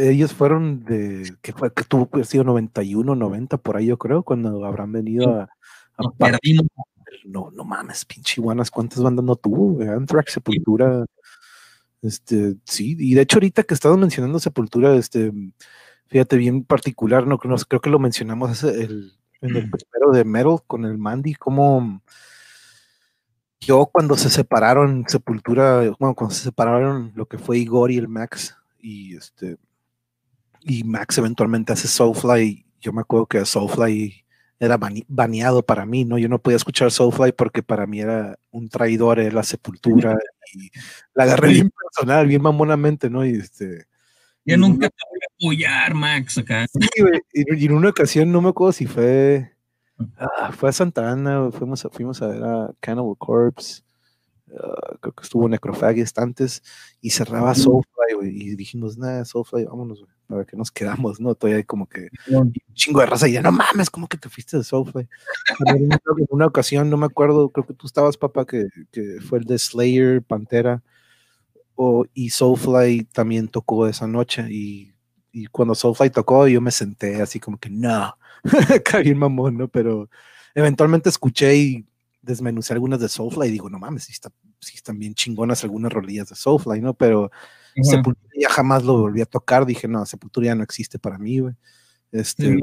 ellos 0.00 0.32
fueron 0.32 0.86
de, 0.86 1.36
que 1.42 1.52
fue, 1.52 1.70
que 1.70 1.84
tuvo 1.84 2.08
que 2.08 2.24
sido 2.24 2.44
91, 2.44 3.14
90, 3.14 3.58
por 3.58 3.76
ahí 3.76 3.84
yo 3.84 3.98
creo, 3.98 4.22
cuando 4.22 4.64
habrán 4.64 4.90
venido 4.90 5.34
a, 5.34 5.50
a 5.98 6.38
no, 7.26 7.50
no 7.50 7.64
mames, 7.64 8.06
pinche 8.06 8.40
iguanas, 8.40 8.70
¿cuántas 8.70 9.02
bandas 9.02 9.22
no 9.22 9.36
tuvo? 9.36 9.82
Anthrax, 9.82 10.32
Sepultura, 10.32 11.04
este, 12.00 12.54
sí, 12.64 12.96
y 12.98 13.12
de 13.12 13.20
hecho 13.20 13.36
ahorita 13.36 13.64
que 13.64 13.74
estado 13.74 13.98
mencionando 13.98 14.38
Sepultura, 14.38 14.94
este, 14.94 15.30
fíjate 16.06 16.38
bien 16.38 16.64
particular, 16.64 17.26
no, 17.26 17.36
creo 17.36 17.82
que 17.82 17.90
lo 17.90 17.98
mencionamos 17.98 18.64
el, 18.64 19.12
en 19.42 19.56
el 19.56 19.68
primero 19.68 20.10
de 20.10 20.24
Metal 20.24 20.56
con 20.66 20.86
el 20.86 20.96
Mandy, 20.96 21.34
como 21.34 22.00
yo 23.62 23.86
cuando 23.86 24.16
se 24.16 24.28
separaron 24.28 25.04
Sepultura, 25.06 25.76
bueno, 25.98 26.14
cuando 26.14 26.34
se 26.34 26.42
separaron 26.42 27.12
lo 27.14 27.26
que 27.26 27.38
fue 27.38 27.58
Igor 27.58 27.90
y 27.90 27.98
el 27.98 28.08
Max, 28.08 28.56
y 28.80 29.16
este, 29.16 29.56
y 30.62 30.82
Max 30.84 31.18
eventualmente 31.18 31.72
hace 31.72 31.86
Soulfly, 31.86 32.66
yo 32.80 32.92
me 32.92 33.02
acuerdo 33.02 33.26
que 33.26 33.44
Soulfly 33.44 34.24
era 34.58 34.78
baneado 35.08 35.64
para 35.64 35.86
mí, 35.86 36.04
¿no? 36.04 36.18
Yo 36.18 36.28
no 36.28 36.40
podía 36.40 36.56
escuchar 36.56 36.90
Soulfly 36.90 37.32
porque 37.32 37.62
para 37.62 37.86
mí 37.86 38.00
era 38.00 38.38
un 38.50 38.68
traidor, 38.68 39.20
era 39.20 39.32
la 39.32 39.42
sepultura, 39.42 40.16
y 40.54 40.70
la 41.14 41.24
agarré 41.24 41.48
bien 41.48 41.70
personal, 41.70 42.26
bien 42.26 42.42
mamonamente, 42.42 43.08
¿no? 43.10 43.24
Y 43.24 43.30
este. 43.30 43.86
Yo 44.44 44.56
nunca 44.56 44.88
te 44.88 44.96
voy 45.08 45.20
a 45.20 45.34
apoyar, 45.34 45.94
Max, 45.94 46.38
acá. 46.38 46.66
Sí, 46.68 46.80
y, 47.32 47.66
en 47.66 47.72
una 47.72 47.90
ocasión, 47.90 48.32
no 48.32 48.40
me 48.40 48.48
acuerdo 48.48 48.72
si 48.72 48.86
fue 48.86 49.52
Ah, 50.16 50.52
fue 50.52 50.68
a 50.68 50.72
Santa 50.72 51.10
Ana, 51.10 51.50
fuimos 51.50 51.84
a, 51.84 51.90
fuimos 51.90 52.22
a 52.22 52.28
ver 52.28 52.42
a 52.42 52.74
Cannibal 52.80 53.16
Corpse. 53.18 53.82
Ah, 54.58 54.96
creo 55.00 55.14
que 55.14 55.22
estuvo 55.22 55.48
Necrophagist 55.48 56.18
antes 56.18 56.62
y 57.00 57.10
cerraba 57.10 57.54
Soulfly, 57.54 58.14
güey. 58.14 58.30
Y 58.30 58.56
dijimos, 58.56 58.98
nada, 58.98 59.24
Soulfly, 59.24 59.64
vámonos, 59.64 60.00
güey, 60.00 60.12
para 60.26 60.44
que 60.44 60.56
nos 60.56 60.70
quedamos, 60.70 61.20
¿no? 61.20 61.34
Todavía 61.34 61.64
como 61.64 61.88
que 61.88 62.08
un 62.28 62.52
chingo 62.74 63.00
de 63.00 63.06
raza 63.06 63.28
y 63.28 63.32
ya, 63.32 63.42
no 63.42 63.52
mames, 63.52 63.90
¿cómo 63.90 64.08
que 64.08 64.18
te 64.18 64.28
fuiste 64.28 64.58
de 64.58 64.64
Soulfly? 64.64 65.08
en 65.66 65.90
una 66.30 66.46
ocasión, 66.46 66.90
no 66.90 66.96
me 66.96 67.06
acuerdo, 67.06 67.50
creo 67.50 67.66
que 67.66 67.74
tú 67.74 67.86
estabas, 67.86 68.16
papá, 68.16 68.44
que, 68.46 68.68
que 68.90 69.18
fue 69.20 69.38
el 69.38 69.44
de 69.44 69.58
Slayer, 69.58 70.22
Pantera, 70.22 70.82
o, 71.74 72.04
y 72.12 72.30
Soulfly 72.30 73.04
también 73.04 73.48
tocó 73.48 73.86
esa 73.86 74.06
noche. 74.06 74.46
Y, 74.50 74.92
y 75.32 75.46
cuando 75.46 75.74
Soulfly 75.74 76.10
tocó, 76.10 76.46
yo 76.46 76.60
me 76.60 76.70
senté 76.70 77.22
así 77.22 77.40
como 77.40 77.58
que, 77.58 77.70
no, 77.70 78.16
caí 78.84 79.14
mamón, 79.14 79.56
¿no? 79.56 79.68
Pero 79.68 80.08
eventualmente 80.54 81.08
escuché 81.08 81.56
y 81.56 81.86
desmenucé 82.22 82.72
algunas 82.72 83.00
de 83.00 83.08
Soulfly 83.08 83.48
y 83.48 83.52
digo, 83.52 83.68
no 83.68 83.78
mames, 83.78 84.04
si, 84.04 84.12
está, 84.12 84.30
están 84.60 84.98
bien 84.98 85.14
chingonas 85.14 85.64
algunas 85.64 85.92
rolillas 85.92 86.28
de 86.28 86.36
Soulfly, 86.36 86.80
¿no? 86.80 86.94
Pero 86.94 87.30
Sepultura 87.82 88.32
ya 88.38 88.50
jamás 88.50 88.84
lo 88.84 88.98
volví 88.98 89.20
a 89.20 89.26
tocar, 89.26 89.66
dije, 89.66 89.88
no, 89.88 90.04
Sepultura 90.06 90.46
ya 90.46 90.54
no 90.54 90.62
existe 90.62 90.98
para 90.98 91.18
mí, 91.18 91.40
güey. 91.40 91.54
Este, 92.12 92.58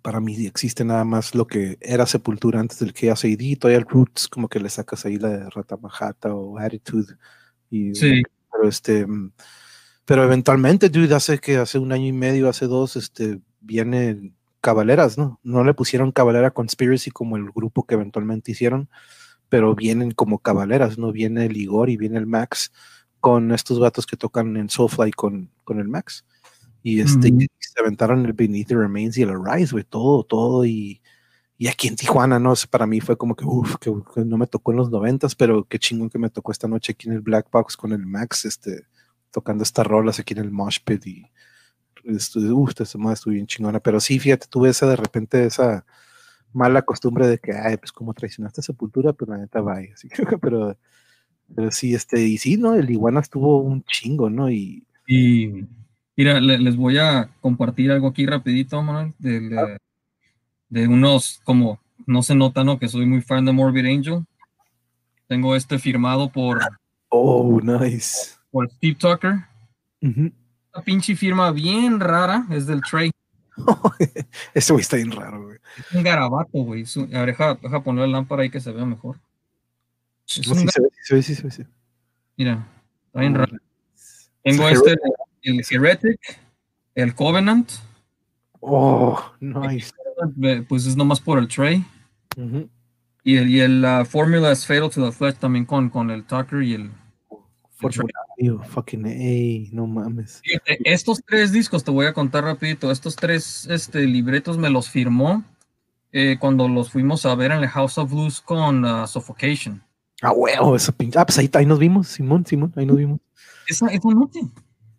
para 0.00 0.20
mí 0.20 0.46
existe 0.46 0.84
nada 0.84 1.04
más 1.04 1.34
lo 1.34 1.46
que 1.46 1.78
era 1.80 2.06
Sepultura 2.06 2.60
antes 2.60 2.80
del 2.80 2.92
que 2.92 3.10
hace 3.10 3.28
ID, 3.28 3.58
todavía 3.58 3.78
el 3.78 3.88
Roots, 3.88 4.28
como 4.28 4.48
que 4.48 4.60
le 4.60 4.68
sacas 4.68 5.04
ahí 5.04 5.16
la 5.16 5.28
de 5.28 5.50
Rata 5.50 5.76
Majata 5.76 6.34
o 6.34 6.58
Attitude. 6.58 7.14
Y, 7.70 7.94
sí. 7.94 8.22
Pero 8.50 8.68
este, 8.68 9.06
pero 10.04 10.24
eventualmente, 10.24 10.88
dude, 10.88 11.14
hace 11.14 11.38
que 11.38 11.56
hace 11.56 11.78
un 11.78 11.92
año 11.92 12.06
y 12.06 12.12
medio, 12.12 12.48
hace 12.48 12.66
dos, 12.66 12.96
este, 12.96 13.40
viene 13.62 14.34
Cabaleras, 14.60 15.18
¿no? 15.18 15.40
No 15.42 15.64
le 15.64 15.74
pusieron 15.74 16.12
Cabalera 16.12 16.52
Conspiracy 16.52 17.10
como 17.10 17.36
el 17.36 17.50
grupo 17.50 17.84
que 17.84 17.94
eventualmente 17.94 18.52
hicieron, 18.52 18.88
pero 19.48 19.74
vienen 19.74 20.12
como 20.12 20.38
Cabaleras, 20.38 20.98
¿no? 20.98 21.12
Viene 21.12 21.46
el 21.46 21.56
Igor 21.56 21.90
y 21.90 21.96
viene 21.96 22.18
el 22.18 22.26
Max 22.26 22.72
con 23.20 23.52
estos 23.52 23.78
vatos 23.78 24.06
que 24.06 24.16
tocan 24.16 24.56
en 24.56 24.68
Soulfly 24.68 25.12
con, 25.12 25.50
con 25.64 25.78
el 25.78 25.88
Max. 25.88 26.24
Y 26.82 27.00
este, 27.00 27.32
se 27.58 27.80
aventaron 27.80 28.26
el 28.26 28.32
Beneath 28.32 28.68
the 28.68 28.76
Remains 28.76 29.16
y 29.16 29.22
el 29.22 29.30
Arise, 29.30 29.72
güey, 29.72 29.84
todo, 29.84 30.24
todo. 30.24 30.64
Y, 30.64 31.00
y 31.56 31.68
aquí 31.68 31.86
en 31.86 31.96
Tijuana, 31.96 32.40
no 32.40 32.56
sé, 32.56 32.66
para 32.66 32.86
mí 32.86 33.00
fue 33.00 33.16
como 33.16 33.36
que, 33.36 33.44
uff, 33.44 33.76
que, 33.76 33.92
no 34.24 34.36
me 34.36 34.48
tocó 34.48 34.72
en 34.72 34.78
los 34.78 34.90
noventas, 34.90 35.36
pero 35.36 35.64
qué 35.64 35.78
chingón 35.78 36.10
que 36.10 36.18
me 36.18 36.30
tocó 36.30 36.50
esta 36.50 36.66
noche 36.66 36.92
aquí 36.92 37.08
en 37.08 37.14
el 37.14 37.20
Black 37.20 37.48
Box 37.52 37.76
con 37.76 37.92
el 37.92 38.04
Max, 38.04 38.44
este, 38.44 38.86
tocando 39.30 39.62
estas 39.62 39.86
rolas 39.86 40.18
aquí 40.18 40.34
en 40.34 40.40
el 40.40 40.50
Mosh 40.50 40.78
Pit 40.84 41.06
y 41.06 41.31
uh, 42.04 42.68
esta 42.68 42.84
semana 42.84 43.14
estuve 43.14 43.34
bien 43.34 43.46
chingona, 43.46 43.80
pero 43.80 44.00
sí, 44.00 44.18
fíjate, 44.18 44.46
tuve 44.48 44.70
esa 44.70 44.86
de 44.86 44.96
repente 44.96 45.44
esa 45.44 45.84
mala 46.52 46.82
costumbre 46.82 47.26
de 47.26 47.38
que, 47.38 47.52
ay, 47.52 47.76
pues 47.76 47.92
como 47.92 48.14
traicionaste 48.14 48.60
a 48.60 48.64
Sepultura, 48.64 49.12
pues 49.12 49.28
la 49.28 49.38
neta 49.38 49.60
vaya, 49.60 49.94
así 49.94 50.08
que, 50.08 50.22
pero, 50.40 50.76
pero 51.54 51.70
sí, 51.70 51.94
este, 51.94 52.20
y 52.26 52.38
sí, 52.38 52.56
¿no? 52.56 52.74
El 52.74 52.90
Iguana 52.90 53.20
estuvo 53.20 53.58
un 53.58 53.82
chingo, 53.84 54.30
¿no? 54.30 54.50
Y, 54.50 54.86
y 55.06 55.66
mira, 56.16 56.40
les 56.40 56.76
voy 56.76 56.98
a 56.98 57.30
compartir 57.40 57.90
algo 57.90 58.08
aquí 58.08 58.26
rapidito, 58.26 58.82
Manuel, 58.82 59.14
de, 59.18 59.58
ah. 59.58 59.76
de, 60.68 60.88
unos, 60.88 61.40
como, 61.44 61.80
no 62.06 62.22
se 62.22 62.34
nota, 62.34 62.64
¿no? 62.64 62.78
Que 62.78 62.88
soy 62.88 63.06
muy 63.06 63.22
fan 63.22 63.44
de 63.44 63.52
Morbid 63.52 63.86
Angel. 63.86 64.24
Tengo 65.28 65.56
este 65.56 65.78
firmado 65.78 66.30
por... 66.30 66.60
Oh, 67.08 67.60
nice. 67.62 68.36
Por 68.50 68.70
Steve 68.70 68.96
Tucker 68.96 69.52
una 70.74 70.84
pinche 70.84 71.16
firma 71.16 71.50
bien 71.50 72.00
rara, 72.00 72.46
es 72.50 72.66
del 72.66 72.80
Trey. 72.82 73.10
Ese 74.54 74.72
güey 74.72 74.82
está 74.82 74.96
bien 74.96 75.12
raro, 75.12 75.44
güey. 75.44 75.58
Es 75.78 75.92
un 75.92 76.02
garabato, 76.02 76.50
güey. 76.52 76.84
A 76.84 77.18
ver, 77.18 77.26
deja, 77.26 77.54
deja, 77.54 77.82
poner 77.82 78.06
la 78.08 78.18
lámpara 78.18 78.42
ahí 78.42 78.50
que 78.50 78.60
se 78.60 78.72
vea 78.72 78.84
mejor. 78.84 79.20
sí, 80.24 80.42
se 80.42 80.54
ve, 80.54 80.88
sí, 81.02 81.22
sí, 81.22 81.34
sí, 81.34 81.50
sí. 81.50 81.62
Mira, 82.36 82.66
está 83.06 83.20
bien 83.20 83.34
raro. 83.34 83.56
Tengo 84.42 84.68
este, 84.68 84.96
el 85.42 85.62
Heretic, 85.70 86.18
el 86.94 87.14
Covenant. 87.14 87.70
Oh, 88.60 89.20
nice. 89.40 89.92
Pues 90.68 90.86
es 90.86 90.96
nomás 90.96 91.20
por 91.20 91.38
el 91.38 91.48
Trey. 91.48 91.84
Y 93.24 93.36
el, 93.36 93.50
y 93.50 93.60
el 93.60 93.84
uh, 93.84 94.04
Formula 94.04 94.50
es 94.50 94.66
Fatal 94.66 94.90
to 94.90 95.04
the 95.04 95.12
Flesh 95.12 95.36
también 95.36 95.64
con, 95.64 95.90
con 95.90 96.10
el 96.10 96.24
Tucker 96.24 96.62
y 96.62 96.74
el, 96.74 96.90
fucking 98.68 99.72
no 99.72 99.86
mames. 99.86 100.42
estos 100.84 101.22
tres 101.26 101.52
discos 101.52 101.84
te 101.84 101.90
voy 101.90 102.06
a 102.06 102.12
contar 102.12 102.44
rapidito. 102.44 102.90
Estos 102.90 103.16
tres 103.16 103.66
este, 103.66 104.06
libretos 104.06 104.58
me 104.58 104.70
los 104.70 104.88
firmó 104.88 105.44
eh, 106.12 106.36
cuando 106.38 106.68
los 106.68 106.90
fuimos 106.90 107.24
a 107.24 107.34
ver 107.34 107.52
en 107.52 107.58
el 107.58 107.68
House 107.68 107.98
of 107.98 108.10
Blues 108.10 108.40
con 108.40 108.84
uh, 108.84 109.06
Suffocation. 109.06 109.82
Ah, 110.20 110.32
huevo, 110.32 110.76
esa 110.76 110.92
pinche. 110.92 111.18
Ah, 111.18 111.26
pues 111.26 111.38
ahí, 111.38 111.50
ahí, 111.54 111.66
nos 111.66 111.78
vimos, 111.78 112.08
Simón, 112.08 112.46
Simón, 112.46 112.72
ahí 112.76 112.86
nos 112.86 112.96
vimos. 112.96 113.20
Esa, 113.66 113.86
esa 113.88 114.08
noche. 114.10 114.40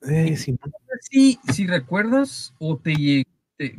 Eh, 0.02 0.36
Simón. 0.36 0.72
Sí, 1.02 1.40
si 1.52 1.68
recuerdas, 1.68 2.54
o 2.60 2.78
te, 2.78 3.26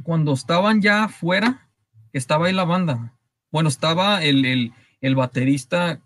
cuando 0.05 0.32
estaban 0.32 0.80
ya 0.80 1.05
afuera, 1.05 1.68
estaba 2.12 2.46
ahí 2.46 2.52
la 2.52 2.64
banda. 2.64 3.12
Bueno, 3.50 3.68
estaba 3.68 4.22
el, 4.22 4.44
el, 4.44 4.72
el 5.00 5.14
baterista 5.16 6.00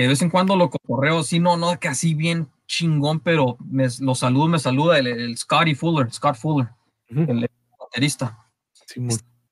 que 0.00 0.04
de 0.04 0.08
vez 0.08 0.22
en 0.22 0.30
cuando 0.30 0.56
lo 0.56 0.70
correo 0.70 1.18
así, 1.18 1.40
no, 1.40 1.58
no, 1.58 1.78
que 1.78 1.88
así 1.88 2.14
bien 2.14 2.48
chingón, 2.66 3.20
pero 3.20 3.58
me, 3.60 3.86
lo 3.98 4.14
saludo, 4.14 4.48
me 4.48 4.58
saluda 4.58 4.98
el, 4.98 5.36
Scotty 5.36 5.74
Fuller, 5.74 6.10
Scott 6.10 6.36
Fuller, 6.36 6.70
el 7.10 7.46
baterista. 7.78 8.46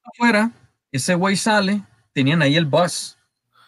afuera, 0.03 0.51
ese 0.91 1.15
güey 1.17 1.37
sale, 1.37 1.83
tenían 2.15 2.41
ahí 2.41 2.57
el 2.57 2.65
bus. 2.65 3.19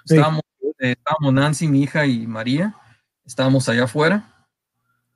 Estábamos, 0.07 0.41
eh, 0.78 0.97
estábamos, 0.97 1.35
Nancy, 1.35 1.68
mi 1.68 1.83
hija 1.83 2.07
y 2.07 2.26
María, 2.26 2.74
estábamos 3.26 3.68
allá 3.68 3.85
afuera. 3.85 4.47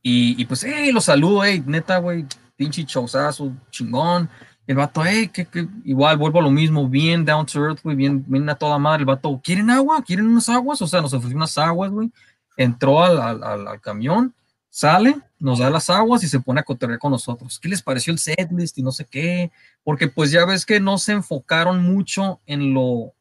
Y, 0.02 0.38
y 0.38 0.44
pues, 0.44 0.64
hey, 0.64 0.92
lo 0.92 1.00
saludo, 1.00 1.44
hey, 1.44 1.64
neta, 1.64 1.96
güey, 1.96 2.26
pinche 2.56 2.84
chauzazo, 2.84 3.54
chingón. 3.70 4.28
El 4.66 4.76
vato, 4.76 5.04
hey, 5.04 5.28
que, 5.28 5.46
igual 5.84 6.16
vuelvo 6.16 6.38
a 6.38 6.42
lo 6.42 6.50
mismo, 6.50 6.88
bien 6.88 7.24
down 7.24 7.44
to 7.44 7.62
earth, 7.62 7.82
güey, 7.82 7.96
bien, 7.96 8.24
bien 8.26 8.48
a 8.48 8.54
toda 8.54 8.78
madre. 8.78 9.00
El 9.00 9.06
vato, 9.06 9.40
¿quieren 9.42 9.68
agua? 9.68 10.02
¿Quieren 10.02 10.26
unas 10.26 10.48
aguas? 10.48 10.80
O 10.80 10.86
sea, 10.86 11.02
nos 11.02 11.12
ofreció 11.12 11.36
unas 11.36 11.58
aguas, 11.58 11.90
güey. 11.90 12.10
Entró 12.56 13.02
al, 13.02 13.20
al, 13.20 13.68
al, 13.68 13.80
camión, 13.80 14.32
sale, 14.70 15.16
nos 15.38 15.58
da 15.58 15.68
las 15.68 15.90
aguas 15.90 16.22
y 16.24 16.28
se 16.28 16.40
pone 16.40 16.60
a 16.60 16.62
cotorrear 16.62 16.98
con 16.98 17.10
nosotros. 17.10 17.58
¿Qué 17.60 17.68
les 17.68 17.82
pareció 17.82 18.12
el 18.12 18.18
setlist 18.18 18.78
y 18.78 18.82
no 18.82 18.92
sé 18.92 19.04
qué? 19.04 19.50
Porque 19.82 20.08
pues 20.08 20.30
ya 20.30 20.46
ves 20.46 20.64
que 20.64 20.80
no 20.80 20.96
se 20.96 21.12
enfocaron 21.12 21.82
mucho 21.82 22.40
en 22.46 22.72
lo, 22.72 23.12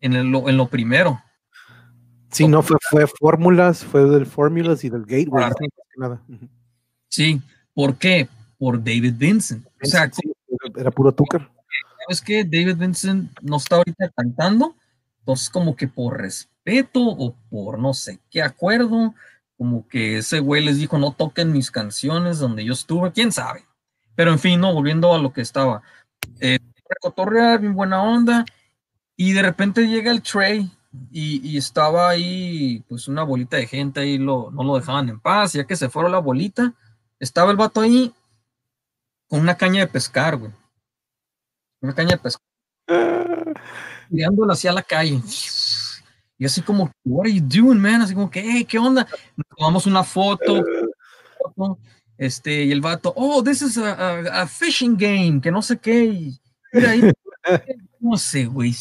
en 0.00 0.30
lo, 0.30 0.48
en 0.48 0.56
lo 0.56 0.68
primero. 0.68 1.22
Sí, 2.30 2.48
no, 2.48 2.62
fue, 2.62 2.76
fue 2.90 3.06
fórmulas, 3.06 3.84
fue 3.84 4.04
del 4.04 4.26
fórmulas 4.26 4.82
y 4.84 4.90
del 4.90 5.06
gateway. 5.06 5.50
Sí, 7.08 7.40
¿por 7.72 7.96
qué? 7.96 8.28
Por 8.58 8.78
David 8.78 9.14
Vincent. 9.16 9.64
O 9.80 9.86
sea, 9.86 10.10
era 10.76 10.90
puro 10.90 11.12
Tucker. 11.12 11.48
Es 12.08 12.20
que 12.20 12.44
David 12.44 12.76
Vincent 12.76 13.30
no 13.40 13.56
está 13.56 13.76
ahorita 13.76 14.10
cantando, 14.10 14.76
entonces 15.20 15.48
como 15.48 15.74
que 15.74 15.88
por 15.88 16.20
respeto 16.20 17.00
o 17.00 17.34
por 17.50 17.78
no 17.78 17.94
sé 17.94 18.20
qué 18.30 18.42
acuerdo, 18.42 19.14
como 19.56 19.88
que 19.88 20.18
ese 20.18 20.40
güey 20.40 20.64
les 20.64 20.78
dijo 20.78 20.98
no 20.98 21.12
toquen 21.12 21.52
mis 21.52 21.70
canciones 21.70 22.38
donde 22.38 22.64
yo 22.64 22.72
estuve, 22.72 23.12
quién 23.12 23.32
sabe. 23.32 23.64
Pero 24.14 24.32
en 24.32 24.38
fin, 24.38 24.60
no, 24.60 24.72
volviendo 24.72 25.14
a 25.14 25.18
lo 25.18 25.32
que 25.32 25.40
estaba. 25.40 25.82
Eh, 26.40 26.58
cotorrear, 27.00 27.60
mi 27.60 27.68
buena 27.68 28.02
onda, 28.02 28.44
y 29.16 29.32
de 29.32 29.42
repente 29.42 29.86
llega 29.88 30.10
el 30.10 30.22
Trey 30.22 30.70
y, 31.10 31.56
estaba 31.56 32.08
ahí, 32.08 32.84
pues 32.88 33.08
una 33.08 33.24
bolita 33.24 33.56
de 33.56 33.66
gente 33.66 34.00
ahí, 34.00 34.18
lo, 34.18 34.50
no 34.52 34.62
lo 34.62 34.76
dejaban 34.76 35.08
en 35.08 35.20
paz, 35.20 35.52
ya 35.52 35.64
que 35.64 35.76
se 35.76 35.88
fueron 35.88 36.12
la 36.12 36.18
bolita, 36.18 36.72
estaba 37.18 37.50
el 37.50 37.56
vato 37.56 37.80
ahí 37.80 38.12
con 39.28 39.40
una 39.40 39.56
caña 39.56 39.80
de 39.80 39.86
pescar, 39.88 40.36
güey. 40.36 40.52
Una 41.84 41.94
caña 41.94 42.12
de 42.12 42.18
pescar. 42.18 43.54
Mirándola 44.08 44.52
hacia 44.54 44.72
la 44.72 44.82
calle. 44.82 45.20
Y 46.38 46.46
así 46.46 46.62
como, 46.62 46.90
what 47.04 47.26
are 47.26 47.34
you 47.34 47.42
doing, 47.42 47.78
man? 47.78 48.00
Así 48.00 48.14
como 48.14 48.30
que, 48.30 48.40
hey, 48.40 48.64
¿qué 48.64 48.78
onda? 48.78 49.06
tomamos 49.56 49.86
una 49.86 50.02
foto, 50.02 50.64
este, 52.16 52.64
y 52.64 52.72
el 52.72 52.80
vato, 52.80 53.12
oh, 53.16 53.42
this 53.42 53.60
is 53.60 53.76
a, 53.76 54.42
a, 54.42 54.46
fishing 54.46 54.96
game, 54.96 55.40
que 55.42 55.50
no 55.50 55.60
sé 55.60 55.78
qué. 55.78 56.04
Y, 56.04 56.40
mira 56.72 56.90
ahí, 56.90 57.02
no 58.00 58.16
sé, 58.16 58.46
güey 58.46 58.74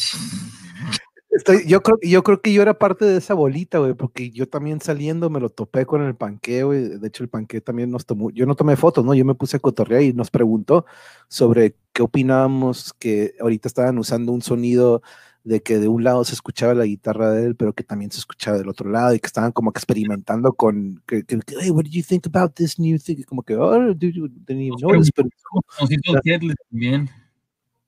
yo, 1.66 1.82
creo, 1.82 1.98
yo 2.02 2.24
creo 2.24 2.42
que 2.42 2.54
yo 2.54 2.62
era 2.62 2.78
parte 2.78 3.06
de 3.06 3.18
esa 3.18 3.34
bolita, 3.34 3.80
güey, 3.80 3.94
porque 3.94 4.30
yo 4.30 4.48
también 4.48 4.82
saliendo 4.82 5.30
me 5.30 5.40
lo 5.40 5.50
topé 5.50 5.86
con 5.86 6.02
el 6.04 6.16
panque, 6.16 6.64
güey. 6.64 7.00
De 7.00 7.08
hecho, 7.08 7.24
el 7.24 7.30
panque 7.30 7.62
también 7.62 7.90
nos 7.92 8.06
tomó, 8.06 8.30
yo 8.32 8.46
no 8.46 8.56
tomé 8.56 8.76
fotos, 8.76 9.04
¿no? 9.04 9.14
Yo 9.14 9.26
me 9.26 9.36
puse 9.36 9.58
a 9.58 9.60
cotorrear 9.60 10.04
y 10.04 10.14
nos 10.14 10.30
preguntó 10.30 10.86
sobre 11.28 11.76
qué 11.94 12.02
opinábamos 12.02 12.94
que 12.94 13.36
ahorita 13.40 13.68
estaban 13.68 13.98
usando 13.98 14.32
un 14.32 14.42
sonido 14.42 15.02
de 15.44 15.62
que 15.62 15.78
de 15.78 15.88
un 15.88 16.04
lado 16.04 16.24
se 16.24 16.34
escuchaba 16.34 16.74
la 16.74 16.86
guitarra 16.86 17.32
de 17.32 17.46
él, 17.46 17.56
pero 17.56 17.74
que 17.74 17.84
también 17.84 18.12
se 18.12 18.20
escuchaba 18.20 18.58
del 18.58 18.70
otro 18.70 18.90
lado 18.90 19.14
y 19.14 19.20
que 19.20 19.28
estaban 19.28 19.52
como 19.52 19.70
experimentando 19.72 20.54
con, 20.54 21.04
que, 21.06 21.24
que, 21.24 21.40
hey, 21.60 21.70
what 21.70 21.84
do 21.84 21.90
you 21.90 22.04
think 22.04 22.26
about 22.28 22.54
this 22.54 22.80
new 22.80 22.98
thing? 22.98 23.24
Como 23.24 23.44
que, 23.44 23.56
oh, 23.56 23.94
do 23.94 24.08
you, 24.08 24.28
didn't 24.28 24.62
even 24.62 24.78
notice, 24.82 25.12
pero... 25.14 25.30
También. 26.72 27.10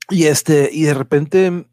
Y 0.09 0.25
este, 0.25 0.69
y 0.71 0.83
de 0.83 0.93
repente 0.93 1.67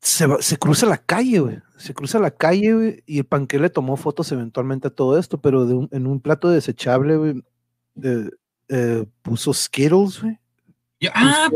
se, 0.00 0.26
se 0.40 0.58
cruza 0.58 0.86
la 0.86 0.98
calle, 0.98 1.40
güey. 1.40 1.58
Se 1.78 1.94
cruza 1.94 2.18
la 2.18 2.30
calle, 2.30 2.74
güey, 2.74 3.02
y 3.06 3.18
el 3.18 3.24
panque 3.24 3.58
le 3.58 3.70
tomó 3.70 3.96
fotos 3.96 4.30
eventualmente 4.30 4.88
a 4.88 4.94
todo 4.94 5.18
esto, 5.18 5.40
pero 5.40 5.66
de 5.66 5.88
en 5.90 6.06
un 6.06 6.20
plato 6.20 6.48
desechable, 6.50 7.16
güey, 7.16 7.42
eh, 8.68 9.06
puso 9.22 9.52
Skittles, 9.52 10.22
güey. 10.22 10.38
Ah, 11.12 11.48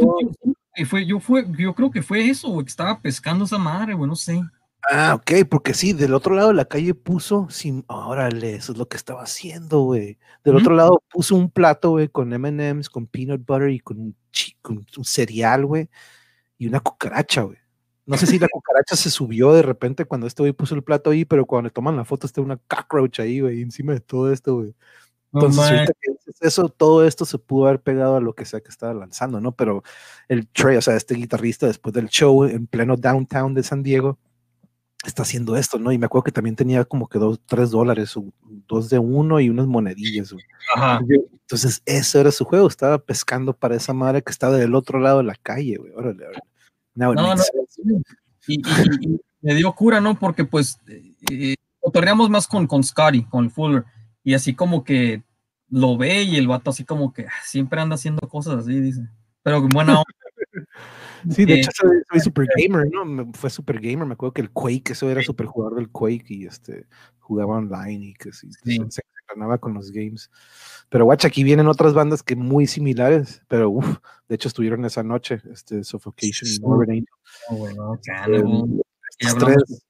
fue, 0.86 1.04
yo, 1.06 1.20
fue, 1.20 1.46
yo 1.58 1.74
creo 1.74 1.90
que 1.90 2.02
fue 2.02 2.28
eso, 2.28 2.48
güey, 2.50 2.64
que 2.64 2.70
estaba 2.70 3.00
pescando 3.00 3.44
esa 3.44 3.58
madre, 3.58 3.94
güey, 3.94 4.08
no 4.08 4.16
sé. 4.16 4.40
Ah, 4.88 5.14
ok, 5.14 5.46
porque 5.48 5.74
sí, 5.74 5.92
del 5.92 6.14
otro 6.14 6.34
lado 6.34 6.48
de 6.48 6.54
la 6.54 6.64
calle 6.64 6.94
puso, 6.94 7.48
sin, 7.50 7.84
órale, 7.88 8.54
eso 8.54 8.72
es 8.72 8.78
lo 8.78 8.88
que 8.88 8.96
estaba 8.96 9.22
haciendo, 9.22 9.80
güey. 9.82 10.18
Del 10.42 10.56
otro 10.56 10.74
lado 10.74 11.02
puso 11.10 11.36
un 11.36 11.50
plato, 11.50 11.90
güey, 11.90 12.08
con 12.08 12.32
MMs, 12.32 12.88
con 12.88 13.06
peanut 13.06 13.44
butter 13.46 13.70
y 13.70 13.80
con 13.80 14.00
un, 14.00 14.16
con 14.62 14.86
un 14.96 15.04
cereal, 15.04 15.66
güey, 15.66 15.88
y 16.56 16.66
una 16.66 16.80
cucaracha, 16.80 17.42
güey. 17.42 17.58
No 18.06 18.16
sé 18.16 18.26
si 18.26 18.38
la 18.38 18.48
cucaracha 18.48 18.96
se 18.96 19.10
subió 19.10 19.52
de 19.52 19.62
repente 19.62 20.04
cuando 20.04 20.26
este 20.26 20.42
güey 20.42 20.52
puso 20.52 20.74
el 20.74 20.82
plato 20.82 21.10
ahí, 21.10 21.24
pero 21.24 21.46
cuando 21.46 21.68
le 21.68 21.70
toman 21.70 21.96
la 21.96 22.04
foto 22.04 22.26
está 22.26 22.40
una 22.40 22.56
cockroach 22.56 23.20
ahí, 23.20 23.40
güey, 23.40 23.62
encima 23.62 23.92
de 23.92 24.00
todo 24.00 24.32
esto, 24.32 24.56
güey. 24.56 24.74
Entonces, 25.32 25.90
eso, 26.40 26.68
todo 26.68 27.06
esto 27.06 27.24
se 27.24 27.38
pudo 27.38 27.66
haber 27.66 27.80
pegado 27.80 28.16
a 28.16 28.20
lo 28.20 28.34
que 28.34 28.44
sea 28.44 28.60
que 28.60 28.70
estaba 28.70 28.94
lanzando, 28.94 29.40
¿no? 29.40 29.52
Pero 29.52 29.82
el 30.28 30.48
Trey, 30.48 30.76
o 30.76 30.82
sea, 30.82 30.96
este 30.96 31.14
guitarrista 31.14 31.66
después 31.66 31.92
del 31.92 32.08
show 32.08 32.44
en 32.44 32.66
pleno 32.66 32.96
downtown 32.96 33.54
de 33.54 33.62
San 33.62 33.82
Diego, 33.82 34.18
está 35.04 35.22
haciendo 35.22 35.56
esto, 35.56 35.78
¿no? 35.78 35.92
Y 35.92 35.98
me 35.98 36.06
acuerdo 36.06 36.24
que 36.24 36.32
también 36.32 36.56
tenía 36.56 36.84
como 36.84 37.08
que 37.08 37.18
dos, 37.18 37.40
tres 37.46 37.70
dólares, 37.70 38.14
dos 38.66 38.90
de 38.90 38.98
uno 38.98 39.40
y 39.40 39.48
unas 39.48 39.66
monedillas, 39.66 40.34
Ajá. 40.74 41.00
Entonces, 41.32 41.82
eso 41.86 42.20
era 42.20 42.30
su 42.30 42.44
juego, 42.44 42.68
estaba 42.68 42.98
pescando 42.98 43.52
para 43.56 43.76
esa 43.76 43.92
madre 43.92 44.22
que 44.22 44.32
estaba 44.32 44.56
del 44.56 44.74
otro 44.74 44.98
lado 44.98 45.18
de 45.18 45.24
la 45.24 45.36
calle, 45.36 45.76
güey. 45.76 45.92
Órale, 45.92 46.26
órale. 46.26 46.40
no, 46.94 47.14
no, 47.14 47.34
y, 48.46 48.62
me 49.42 49.54
dio 49.54 49.72
cura, 49.72 50.00
¿no? 50.00 50.18
Porque 50.18 50.44
pues 50.44 50.78
eh, 50.88 51.54
más 52.28 52.46
con, 52.46 52.66
con 52.66 52.84
Scotty, 52.84 53.24
con 53.24 53.50
Fuller, 53.50 53.84
y 54.22 54.34
así 54.34 54.54
como 54.54 54.84
que 54.84 55.22
lo 55.68 55.96
ve 55.96 56.22
y 56.22 56.36
el 56.36 56.48
vato 56.48 56.70
así 56.70 56.84
como 56.84 57.12
que 57.12 57.26
ah, 57.26 57.42
siempre 57.44 57.80
anda 57.80 57.94
haciendo 57.94 58.28
cosas 58.28 58.64
así, 58.64 58.80
dice. 58.80 59.08
Pero 59.42 59.66
buena 59.68 60.02
Sí, 61.28 61.44
de 61.44 61.54
hecho 61.54 61.70
soy, 61.74 62.20
super 62.20 62.46
gamer, 62.56 62.88
¿no? 62.90 63.30
Fue 63.34 63.50
super 63.50 63.78
gamer, 63.80 64.06
me 64.06 64.14
acuerdo 64.14 64.32
que 64.32 64.40
el 64.40 64.50
Quake, 64.50 64.92
eso 64.92 65.10
era 65.10 65.22
super 65.22 65.46
jugador 65.46 65.76
del 65.76 65.90
Quake 65.90 66.24
y 66.28 66.46
este 66.46 66.86
jugaba 67.18 67.56
online 67.56 68.06
y 68.06 68.14
que 68.14 68.32
sí, 68.32 68.48
se, 68.88 69.02
ganaba 69.28 69.58
con 69.58 69.74
los 69.74 69.92
games. 69.92 70.30
Pero 70.88 71.04
guacha, 71.04 71.28
aquí 71.28 71.44
vienen 71.44 71.68
otras 71.68 71.94
bandas 71.94 72.22
que 72.22 72.36
muy 72.36 72.66
similares, 72.66 73.42
pero 73.48 73.70
uff, 73.70 73.98
de 74.28 74.34
hecho 74.34 74.48
estuvieron 74.48 74.84
esa 74.84 75.02
noche, 75.02 75.42
este 75.52 75.84
Suffocation 75.84 76.48
y 76.50 76.60
Morbid 76.60 76.90
Angel. 76.90 77.06
Oh, 77.48 77.56
bueno, 77.56 77.94
este, 77.94 78.36
estos, 79.18 79.38
tres, 79.38 79.84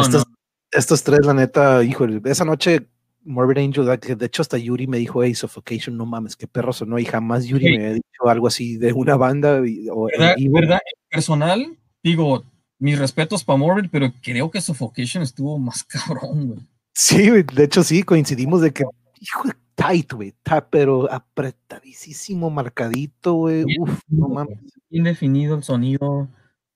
estos, 0.00 0.24
estos 0.72 1.02
tres, 1.04 1.26
la 1.26 1.34
neta, 1.34 1.82
híjole, 1.84 2.20
esa 2.24 2.44
noche 2.44 2.88
Morbid 3.24 3.58
Angel, 3.58 3.84
de 4.16 4.26
hecho 4.26 4.42
hasta 4.42 4.58
Yuri 4.58 4.86
me 4.86 4.98
dijo, 4.98 5.22
hey, 5.22 5.34
Suffocation, 5.34 5.96
no 5.96 6.06
mames, 6.06 6.36
qué 6.36 6.46
perro 6.46 6.72
sonó, 6.72 6.98
y 6.98 7.04
jamás 7.04 7.44
Yuri 7.44 7.76
me 7.76 7.76
había 7.76 7.94
dicho 7.94 8.28
algo 8.28 8.46
así 8.46 8.76
de 8.76 8.92
una 8.92 9.16
banda. 9.16 9.60
O, 9.92 10.06
¿Verdad, 10.06 10.36
¿verdad? 10.50 10.80
personal, 11.10 11.76
digo, 12.02 12.44
mis 12.78 12.98
respetos 12.98 13.44
para 13.44 13.58
Morbid, 13.58 13.90
pero 13.90 14.12
creo 14.22 14.50
que 14.50 14.60
Suffocation 14.60 15.22
estuvo 15.22 15.58
más 15.58 15.84
cabrón, 15.84 16.48
güey. 16.48 16.60
Sí, 16.94 17.30
de 17.30 17.64
hecho 17.64 17.82
sí, 17.82 18.02
coincidimos 18.02 18.60
de 18.60 18.72
que, 18.72 18.84
hijo 19.20 19.46
de 19.46 19.54
tight, 19.74 20.12
güey, 20.12 20.28
está 20.30 20.68
pero 20.68 21.10
apretadísimo, 21.12 22.50
marcadito, 22.50 23.34
güey, 23.34 23.64
uf, 23.78 24.00
no 24.08 24.28
mames. 24.28 24.58
Bien 24.90 25.04
definido 25.04 25.54
el 25.54 25.62
sonido, 25.62 26.28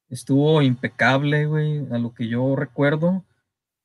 estuvo 0.08 0.62
impecable, 0.62 1.46
güey, 1.46 1.86
a 1.90 1.98
lo 1.98 2.14
que 2.14 2.28
yo 2.28 2.54
recuerdo, 2.54 3.24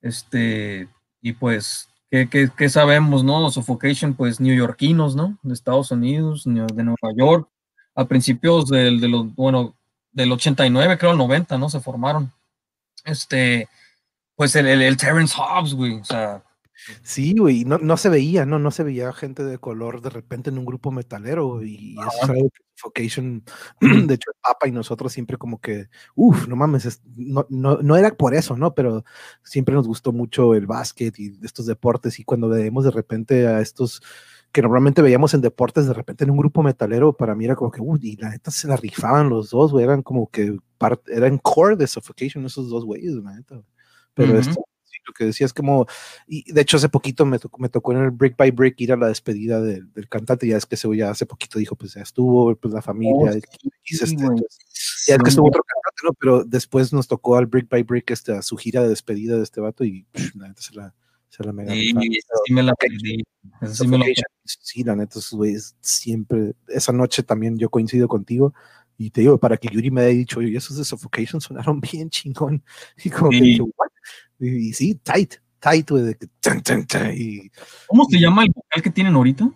este, 0.00 0.88
y 1.20 1.32
pues 1.32 1.88
¿Qué, 2.10 2.68
sabemos, 2.70 3.22
no? 3.22 3.50
Suffocation, 3.50 4.14
pues 4.14 4.40
neoyorquinos, 4.40 5.14
¿no? 5.14 5.38
De 5.42 5.52
Estados 5.52 5.90
Unidos, 5.90 6.44
de 6.44 6.82
Nueva 6.82 7.12
York, 7.14 7.48
a 7.94 8.06
principios 8.06 8.66
del, 8.68 9.00
de 9.00 9.08
los, 9.08 9.34
bueno, 9.34 9.76
del 10.12 10.32
89, 10.32 10.96
creo, 10.98 11.12
el 11.12 11.18
90, 11.18 11.58
¿no? 11.58 11.68
Se 11.68 11.80
formaron. 11.80 12.32
Este, 13.04 13.68
pues 14.36 14.56
el, 14.56 14.66
el, 14.66 14.82
el 14.82 14.96
Terrence 14.96 15.36
Hobbs, 15.36 15.74
güey, 15.74 16.00
o 16.00 16.04
sea, 16.04 16.42
Sí, 17.02 17.34
güey, 17.38 17.64
no, 17.64 17.78
no 17.78 17.96
se 17.96 18.08
veía, 18.08 18.46
¿no? 18.46 18.58
No 18.58 18.70
se 18.70 18.82
veía 18.82 19.12
gente 19.12 19.44
de 19.44 19.58
color 19.58 20.00
de 20.00 20.10
repente 20.10 20.50
en 20.50 20.58
un 20.58 20.64
grupo 20.64 20.90
metalero 20.90 21.62
y 21.62 21.96
eso 21.98 22.10
es 22.22 22.28
algo 22.30 22.50
que 22.50 22.62
Suffocation, 22.78 23.42
de 23.80 24.14
hecho, 24.14 24.30
el 24.30 24.40
Papa 24.40 24.68
y 24.68 24.72
nosotros 24.72 25.12
siempre 25.12 25.36
como 25.36 25.60
que, 25.60 25.88
uff, 26.14 26.46
no 26.48 26.56
mames, 26.56 27.00
no, 27.16 27.46
no, 27.50 27.78
no, 27.82 27.96
era 27.96 28.14
por 28.16 28.34
eso, 28.34 28.56
¿no? 28.56 28.74
Pero 28.74 29.04
siempre 29.42 29.74
nos 29.74 29.86
gustó 29.86 30.12
mucho 30.12 30.54
el 30.54 30.66
básquet 30.66 31.18
y 31.18 31.38
estos 31.42 31.66
deportes 31.66 32.18
y 32.18 32.24
cuando 32.24 32.48
vemos 32.48 32.84
de 32.84 32.90
repente 32.90 33.46
a 33.46 33.60
estos 33.60 34.00
que 34.52 34.62
normalmente 34.62 35.02
veíamos 35.02 35.34
en 35.34 35.42
deportes, 35.42 35.86
de 35.86 35.92
repente 35.92 36.24
en 36.24 36.30
un 36.30 36.38
grupo 36.38 36.62
metalero, 36.62 37.12
para 37.12 37.34
mí 37.34 37.44
era 37.44 37.54
como 37.54 37.70
que, 37.70 37.82
uy, 37.82 38.00
y 38.02 38.16
la 38.16 38.30
neta 38.30 38.50
se 38.50 38.66
la 38.66 38.76
rifaban 38.76 39.28
los 39.28 39.50
dos, 39.50 39.72
güey, 39.72 39.84
eran 39.84 40.02
como 40.02 40.30
que, 40.30 40.56
eran 41.08 41.38
core 41.38 41.76
de 41.76 41.86
Suffocation 41.86 42.46
esos 42.46 42.70
dos 42.70 42.84
güeyes, 42.84 43.14
la 43.14 43.34
neta. 43.34 43.62
Pero 44.14 44.38
esto 44.38 44.54
lo 44.54 44.77
que 45.12 45.24
decías 45.24 45.52
como, 45.52 45.86
y 46.26 46.50
de 46.52 46.60
hecho 46.60 46.76
hace 46.76 46.88
poquito 46.88 47.26
me 47.26 47.38
tocó, 47.38 47.58
me 47.60 47.68
tocó 47.68 47.92
en 47.92 47.98
el 47.98 48.10
Brick 48.10 48.36
by 48.36 48.50
Brick 48.50 48.80
ir 48.80 48.92
a 48.92 48.96
la 48.96 49.08
despedida 49.08 49.60
del 49.60 50.08
cantante, 50.08 50.46
ya 50.46 50.56
es 50.56 50.66
que 50.66 50.76
se 50.76 50.88
ya 50.96 51.10
hace 51.10 51.26
poquito 51.26 51.58
dijo, 51.58 51.76
pues 51.76 51.94
ya 51.94 52.02
estuvo, 52.02 52.54
pues 52.56 52.72
la 52.72 52.82
familia, 52.82 53.30
este, 53.30 53.58
ya 55.06 55.14
es 55.14 55.22
que 55.22 55.28
estuvo 55.28 55.48
otro 55.48 55.62
cantante, 55.62 56.02
¿no? 56.04 56.12
Pero 56.14 56.44
después 56.44 56.92
nos 56.92 57.08
tocó 57.08 57.36
al 57.36 57.46
Brick 57.46 57.68
by 57.68 57.82
Brick 57.82 58.10
este, 58.10 58.32
a 58.32 58.42
su 58.42 58.56
gira 58.56 58.82
de 58.82 58.88
despedida 58.88 59.36
de 59.36 59.42
este 59.42 59.60
vato 59.60 59.84
y 59.84 60.06
la 60.34 60.48
neta 60.48 60.62
se 60.62 60.74
la, 60.74 60.94
se 61.28 61.44
la 61.44 61.52
mega. 61.52 61.72
Sí, 61.72 61.92
sí 62.46 62.52
me 62.52 62.62
la 62.62 62.74
perdí. 62.74 63.24
Sí, 64.44 64.82
la 64.84 64.96
neta, 64.96 65.20
siempre, 65.80 66.54
esa 66.68 66.92
noche 66.92 67.22
también 67.22 67.58
yo 67.58 67.70
coincido 67.70 68.08
contigo, 68.08 68.54
y 69.00 69.10
te 69.10 69.20
digo, 69.20 69.38
para 69.38 69.56
que 69.56 69.68
Yuri 69.68 69.92
me 69.92 70.00
haya 70.00 70.10
dicho, 70.10 70.40
oye, 70.40 70.56
esos 70.56 70.76
de 70.76 70.84
Suffocation 70.84 71.40
sonaron 71.40 71.80
bien 71.92 72.10
chingón. 72.10 72.62
Y 73.02 73.08
como 73.08 73.30
que 73.30 73.40
dije, 73.40 73.62
¿what? 73.62 73.88
Y, 74.40 74.72
sí, 74.72 74.96
tight, 74.96 75.34
tight, 75.60 75.88
güey. 75.88 76.16
Y, 77.14 77.50
¿Cómo 77.86 78.04
se 78.06 78.18
llama 78.18 78.42
el 78.42 78.50
vocal 78.52 78.82
que 78.82 78.90
tienen 78.90 79.14
ahorita? 79.14 79.50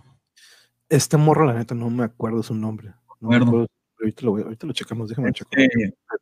Este 0.88 1.16
morro, 1.16 1.44
la 1.44 1.54
neta, 1.54 1.74
no 1.74 1.90
me 1.90 2.04
acuerdo 2.04 2.42
su 2.44 2.54
nombre. 2.54 2.94
No 3.20 3.30
me 3.30 3.36
acuerdo. 3.36 3.66
Ahorita 4.00 4.26
lo, 4.26 4.36
ahorita 4.36 4.66
lo 4.66 4.72
checamos, 4.72 5.08
déjame 5.08 5.30
este, 5.30 5.44
checar. 5.44 5.68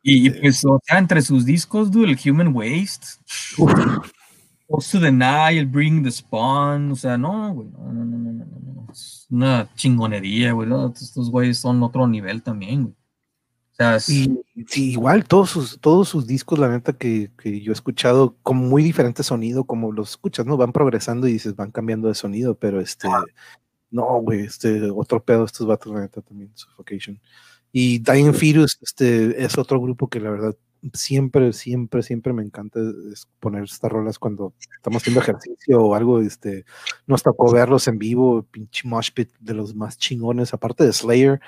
Y, 0.01 0.29
pues, 0.31 0.65
o 0.65 0.79
sea, 0.83 0.97
entre 0.97 1.21
sus 1.21 1.45
discos, 1.45 1.91
dude, 1.91 2.11
el 2.11 2.31
Human 2.31 2.55
Waste, 2.55 3.05
Close 4.67 4.91
to 4.91 4.99
the 4.99 5.57
el 5.57 5.65
Bring 5.67 6.03
the 6.03 6.11
Spawn, 6.11 6.91
o 6.91 6.95
sea, 6.95 7.17
no, 7.17 7.53
güey, 7.53 7.67
no, 7.69 7.91
no, 7.91 8.05
no, 8.05 8.17
no, 8.17 8.31
no, 8.31 8.45
no, 8.45 8.87
es 8.91 9.27
una 9.29 9.69
chingonería, 9.75 10.53
güey, 10.53 10.69
estos 10.93 11.29
güeyes 11.29 11.57
son 11.57 11.83
otro 11.83 12.07
nivel 12.07 12.41
también, 12.41 12.83
güey. 12.83 12.95
Sí, 13.99 14.91
igual 14.91 15.25
todos 15.25 15.49
sus, 15.49 15.79
todos 15.79 16.09
sus 16.09 16.27
discos, 16.27 16.59
la 16.59 16.69
neta, 16.69 16.93
que, 16.93 17.31
yo 17.43 17.71
he 17.71 17.73
escuchado 17.73 18.35
con 18.43 18.57
muy 18.57 18.83
diferente 18.83 19.23
sonido, 19.23 19.63
como 19.63 19.91
los 19.91 20.11
escuchas, 20.11 20.45
¿no? 20.45 20.57
Van 20.57 20.71
progresando 20.71 21.27
y 21.27 21.33
dices, 21.33 21.55
van 21.55 21.71
cambiando 21.71 22.07
de 22.07 22.15
sonido, 22.15 22.55
pero 22.55 22.79
este, 22.81 23.07
no, 23.89 24.05
güey, 24.21 24.41
este, 24.41 24.89
otro 24.91 25.23
pedo, 25.23 25.45
estos 25.45 25.67
vatos, 25.67 25.93
la 25.93 26.01
neta, 26.01 26.21
también, 26.21 26.51
Suffocation. 26.53 27.19
Y 27.71 27.99
Dying 27.99 28.33
Fetus, 28.33 28.77
este, 28.81 29.43
es 29.43 29.57
otro 29.57 29.79
grupo 29.79 30.09
que 30.09 30.19
la 30.19 30.29
verdad 30.29 30.55
siempre, 30.93 31.53
siempre, 31.53 32.01
siempre 32.01 32.33
me 32.33 32.43
encanta 32.43 32.79
poner 33.39 33.63
estas 33.63 33.91
rolas 33.91 34.17
cuando 34.17 34.53
estamos 34.75 35.01
haciendo 35.01 35.21
ejercicio 35.21 35.81
o 35.81 35.95
algo, 35.95 36.21
este, 36.21 36.65
nos 37.05 37.23
tocó 37.23 37.51
verlos 37.51 37.87
en 37.87 37.99
vivo, 37.99 38.43
pinche 38.43 38.87
mosh 38.87 39.11
pit 39.11 39.29
de 39.39 39.53
los 39.53 39.75
más 39.75 39.97
chingones, 39.97 40.53
aparte 40.53 40.83
de 40.83 40.93
Slayer, 40.93 41.39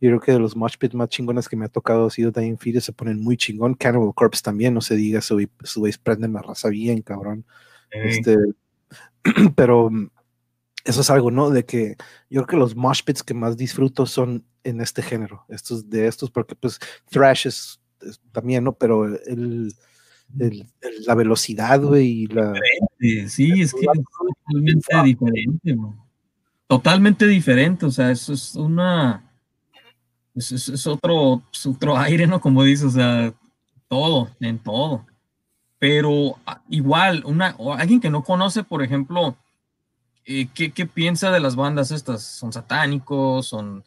yo 0.00 0.10
creo 0.10 0.20
que 0.20 0.32
de 0.32 0.38
los 0.38 0.54
mosh 0.54 0.76
más 0.92 1.08
chingones 1.08 1.48
que 1.48 1.56
me 1.56 1.64
ha 1.64 1.68
tocado 1.68 2.06
ha 2.06 2.10
sido 2.10 2.30
Dying 2.30 2.58
Fetus, 2.58 2.84
se 2.84 2.92
ponen 2.92 3.20
muy 3.20 3.36
chingón. 3.36 3.74
Cannibal 3.74 4.14
Corpse 4.14 4.42
también, 4.42 4.74
no 4.74 4.80
se 4.80 4.94
diga, 4.94 5.20
su, 5.20 5.48
su 5.64 5.90
prenden 6.02 6.32
la 6.32 6.42
raza 6.42 6.68
bien, 6.68 7.02
cabrón. 7.02 7.44
Este, 7.90 8.36
pero 9.56 9.90
mm, 9.90 10.10
eso 10.84 11.00
es 11.00 11.10
algo, 11.10 11.30
¿no? 11.30 11.50
De 11.50 11.64
que 11.64 11.96
yo 12.30 12.42
creo 12.42 12.46
que 12.46 12.56
los 12.56 12.76
mosh 12.76 13.02
pits 13.02 13.24
que 13.24 13.34
más 13.34 13.56
disfruto 13.56 14.06
son 14.06 14.44
en 14.62 14.80
este 14.80 15.02
género, 15.02 15.44
estos 15.48 15.90
de 15.90 16.06
estos, 16.06 16.30
porque 16.30 16.54
pues 16.54 16.78
thrash 17.10 17.46
es, 17.48 17.80
también, 18.30 18.62
¿no? 18.64 18.74
Pero 18.74 19.04
el, 19.06 19.74
la 21.06 21.14
velocidad, 21.14 21.80
güey, 21.80 22.06
y 22.06 22.26
la... 22.28 22.54
Sí, 22.98 23.60
es 23.60 23.72
que 23.74 23.80
es 23.80 24.04
totalmente 24.46 25.02
diferente, 25.04 25.76
Totalmente 26.66 27.26
diferente, 27.26 27.86
o 27.86 27.90
sea, 27.90 28.10
eso 28.10 28.34
es 28.34 28.54
una 28.54 29.27
es, 30.38 30.86
otro, 30.86 31.42
otro 31.66 31.98
aire, 31.98 32.26
¿no? 32.26 32.40
Como 32.40 32.62
dices, 32.62 32.86
o 32.86 32.90
sea, 32.90 33.32
todo, 33.88 34.30
en 34.40 34.58
todo. 34.58 35.04
Pero 35.78 36.38
ah, 36.46 36.60
igual, 36.68 37.22
una, 37.24 37.56
alguien 37.76 38.00
que 38.00 38.10
no 38.10 38.22
conoce, 38.22 38.64
por 38.64 38.82
ejemplo, 38.82 39.36
eh, 40.24 40.48
¿qué, 40.54 40.86
piensa 40.86 41.30
de 41.30 41.40
las 41.40 41.56
bandas 41.56 41.90
estas? 41.90 42.22
¿Son 42.22 42.52
satánicos? 42.52 43.46
¿Son 43.46 43.84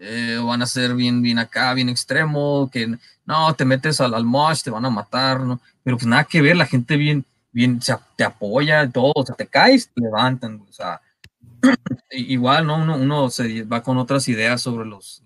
eh, 0.00 0.38
van 0.44 0.62
a 0.62 0.66
ser 0.66 0.94
bien, 0.94 1.22
bien 1.22 1.38
acá, 1.38 1.72
bien 1.72 1.88
extremo, 1.88 2.68
que 2.70 2.98
no, 3.24 3.54
te 3.54 3.64
metes 3.64 4.00
al, 4.00 4.14
al 4.14 4.24
mosh, 4.24 4.62
te 4.62 4.70
van 4.70 4.84
a 4.84 4.90
matar, 4.90 5.40
¿no? 5.40 5.60
Pero 5.82 5.96
pues 5.96 6.06
nada 6.06 6.24
que 6.24 6.42
ver, 6.42 6.56
la 6.56 6.66
gente 6.66 6.96
bien, 6.96 7.24
bien, 7.52 7.78
o 7.78 8.00
te 8.16 8.24
apoya, 8.24 8.90
todo, 8.90 9.12
o 9.14 9.24
sea, 9.24 9.34
te 9.34 9.46
caes, 9.46 9.88
te 9.94 10.02
levantan, 10.02 10.62
o 10.68 10.72
sea, 10.72 11.00
igual, 12.10 12.66
¿no? 12.66 12.76
Uno, 12.76 12.96
uno, 12.96 13.30
se 13.30 13.62
va 13.62 13.82
con 13.82 13.96
otras 13.98 14.28
ideas 14.28 14.60
sobre 14.60 14.86
los, 14.86 15.23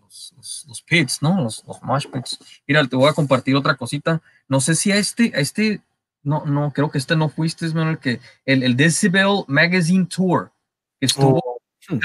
los, 0.49 0.65
los, 0.67 0.83
pits, 0.83 1.23
¿no? 1.23 1.43
Los, 1.43 1.65
los 1.67 1.83
mosh 1.83 2.07
pits. 2.07 2.39
Mira, 2.67 2.87
te 2.87 2.97
voy 2.97 3.09
a 3.09 3.13
compartir 3.13 3.55
otra 3.57 3.77
cosita. 3.77 4.23
No 4.49 4.61
sé 4.61 4.75
si 4.75 4.91
a 4.91 4.97
este, 4.97 5.33
a 5.35 5.41
este, 5.41 5.83
no, 6.23 6.45
no, 6.47 6.73
creo 6.73 6.91
que 6.91 6.99
este 6.99 7.17
no 7.17 7.29
fuiste, 7.29 7.67
es 7.67 7.75
el 7.75 7.99
que, 7.99 8.21
el, 8.47 8.63
el 8.63 8.77
Decibel 8.77 9.45
Magazine 9.47 10.07
Tour, 10.07 10.53
que 10.99 11.07
estuvo 11.07 11.39
oh, 11.39 11.61
hmm. 11.89 11.99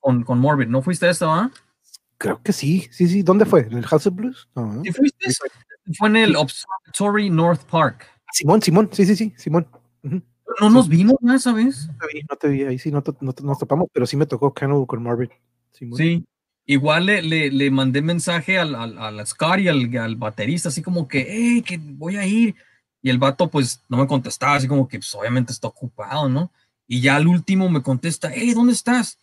con, 0.00 0.24
con 0.24 0.38
Morbid, 0.38 0.68
¿no 0.68 0.82
fuiste 0.82 1.06
a 1.06 1.10
esta, 1.10 1.26
va? 1.26 1.50
Creo 2.18 2.42
que 2.42 2.52
sí, 2.52 2.88
sí, 2.90 3.08
sí. 3.08 3.22
¿Dónde 3.22 3.44
fue? 3.44 3.60
¿En 3.60 3.78
el 3.78 3.86
House 3.86 4.06
of 4.06 4.14
Blues? 4.14 4.48
¿Sí 4.84 4.92
fuiste? 4.92 5.28
Fue 5.98 6.08
en 6.08 6.16
el 6.16 6.36
Observatory 6.36 7.30
North 7.30 7.62
Park. 7.64 8.06
Simón, 8.32 8.62
Simón, 8.62 8.88
sí, 8.92 9.04
sí, 9.04 9.16
sí, 9.16 9.34
Simón. 9.36 9.66
No 10.02 10.70
nos 10.70 10.88
vimos 10.88 11.16
¿no? 11.20 11.34
esa 11.34 11.52
vez. 11.52 11.88
No 11.88 11.94
te 11.98 12.06
vi, 12.14 12.22
no 12.28 12.36
te 12.36 12.48
vi, 12.48 12.62
ahí 12.64 12.78
sí 12.78 12.90
no, 12.90 13.02
nos 13.20 13.58
topamos, 13.58 13.88
pero 13.92 14.06
sí 14.06 14.16
me 14.16 14.26
tocó 14.26 14.52
Cannibal 14.52 14.86
con 14.86 15.02
Marvin. 15.02 15.30
Sí, 15.72 16.24
igual 16.66 17.06
le, 17.06 17.22
le, 17.22 17.50
le, 17.50 17.70
mandé 17.70 18.02
mensaje 18.02 18.58
al, 18.58 18.74
al, 18.74 18.98
al 18.98 19.26
Scott 19.26 19.60
y 19.60 19.68
al, 19.68 19.96
al, 19.96 20.16
baterista, 20.16 20.68
así 20.68 20.82
como 20.82 21.08
que, 21.08 21.26
hey, 21.28 21.62
que 21.62 21.78
voy 21.78 22.16
a 22.16 22.26
ir. 22.26 22.54
Y 23.02 23.10
el 23.10 23.18
vato, 23.18 23.48
pues, 23.48 23.82
no 23.88 23.98
me 23.98 24.06
contestaba, 24.06 24.56
así 24.56 24.66
como 24.68 24.88
que, 24.88 24.98
pues, 24.98 25.14
obviamente 25.14 25.52
está 25.52 25.68
ocupado, 25.68 26.28
¿no? 26.28 26.50
Y 26.88 27.00
ya 27.00 27.16
al 27.16 27.28
último 27.28 27.68
me 27.68 27.82
contesta, 27.82 28.30
hey, 28.34 28.52
¿dónde 28.54 28.72
estás? 28.72 29.18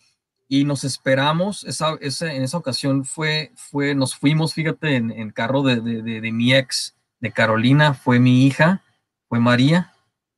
y 0.47 0.65
nos 0.65 0.83
esperamos, 0.83 1.63
esa, 1.63 1.97
esa, 1.99 2.31
en 2.31 2.43
esa 2.43 2.57
ocasión 2.57 3.05
fue, 3.05 3.51
fue, 3.55 3.95
nos 3.95 4.15
fuimos, 4.15 4.53
fíjate, 4.53 4.95
en, 4.95 5.09
en 5.09 5.31
carro 5.31 5.63
de, 5.63 5.81
de, 5.81 6.21
de, 6.21 6.31
mi 6.31 6.53
ex, 6.53 6.95
de 7.19 7.31
Carolina, 7.31 7.95
fue 7.95 8.19
mi 8.19 8.45
hija, 8.45 8.83
fue 9.29 9.39
María, 9.39 9.93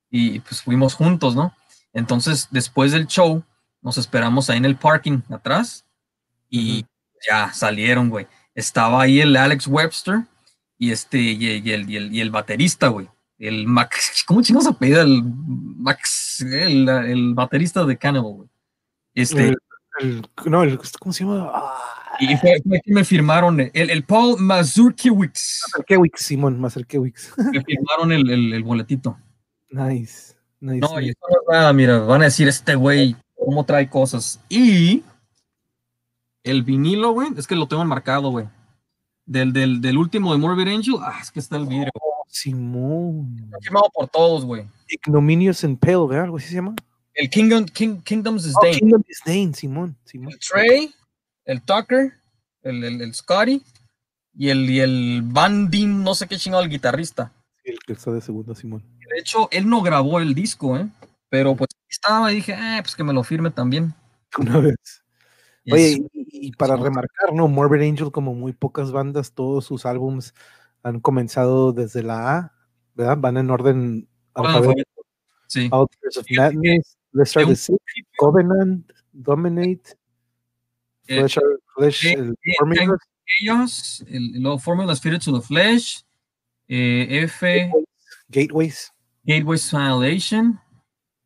y 0.09 0.39
pues 0.39 0.61
fuimos 0.61 0.93
juntos, 0.93 1.35
¿no? 1.35 1.53
Entonces, 1.91 2.47
después 2.51 2.93
del 2.93 3.07
show, 3.07 3.43
nos 3.81 3.97
esperamos 3.97 4.49
ahí 4.49 4.57
en 4.57 4.63
el 4.63 4.77
parking 4.77 5.19
atrás, 5.29 5.85
y 6.49 6.85
ya 7.27 7.51
salieron, 7.53 8.09
güey. 8.09 8.27
Estaba 8.53 9.01
ahí 9.01 9.21
el 9.21 9.35
Alex 9.35 9.67
Webster, 9.67 10.23
y 10.77 10.91
este, 10.91 11.17
y, 11.17 11.71
el, 11.71 11.89
y, 11.89 11.95
el, 11.95 12.13
y 12.13 12.21
el 12.21 12.31
baterista, 12.31 12.87
güey. 12.89 13.07
El 13.37 13.67
Max, 13.67 14.23
¿cómo 14.25 14.41
chingos 14.41 14.65
apellida 14.65 15.01
el 15.01 15.21
Max, 15.23 16.41
el, 16.41 16.87
el 16.87 17.33
baterista 17.33 17.85
de 17.85 17.97
Cannibal, 17.97 18.33
güey? 18.33 18.49
Este, 19.13 19.55
no, 20.45 20.63
el, 20.63 20.79
¿cómo 20.99 21.13
se 21.13 21.23
llama? 21.23 21.51
Y 22.19 22.35
fue, 22.37 22.61
que 22.61 22.93
me 22.93 23.03
firmaron 23.03 23.59
el, 23.59 23.71
el 23.73 24.03
Paul 24.03 24.39
Mazurkiewicz. 24.39 25.63
Mazurkiewicz, 25.73 26.21
Simón, 26.21 26.59
Mazurkiewicz. 26.59 27.33
Me 27.51 27.61
firmaron 27.63 28.11
el, 28.11 28.63
boletito. 28.63 29.17
Nice, 29.69 30.35
nice. 30.61 30.79
No, 30.79 30.99
y 31.01 31.09
eso 31.09 31.19
no 31.29 31.35
es 31.41 31.59
nada, 31.59 31.73
mira, 31.73 31.99
van 31.99 32.21
a 32.21 32.25
decir 32.25 32.47
este 32.47 32.75
güey, 32.75 33.15
cómo 33.35 33.65
trae 33.65 33.89
cosas. 33.89 34.39
Y 34.47 35.03
el 36.45 36.63
vinilo, 36.63 37.11
güey, 37.11 37.29
es 37.35 37.47
que 37.47 37.55
lo 37.55 37.67
tengo 37.67 37.81
enmarcado, 37.81 38.29
güey. 38.29 38.47
Del, 39.25 39.51
del, 39.51 39.81
del 39.81 39.97
último 39.97 40.31
de 40.31 40.37
Morbid 40.37 40.67
Angel, 40.67 40.95
ah, 41.01 41.17
es 41.21 41.31
que 41.31 41.39
está 41.39 41.57
el 41.57 41.65
video. 41.65 41.89
Simón. 42.27 43.41
Está 43.45 43.57
firmado 43.61 43.89
por 43.93 44.07
todos, 44.07 44.45
güey. 44.45 44.65
Ignominious 44.87 45.63
and 45.63 45.79
Pale, 45.79 46.07
¿verdad? 46.07 46.25
¿Algo 46.25 46.37
así 46.37 46.49
se 46.49 46.55
llama? 46.55 46.75
El 47.13 47.29
Kingdom, 47.29 47.65
King, 47.65 48.01
Kingdom's 48.01 48.53
oh, 48.53 48.59
Dane. 48.61 48.77
Kingdom 48.77 49.03
Dane, 49.25 49.53
Simón, 49.53 49.97
Simón. 50.05 50.33
El 50.33 50.39
Trey, 50.39 50.95
el 51.45 51.61
Tucker, 51.61 52.13
el, 52.61 52.83
el, 52.83 53.01
el 53.01 53.13
Scotty 53.13 53.63
y 54.37 54.49
el, 54.49 54.69
y 54.69 54.81
el 54.81 55.21
Van 55.23 55.69
Dien, 55.69 56.03
no 56.03 56.13
sé 56.13 56.27
qué 56.27 56.37
chingado, 56.37 56.61
el 56.61 56.69
guitarrista. 56.69 57.31
El 57.63 57.79
que 57.79 57.93
está 57.93 58.11
de 58.11 58.21
segundo, 58.21 58.53
Simón. 58.53 58.83
De 58.99 59.19
hecho, 59.19 59.47
él 59.51 59.67
no 59.67 59.81
grabó 59.81 60.19
el 60.19 60.35
disco, 60.35 60.77
¿eh? 60.77 60.87
Pero 61.29 61.55
pues 61.55 61.69
estaba 61.89 62.31
y 62.31 62.35
dije, 62.35 62.53
eh, 62.53 62.79
pues 62.81 62.95
que 62.95 63.03
me 63.03 63.13
lo 63.13 63.23
firme 63.23 63.49
también. 63.49 63.95
Una 64.37 64.59
vez. 64.59 65.04
Oye, 65.71 66.05
y, 66.13 66.47
y, 66.47 66.51
para 66.51 66.75
remarcar, 66.75 67.33
¿no? 67.33 67.47
Morbid 67.47 67.81
Angel, 67.81 68.11
como 68.11 68.35
muy 68.35 68.53
pocas 68.53 68.91
bandas, 68.91 69.33
todos 69.33 69.65
sus 69.65 69.85
álbums 69.85 70.33
han 70.83 70.99
comenzado 70.99 71.73
desde 71.73 72.03
la 72.03 72.37
A, 72.37 72.53
¿verdad? 72.93 73.17
Van 73.17 73.37
en 73.37 73.49
orden 73.49 74.07
alfabético. 74.35 75.05
Sí. 75.47 75.69
Outers 75.71 76.17
of 76.17 76.25
Madness, 76.29 76.97
Let's 77.13 77.31
Start 77.31 77.47
the 77.47 77.55
Sick, 77.55 77.79
Covenant, 78.17 78.91
Dominate, 79.11 79.97
eh, 81.07 81.19
Flesh, 81.19 81.39
Flesh 81.75 82.05
el 82.05 82.35
Formula. 82.59 82.97
Ellos, 83.41 84.05
el, 84.07 84.41
luego 84.41 84.59
Formula 84.59 84.95
Spirits 84.95 85.27
of 85.27 85.39
the 85.39 85.47
Flesh, 85.47 86.03
eh, 86.67 87.23
F. 87.23 87.71
Gateways. 88.29 88.91
Gateways 89.25 89.73
Annihilation, 89.73 90.59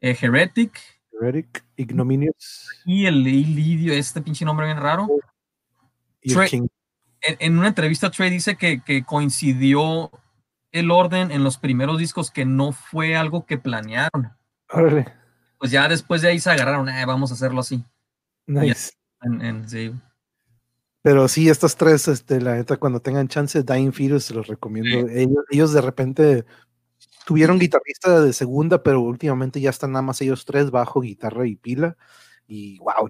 eh, 0.02 0.16
Heretic. 0.16 0.80
Heretic, 1.20 1.66
Ignominious. 1.76 2.70
Y 2.86 3.06
el 3.06 3.24
Lidio, 3.24 3.94
este 3.94 4.22
pinche 4.22 4.46
nombre 4.46 4.66
bien 4.66 4.78
raro. 4.78 5.08
Y 6.22 6.34
Trey, 6.34 6.50
King. 6.50 6.68
En, 7.22 7.38
en, 7.40 7.58
una 7.58 7.68
entrevista, 7.68 8.10
Trey 8.10 8.30
dice 8.30 8.56
que, 8.56 8.82
que 8.82 9.04
coincidió 9.04 10.12
el 10.72 10.92
orden 10.92 11.32
en 11.32 11.44
los 11.44 11.58
primeros 11.58 11.98
discos 11.98 12.32
que 12.32 12.46
no 12.46 12.72
fue 12.72 13.16
algo 13.16 13.46
que 13.46 13.58
planearon. 13.58 14.32
Órale 14.72 15.20
pues 15.60 15.72
ya 15.72 15.88
después 15.88 16.22
de 16.22 16.30
ahí 16.30 16.40
se 16.40 16.50
agarraron, 16.50 16.88
eh, 16.90 17.06
vamos 17.06 17.32
a 17.32 17.34
hacerlo 17.34 17.60
así. 17.60 17.84
Nice. 18.48 18.94
En, 19.22 19.42
en, 19.42 19.70
sí. 19.70 19.94
Pero 21.02 21.28
sí, 21.28 21.50
estos 21.50 21.76
tres, 21.76 22.08
este, 22.08 22.42
la 22.42 22.56
neta, 22.56 22.78
cuando 22.78 23.02
tengan 23.02 23.28
chance, 23.28 23.62
Dying 23.62 23.92
Fetus 23.92 24.24
se 24.24 24.34
los 24.34 24.48
recomiendo. 24.48 25.08
Sí. 25.08 25.14
Ellos, 25.20 25.44
ellos, 25.52 25.74
de 25.74 25.82
repente 25.82 26.46
tuvieron 27.26 27.60
guitarrista 27.60 28.22
de 28.22 28.34
segunda, 28.34 28.84
pero 28.84 29.02
últimamente 29.02 29.62
ya 29.62 29.70
están 29.70 29.92
nada 29.92 30.02
más 30.02 30.22
ellos 30.22 30.46
tres, 30.46 30.72
bajo, 30.72 31.02
guitarra 31.02 31.48
y 31.48 31.56
pila. 31.56 31.98
Y 32.48 32.80
wow, 32.80 33.10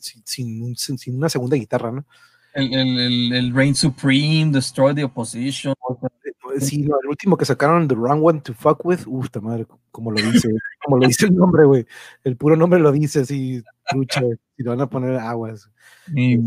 sin, 0.00 0.76
sin, 0.76 0.98
sin 0.98 1.16
una 1.16 1.28
segunda 1.28 1.56
guitarra, 1.56 1.92
¿no? 1.92 2.06
El, 2.52 2.74
el, 2.74 3.32
el, 3.32 3.54
Reign 3.54 3.74
Supreme, 3.74 4.50
Destroy 4.50 4.94
the 4.94 5.04
Opposition. 5.04 5.74
Sí, 6.58 6.82
no, 6.82 6.96
el 7.00 7.08
último 7.08 7.36
que 7.36 7.44
sacaron, 7.44 7.86
The 7.86 7.94
Wrong 7.94 8.24
One 8.24 8.40
to 8.40 8.54
Fuck 8.54 8.84
With, 8.84 9.06
uff, 9.06 9.28
madre, 9.40 9.66
como 9.92 10.10
lo 10.10 10.20
dice, 10.20 10.48
como 10.84 10.98
lo 10.98 11.06
dice 11.06 11.26
el 11.26 11.36
nombre, 11.36 11.64
güey. 11.64 11.86
El 12.24 12.36
puro 12.36 12.56
nombre 12.56 12.80
lo 12.80 12.90
dice 12.90 13.20
así, 13.20 13.62
trucha, 13.88 14.20
si 14.56 14.62
lo 14.62 14.70
van 14.70 14.80
a 14.80 14.90
poner 14.90 15.16
aguas. 15.16 15.70
Ni 16.08 16.38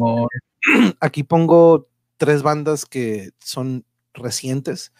Aquí 1.00 1.24
pongo 1.24 1.88
tres 2.18 2.44
bandas 2.44 2.86
que 2.86 3.32
son 3.40 3.86
recientes 4.14 4.92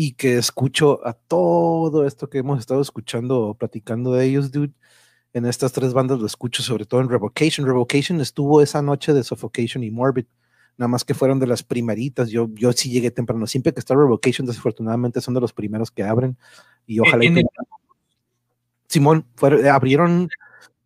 y 0.00 0.12
que 0.12 0.38
escucho 0.38 1.04
a 1.04 1.12
todo 1.12 2.06
esto 2.06 2.30
que 2.30 2.38
hemos 2.38 2.60
estado 2.60 2.80
escuchando 2.80 3.48
o 3.48 3.54
platicando 3.54 4.12
de 4.12 4.26
ellos, 4.26 4.52
dude. 4.52 4.72
En 5.32 5.44
estas 5.44 5.72
tres 5.72 5.92
bandas 5.92 6.20
lo 6.20 6.26
escucho 6.26 6.62
sobre 6.62 6.84
todo 6.84 7.00
en 7.00 7.08
Revocation. 7.08 7.66
Revocation 7.66 8.20
estuvo 8.20 8.62
esa 8.62 8.80
noche 8.80 9.12
de 9.12 9.24
Suffocation 9.24 9.82
y 9.82 9.90
Morbid 9.90 10.26
nada 10.76 10.86
más 10.86 11.04
que 11.04 11.14
fueron 11.14 11.40
de 11.40 11.48
las 11.48 11.64
primeritas. 11.64 12.30
Yo, 12.30 12.48
yo 12.54 12.70
sí 12.72 12.90
llegué 12.90 13.10
temprano. 13.10 13.44
Siempre 13.48 13.74
que 13.74 13.80
está 13.80 13.96
Revocation, 13.96 14.46
desafortunadamente 14.46 15.20
son 15.20 15.34
de 15.34 15.40
los 15.40 15.52
primeros 15.52 15.90
que 15.90 16.04
abren. 16.04 16.38
Y 16.86 17.00
ojalá. 17.00 17.24
Y 17.24 17.34
que... 17.34 17.42
Simón, 18.86 19.26
fueron, 19.34 19.66
eh, 19.66 19.68
abrieron 19.68 20.28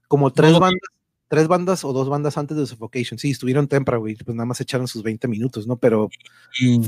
como 0.09 0.32
tres 0.32 0.59
bandas, 0.59 0.89
tres 1.28 1.48
bandas 1.48 1.84
o 1.84 1.93
dos 1.93 2.09
bandas 2.09 2.39
antes 2.39 2.56
de 2.56 2.64
Suffocation. 2.64 3.18
Sí, 3.18 3.32
estuvieron 3.32 3.68
temprano, 3.68 4.01
güey. 4.01 4.16
Pues 4.16 4.34
nada 4.34 4.47
más 4.47 4.62
echaron 4.62 4.89
sus 4.89 5.02
20 5.02 5.28
minutos, 5.28 5.66
¿no? 5.66 5.76
Pero 5.76 6.09
mm. 6.62 6.86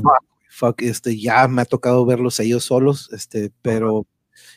Fuck, 0.55 0.81
este, 0.81 1.19
ya 1.19 1.47
me 1.47 1.61
ha 1.61 1.65
tocado 1.65 2.05
verlos 2.05 2.39
ellos 2.39 2.63
solos, 2.63 3.09
este, 3.11 3.51
pero. 3.61 4.07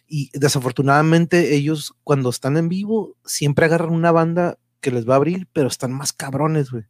Y 0.08 0.30
desafortunadamente 0.34 1.54
ellos 1.54 1.94
cuando 2.02 2.30
están 2.30 2.56
en 2.56 2.68
vivo 2.68 3.16
siempre 3.24 3.66
agarran 3.66 3.92
una 3.92 4.10
banda 4.10 4.58
que 4.80 4.90
les 4.90 5.08
va 5.08 5.14
a 5.14 5.16
abrir, 5.16 5.48
pero 5.52 5.68
están 5.68 5.92
más 5.92 6.12
cabrones, 6.12 6.70
güey. 6.70 6.84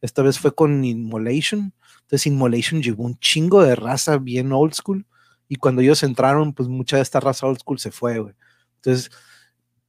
Esta 0.00 0.22
vez 0.22 0.38
fue 0.38 0.54
con 0.54 0.84
Inmolation. 0.84 1.72
Entonces 2.02 2.26
Inmolation 2.26 2.82
llevó 2.82 3.04
un 3.04 3.18
chingo 3.18 3.62
de 3.62 3.76
raza 3.76 4.18
bien 4.18 4.52
old 4.52 4.74
school. 4.74 5.06
Y 5.48 5.56
cuando 5.56 5.82
ellos 5.82 6.02
entraron, 6.02 6.52
pues 6.52 6.68
mucha 6.68 6.96
de 6.96 7.02
esta 7.02 7.20
raza 7.20 7.46
old 7.46 7.60
school 7.60 7.78
se 7.78 7.90
fue, 7.90 8.18
güey. 8.18 8.34
Entonces 8.76 9.10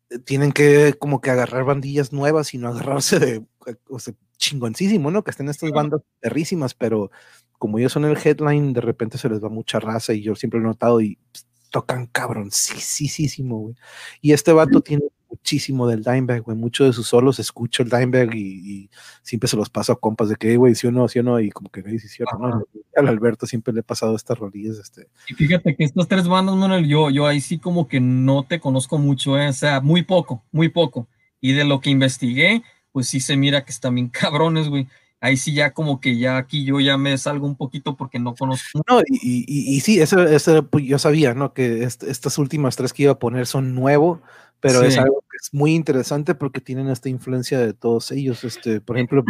eh, 0.10 0.20
tienen 0.20 0.52
que 0.52 0.96
como 1.00 1.22
que 1.22 1.32
agarrar 1.32 1.66
bandillas 1.66 2.14
nuevas 2.14 2.54
y 2.54 2.58
no 2.58 2.70
agarrarse 2.70 3.20
de 3.20 3.46
o 3.90 4.00
sea, 4.00 4.14
chingoncísimo, 4.38 5.12
¿no? 5.12 5.24
Que 5.24 5.32
estén 5.32 5.50
estas 5.50 5.72
bandas 5.72 6.02
perrísimas, 6.20 6.74
pero 6.74 7.12
como 7.58 7.80
ellos 7.80 7.94
son 7.94 8.06
el 8.06 8.18
headline, 8.18 8.74
de 8.74 8.82
repente 8.82 9.18
se 9.18 9.30
les 9.30 9.44
va 9.44 9.50
mucha 9.50 9.80
raza 9.80 10.14
y 10.14 10.22
yo 10.22 10.36
siempre 10.36 10.60
lo 10.60 10.66
he 10.66 10.70
notado 10.70 11.02
y 11.02 11.18
pues, 11.32 11.48
tocan 11.72 12.08
cabrón, 12.08 12.52
sí, 12.52 12.80
sí, 12.80 13.28
sí, 13.28 13.44
güey. 13.44 13.76
Y 14.22 14.34
este 14.34 14.52
vato 14.54 14.82
tiene 14.82 15.04
muchísimo 15.30 15.88
del 15.88 16.04
Dimebag, 16.04 16.42
güey. 16.42 16.58
Muchos 16.58 16.88
de 16.88 16.94
sus 16.94 17.08
solos 17.08 17.40
escucho 17.40 17.84
el 17.84 17.90
Dimebag 17.90 18.34
y, 18.34 18.40
y, 18.40 18.90
siempre 19.22 19.48
se 19.48 19.58
los 19.58 19.70
paso 19.70 19.92
a 19.92 20.00
compas 20.00 20.30
de 20.30 20.36
que, 20.36 20.56
güey, 20.58 20.76
sí 20.76 20.88
o 20.88 20.92
no, 20.92 21.08
sí 21.08 21.20
o 21.20 21.24
no, 21.24 21.40
y 21.40 21.50
como 21.52 21.70
que 21.70 21.84
me 21.84 21.92
dice, 21.92 22.08
sí 22.08 22.24
o 22.24 22.38
no. 22.38 22.64
Al 22.96 23.08
Alberto 23.08 23.46
siempre 23.46 23.74
le 23.74 23.82
he 23.82 23.84
pasado 23.84 24.16
estas 24.16 24.38
rodillas. 24.38 24.78
Este. 24.78 25.08
Y 25.28 25.34
fíjate 25.34 25.76
que 25.76 25.84
estas 25.84 26.08
tres 26.08 26.28
bandas, 26.28 26.56
Manuel, 26.56 26.88
yo, 26.88 27.10
yo 27.10 27.28
ahí 27.28 27.42
sí 27.42 27.58
como 27.58 27.88
que 27.88 28.00
no 28.00 28.44
te 28.44 28.60
conozco 28.60 28.98
mucho, 28.98 29.38
eh, 29.38 29.50
o 29.50 29.54
sea, 29.54 29.82
muy 29.82 30.04
poco, 30.04 30.44
muy 30.52 30.70
poco. 30.70 31.08
Y 31.42 31.54
de 31.54 31.66
lo 31.66 31.82
que 31.82 31.90
investigué, 31.90 32.64
pues 32.92 33.08
sí 33.08 33.20
se 33.20 33.36
mira 33.36 33.66
que 33.66 33.72
están 33.72 33.96
bien 33.96 34.10
cabrones, 34.10 34.70
güey. 34.70 34.88
Ahí 35.26 35.38
sí 35.38 35.54
ya 35.54 35.74
como 35.74 36.00
que 36.00 36.18
ya 36.18 36.38
aquí 36.38 36.64
yo 36.64 36.80
ya 36.80 36.98
me 36.98 37.18
salgo 37.18 37.48
un 37.48 37.56
poquito 37.56 37.98
porque 37.98 38.20
no 38.20 38.36
conozco. 38.36 38.82
No, 38.88 39.02
y, 39.02 39.46
y, 39.48 39.80
sí, 39.80 40.00
eso, 40.00 40.24
eso 40.24 40.68
pues, 40.68 40.86
yo 40.86 41.00
sabía, 41.00 41.34
¿no? 41.34 41.54
Que 41.54 41.84
estas 41.84 42.38
últimas 42.38 42.76
tres 42.76 42.94
que 42.94 43.04
iba 43.04 43.14
a 43.14 43.20
poner 43.20 43.48
son 43.48 43.74
nuevo, 43.74 44.22
pero 44.60 44.84
es 44.84 44.98
algo 44.98 45.24
que 45.30 45.38
es 45.42 45.54
muy 45.54 45.74
interesante 45.74 46.36
porque 46.36 46.62
tienen 46.62 46.90
esta 46.90 47.10
influencia 47.10 47.60
de 47.60 47.74
todos 47.74 48.12
ellos. 48.12 48.44
Este, 48.44 48.82
por 48.82 48.98
ejemplo, 48.98 49.24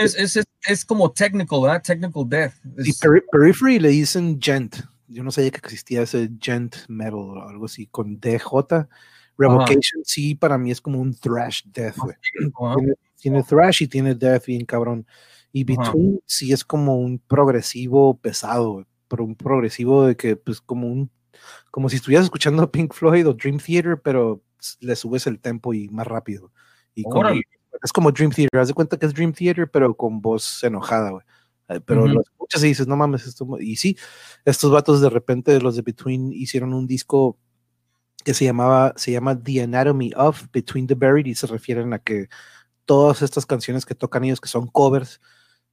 es, 0.00 0.16
es, 0.16 0.44
es 0.66 0.84
como 0.84 1.12
technical, 1.12 1.62
¿verdad? 1.62 1.82
Technical 1.82 2.28
death. 2.28 2.54
Sí, 2.78 2.92
Periphery 3.30 3.78
le 3.78 3.90
dicen 3.90 4.40
gent. 4.40 4.76
Yo 5.06 5.22
no 5.22 5.30
sabía 5.30 5.50
que 5.50 5.58
existía 5.58 6.02
ese 6.02 6.30
gent 6.40 6.76
metal 6.88 7.14
o 7.14 7.48
algo 7.48 7.66
así 7.66 7.86
con 7.86 8.18
DJ. 8.18 8.88
Revocation 9.38 10.02
sí 10.04 10.34
para 10.34 10.58
mí 10.58 10.72
es 10.72 10.80
como 10.80 11.00
un 11.00 11.14
thrash 11.14 11.62
death, 11.72 11.96
tiene, 13.20 13.42
thrash 13.42 13.82
y 13.82 13.88
tiene 13.88 14.14
death 14.14 14.46
bien 14.46 14.64
cabrón. 14.64 15.06
Y 15.52 15.64
Between 15.64 16.20
sí 16.26 16.52
es 16.52 16.64
como 16.64 16.96
un 16.96 17.18
progresivo 17.18 18.18
pesado, 18.18 18.86
pero 19.08 19.24
un 19.24 19.34
progresivo 19.34 20.06
de 20.06 20.16
que 20.16 20.36
pues 20.36 20.60
como 20.60 20.86
un 20.86 21.10
como 21.70 21.88
si 21.88 21.96
estuvieras 21.96 22.24
escuchando 22.24 22.70
Pink 22.72 22.92
Floyd 22.92 23.28
o 23.28 23.34
Dream 23.34 23.58
Theater, 23.58 24.00
pero 24.02 24.42
le 24.80 24.96
subes 24.96 25.26
el 25.26 25.38
tempo 25.38 25.74
y 25.74 25.88
más 25.88 26.06
rápido. 26.06 26.52
Y 26.94 27.04
es 27.82 27.92
como 27.92 28.10
Dream 28.10 28.32
Theater, 28.32 28.60
haz 28.60 28.68
de 28.68 28.74
cuenta 28.74 28.98
que 28.98 29.06
es 29.06 29.14
Dream 29.14 29.32
Theater, 29.32 29.70
pero 29.70 29.94
con 29.96 30.20
voz 30.20 30.62
enojada, 30.64 31.10
güey. 31.10 31.24
Pero 31.84 32.06
lo 32.06 32.22
escuchas 32.22 32.64
y 32.64 32.68
dices, 32.68 32.86
no 32.86 32.96
mames, 32.96 33.26
esto. 33.26 33.46
Y 33.60 33.76
sí, 33.76 33.96
estos 34.44 34.72
vatos 34.72 35.02
de 35.02 35.10
repente, 35.10 35.60
los 35.60 35.76
de 35.76 35.82
Between, 35.82 36.32
hicieron 36.32 36.72
un 36.72 36.86
disco 36.86 37.38
que 38.24 38.32
se 38.32 38.46
llamaba, 38.46 38.94
se 38.96 39.12
llama 39.12 39.40
The 39.40 39.62
Anatomy 39.62 40.12
of 40.16 40.46
Between 40.50 40.86
the 40.86 40.94
Buried 40.94 41.26
y 41.26 41.34
se 41.34 41.46
refieren 41.46 41.92
a 41.92 41.98
que 41.98 42.28
todas 42.88 43.20
estas 43.20 43.44
canciones 43.44 43.84
que 43.84 43.94
tocan 43.94 44.24
ellos, 44.24 44.40
que 44.40 44.48
son 44.48 44.66
covers, 44.66 45.20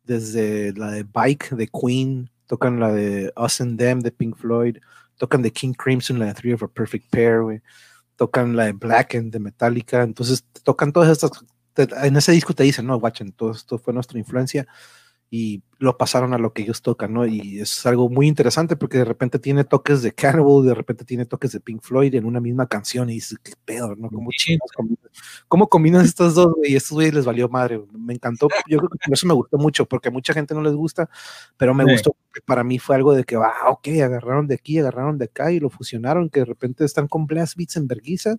desde 0.04 0.74
la 0.74 0.92
de 0.92 1.04
Bike 1.04 1.52
de 1.52 1.70
Queen, 1.70 2.30
tocan 2.46 2.78
la 2.78 2.92
de 2.92 3.32
Us 3.38 3.62
and 3.62 3.80
Them 3.80 4.02
de 4.02 4.12
Pink 4.12 4.36
Floyd, 4.36 4.80
tocan 5.16 5.42
de 5.42 5.50
King 5.50 5.72
Crimson, 5.72 6.20
la 6.20 6.26
de 6.26 6.34
Three 6.34 6.54
of 6.54 6.64
a 6.64 6.68
Perfect 6.68 7.10
Pair, 7.10 7.64
tocan 8.18 8.58
la 8.58 8.66
de 8.66 8.74
Blackened 8.74 9.32
de 9.32 9.40
Metallica, 9.40 10.04
entonces 10.04 10.44
tocan 10.64 10.92
todas 10.92 11.10
estas, 11.10 11.32
en 12.04 12.18
ese 12.18 12.34
disco 12.34 12.54
te 12.54 12.64
dicen, 12.64 12.86
no, 12.86 12.98
watchen, 12.98 13.32
todo 13.32 13.52
esto 13.52 13.78
fue 13.78 13.94
nuestra 13.94 14.20
influencia 14.20 14.68
y 15.30 15.60
lo 15.78 15.98
pasaron 15.98 16.34
a 16.34 16.38
lo 16.38 16.54
que 16.54 16.62
ellos 16.62 16.82
tocan, 16.82 17.14
¿no? 17.14 17.26
Y 17.26 17.60
es 17.60 17.86
algo 17.86 18.10
muy 18.10 18.28
interesante 18.28 18.76
porque 18.76 19.00
de 19.00 19.06
repente 19.06 19.40
tiene 19.40 19.64
toques 19.64 20.02
de 20.02 20.14
Cannibal, 20.14 20.66
de 20.66 20.74
repente 20.74 21.06
tiene 21.06 21.26
toques 21.26 21.52
de 21.52 21.60
Pink 21.60 21.82
Floyd 21.82 22.16
en 22.16 22.26
una 22.26 22.40
misma 22.40 22.68
canción 22.68 23.10
y 23.10 23.16
dices, 23.16 23.38
qué 23.44 23.54
pedo, 23.66 23.96
¿no? 23.96 24.10
¿Cómo, 24.10 24.30
combinas, 24.76 25.12
¿cómo 25.48 25.70
combinas 25.70 26.06
estos 26.06 26.36
dos, 26.36 26.54
Y 26.64 26.76
estos 26.76 26.92
güeyes 26.92 27.14
les 27.14 27.26
valió 27.26 27.50
madre, 27.50 27.82
me 27.92 28.14
encantó, 28.14 28.48
yo 28.68 28.78
creo 28.78 28.90
que 28.90 28.98
por 29.06 29.14
eso 29.14 29.28
me 29.28 29.34
gustó 29.34 29.58
mucho, 29.58 29.86
porque 29.86 30.10
a 30.10 30.12
mucha 30.12 30.34
gente 30.34 30.54
no 30.54 30.62
les 30.62 30.74
gusta, 30.74 31.10
pero 31.58 31.74
me 31.74 31.84
gustó, 31.84 32.16
para 32.46 32.64
mí 32.64 32.80
fue 32.80 32.96
algo 32.96 33.14
de 33.14 33.24
que, 33.24 33.36
ah, 33.36 33.70
ok, 33.70 33.88
agarraron 34.04 34.48
de 34.48 34.56
aquí, 34.56 34.80
agarraron 34.80 35.18
de 35.18 35.26
acá 35.26 35.52
y 35.52 35.60
lo 35.60 35.70
fusionaron, 35.70 36.30
que 36.30 36.42
de 36.42 36.46
repente 36.46 36.86
están 36.86 37.08
con 37.08 37.26
blast 37.26 37.58
beats 37.58 37.76
en 37.76 37.88
verguiza 37.88 38.38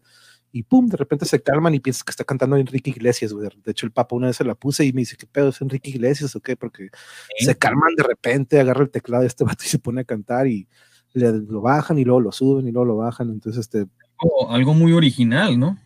y 0.56 0.62
pum, 0.62 0.86
de 0.86 0.96
repente 0.96 1.26
se 1.26 1.42
calman 1.42 1.74
y 1.74 1.80
piensas 1.80 2.02
que 2.02 2.10
está 2.10 2.24
cantando 2.24 2.56
Enrique 2.56 2.88
Iglesias, 2.88 3.30
güey. 3.30 3.46
De 3.62 3.72
hecho, 3.72 3.84
el 3.84 3.92
Papa 3.92 4.16
una 4.16 4.28
vez 4.28 4.36
se 4.36 4.44
la 4.44 4.54
puse 4.54 4.86
y 4.86 4.92
me 4.94 5.02
dice, 5.02 5.14
¿qué 5.14 5.26
pedo 5.26 5.50
es 5.50 5.60
Enrique 5.60 5.90
Iglesias 5.90 6.34
o 6.34 6.40
qué? 6.40 6.56
Porque 6.56 6.88
se 7.38 7.58
calman 7.58 7.94
de 7.94 8.02
repente, 8.02 8.58
agarra 8.58 8.84
el 8.84 8.90
teclado 8.90 9.20
de 9.20 9.26
este 9.26 9.44
vato 9.44 9.64
y 9.66 9.68
se 9.68 9.78
pone 9.78 10.00
a 10.00 10.04
cantar 10.04 10.46
y 10.46 10.66
le, 11.12 11.30
lo 11.30 11.60
bajan 11.60 11.98
y 11.98 12.04
luego 12.04 12.22
lo 12.22 12.32
suben 12.32 12.66
y 12.66 12.72
luego 12.72 12.86
lo 12.86 12.96
bajan. 12.96 13.28
Entonces, 13.28 13.60
este. 13.60 13.86
algo 14.48 14.72
muy 14.72 14.94
original, 14.94 15.58
¿no? 15.58 15.76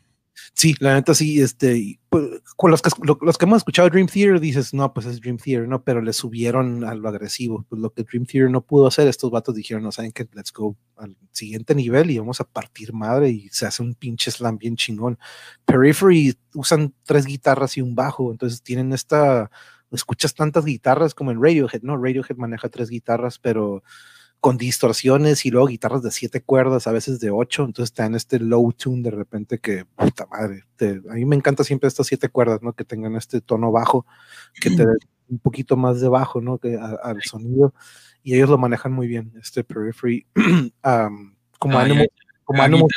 Sí, 0.55 0.75
la 0.81 0.95
neta 0.95 1.15
sí, 1.15 1.41
este, 1.41 2.01
pues, 2.09 2.25
con 2.57 2.71
los 2.71 2.83
que, 2.83 2.91
los 3.23 3.39
que 3.39 3.45
hemos 3.45 3.59
escuchado 3.59 3.89
Dream 3.89 4.09
Theater 4.09 4.41
dices, 4.41 4.75
no, 4.75 4.93
pues 4.93 5.07
es 5.07 5.21
Dream 5.21 5.39
Theater, 5.39 5.69
¿no? 5.69 5.83
Pero 5.83 6.03
le 6.03 6.13
subieron 6.13 6.85
a 6.85 6.95
lo 6.95 7.09
agresivo. 7.09 7.65
Pues 7.69 7.81
lo 7.81 7.91
que 7.93 8.03
Dream 8.03 8.27
Theater 8.27 8.51
no 8.51 8.61
pudo 8.61 8.87
hacer, 8.87 9.09
estos 9.09 9.31
vatos 9.31 9.55
dijeron, 9.55 9.83
no 9.83 9.93
saben 9.93 10.13
que 10.13 10.29
let's 10.33 10.53
go 10.53 10.77
al 10.97 11.17
siguiente 11.33 11.75
nivel 11.75 12.11
y 12.11 12.19
vamos 12.19 12.41
a 12.41 12.45
partir 12.45 12.93
madre 12.93 13.31
y 13.31 13.49
se 13.51 13.67
hace 13.67 13.83
un 13.83 13.95
pinche 13.95 14.31
slam 14.31 14.59
bien 14.59 14.77
chingón. 14.77 15.19
Periphery 15.65 16.37
usan 16.55 16.95
tres 17.05 17.27
guitarras 17.27 17.77
y 17.77 17.81
un 17.81 17.95
bajo, 17.95 18.31
entonces 18.31 18.63
tienen 18.63 18.93
esta, 18.93 19.51
escuchas 19.91 20.35
tantas 20.35 20.65
guitarras 20.65 21.15
como 21.15 21.31
en 21.31 21.43
Radiohead, 21.43 21.83
¿no? 21.83 21.97
Radiohead 21.97 22.37
maneja 22.37 22.69
tres 22.69 22.91
guitarras, 22.91 23.39
pero 23.39 23.83
con 24.41 24.57
distorsiones 24.57 25.45
y 25.45 25.51
luego 25.51 25.67
guitarras 25.67 26.03
de 26.03 26.11
siete 26.11 26.43
cuerdas, 26.43 26.87
a 26.87 26.93
veces 26.93 27.21
de 27.21 27.31
ocho, 27.31 27.65
entonces 27.65 27.93
te 27.93 28.03
dan 28.03 28.15
este 28.15 28.41
low 28.41 28.73
tune 28.73 29.03
de 29.03 29.11
repente 29.11 29.59
que, 29.59 29.85
puta 29.85 30.27
madre, 30.27 30.65
a 31.11 31.15
mí 31.15 31.27
me 31.27 31.37
encanta 31.37 31.63
siempre 31.63 31.89
estas 31.89 32.07
siete 32.07 32.31
cuerdas, 32.31 32.63
¿no? 32.63 32.73
Que 32.73 32.85
tengan 32.85 33.17
este 33.17 33.43
tono 33.43 33.71
bajo, 33.71 34.07
que 34.61 34.71
te 34.71 34.85
un 35.29 35.39
poquito 35.39 35.77
más 35.77 36.01
de 36.01 36.09
bajo, 36.09 36.41
¿no? 36.41 36.59
Que 36.59 36.77
al 36.77 37.21
sonido, 37.23 37.75
y 38.23 38.35
ellos 38.35 38.49
lo 38.49 38.57
manejan 38.57 38.93
muy 38.93 39.07
bien, 39.07 39.33
este 39.39 39.63
Periphery, 39.63 40.27
como 41.59 41.79
ah, 41.79 41.83
Animals, 41.83 42.09
como 42.45 42.63
Animals, 42.63 42.95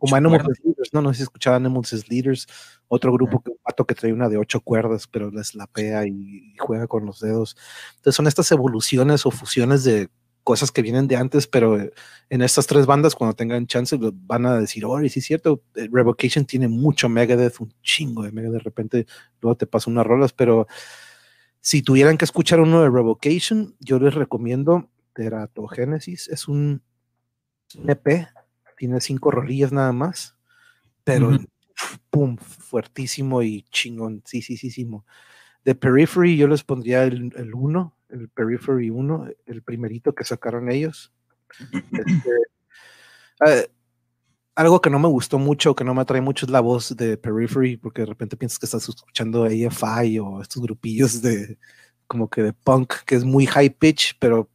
como 0.00 0.16
Leaders, 0.64 0.90
¿no? 0.92 1.02
No 1.02 1.12
sé 1.12 1.16
si 1.16 1.22
escuchaban 1.24 1.66
Animals 1.66 2.08
Leaders, 2.08 2.46
otro 2.86 3.12
grupo 3.12 3.42
que 3.42 3.50
un 3.50 3.58
pato 3.64 3.84
que 3.84 3.96
trae 3.96 4.12
una 4.12 4.28
de 4.28 4.36
ocho 4.36 4.60
cuerdas, 4.60 5.08
pero 5.08 5.32
les 5.32 5.56
lapea 5.56 6.06
y, 6.06 6.52
y 6.54 6.56
juega 6.58 6.86
con 6.86 7.04
los 7.04 7.18
dedos. 7.18 7.56
Entonces 7.96 8.14
son 8.14 8.28
estas 8.28 8.52
evoluciones 8.52 9.26
o 9.26 9.32
fusiones 9.32 9.82
de 9.82 10.08
cosas 10.44 10.70
que 10.70 10.82
vienen 10.82 11.08
de 11.08 11.16
antes, 11.16 11.46
pero 11.46 11.80
eh, 11.80 11.92
en 12.28 12.42
estas 12.42 12.66
tres 12.66 12.86
bandas, 12.86 13.14
cuando 13.14 13.34
tengan 13.34 13.66
chance, 13.66 13.98
van 14.00 14.46
a 14.46 14.60
decir, 14.60 14.84
oh, 14.84 15.00
sí 15.00 15.18
es 15.18 15.24
cierto, 15.24 15.62
eh, 15.74 15.88
Revocation 15.90 16.44
tiene 16.44 16.68
mucho 16.68 17.08
Megadeth, 17.08 17.58
un 17.60 17.74
chingo 17.82 18.22
de 18.22 18.30
Megadeth, 18.30 18.58
de 18.58 18.64
repente 18.64 19.06
luego 19.40 19.56
te 19.56 19.66
paso 19.66 19.90
unas 19.90 20.06
rolas, 20.06 20.32
pero 20.32 20.68
si 21.60 21.82
tuvieran 21.82 22.18
que 22.18 22.26
escuchar 22.26 22.60
uno 22.60 22.82
de 22.82 22.90
Revocation, 22.90 23.74
yo 23.80 23.98
les 23.98 24.14
recomiendo 24.14 24.90
Teratogénesis, 25.14 26.28
es 26.28 26.46
un 26.46 26.82
EP, 27.88 28.28
tiene 28.76 29.00
cinco 29.00 29.30
rolillas 29.30 29.72
nada 29.72 29.92
más, 29.92 30.36
pero 31.04 31.30
pum, 32.10 32.36
fuertísimo 32.36 33.42
y 33.42 33.62
chingón, 33.70 34.22
sí, 34.26 34.42
sí, 34.42 34.58
sí, 34.58 34.70
sí. 34.70 34.86
De 35.64 35.74
Periphery 35.74 36.36
yo 36.36 36.46
les 36.48 36.62
pondría 36.62 37.04
el, 37.04 37.32
el 37.34 37.54
uno, 37.54 37.93
el 38.08 38.28
Periphery 38.28 38.90
1, 38.90 39.28
el 39.46 39.62
primerito 39.62 40.14
que 40.14 40.24
sacaron 40.24 40.70
ellos. 40.70 41.12
Este, 41.92 42.30
eh, 43.46 43.68
algo 44.54 44.80
que 44.80 44.90
no 44.90 44.98
me 44.98 45.08
gustó 45.08 45.38
mucho, 45.38 45.74
que 45.74 45.84
no 45.84 45.94
me 45.94 46.02
atrae 46.02 46.20
mucho 46.20 46.46
es 46.46 46.52
la 46.52 46.60
voz 46.60 46.96
de 46.96 47.16
Periphery, 47.16 47.76
porque 47.76 48.02
de 48.02 48.06
repente 48.06 48.36
piensas 48.36 48.58
que 48.58 48.66
estás 48.66 48.88
escuchando 48.88 49.44
AFI 49.44 50.18
o 50.20 50.40
estos 50.40 50.62
grupillos 50.62 51.20
de 51.22 51.58
como 52.06 52.28
que 52.28 52.42
de 52.42 52.52
punk, 52.52 52.94
que 53.06 53.16
es 53.16 53.24
muy 53.24 53.46
high 53.46 53.70
pitch, 53.70 54.16
pero 54.18 54.48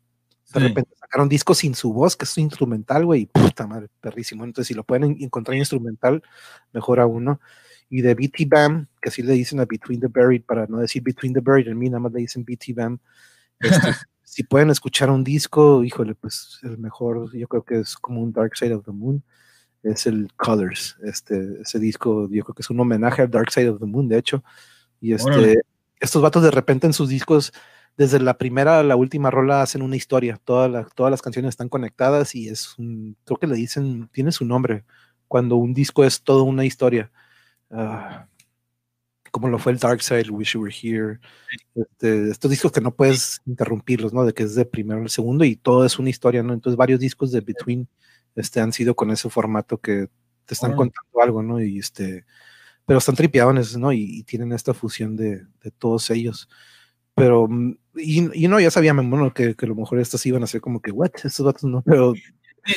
de 0.53 0.59
repente 0.61 0.91
sacaron 0.99 1.29
discos 1.29 1.59
sin 1.59 1.75
su 1.75 1.93
voz, 1.93 2.15
que 2.15 2.25
es 2.25 2.37
instrumental, 2.37 3.05
güey, 3.05 3.25
puta 3.25 3.67
madre, 3.67 3.89
perrísimo. 3.99 4.45
Entonces, 4.45 4.67
si 4.67 4.73
lo 4.73 4.83
pueden 4.83 5.17
encontrar 5.19 5.57
instrumental, 5.57 6.23
mejor 6.71 6.99
a 6.99 7.05
uno 7.05 7.39
y 7.89 8.01
de 8.01 8.13
BT 8.13 8.47
Bam, 8.47 8.87
que 9.01 9.09
así 9.09 9.21
le 9.23 9.33
dicen 9.33 9.59
a 9.59 9.65
Between 9.65 9.99
the 9.99 10.07
Buried, 10.07 10.43
para 10.43 10.67
no 10.67 10.77
decir 10.77 11.01
Between 11.01 11.33
the 11.33 11.39
Buried, 11.39 11.67
en 11.67 11.77
mí 11.77 11.89
nada 11.89 11.99
más 11.99 12.13
le 12.13 12.19
dicen 12.21 12.45
BT 12.45 12.73
Bam. 12.75 12.99
Este, 13.59 13.93
si 14.23 14.43
pueden 14.43 14.69
escuchar 14.69 15.09
un 15.09 15.23
disco, 15.23 15.83
híjole, 15.83 16.15
pues 16.15 16.59
el 16.63 16.77
mejor, 16.77 17.35
yo 17.35 17.47
creo 17.47 17.63
que 17.63 17.79
es 17.79 17.95
como 17.95 18.21
un 18.21 18.31
Dark 18.31 18.55
Side 18.55 18.73
of 18.73 18.85
the 18.85 18.91
Moon, 18.91 19.23
es 19.83 20.07
el 20.07 20.29
Colors. 20.35 20.97
Este, 21.03 21.61
ese 21.61 21.79
disco, 21.79 22.27
yo 22.29 22.43
creo 22.43 22.55
que 22.55 22.61
es 22.61 22.69
un 22.69 22.79
homenaje 22.79 23.21
al 23.21 23.31
Dark 23.31 23.51
Side 23.51 23.69
of 23.69 23.79
the 23.79 23.85
Moon, 23.85 24.07
de 24.07 24.17
hecho. 24.17 24.43
Y 25.01 25.13
este, 25.13 25.61
estos 25.99 26.21
vatos 26.21 26.43
de 26.43 26.51
repente 26.51 26.87
en 26.87 26.93
sus 26.93 27.09
discos, 27.09 27.53
desde 27.97 28.19
la 28.19 28.37
primera 28.37 28.79
a 28.79 28.83
la 28.83 28.95
última 28.95 29.31
rola, 29.31 29.61
hacen 29.61 29.81
una 29.81 29.95
historia. 29.95 30.39
Todas, 30.43 30.93
todas 30.95 31.11
las 31.11 31.21
canciones 31.21 31.49
están 31.49 31.69
conectadas 31.69 32.35
y 32.35 32.49
es 32.49 32.77
un, 32.77 33.17
creo 33.25 33.37
que 33.37 33.47
le 33.47 33.55
dicen, 33.55 34.09
tiene 34.11 34.31
su 34.31 34.45
nombre, 34.45 34.83
cuando 35.27 35.55
un 35.55 35.73
disco 35.73 36.03
es 36.03 36.21
toda 36.23 36.43
una 36.43 36.65
historia. 36.65 37.11
Ah, 37.71 38.27
como 39.31 39.47
lo 39.49 39.59
fue 39.59 39.71
el 39.71 39.79
Dark 39.79 40.01
Side, 40.01 40.29
Wish 40.29 40.53
You 40.53 40.61
Were 40.61 40.75
Here, 40.75 41.19
este, 41.75 42.29
estos 42.29 42.51
discos 42.51 42.71
que 42.71 42.81
no 42.81 42.95
puedes 42.95 43.41
interrumpirlos, 43.45 44.13
¿no? 44.13 44.25
De 44.25 44.33
que 44.33 44.43
es 44.43 44.55
de 44.55 44.65
primero 44.65 45.01
al 45.01 45.09
segundo 45.09 45.45
y 45.45 45.55
todo 45.55 45.85
es 45.85 45.99
una 45.99 46.09
historia, 46.09 46.43
¿no? 46.43 46.53
Entonces 46.53 46.77
varios 46.77 46.99
discos 46.99 47.31
de 47.31 47.41
Between 47.41 47.87
este, 48.35 48.61
han 48.61 48.73
sido 48.73 48.95
con 48.95 49.11
ese 49.11 49.29
formato 49.29 49.77
que 49.77 50.07
te 50.45 50.53
están 50.53 50.75
contando 50.75 51.21
algo, 51.21 51.43
¿no? 51.43 51.61
Y 51.61 51.79
este, 51.79 52.25
pero 52.85 52.97
están 52.97 53.15
tripiadones, 53.15 53.77
¿no? 53.77 53.93
Y, 53.93 54.23
tienen 54.23 54.51
esta 54.51 54.73
fusión 54.73 55.15
de, 55.15 55.45
de, 55.61 55.71
todos 55.77 56.09
ellos. 56.09 56.49
Pero, 57.13 57.47
mm, 57.47 57.77
y, 57.97 58.45
y 58.45 58.47
no, 58.47 58.59
ya 58.59 58.71
sabíamos, 58.71 59.07
bueno, 59.07 59.31
que, 59.31 59.55
que, 59.55 59.65
a 59.65 59.69
lo 59.69 59.75
mejor 59.75 59.99
estos 59.99 60.25
iban 60.25 60.41
a 60.41 60.47
ser 60.47 60.59
como 60.59 60.81
que, 60.81 60.91
what, 60.91 61.11
estos 61.23 61.45
datos 61.45 61.65
no, 61.65 61.83
pero... 61.83 62.13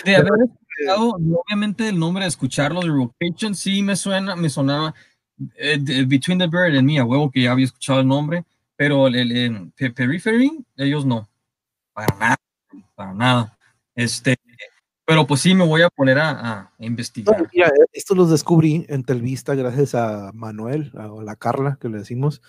De, 0.04 0.16
haber 0.16 0.30
escuchado, 0.44 1.12
obviamente 1.12 1.88
el 1.88 1.98
nombre 1.98 2.24
de 2.24 2.28
escucharlo 2.28 2.80
de 2.80 2.88
Rocation 2.88 3.54
sí 3.54 3.82
me 3.82 3.96
suena, 3.96 4.36
me 4.36 4.50
sonaba 4.50 4.94
Between 6.06 6.38
the 6.38 6.46
Bird 6.46 6.76
and 6.76 6.86
Me, 6.86 6.98
a 6.98 7.04
huevo 7.04 7.30
que 7.30 7.42
ya 7.42 7.52
había 7.52 7.66
escuchado 7.66 8.00
el 8.00 8.08
nombre, 8.08 8.44
pero 8.76 9.06
el, 9.06 9.32
el, 9.32 9.72
Periphery, 9.94 10.64
ellos 10.76 11.04
no, 11.04 11.28
para 11.92 12.16
nada, 12.18 12.36
para 12.94 13.14
nada. 13.14 13.58
Este, 13.94 14.36
pero 15.04 15.26
pues 15.26 15.40
sí 15.40 15.54
me 15.54 15.66
voy 15.66 15.82
a 15.82 15.90
poner 15.90 16.18
a, 16.18 16.72
investigar. 16.78 17.48
esto 17.92 18.14
los 18.14 18.30
descubrí 18.30 18.86
en 18.88 19.04
Telvista 19.04 19.54
gracias 19.54 19.94
a 19.94 20.30
Manuel, 20.32 20.92
o 20.94 21.22
la 21.22 21.36
Carla, 21.36 21.76
que 21.80 21.88
le 21.88 21.98
decimos, 21.98 22.40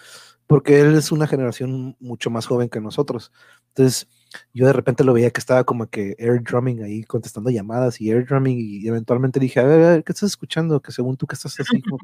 porque 0.48 0.80
él 0.80 0.96
es 0.96 1.12
una 1.12 1.28
generación 1.28 1.96
mucho 2.00 2.30
más 2.30 2.46
joven 2.46 2.70
que 2.70 2.80
nosotros. 2.80 3.32
Entonces, 3.70 4.08
yo 4.54 4.68
de 4.68 4.74
repente 4.74 5.04
lo 5.04 5.14
veía 5.14 5.32
que 5.32 5.40
estaba 5.40 5.64
como 5.64 5.88
que 5.88 6.16
air 6.18 6.42
drumming 6.44 6.84
ahí, 6.84 7.04
contestando 7.04 7.50
llamadas 7.50 8.00
y 8.00 8.12
air 8.12 8.26
drumming, 8.26 8.58
y 8.60 8.88
eventualmente 8.88 9.40
dije, 9.40 9.60
a 9.60 9.64
ver, 9.64 9.84
a 9.84 9.90
ver 9.90 10.04
¿qué 10.04 10.12
estás 10.12 10.30
escuchando? 10.30 10.82
Que 10.82 10.92
según 10.92 11.18
tú 11.18 11.28
que 11.28 11.36
estás 11.36 11.60
así, 11.60 11.82
como, 11.82 11.98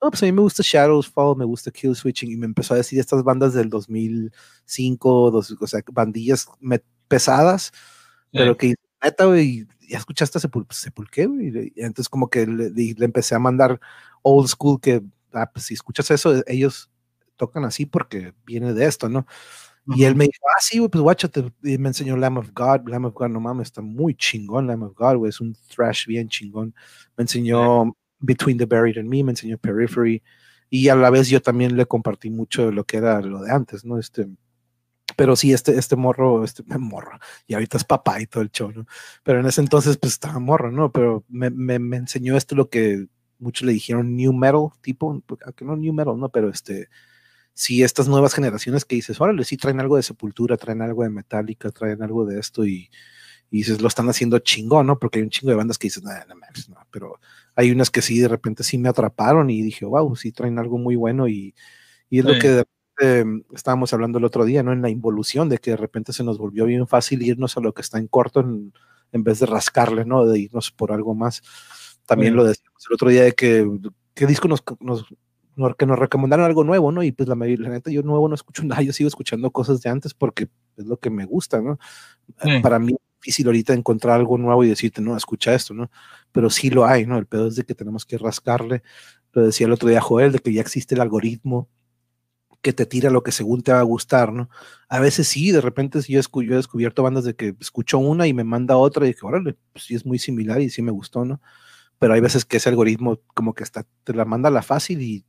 no, 0.00 0.10
pues 0.10 0.22
a 0.22 0.26
mí 0.26 0.32
me 0.32 0.42
gusta 0.42 0.62
Shadows 0.64 1.08
Fall, 1.08 1.36
me 1.36 1.44
gusta 1.44 1.70
Kill 1.70 1.94
Switching, 1.94 2.30
y 2.30 2.36
me 2.36 2.46
empezó 2.46 2.74
a 2.74 2.76
decir 2.76 3.00
estas 3.00 3.22
bandas 3.24 3.54
del 3.54 3.68
2005, 3.68 5.30
dos, 5.30 5.56
o 5.60 5.66
sea, 5.66 5.80
bandillas 5.92 6.48
pesadas, 7.08 7.72
pero 8.32 8.56
que 8.56 8.74
neta, 9.02 9.24
güey, 9.24 9.66
ya 9.88 9.98
escuchaste 9.98 10.38
Sepul 10.38 10.66
Sepulqué, 10.70 11.26
güey. 11.26 11.72
Y 11.74 11.82
entonces 11.82 12.08
como 12.08 12.28
que 12.28 12.46
le, 12.46 12.70
le, 12.70 13.04
empecé 13.04 13.34
a 13.34 13.38
mandar 13.38 13.80
old 14.22 14.48
school 14.48 14.80
que, 14.80 15.02
ah, 15.32 15.50
pues 15.52 15.66
si 15.66 15.74
escuchas 15.74 16.10
eso, 16.10 16.42
ellos 16.46 16.90
tocan 17.36 17.64
así 17.64 17.86
porque 17.86 18.34
viene 18.44 18.74
de 18.74 18.84
esto, 18.86 19.08
¿no? 19.08 19.26
Y 19.94 20.04
él 20.04 20.16
me 20.16 20.24
dijo, 20.24 20.44
ah, 20.54 20.60
sí, 20.60 20.78
güey, 20.78 20.90
pues 20.90 21.00
guáchate. 21.00 21.50
Y 21.62 21.78
me 21.78 21.88
enseñó 21.88 22.14
Lamb 22.14 22.36
of 22.36 22.50
God. 22.52 22.86
Lamb 22.86 23.06
of 23.06 23.14
God, 23.14 23.28
no 23.28 23.40
mames, 23.40 23.68
está 23.68 23.80
muy 23.80 24.14
chingón. 24.14 24.66
Lamb 24.66 24.82
of 24.82 24.94
God, 24.94 25.16
güey, 25.16 25.30
es 25.30 25.40
un 25.40 25.56
thrash 25.74 26.06
bien 26.06 26.28
chingón. 26.28 26.74
Me 27.16 27.22
enseñó 27.22 27.96
Between 28.20 28.58
the 28.58 28.66
Buried 28.66 28.98
and 28.98 29.08
Me, 29.08 29.22
me 29.22 29.32
enseñó 29.32 29.58
Periphery. 29.58 30.22
Y 30.70 30.88
a 30.88 30.96
la 30.96 31.10
vez 31.10 31.28
yo 31.28 31.40
también 31.40 31.76
le 31.76 31.86
compartí 31.86 32.30
mucho 32.30 32.66
de 32.66 32.72
lo 32.72 32.84
que 32.84 32.98
era 32.98 33.20
lo 33.22 33.42
de 33.42 33.50
antes, 33.50 33.84
¿no? 33.84 33.98
Este, 33.98 34.28
pero 35.16 35.34
sí, 35.36 35.52
este, 35.52 35.78
este 35.78 35.96
morro, 35.96 36.44
este 36.44 36.62
morro, 36.78 37.18
y 37.46 37.54
ahorita 37.54 37.78
es 37.78 37.84
papá 37.84 38.20
y 38.20 38.26
todo 38.26 38.42
el 38.42 38.50
show, 38.50 38.70
¿no? 38.72 38.86
Pero 39.22 39.40
en 39.40 39.46
ese 39.46 39.60
entonces, 39.60 39.96
pues 39.96 40.12
estaba 40.12 40.38
morro, 40.38 40.70
¿no? 40.70 40.92
Pero 40.92 41.24
me, 41.28 41.50
me, 41.50 41.78
me 41.78 41.96
enseñó 41.96 42.36
esto 42.36 42.54
lo 42.54 42.68
que 42.68 43.06
muchos 43.38 43.66
le 43.66 43.72
dijeron 43.72 44.16
new 44.16 44.32
metal, 44.32 44.68
tipo, 44.80 45.22
aunque 45.44 45.64
no 45.64 45.76
new 45.76 45.92
metal, 45.92 46.18
¿no? 46.18 46.28
Pero 46.28 46.50
este, 46.50 46.88
si 47.54 47.82
estas 47.82 48.08
nuevas 48.08 48.34
generaciones 48.34 48.84
que 48.84 48.96
dices, 48.96 49.20
órale, 49.20 49.44
sí 49.44 49.56
traen 49.56 49.80
algo 49.80 49.96
de 49.96 50.02
sepultura, 50.02 50.56
traen 50.56 50.82
algo 50.82 51.02
de 51.02 51.10
metálica, 51.10 51.70
traen 51.70 52.02
algo 52.02 52.26
de 52.26 52.38
esto 52.40 52.66
y, 52.66 52.90
dices, 53.50 53.80
lo 53.80 53.88
están 53.88 54.08
haciendo 54.08 54.38
chingón, 54.38 54.86
¿no? 54.86 54.98
Porque 54.98 55.18
hay 55.18 55.24
un 55.24 55.30
chingo 55.30 55.50
de 55.50 55.56
bandas 55.56 55.78
que 55.78 55.86
dices, 55.86 56.02
no, 56.02 56.10
no, 56.10 56.34
no, 56.34 56.86
pero 56.90 57.18
hay 57.54 57.70
unas 57.70 57.90
que 57.90 58.02
sí, 58.02 58.18
de 58.18 58.28
repente 58.28 58.62
sí 58.62 58.78
me 58.78 58.88
atraparon 58.88 59.50
y 59.50 59.62
dije, 59.62 59.84
wow, 59.84 60.14
sí 60.16 60.32
traen 60.32 60.58
algo 60.58 60.78
muy 60.78 60.96
bueno 60.96 61.28
y, 61.28 61.54
y 62.10 62.18
es 62.18 62.24
lo 62.24 62.38
que 62.38 62.64
estábamos 63.54 63.92
hablando 63.92 64.18
el 64.18 64.24
otro 64.24 64.44
día, 64.44 64.62
¿no? 64.62 64.72
En 64.72 64.82
la 64.82 64.90
involución 64.90 65.48
de 65.48 65.58
que 65.58 65.72
de 65.72 65.76
repente 65.76 66.12
se 66.12 66.24
nos 66.24 66.38
volvió 66.38 66.66
bien 66.66 66.86
fácil 66.86 67.22
irnos 67.22 67.56
a 67.56 67.60
lo 67.60 67.72
que 67.72 67.82
está 67.82 67.98
en 67.98 68.08
corto 68.08 68.40
en, 68.40 68.72
en 69.12 69.24
vez 69.24 69.38
de 69.38 69.46
rascarle, 69.46 70.04
¿no? 70.04 70.26
De 70.26 70.38
irnos 70.38 70.70
por 70.70 70.92
algo 70.92 71.14
más. 71.14 71.42
También 72.06 72.34
lo 72.34 72.44
decíamos 72.44 72.84
el 72.88 72.94
otro 72.94 73.10
día 73.10 73.22
de 73.22 73.32
que, 73.32 73.66
¿qué 74.14 74.26
disco 74.26 74.48
nos, 74.48 74.64
nos 74.80 75.04
que 75.76 75.86
nos 75.86 75.98
recomendaron 75.98 76.46
algo 76.46 76.64
nuevo, 76.64 76.92
¿no? 76.92 77.02
Y 77.02 77.12
pues 77.12 77.28
la, 77.28 77.34
la 77.34 77.68
neta, 77.68 77.90
yo 77.90 78.02
nuevo 78.02 78.28
no 78.28 78.34
escucho 78.34 78.62
nada, 78.64 78.82
yo 78.82 78.92
sigo 78.92 79.08
escuchando 79.08 79.50
cosas 79.50 79.80
de 79.82 79.90
antes 79.90 80.14
porque 80.14 80.48
es 80.76 80.86
lo 80.86 80.98
que 80.98 81.10
me 81.10 81.24
gusta, 81.24 81.60
¿no? 81.60 81.78
Para 82.62 82.78
mí 82.78 82.94
difícil 83.28 83.46
ahorita 83.46 83.74
encontrar 83.74 84.16
algo 84.16 84.38
nuevo 84.38 84.64
y 84.64 84.68
decirte, 84.68 85.02
no, 85.02 85.16
escucha 85.16 85.54
esto, 85.54 85.74
¿no? 85.74 85.90
Pero 86.32 86.48
sí 86.48 86.70
lo 86.70 86.86
hay, 86.86 87.04
¿no? 87.06 87.18
El 87.18 87.26
pedo 87.26 87.48
es 87.48 87.56
de 87.56 87.64
que 87.64 87.74
tenemos 87.74 88.06
que 88.06 88.16
rascarle, 88.16 88.82
lo 89.32 89.44
decía 89.44 89.66
el 89.66 89.72
otro 89.72 89.88
día 89.88 90.00
Joel, 90.00 90.32
de 90.32 90.38
que 90.38 90.52
ya 90.52 90.62
existe 90.62 90.94
el 90.94 91.02
algoritmo 91.02 91.68
que 92.62 92.72
te 92.72 92.86
tira 92.86 93.10
lo 93.10 93.22
que 93.22 93.30
según 93.30 93.62
te 93.62 93.72
va 93.72 93.80
a 93.80 93.82
gustar, 93.82 94.32
¿no? 94.32 94.48
A 94.88 94.98
veces 94.98 95.28
sí, 95.28 95.52
de 95.52 95.60
repente 95.60 96.00
yo, 96.00 96.20
yo 96.20 96.52
he 96.52 96.56
descubierto 96.56 97.02
bandas 97.02 97.24
de 97.24 97.36
que 97.36 97.54
escucho 97.60 97.98
una 97.98 98.26
y 98.26 98.32
me 98.32 98.44
manda 98.44 98.78
otra 98.78 99.04
y 99.04 99.08
dije, 99.08 99.20
órale, 99.24 99.56
pues 99.72 99.84
sí 99.84 99.94
es 99.94 100.06
muy 100.06 100.18
similar 100.18 100.60
y 100.62 100.70
sí 100.70 100.80
me 100.80 100.90
gustó, 100.90 101.24
¿no? 101.24 101.40
Pero 101.98 102.14
hay 102.14 102.20
veces 102.20 102.46
que 102.46 102.56
ese 102.56 102.70
algoritmo 102.70 103.20
como 103.34 103.54
que 103.54 103.62
está, 103.62 103.86
te 104.04 104.14
la 104.14 104.24
manda 104.24 104.48
a 104.48 104.52
la 104.52 104.62
fácil 104.62 105.02
y 105.02 105.26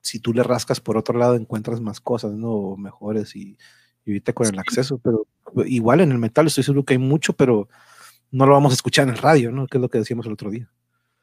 si 0.00 0.18
tú 0.18 0.32
le 0.32 0.42
rascas 0.42 0.80
por 0.80 0.96
otro 0.96 1.18
lado 1.18 1.34
encuentras 1.34 1.80
más 1.80 2.00
cosas, 2.00 2.32
¿no? 2.32 2.76
Mejores 2.76 3.36
y, 3.36 3.58
y 4.04 4.10
ahorita 4.10 4.32
con 4.32 4.46
el 4.46 4.58
acceso, 4.58 4.98
pero 4.98 5.26
igual 5.66 6.00
en 6.00 6.12
el 6.12 6.18
metal 6.18 6.46
estoy 6.46 6.64
seguro 6.64 6.84
que 6.84 6.94
hay 6.94 6.98
mucho, 6.98 7.32
pero 7.32 7.68
no 8.30 8.46
lo 8.46 8.52
vamos 8.52 8.72
a 8.72 8.74
escuchar 8.74 9.04
en 9.08 9.14
el 9.14 9.18
radio, 9.18 9.52
¿no? 9.52 9.66
Que 9.66 9.78
es 9.78 9.82
lo 9.82 9.88
que 9.88 9.98
decíamos 9.98 10.26
el 10.26 10.32
otro 10.32 10.50
día. 10.50 10.68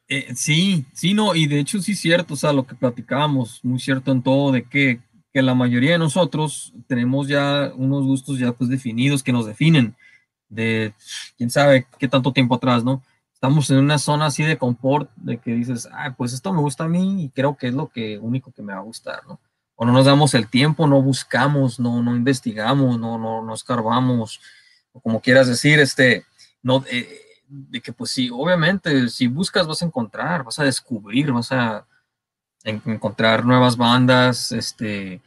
Eh, 0.07 0.33
sí, 0.35 0.85
sí, 0.93 1.13
no, 1.13 1.35
y 1.35 1.47
de 1.47 1.59
hecho 1.59 1.81
sí 1.81 1.93
es 1.93 1.99
cierto, 1.99 2.33
o 2.33 2.37
sea, 2.37 2.53
lo 2.53 2.65
que 2.65 2.75
platicábamos, 2.75 3.63
muy 3.63 3.79
cierto 3.79 4.11
en 4.11 4.21
todo, 4.21 4.51
de 4.51 4.63
que, 4.63 4.99
que 5.33 5.41
la 5.41 5.55
mayoría 5.55 5.93
de 5.93 5.99
nosotros 5.99 6.73
tenemos 6.87 7.27
ya 7.27 7.71
unos 7.75 8.03
gustos 8.03 8.39
ya 8.39 8.51
pues 8.51 8.69
definidos 8.69 9.23
que 9.23 9.31
nos 9.31 9.45
definen, 9.45 9.95
de 10.49 10.93
quién 11.37 11.49
sabe 11.49 11.87
qué 11.97 12.07
tanto 12.07 12.33
tiempo 12.33 12.55
atrás, 12.55 12.83
¿no? 12.83 13.01
estamos 13.41 13.71
en 13.71 13.79
una 13.79 13.97
zona 13.97 14.27
así 14.27 14.43
de 14.43 14.59
confort, 14.59 15.09
de 15.15 15.39
que 15.39 15.51
dices, 15.55 15.89
ah, 15.91 16.13
pues 16.15 16.31
esto 16.31 16.53
me 16.53 16.61
gusta 16.61 16.83
a 16.83 16.87
mí 16.87 17.23
y 17.23 17.29
creo 17.29 17.57
que 17.57 17.69
es 17.69 17.73
lo 17.73 17.87
que 17.87 18.19
único 18.19 18.51
que 18.51 18.61
me 18.61 18.71
va 18.71 18.77
a 18.77 18.83
gustar, 18.83 19.21
¿no? 19.27 19.39
O 19.81 19.85
no 19.85 19.93
nos 19.93 20.05
damos 20.05 20.35
el 20.35 20.47
tiempo, 20.47 20.85
no 20.85 21.01
buscamos, 21.01 21.79
no, 21.79 22.03
no 22.03 22.15
investigamos, 22.15 22.99
no, 22.99 23.17
no, 23.17 23.41
no 23.41 23.51
escarbamos, 23.51 24.39
o 24.91 24.99
como 24.99 25.19
quieras 25.19 25.47
decir, 25.47 25.79
este, 25.79 26.23
no, 26.61 26.85
eh, 26.87 27.19
de 27.47 27.81
que 27.81 27.91
pues 27.91 28.11
sí, 28.11 28.29
obviamente, 28.31 29.09
si 29.09 29.25
buscas 29.25 29.65
vas 29.65 29.81
a 29.81 29.85
encontrar, 29.85 30.43
vas 30.43 30.59
a 30.59 30.65
descubrir, 30.65 31.31
vas 31.31 31.51
a 31.51 31.87
encontrar 32.63 33.43
nuevas 33.43 33.75
bandas, 33.75 34.51
este, 34.51 35.19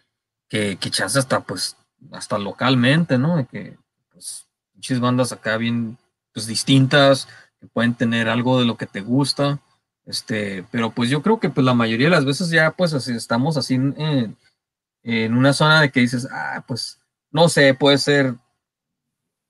que, 0.48 0.76
que 0.76 1.02
hasta, 1.02 1.40
pues, 1.40 1.76
hasta 2.12 2.38
localmente, 2.38 3.18
¿no? 3.18 3.38
De 3.38 3.46
que, 3.46 3.76
pues, 4.12 4.46
muchas 4.72 5.00
bandas 5.00 5.32
acá 5.32 5.56
bien, 5.56 5.98
pues, 6.32 6.46
distintas, 6.46 7.26
pueden 7.72 7.94
tener 7.94 8.28
algo 8.28 8.60
de 8.60 8.66
lo 8.66 8.76
que 8.76 8.86
te 8.86 9.00
gusta, 9.00 9.58
este, 10.06 10.64
pero 10.70 10.90
pues 10.90 11.08
yo 11.10 11.22
creo 11.22 11.40
que 11.40 11.50
pues 11.50 11.64
la 11.64 11.74
mayoría 11.74 12.06
de 12.06 12.16
las 12.16 12.24
veces 12.24 12.50
ya 12.50 12.72
pues 12.72 12.92
así, 12.92 13.12
estamos 13.12 13.56
así 13.56 13.74
en, 13.74 14.36
en, 15.02 15.34
una 15.34 15.52
zona 15.52 15.80
de 15.80 15.90
que 15.90 16.00
dices, 16.00 16.28
ah, 16.30 16.64
pues 16.66 17.00
no 17.30 17.48
sé, 17.48 17.74
puede 17.74 17.98
ser 17.98 18.36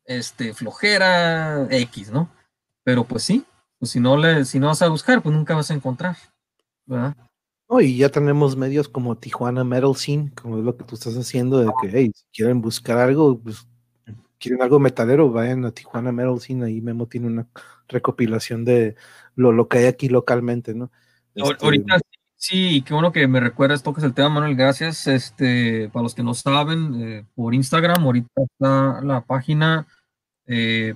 este, 0.04 0.54
flojera 0.54 1.66
X, 1.70 2.10
¿no? 2.10 2.30
Pero 2.84 3.04
pues 3.04 3.24
sí, 3.24 3.44
pues 3.78 3.90
si 3.90 4.00
no, 4.00 4.16
le, 4.16 4.44
si 4.44 4.58
no 4.58 4.68
vas 4.68 4.82
a 4.82 4.88
buscar, 4.88 5.22
pues 5.22 5.34
nunca 5.34 5.54
vas 5.54 5.70
a 5.70 5.74
encontrar, 5.74 6.16
¿verdad? 6.86 7.16
No, 7.68 7.80
y 7.80 7.96
ya 7.96 8.10
tenemos 8.10 8.56
medios 8.56 8.88
como 8.88 9.16
Tijuana 9.16 9.64
Metal 9.64 9.96
Scene, 9.96 10.30
como 10.40 10.58
es 10.58 10.64
lo 10.64 10.76
que 10.76 10.84
tú 10.84 10.94
estás 10.94 11.16
haciendo, 11.16 11.58
de 11.58 11.72
que, 11.80 11.90
hey, 11.90 12.12
si 12.14 12.24
quieren 12.32 12.60
buscar 12.60 12.98
algo, 12.98 13.38
pues 13.38 13.66
quieren 14.38 14.60
algo 14.62 14.78
metalero, 14.78 15.30
vayan 15.30 15.64
a 15.64 15.72
Tijuana 15.72 16.12
Metal 16.12 16.38
Scene, 16.40 16.64
ahí 16.66 16.80
Memo 16.80 17.06
tiene 17.06 17.26
una 17.26 17.48
recopilación 17.88 18.64
de 18.64 18.96
lo, 19.36 19.52
lo 19.52 19.68
que 19.68 19.78
hay 19.78 19.86
aquí 19.86 20.08
localmente, 20.08 20.74
¿no? 20.74 20.90
Este, 21.34 21.64
ahorita 21.64 22.00
sí, 22.36 22.82
qué 22.82 22.94
bueno 22.94 23.12
que 23.12 23.26
me 23.26 23.40
recuerdas, 23.40 23.82
tocas 23.82 24.04
el 24.04 24.14
tema, 24.14 24.28
Manuel, 24.28 24.54
gracias. 24.56 25.06
Este, 25.06 25.88
para 25.90 26.02
los 26.02 26.14
que 26.14 26.22
no 26.22 26.34
saben, 26.34 27.02
eh, 27.02 27.24
por 27.34 27.54
Instagram, 27.54 28.04
ahorita 28.04 28.42
está 28.42 29.00
la 29.02 29.22
página 29.22 29.86
eh, 30.46 30.94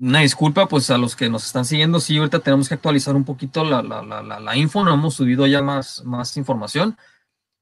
una 0.00 0.20
disculpa 0.20 0.68
pues 0.68 0.90
a 0.90 0.98
los 0.98 1.16
que 1.16 1.28
nos 1.28 1.46
están 1.46 1.64
siguiendo, 1.64 2.00
sí, 2.00 2.16
ahorita 2.16 2.40
tenemos 2.40 2.68
que 2.68 2.74
actualizar 2.74 3.16
un 3.16 3.24
poquito 3.24 3.64
la, 3.64 3.82
la, 3.82 4.02
la, 4.02 4.40
la 4.40 4.56
info, 4.56 4.84
no 4.84 4.94
hemos 4.94 5.14
subido 5.14 5.46
ya 5.46 5.62
más, 5.62 6.04
más 6.04 6.36
información, 6.36 6.96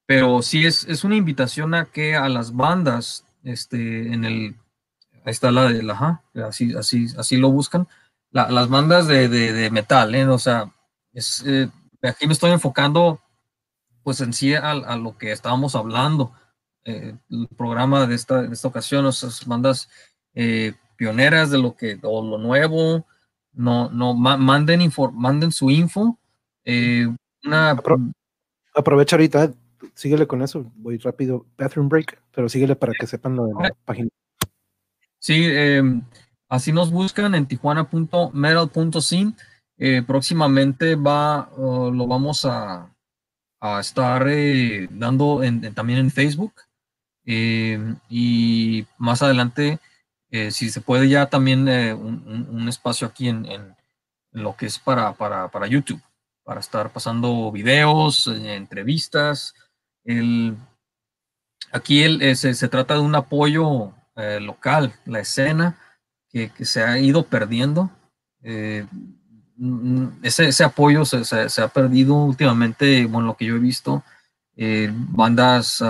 pero 0.06 0.42
sí 0.42 0.66
es, 0.66 0.84
es 0.84 1.04
una 1.04 1.16
invitación 1.16 1.74
a 1.74 1.86
que 1.86 2.14
a 2.14 2.28
las 2.28 2.54
bandas, 2.54 3.24
este, 3.42 4.12
en 4.12 4.24
el, 4.24 4.56
ahí 5.24 5.32
está 5.32 5.50
la 5.50 5.68
de 5.68 5.82
la, 5.82 6.22
así, 6.46 6.74
así, 6.74 7.06
así 7.18 7.36
lo 7.36 7.50
buscan, 7.50 7.88
las 8.30 8.68
bandas 8.68 9.06
de, 9.06 9.28
de, 9.28 9.52
de 9.52 9.70
metal, 9.70 10.14
¿eh? 10.14 10.26
o 10.26 10.38
sea, 10.38 10.70
es, 11.14 11.42
eh, 11.46 11.70
aquí 12.02 12.26
me 12.26 12.34
estoy 12.34 12.50
enfocando 12.50 13.20
pues 14.02 14.20
en 14.20 14.34
sí 14.34 14.54
a, 14.54 14.70
a 14.70 14.96
lo 14.96 15.16
que 15.16 15.32
estábamos 15.32 15.74
hablando, 15.74 16.32
eh, 16.84 17.16
el 17.30 17.48
programa 17.56 18.06
de 18.06 18.14
esta, 18.14 18.42
de 18.42 18.54
esta 18.54 18.68
ocasión, 18.68 19.06
esas 19.06 19.44
bandas 19.46 19.88
eh, 20.34 20.74
pioneras 20.96 21.50
de 21.50 21.58
lo 21.58 21.76
que, 21.76 21.98
o 22.02 22.24
lo 22.24 22.38
nuevo, 22.38 23.06
no, 23.52 23.90
no, 23.90 24.14
manden, 24.14 24.90
manden 25.12 25.52
su 25.52 25.70
info. 25.70 26.18
Eh, 26.64 27.06
aprovecha 28.74 29.16
ahorita, 29.16 29.52
síguele 29.94 30.26
con 30.26 30.42
eso, 30.42 30.70
voy 30.76 30.98
rápido, 30.98 31.46
bathroom 31.56 31.88
break, 31.88 32.20
pero 32.34 32.48
síguele 32.48 32.76
para 32.76 32.92
que 32.98 33.06
sepan 33.06 33.36
lo 33.36 33.46
de 33.46 33.54
la 33.54 33.70
página. 33.84 34.08
Sí, 35.18 35.44
em, 35.46 36.02
así 36.48 36.72
nos 36.72 36.90
buscan 36.90 37.34
en 37.34 37.46
tijuana.metal.sin. 37.46 39.36
Eh, 39.78 40.02
próximamente 40.06 40.94
va, 40.94 41.50
lo 41.56 42.06
vamos 42.06 42.44
a, 42.44 42.90
a 43.60 43.80
estar 43.80 44.26
eh, 44.28 44.88
dando 44.90 45.40
también 45.74 45.98
en 45.98 46.10
Facebook. 46.10 46.52
Em, 47.24 47.96
y 48.08 48.86
más 48.98 49.20
adelante 49.20 49.80
eh, 50.30 50.50
si 50.50 50.70
se 50.70 50.80
puede 50.80 51.08
ya 51.08 51.26
también 51.26 51.68
eh, 51.68 51.94
un, 51.94 52.68
espacio 52.68 53.06
aquí 53.06 53.28
en, 53.28 53.76
lo 54.32 54.56
que 54.56 54.66
es 54.66 54.78
para, 54.78 55.12
para, 55.14 55.66
YouTube, 55.66 56.02
para 56.42 56.60
estar 56.60 56.92
pasando 56.92 57.50
videos, 57.52 58.26
eh, 58.26 58.54
entrevistas. 58.56 59.54
El, 60.04 60.56
aquí 61.72 62.02
el, 62.02 62.36
se, 62.36 62.54
se, 62.54 62.68
trata 62.68 62.94
de 62.94 63.00
un 63.00 63.14
apoyo 63.14 63.92
local, 64.40 64.94
la 65.04 65.20
escena 65.20 65.78
que, 66.30 66.50
se 66.64 66.82
ha 66.82 66.98
ido 66.98 67.22
perdiendo. 67.24 67.90
Eh, 68.42 68.86
ese, 70.22 70.48
ese, 70.48 70.64
apoyo 70.64 71.04
se, 71.04 71.24
se, 71.24 71.62
ha 71.62 71.68
perdido 71.68 72.14
últimamente, 72.14 73.06
bueno, 73.06 73.28
lo 73.28 73.36
que 73.36 73.46
yo 73.46 73.56
he 73.56 73.60
visto, 73.60 74.02
bandas, 74.56 75.82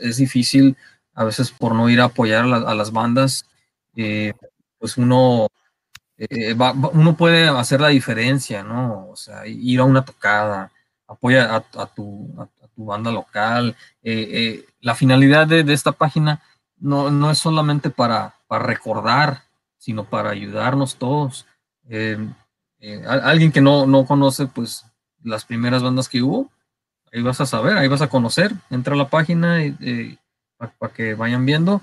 es, 0.00 0.16
difícil 0.16 0.76
a 1.14 1.24
veces 1.24 1.50
por 1.50 1.74
no 1.74 1.88
ir 1.88 2.00
a 2.00 2.04
apoyar 2.04 2.44
a, 2.44 2.74
las 2.74 2.92
bandas, 2.92 3.46
pues 3.94 4.96
uno, 4.96 5.48
uno 6.92 7.16
puede 7.16 7.48
hacer 7.48 7.80
la 7.80 7.88
diferencia, 7.88 8.62
¿no? 8.62 9.08
O 9.08 9.16
sea, 9.16 9.46
ir 9.46 9.80
a 9.80 9.84
una 9.84 10.04
tocada, 10.04 10.72
apoya 11.12 11.54
a, 11.54 11.86
tu, 11.86 12.34
tu, 12.74 12.84
banda 12.84 13.10
local. 13.10 13.76
Eh, 14.02 14.28
eh, 14.32 14.66
la 14.80 14.94
finalidad 14.94 15.46
de, 15.46 15.72
esta 15.72 15.92
página 15.92 16.42
no, 16.78 17.10
no, 17.10 17.30
es 17.30 17.38
solamente 17.38 17.90
para, 17.90 18.34
para, 18.48 18.64
recordar, 18.64 19.42
sino 19.78 20.04
para 20.04 20.30
ayudarnos 20.30 20.96
todos. 20.96 21.46
Eh, 21.88 22.18
alguien 23.06 23.52
que 23.52 23.60
no, 23.60 23.86
no 23.86 24.04
conoce, 24.06 24.46
pues, 24.46 24.84
las 25.22 25.44
primeras 25.44 25.82
bandas 25.82 26.08
que 26.08 26.22
hubo, 26.22 26.50
ahí 27.12 27.22
vas 27.22 27.40
a 27.40 27.46
saber, 27.46 27.76
ahí 27.76 27.88
vas 27.88 28.02
a 28.02 28.08
conocer, 28.08 28.52
entra 28.70 28.94
a 28.94 28.98
la 28.98 29.08
página 29.08 29.58
para, 30.78 30.92
que 30.92 31.14
vayan 31.14 31.46
viendo. 31.46 31.82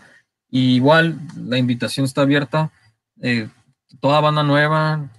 igual 0.50 1.20
la 1.38 1.58
invitación 1.58 2.06
está 2.06 2.22
abierta. 2.22 2.72
toda 4.00 4.22
banda 4.22 4.44
nueva, 4.44 5.10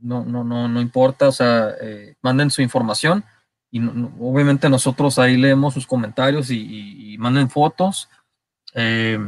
no, 0.00 0.24
no, 0.24 0.44
no, 0.44 0.68
no 0.68 0.80
importa, 0.80 1.28
o 1.28 1.32
sea, 1.32 1.74
manden 2.22 2.50
su 2.50 2.62
información 2.62 3.24
y 3.74 3.80
obviamente 4.20 4.68
nosotros 4.68 5.18
ahí 5.18 5.36
leemos 5.36 5.74
sus 5.74 5.84
comentarios 5.84 6.48
y, 6.52 7.16
manden 7.18 7.50
fotos 7.50 8.08
eh, 8.72 9.18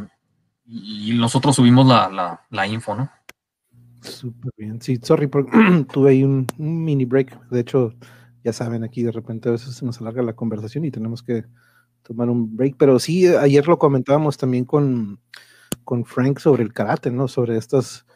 y, 0.65 1.15
nosotros 1.15 1.57
subimos 1.57 1.85
la, 1.85 2.41
la, 2.49 2.67
info, 2.69 2.95
¿no? 2.95 3.11
Súper 4.03 4.53
bien. 4.57 4.81
Sí, 4.81 5.01
sorry, 5.03 5.29
tuve 5.93 6.11
ahí 6.11 6.23
un, 6.23 6.47
mini 6.59 7.05
break. 7.05 7.49
De 7.49 7.59
hecho, 7.59 7.93
ya 8.45 8.53
saben, 8.53 8.85
aquí 8.85 9.03
de 9.03 9.11
repente 9.11 9.49
a 9.49 9.53
veces 9.53 9.75
se 9.75 9.85
nos 9.85 10.01
alarga 10.01 10.23
la 10.23 10.35
conversación 10.35 10.85
y 10.85 10.93
tenemos 10.93 11.25
que 11.25 11.45
tomar 12.07 12.31
un 12.31 12.57
break. 12.57 12.77
Pero 12.78 12.99
sí, 12.99 13.27
ayer 13.27 13.66
lo 13.66 13.78
comentábamos 13.78 14.37
también 14.37 14.65
con, 14.65 15.20
con 15.85 16.05
Frank 16.05 16.39
sobre 16.39 16.62
el 16.62 16.73
karate, 16.73 17.11
¿no? 17.11 17.28
Sobre 17.28 17.57
estas 17.57 18.07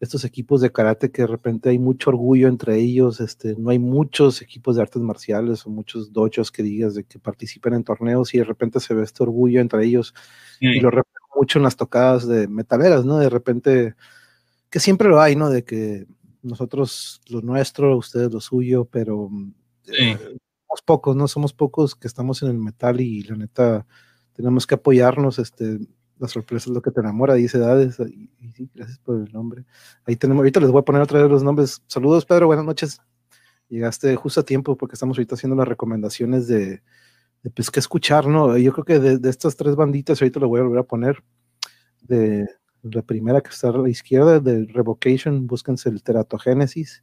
estos 0.00 0.24
equipos 0.24 0.62
de 0.62 0.72
karate 0.72 1.10
que 1.10 1.22
de 1.22 1.28
repente 1.28 1.68
hay 1.68 1.78
mucho 1.78 2.08
orgullo 2.08 2.48
entre 2.48 2.76
ellos, 2.78 3.20
este, 3.20 3.54
no 3.58 3.68
hay 3.68 3.78
muchos 3.78 4.40
equipos 4.40 4.76
de 4.76 4.82
artes 4.82 5.02
marciales 5.02 5.66
o 5.66 5.70
muchos 5.70 6.10
dochos 6.10 6.50
que 6.50 6.62
digas 6.62 6.94
de 6.94 7.04
que 7.04 7.18
participen 7.18 7.74
en 7.74 7.84
torneos 7.84 8.32
y 8.34 8.38
de 8.38 8.44
repente 8.44 8.80
se 8.80 8.94
ve 8.94 9.02
este 9.02 9.22
orgullo 9.22 9.60
entre 9.60 9.84
ellos 9.84 10.14
y 10.58 10.80
lo 10.80 10.90
repito 10.90 11.20
mucho 11.36 11.58
en 11.58 11.64
las 11.64 11.76
tocadas 11.76 12.26
de 12.26 12.48
metaleras, 12.48 13.04
¿no? 13.04 13.18
De 13.18 13.28
repente, 13.28 13.94
que 14.70 14.80
siempre 14.80 15.08
lo 15.08 15.20
hay, 15.20 15.36
¿no? 15.36 15.50
De 15.50 15.64
que 15.64 16.06
nosotros 16.42 17.20
lo 17.28 17.42
nuestro, 17.42 17.96
ustedes 17.96 18.32
lo 18.32 18.40
suyo, 18.40 18.86
pero 18.86 19.30
eh, 19.86 20.18
somos 20.70 20.82
pocos, 20.82 21.16
¿no? 21.16 21.28
Somos 21.28 21.52
pocos 21.52 21.96
que 21.96 22.06
estamos 22.06 22.42
en 22.42 22.50
el 22.50 22.58
metal 22.58 23.00
y 23.00 23.22
la 23.24 23.36
neta 23.36 23.86
tenemos 24.34 24.66
que 24.66 24.76
apoyarnos, 24.76 25.38
este, 25.38 25.78
la 26.18 26.28
sorpresa 26.28 26.70
es 26.70 26.74
lo 26.74 26.80
que 26.80 26.92
te 26.92 27.00
enamora, 27.00 27.34
dice 27.34 27.58
Edades. 27.58 27.98
Y, 27.98 28.30
sí, 28.52 28.70
gracias 28.74 28.98
por 29.00 29.16
el 29.16 29.32
nombre. 29.32 29.64
Ahí 30.04 30.16
tenemos, 30.16 30.40
ahorita 30.40 30.60
les 30.60 30.70
voy 30.70 30.80
a 30.80 30.84
poner 30.84 31.02
otra 31.02 31.20
vez 31.20 31.30
los 31.30 31.42
nombres. 31.42 31.82
Saludos, 31.86 32.24
Pedro, 32.24 32.46
buenas 32.46 32.64
noches. 32.64 33.00
Llegaste 33.68 34.14
justo 34.16 34.40
a 34.40 34.44
tiempo 34.44 34.76
porque 34.76 34.94
estamos 34.94 35.18
ahorita 35.18 35.34
haciendo 35.34 35.56
las 35.56 35.66
recomendaciones 35.66 36.46
de, 36.46 36.82
de 37.42 37.50
pues, 37.50 37.70
qué 37.70 37.80
escuchar, 37.80 38.26
¿no? 38.26 38.56
Yo 38.56 38.72
creo 38.72 38.84
que 38.84 38.98
de, 39.00 39.28
estas 39.28 39.56
tres 39.56 39.74
banditas, 39.74 40.20
ahorita 40.22 40.40
lo 40.40 40.48
voy 40.48 40.60
a 40.60 40.64
volver 40.64 40.80
a 40.80 40.84
poner. 40.84 41.22
De 42.02 42.48
la 42.82 43.02
primera 43.02 43.40
que 43.40 43.50
está 43.50 43.68
a 43.68 43.72
la 43.72 43.88
izquierda, 43.88 44.40
de 44.40 44.66
Revocation, 44.66 45.46
búsquense 45.46 45.88
el 45.88 46.02
Teratogénesis 46.02 47.02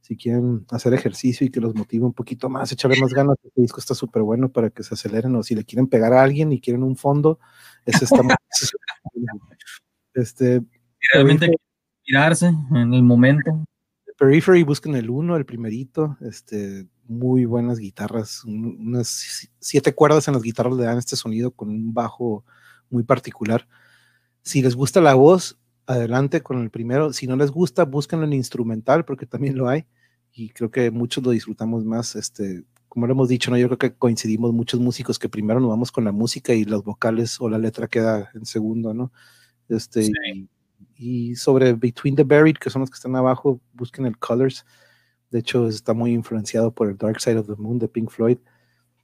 si 0.00 0.16
quieren 0.16 0.64
hacer 0.70 0.94
ejercicio 0.94 1.46
y 1.46 1.50
que 1.50 1.60
los 1.60 1.74
motive 1.74 2.04
un 2.04 2.12
poquito 2.12 2.48
más, 2.48 2.72
echarle 2.72 3.00
más 3.00 3.12
ganas, 3.12 3.36
este 3.42 3.60
disco 3.60 3.80
está 3.80 3.94
súper 3.94 4.22
bueno 4.22 4.50
para 4.50 4.70
que 4.70 4.82
se 4.82 4.94
aceleren, 4.94 5.34
o 5.36 5.42
si 5.42 5.54
le 5.54 5.64
quieren 5.64 5.86
pegar 5.86 6.12
a 6.12 6.22
alguien 6.22 6.52
y 6.52 6.60
quieren 6.60 6.82
un 6.82 6.96
fondo, 6.96 7.38
ese 7.84 8.04
está 8.04 8.16
este, 10.14 10.62
Realmente 11.12 11.50
tirarse 12.04 12.46
en 12.46 12.94
el 12.94 13.02
momento. 13.02 13.64
Periphery, 14.18 14.64
busquen 14.64 14.96
el 14.96 15.10
uno, 15.10 15.36
el 15.36 15.46
primerito, 15.46 16.16
este, 16.22 16.88
muy 17.06 17.44
buenas 17.44 17.78
guitarras, 17.78 18.44
unas 18.44 19.48
siete 19.60 19.94
cuerdas 19.94 20.26
en 20.26 20.34
las 20.34 20.42
guitarras 20.42 20.76
le 20.76 20.84
dan 20.84 20.98
este 20.98 21.14
sonido 21.14 21.52
con 21.52 21.68
un 21.68 21.94
bajo 21.94 22.44
muy 22.90 23.04
particular. 23.04 23.68
Si 24.42 24.60
les 24.60 24.74
gusta 24.74 25.00
la 25.00 25.14
voz, 25.14 25.58
adelante 25.88 26.42
con 26.42 26.62
el 26.62 26.70
primero. 26.70 27.12
Si 27.12 27.26
no 27.26 27.36
les 27.36 27.50
gusta, 27.50 27.84
búsquenlo 27.84 28.24
en 28.26 28.34
instrumental, 28.34 29.04
porque 29.04 29.26
también 29.26 29.56
lo 29.56 29.68
hay 29.68 29.86
y 30.32 30.50
creo 30.50 30.70
que 30.70 30.90
muchos 30.90 31.24
lo 31.24 31.30
disfrutamos 31.30 31.84
más, 31.84 32.14
este, 32.14 32.64
como 32.88 33.06
lo 33.06 33.12
hemos 33.12 33.28
dicho, 33.28 33.50
¿no? 33.50 33.58
Yo 33.58 33.66
creo 33.66 33.78
que 33.78 33.94
coincidimos 33.94 34.52
muchos 34.52 34.78
músicos 34.80 35.18
que 35.18 35.28
primero 35.28 35.58
nos 35.58 35.70
vamos 35.70 35.90
con 35.90 36.04
la 36.04 36.12
música 36.12 36.54
y 36.54 36.64
los 36.64 36.84
vocales 36.84 37.40
o 37.40 37.48
la 37.48 37.58
letra 37.58 37.88
queda 37.88 38.30
en 38.34 38.46
segundo, 38.46 38.94
¿no? 38.94 39.12
Este, 39.68 40.10
y, 40.96 41.34
sobre 41.34 41.72
Between 41.72 42.16
the 42.16 42.22
Buried, 42.22 42.56
que 42.56 42.70
son 42.70 42.80
los 42.80 42.90
que 42.90 42.94
están 42.94 43.16
abajo, 43.16 43.60
busquen 43.72 44.06
el 44.06 44.18
Colors. 44.18 44.64
De 45.30 45.40
hecho, 45.40 45.68
está 45.68 45.92
muy 45.92 46.12
influenciado 46.12 46.72
por 46.72 46.88
el 46.88 46.96
Dark 46.96 47.20
Side 47.20 47.38
of 47.38 47.48
the 47.48 47.56
Moon 47.56 47.78
de 47.78 47.88
Pink 47.88 48.10
Floyd. 48.10 48.38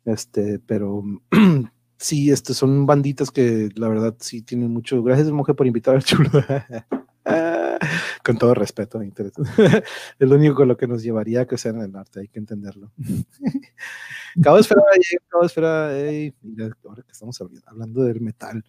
Este, 0.05 0.59
pero 0.61 1.02
sí, 2.05 2.31
este, 2.31 2.52
son 2.52 2.85
banditas 2.85 3.31
que 3.31 3.70
la 3.76 3.89
verdad 3.89 4.14
sí 4.20 4.43
tienen 4.43 4.70
mucho. 4.70 5.02
Gracias, 5.02 5.31
mujer, 5.31 5.56
por 5.56 5.66
invitar 5.66 5.94
al 5.94 6.05
chulo. 6.05 6.31
con 8.22 8.36
todo 8.36 8.55
respeto, 8.55 9.01
es 10.18 10.28
lo 10.28 10.36
único 10.36 10.55
con 10.55 10.68
lo 10.68 10.76
que 10.76 10.86
nos 10.86 11.02
llevaría 11.02 11.40
a 11.40 11.47
crecer 11.47 11.74
en 11.74 11.81
el 11.82 11.97
arte, 11.97 12.20
hay 12.20 12.28
que 12.28 12.39
entenderlo. 12.39 12.93
Cabo 14.43 14.59
Esfera, 14.59 14.82
Cabo 15.28 15.44
Esfera, 15.44 15.86
ahora 15.89 17.02
que 17.02 17.12
estamos 17.12 17.40
hablando 17.66 18.02
del 18.02 18.20
metal. 18.20 18.62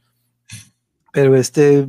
Pero 1.11 1.35
este, 1.35 1.87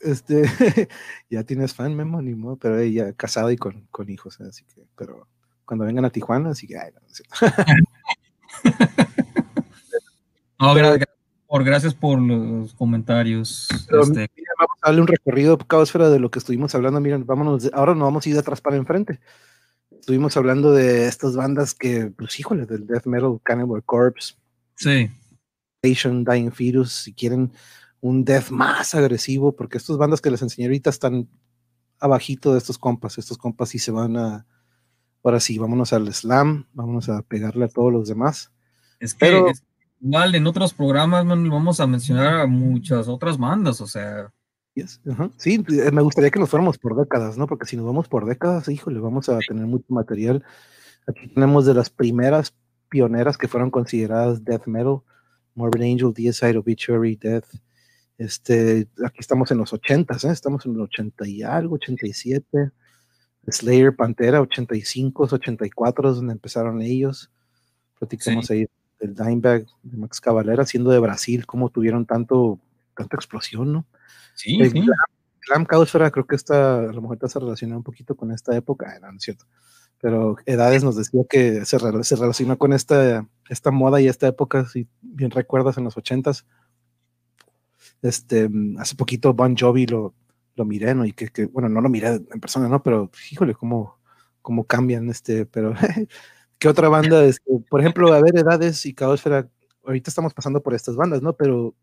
este, 0.00 0.88
ya 1.30 1.42
tienes 1.44 1.74
fan, 1.74 1.96
Memo, 1.96 2.22
ni 2.22 2.34
pero 2.56 2.78
ella 2.78 3.12
casado 3.12 3.50
y 3.50 3.56
con, 3.56 3.86
con 3.90 4.08
hijos, 4.08 4.40
así 4.40 4.64
pero 4.96 5.26
cuando 5.64 5.84
vengan 5.84 6.04
a 6.04 6.10
Tijuana, 6.10 6.50
así 6.50 6.66
que, 6.66 6.78
ay, 6.78 6.92
gracias 10.60 11.08
por 11.46 11.64
gracias 11.64 11.94
por 11.94 12.20
los 12.20 12.74
comentarios. 12.74 13.68
Este. 13.70 14.30
vamos 14.58 14.78
a 14.82 14.88
darle 14.88 15.00
un 15.00 15.06
recorrido, 15.08 15.58
Caosfera, 15.58 16.10
de 16.10 16.20
lo 16.20 16.30
que 16.30 16.38
estuvimos 16.38 16.74
hablando. 16.74 17.00
Miren, 17.00 17.26
vámonos, 17.26 17.68
ahora 17.72 17.94
nos 17.94 18.04
vamos 18.04 18.24
a 18.24 18.28
ir 18.28 18.34
de 18.34 18.40
atrás 18.40 18.60
para 18.60 18.76
enfrente. 18.76 19.20
Estuvimos 19.90 20.36
hablando 20.36 20.72
de 20.72 21.08
estas 21.08 21.34
bandas 21.34 21.74
que, 21.74 22.12
pues 22.16 22.38
híjole, 22.38 22.66
del 22.66 22.86
death 22.86 23.06
metal, 23.06 23.40
Cannibal 23.42 23.82
Corpse. 23.84 24.34
Sí. 24.76 25.10
Dying 25.82 26.52
Fetus, 26.52 26.92
si 26.92 27.12
quieren 27.12 27.52
un 28.00 28.24
death 28.24 28.50
más 28.50 28.94
agresivo, 28.94 29.56
porque 29.56 29.78
estas 29.78 29.98
bandas 29.98 30.20
que 30.20 30.30
les 30.30 30.42
enseñé 30.42 30.66
ahorita 30.66 30.90
están 30.90 31.28
abajito 31.98 32.52
de 32.52 32.58
estos 32.58 32.78
compas. 32.78 33.18
Estos 33.18 33.38
compas 33.38 33.70
sí 33.70 33.78
se 33.78 33.90
van 33.90 34.16
a. 34.16 34.46
Ahora 35.22 35.40
sí, 35.40 35.58
vámonos 35.58 35.92
al 35.92 36.12
slam, 36.14 36.66
vámonos 36.72 37.08
a 37.08 37.22
pegarle 37.22 37.66
a 37.66 37.68
todos 37.68 37.92
los 37.92 38.08
demás. 38.08 38.52
Es 39.00 39.12
que, 39.12 39.26
Pero, 39.26 39.46
igual 40.00 40.34
en 40.34 40.46
otros 40.46 40.74
programas 40.74 41.26
vamos 41.26 41.80
a 41.80 41.86
mencionar 41.86 42.40
a 42.40 42.46
muchas 42.46 43.08
otras 43.08 43.38
bandas, 43.38 43.80
o 43.80 43.86
sea. 43.86 44.32
Sí, 45.36 45.64
eh, 45.68 45.90
me 45.90 46.00
gustaría 46.00 46.30
que 46.30 46.38
nos 46.38 46.48
fuéramos 46.48 46.78
por 46.78 46.96
décadas, 46.96 47.36
¿no? 47.36 47.46
Porque 47.46 47.66
si 47.66 47.76
nos 47.76 47.84
vamos 47.84 48.08
por 48.08 48.24
décadas, 48.24 48.68
híjole, 48.68 49.00
vamos 49.00 49.28
a 49.28 49.38
tener 49.46 49.66
mucho 49.66 49.86
material. 49.88 50.44
Aquí 51.06 51.28
tenemos 51.28 51.66
de 51.66 51.74
las 51.74 51.90
primeras 51.90 52.54
pioneras 52.88 53.36
que 53.36 53.48
fueron 53.48 53.70
consideradas 53.70 54.44
death 54.44 54.66
metal, 54.66 55.00
Morbid 55.54 55.82
Angel, 55.82 56.12
Deicide, 56.14 56.56
Obituary, 56.56 57.16
Death. 57.16 57.46
Este, 58.16 58.88
aquí 59.04 59.18
estamos 59.18 59.50
en 59.50 59.58
los 59.58 59.72
80, 59.72 60.14
¿eh? 60.14 60.30
estamos 60.30 60.64
en 60.66 60.74
los 60.74 60.84
80 60.84 61.26
y 61.28 61.42
algo, 61.42 61.74
87. 61.74 62.70
Slayer, 63.48 63.96
Pantera, 63.96 64.40
85, 64.40 65.28
84 65.30 66.10
es 66.10 66.16
donde 66.16 66.32
empezaron 66.32 66.80
ellos. 66.82 67.30
Platicamos 67.98 68.50
ahí 68.50 68.66
el 69.00 69.14
Dimebag 69.14 69.66
de 69.82 69.96
Max 69.96 70.20
Cavalera, 70.20 70.64
siendo 70.66 70.90
de 70.90 70.98
Brasil, 70.98 71.46
cómo 71.46 71.70
tuvieron 71.70 72.06
tanto, 72.06 72.58
tanta 72.96 73.16
explosión, 73.16 73.72
¿no? 73.72 73.86
Sí, 74.34 74.60
el 74.60 74.70
sí. 74.70 74.86
Glam, 75.48 75.64
creo 75.64 76.26
que 76.26 76.36
esta, 76.36 76.80
a 76.80 76.92
lo 76.92 77.00
mejor 77.00 77.18
se 77.28 77.38
relaciona 77.38 77.76
un 77.76 77.82
poquito 77.82 78.14
con 78.14 78.30
esta 78.30 78.56
época, 78.56 78.98
no, 79.00 79.10
no 79.10 79.16
es 79.16 79.22
cierto. 79.22 79.46
Pero 80.00 80.36
Edades 80.46 80.84
nos 80.84 80.96
decía 80.96 81.22
que 81.28 81.64
se, 81.64 81.78
se 82.04 82.16
relaciona 82.16 82.56
con 82.56 82.72
esta, 82.72 83.26
esta 83.48 83.70
moda 83.70 84.00
y 84.00 84.08
esta 84.08 84.28
época, 84.28 84.64
si 84.66 84.88
bien 85.02 85.30
recuerdas, 85.30 85.76
en 85.76 85.84
los 85.84 85.96
ochentas. 85.96 86.46
Este, 88.02 88.48
hace 88.78 88.96
poquito 88.96 89.34
Bon 89.34 89.54
Jovi 89.56 89.86
lo, 89.86 90.14
lo 90.56 90.64
miré, 90.64 90.94
¿no? 90.94 91.04
Y 91.04 91.12
que, 91.12 91.28
que, 91.28 91.46
bueno, 91.46 91.68
no 91.68 91.80
lo 91.80 91.88
miré 91.90 92.14
en 92.14 92.40
persona, 92.40 92.68
¿no? 92.68 92.82
Pero, 92.82 93.10
híjole, 93.30 93.54
cómo, 93.54 93.98
cómo 94.40 94.64
cambian, 94.64 95.10
este, 95.10 95.44
pero 95.46 95.74
¿Qué 96.60 96.68
otra 96.68 96.88
banda? 96.88 97.24
Es, 97.24 97.40
por 97.68 97.80
ejemplo, 97.80 98.12
a 98.12 98.22
ver, 98.22 98.38
Edades 98.38 98.86
y 98.86 98.94
Caosfera, 98.94 99.48
ahorita 99.82 100.10
estamos 100.10 100.34
pasando 100.34 100.62
por 100.62 100.74
estas 100.74 100.94
bandas, 100.94 101.22
¿no? 101.22 101.32
Pero, 101.32 101.74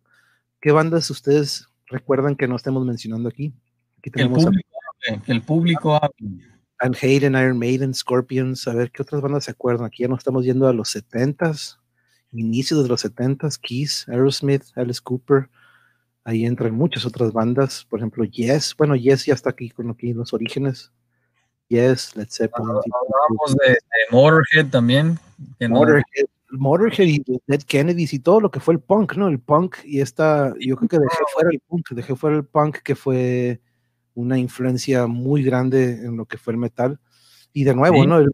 ¿qué 0.62 0.72
bandas 0.72 1.10
ustedes 1.10 1.68
recuerdan 1.88 2.36
que 2.36 2.48
no 2.48 2.56
estemos 2.56 2.86
mencionando 2.86 3.30
aquí. 3.30 3.54
aquí 3.98 4.12
el 4.14 4.30
público, 4.30 4.70
el 5.28 5.42
público 5.42 6.00
Van 6.80 6.96
Hayden, 7.02 7.34
Iron 7.34 7.58
Maiden, 7.58 7.94
Scorpions, 7.94 8.68
a 8.68 8.74
ver 8.74 8.92
qué 8.92 9.02
otras 9.02 9.22
bandas 9.22 9.46
se 9.46 9.52
acuerdan. 9.52 9.88
Aquí 9.88 10.04
ya 10.04 10.10
nos 10.10 10.20
estamos 10.20 10.46
yendo 10.46 10.68
a 10.68 10.74
los 10.74 10.96
70s, 10.96 11.80
inicios 12.32 12.84
de 12.84 12.90
los 12.90 13.04
70s, 13.04 13.58
Kiss, 13.60 14.08
Aerosmith, 14.08 14.64
Alice 14.76 15.02
Cooper. 15.04 15.50
Ahí 16.24 16.46
entran 16.46 16.76
muchas 16.76 17.06
otras 17.06 17.32
bandas, 17.32 17.86
por 17.90 18.00
ejemplo, 18.00 18.26
Yes. 18.26 18.76
Bueno, 18.78 18.96
Yes 18.96 19.26
ya 19.26 19.34
está 19.34 19.50
aquí 19.50 19.70
con 19.70 19.90
aquí 19.90 20.14
los 20.14 20.34
orígenes. 20.34 20.92
Yes, 21.70 22.16
Let's 22.16 22.38
Zeppelin. 22.38 22.70
Hablamos 22.70 23.56
de, 23.66 23.78
Motorhead 24.12 24.70
también. 24.70 25.20
Motorhead, 25.60 26.28
Motorhead 26.52 27.08
y 27.08 27.24
Dead 27.46 27.62
Kennedys 27.64 28.14
y 28.14 28.20
todo 28.20 28.40
lo 28.40 28.52
que 28.52 28.60
fue 28.60 28.74
el 28.76 28.80
punk, 28.80 29.16
¿no? 29.16 29.28
El 29.28 29.40
punk 29.40 29.78
y 29.84 30.00
esta, 30.00 30.54
yo 30.60 30.78
creo 30.78 30.90
que 30.90 31.00
dejé 31.00 31.24
fuera 31.34 31.50
el 31.52 31.60
punk, 31.60 31.90
dejé 31.92 32.16
fuera 32.16 32.38
el 32.38 32.46
punk 32.46 32.78
que 32.78 32.96
fue 32.96 33.60
una 34.14 34.38
influencia 34.38 35.08
muy 35.08 35.44
grande 35.44 36.06
en 36.06 36.18
lo 36.18 36.26
que 36.26 36.38
fue 36.38 36.54
el 36.54 36.58
metal. 36.58 37.00
Y 37.54 37.64
de 37.64 37.76
nuevo, 37.76 38.06
¿no? 38.06 38.20
El, 38.20 38.34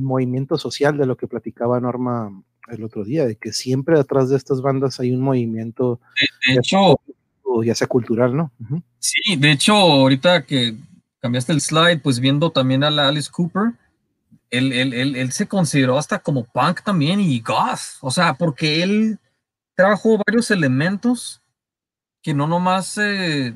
movimiento 0.00 0.58
social 0.58 0.98
de 0.98 1.06
lo 1.06 1.16
que 1.16 1.28
platicaba 1.28 1.78
Norma 1.78 2.42
el 2.68 2.82
otro 2.82 3.04
día, 3.04 3.24
de 3.24 3.36
que 3.36 3.52
siempre 3.52 3.96
detrás 3.96 4.28
de 4.28 4.36
estas 4.36 4.62
bandas 4.62 4.98
hay 4.98 5.12
un 5.12 5.20
movimiento, 5.20 6.00
de, 6.48 6.58
hecho, 6.58 7.00
ya 7.62 7.74
sea 7.76 7.86
cultural, 7.86 8.36
¿no? 8.36 8.52
Sí, 8.98 9.36
de 9.36 9.52
hecho, 9.52 9.74
ahorita 9.74 10.44
que 10.44 10.76
cambiaste 11.20 11.52
el 11.52 11.60
slide, 11.60 12.00
pues 12.00 12.20
viendo 12.20 12.50
también 12.50 12.84
a 12.84 12.90
la 12.90 13.08
Alice 13.08 13.30
Cooper, 13.30 13.74
él, 14.50 14.72
él, 14.72 14.94
él, 14.94 15.32
se 15.32 15.46
consideró 15.46 15.96
hasta 15.96 16.18
como 16.18 16.44
punk 16.44 16.82
también 16.82 17.20
y 17.20 17.40
goth, 17.40 17.98
o 18.00 18.10
sea, 18.10 18.34
porque 18.34 18.82
él 18.82 19.18
trabajó 19.76 20.20
varios 20.26 20.50
elementos 20.50 21.40
que 22.22 22.34
no 22.34 22.46
nomás, 22.46 22.98
eh, 22.98 23.54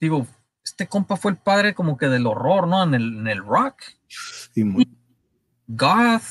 digo, 0.00 0.26
este 0.64 0.86
compa 0.86 1.16
fue 1.16 1.32
el 1.32 1.38
padre 1.38 1.74
como 1.74 1.96
que 1.96 2.08
del 2.08 2.26
horror, 2.26 2.68
¿no? 2.68 2.82
En 2.84 2.94
el, 2.94 3.18
en 3.18 3.28
el 3.28 3.44
rock. 3.44 3.82
Sí, 4.06 4.64
muy... 4.64 4.88
Goth, 5.66 6.22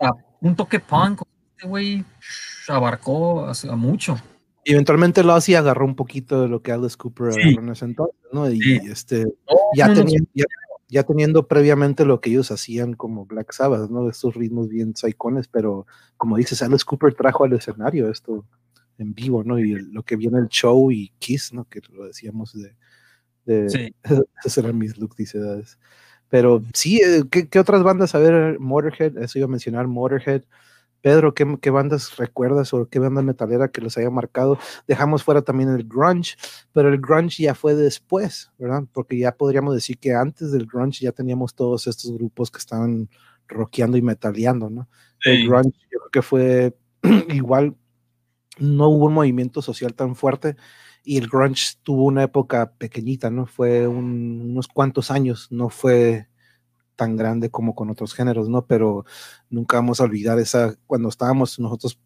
a 0.00 0.10
un 0.40 0.56
toque 0.56 0.80
punk, 0.80 1.22
este 1.56 1.66
güey 1.66 2.04
abarcó 2.68 3.46
a, 3.46 3.76
mucho. 3.76 4.18
Y 4.68 4.72
eventualmente 4.72 5.24
lo 5.24 5.32
hacía 5.32 5.60
agarró 5.60 5.86
un 5.86 5.94
poquito 5.94 6.42
de 6.42 6.48
lo 6.48 6.60
que 6.60 6.72
Alice 6.72 6.94
Cooper 6.94 7.28
agarró 7.28 7.62
en 7.62 7.70
ese 7.70 7.86
entonces, 7.86 8.20
¿no? 8.34 8.52
Y 8.52 8.60
este, 8.90 9.24
ya, 9.74 9.94
teniendo, 9.94 10.28
ya, 10.88 11.04
teniendo 11.04 11.48
previamente 11.48 12.04
lo 12.04 12.20
que 12.20 12.28
ellos 12.28 12.50
hacían 12.50 12.92
como 12.92 13.24
Black 13.24 13.50
Sabbath, 13.52 13.88
¿no? 13.88 14.10
Estos 14.10 14.34
ritmos 14.34 14.68
bien 14.68 14.94
psychones, 14.94 15.48
pero 15.48 15.86
como 16.18 16.36
dices, 16.36 16.60
Alice 16.60 16.84
Cooper 16.84 17.14
trajo 17.14 17.44
al 17.44 17.54
escenario 17.54 18.10
esto 18.10 18.44
en 18.98 19.14
vivo, 19.14 19.42
¿no? 19.42 19.58
Y 19.58 19.70
lo 19.70 20.02
que 20.02 20.16
viene 20.16 20.38
el 20.38 20.48
show 20.48 20.92
y 20.92 21.14
Kiss, 21.18 21.54
¿no? 21.54 21.64
Que 21.64 21.80
lo 21.90 22.04
decíamos 22.04 22.54
de, 23.46 23.70
sí. 23.70 23.94
Esos 24.44 24.58
eran 24.58 24.76
mis 24.76 24.98
look 24.98 25.14
edades. 25.18 25.78
Pero 26.28 26.62
sí, 26.74 27.00
eh, 27.02 27.24
¿qué, 27.30 27.58
otras 27.58 27.82
bandas? 27.82 28.14
A 28.14 28.18
ver, 28.18 28.60
Motorhead, 28.60 29.16
eso 29.16 29.38
iba 29.38 29.46
a 29.46 29.50
mencionar, 29.50 29.86
Motorhead. 29.86 30.42
Pedro, 31.00 31.32
¿qué, 31.34 31.58
¿qué, 31.60 31.70
bandas 31.70 32.16
recuerdas 32.16 32.74
o 32.74 32.88
qué 32.88 32.98
banda 32.98 33.22
metalera 33.22 33.68
que 33.68 33.80
los 33.80 33.96
haya 33.96 34.10
marcado? 34.10 34.58
Dejamos 34.86 35.22
fuera 35.22 35.42
también 35.42 35.70
el 35.70 35.84
grunge, 35.84 36.36
pero 36.72 36.88
el 36.88 37.00
grunge 37.00 37.44
ya 37.44 37.54
fue 37.54 37.74
después, 37.74 38.50
¿verdad? 38.58 38.82
Porque 38.92 39.18
ya 39.18 39.32
podríamos 39.32 39.74
decir 39.74 39.98
que 39.98 40.14
antes 40.14 40.50
del 40.50 40.66
grunge 40.66 41.04
ya 41.04 41.12
teníamos 41.12 41.54
todos 41.54 41.86
estos 41.86 42.12
grupos 42.12 42.50
que 42.50 42.58
estaban 42.58 43.08
rockeando 43.46 43.96
y 43.96 44.02
metaleando, 44.02 44.70
¿no? 44.70 44.88
El 45.24 45.48
grunge 45.48 45.78
yo 45.90 45.98
creo 46.00 46.10
que 46.12 46.22
fue 46.22 46.76
igual, 47.28 47.76
no 48.58 48.88
hubo 48.88 49.06
un 49.06 49.14
movimiento 49.14 49.62
social 49.62 49.94
tan 49.94 50.16
fuerte, 50.16 50.56
y 51.04 51.16
el 51.16 51.28
grunge 51.28 51.74
tuvo 51.82 52.04
una 52.04 52.24
época 52.24 52.72
pequeñita, 52.72 53.30
¿no? 53.30 53.46
Fue 53.46 53.86
unos 53.86 54.68
cuantos 54.68 55.10
años, 55.10 55.48
no 55.50 55.70
fue 55.70 56.28
tan 56.98 57.16
grande 57.16 57.48
como 57.48 57.76
con 57.76 57.88
otros 57.90 58.12
géneros, 58.12 58.48
¿no? 58.48 58.66
Pero 58.66 59.06
nunca 59.48 59.76
vamos 59.76 60.00
a 60.00 60.04
olvidar 60.04 60.38
esa, 60.40 60.74
cuando 60.86 61.08
estábamos 61.08 61.58
nosotros 61.60 61.98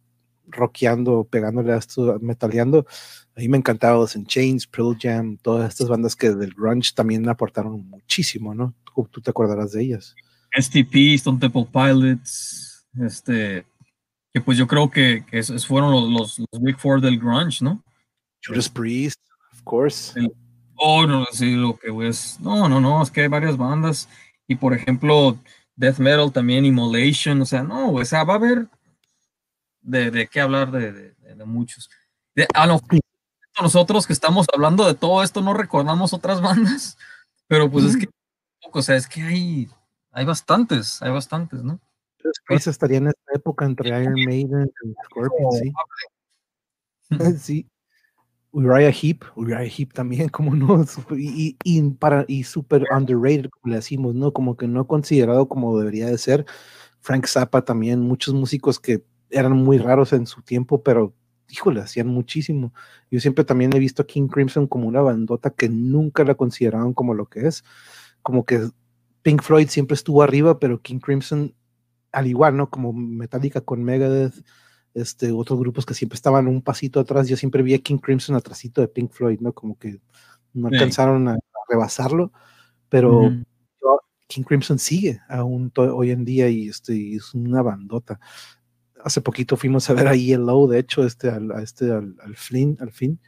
rockeando, 0.47 1.25
pegándole 1.25 1.73
a 1.73 1.79
esto, 1.79 2.19
metaleando, 2.21 2.87
ahí 3.35 3.49
me 3.49 3.57
encantaba 3.57 3.97
los 3.97 4.15
en 4.17 4.27
Chains, 4.27 4.67
Pearl 4.67 4.99
Jam, 5.01 5.39
todas 5.39 5.71
estas 5.71 5.89
bandas 5.89 6.15
que 6.15 6.31
del 6.31 6.53
grunge 6.53 6.93
también 6.95 7.27
aportaron 7.29 7.89
muchísimo, 7.89 8.55
¿no? 8.55 8.75
Tú, 9.11 9.21
te 9.23 9.31
acordarás 9.31 9.73
de 9.73 9.83
ellas. 9.83 10.15
STP, 10.55 11.15
Stone 11.15 11.39
Temple 11.39 11.67
Pilots, 11.73 12.87
este, 13.01 13.65
que 14.35 14.41
pues 14.43 14.59
yo 14.59 14.67
creo 14.67 14.91
que, 14.91 15.25
que 15.27 15.39
esos 15.39 15.67
fueron 15.67 15.91
los, 15.93 16.11
los, 16.11 16.39
los 16.39 16.63
Big 16.63 16.79
Four 16.79 17.01
del 17.01 17.19
grunge, 17.19 17.65
¿no? 17.65 17.83
Judas 18.45 18.69
Priest, 18.69 19.21
of 19.53 19.63
course. 19.63 20.13
oh, 20.77 21.07
no, 21.07 21.25
sí, 21.33 21.55
lo 21.55 21.79
que 21.79 21.89
es. 22.07 22.39
No, 22.41 22.69
no, 22.69 22.81
no, 22.81 23.03
es 23.03 23.11
que 23.11 23.23
hay 23.23 23.29
varias 23.29 23.57
bandas. 23.57 24.09
Y 24.53 24.57
por 24.57 24.75
ejemplo, 24.75 25.39
Death 25.77 25.99
Metal 25.99 26.31
también, 26.31 26.67
Immolation, 26.67 27.41
o 27.41 27.47
sea, 27.47 27.63
no, 27.63 27.91
o 27.91 28.05
sea, 28.05 28.23
va 28.25 28.35
a 28.35 28.37
haber 28.37 28.69
de, 29.81 30.11
de 30.11 30.27
qué 30.27 30.43
hablar 30.43 30.71
de, 30.71 30.93
de, 30.93 31.45
muchos. 31.47 31.91
a 32.55 32.67
lo, 32.67 32.81
nosotros 33.61 34.07
que 34.07 34.13
estamos 34.13 34.47
hablando 34.55 34.87
de 34.87 34.95
todo 34.95 35.23
esto 35.23 35.41
no 35.41 35.55
recordamos 35.55 36.13
otras 36.13 36.41
bandas, 36.43 36.99
pero 37.47 37.71
pues 37.71 37.87
es 37.87 37.97
que, 37.97 38.09
o 38.71 38.83
sea, 38.83 38.97
es 38.97 39.09
que 39.09 39.23
hay, 39.23 39.71
hay 40.11 40.25
bastantes, 40.27 41.01
hay 41.01 41.11
bastantes, 41.11 41.63
¿no? 41.63 41.81
Priest 42.47 42.67
estaría 42.67 42.99
en 42.99 43.09
esta 43.09 43.33
época 43.35 43.65
entre 43.65 43.89
Iron 44.01 44.15
Maiden 44.15 44.71
y 44.85 44.93
Scorpion, 45.07 45.53
sí. 45.53 45.73
sí. 47.39 47.67
Uriah 48.53 48.91
Heep, 48.91 49.25
Uriah 49.35 49.65
Heep 49.65 49.93
también, 49.93 50.29
como 50.31 50.55
no, 50.55 50.85
y, 51.17 51.57
para, 51.99 52.25
y 52.29 52.45
super 52.45 52.85
underrated, 52.95 53.51
como 53.51 53.71
le 53.73 53.77
decimos, 53.77 54.15
¿no? 54.15 54.33
Como 54.33 54.57
que 54.57 54.69
no 54.69 54.87
considerado 54.87 55.49
como 55.49 55.79
debería 55.79 56.07
de 56.07 56.19
ser. 56.19 56.45
Frank 57.01 57.27
Zappa 57.27 57.65
también, 57.65 58.01
muchos 58.01 58.35
músicos 58.35 58.79
que 58.79 59.05
eran 59.31 59.53
muy 59.53 59.79
raros 59.79 60.13
en 60.13 60.27
su 60.27 60.43
tiempo, 60.43 60.83
pero 60.83 61.15
híjole, 61.49 61.81
hacían 61.81 62.09
muchísimo. 62.09 62.73
Yo 63.11 63.21
siempre 63.21 63.45
también 63.45 63.75
he 63.75 63.79
visto 63.79 64.03
a 64.03 64.07
King 64.07 64.29
Crimson 64.29 64.67
como 64.67 64.89
una 64.89 65.01
bandota 65.01 65.51
que 65.51 65.69
nunca 65.69 66.25
la 66.25 66.35
consideraron 66.35 66.95
como 66.95 67.15
lo 67.15 67.27
que 67.27 67.47
es. 67.47 67.65
Como 68.23 68.45
que 68.45 68.69
Pink 69.23 69.43
Floyd 69.43 69.69
siempre 69.69 69.95
estuvo 69.95 70.23
arriba, 70.23 70.59
pero 70.59 70.81
King 70.81 70.99
Crimson, 70.99 71.55
al 72.13 72.27
igual, 72.27 72.57
¿no? 72.57 72.71
Como 72.71 72.93
Metallica 72.93 73.61
con 73.61 73.85
Megadeth, 73.85 74.35
este, 74.95 75.33
otros 75.33 75.59
grupos 75.59 75.87
que 75.87 75.95
siempre 75.95 76.17
estaban 76.17 76.47
un 76.47 76.63
pasito 76.63 77.01
atrás. 77.01 77.29
Yo 77.29 77.37
siempre 77.37 77.63
vi 77.63 77.75
a 77.75 77.79
King 77.79 77.99
Crimson 77.99 78.37
atrásito 78.37 78.81
de 78.81 78.89
Pink 78.89 79.13
Floyd, 79.13 79.41
¿no? 79.41 79.53
Como 79.53 79.79
que 79.79 80.01
no 80.53 80.69
alcanzaron 80.69 81.29
a, 81.29 81.39
rebasarlo, 81.69 82.33
pero 82.89 83.33
King 84.27 84.43
Crimson 84.43 84.79
sigue 84.79 85.21
aún 85.29 85.73
hoy 85.77 86.11
en 86.11 86.25
día 86.25 86.49
y 86.49 86.69
este, 86.69 87.15
es 87.15 87.33
una 87.35 87.63
bandota. 87.63 88.21
Hace 89.03 89.21
poquito 89.21 89.57
fuimos 89.57 89.89
a 89.89 89.95
ver 89.95 90.09
ahí 90.09 90.33
el 90.33 90.45
Low, 90.45 90.69
de 90.69 90.81
hecho, 90.81 91.07
este, 91.07 91.31
al, 91.31 91.51
este, 91.63 91.91
al, 91.91 92.15
al, 92.23 92.37
Flynn, 92.37 92.77
al 92.81 92.93
fin, 92.93 93.19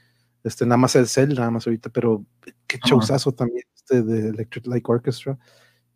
este, 0.43 0.67
nada 0.67 0.77
más 0.77 0.95
el 0.97 1.07
Cell, 1.07 1.35
nada 1.35 1.51
más 1.51 1.67
ahorita, 1.67 1.89
pero 1.91 2.27
qué 2.67 2.79
showzazo 2.85 3.33
también 3.33 3.65
este 3.75 4.03
de 4.03 4.29
Electric 4.29 4.67
Light 4.67 4.85
Orchestra 4.87 5.39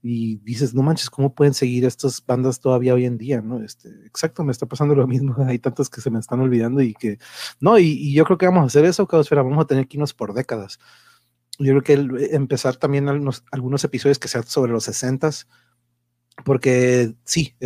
y 0.02 0.36
dices, 0.38 0.74
no 0.74 0.82
manches, 0.82 1.10
¿cómo 1.10 1.34
pueden 1.34 1.54
seguir 1.54 1.84
estas 1.84 2.24
bandas 2.24 2.60
todavía 2.60 2.94
hoy 2.94 3.04
en 3.04 3.18
día? 3.18 3.40
¿no? 3.40 3.62
Este, 3.62 3.88
exacto, 4.06 4.44
me 4.44 4.52
está 4.52 4.66
pasando 4.66 4.94
lo 4.94 5.06
mismo, 5.06 5.34
hay 5.46 5.58
tantas 5.58 5.90
que 5.90 6.00
se 6.00 6.10
me 6.10 6.18
están 6.18 6.40
olvidando 6.40 6.80
y 6.80 6.94
que, 6.94 7.18
no, 7.60 7.78
y, 7.78 8.12
yo 8.12 8.24
creo 8.24 8.38
que 8.38 8.46
vamos 8.46 8.62
a 8.62 8.66
hacer 8.66 8.84
eso, 8.84 9.06
Caosfera, 9.06 9.42
vamos 9.42 9.64
a 9.64 9.66
tener 9.66 9.88
que 9.88 9.96
irnos 9.96 10.14
por 10.14 10.34
décadas. 10.34 10.78
Yo 11.58 11.72
creo 11.72 11.82
que 11.82 11.94
eh, 11.94 12.28
empezar 12.32 12.76
también 12.76 13.08
algunos, 13.08 13.84
episodios 13.84 14.18
que 14.18 14.28
sean 14.28 14.44
sobre 14.44 14.72
los 14.72 14.84
60 14.84 15.30
porque 16.44 17.14
sí, 17.24 17.56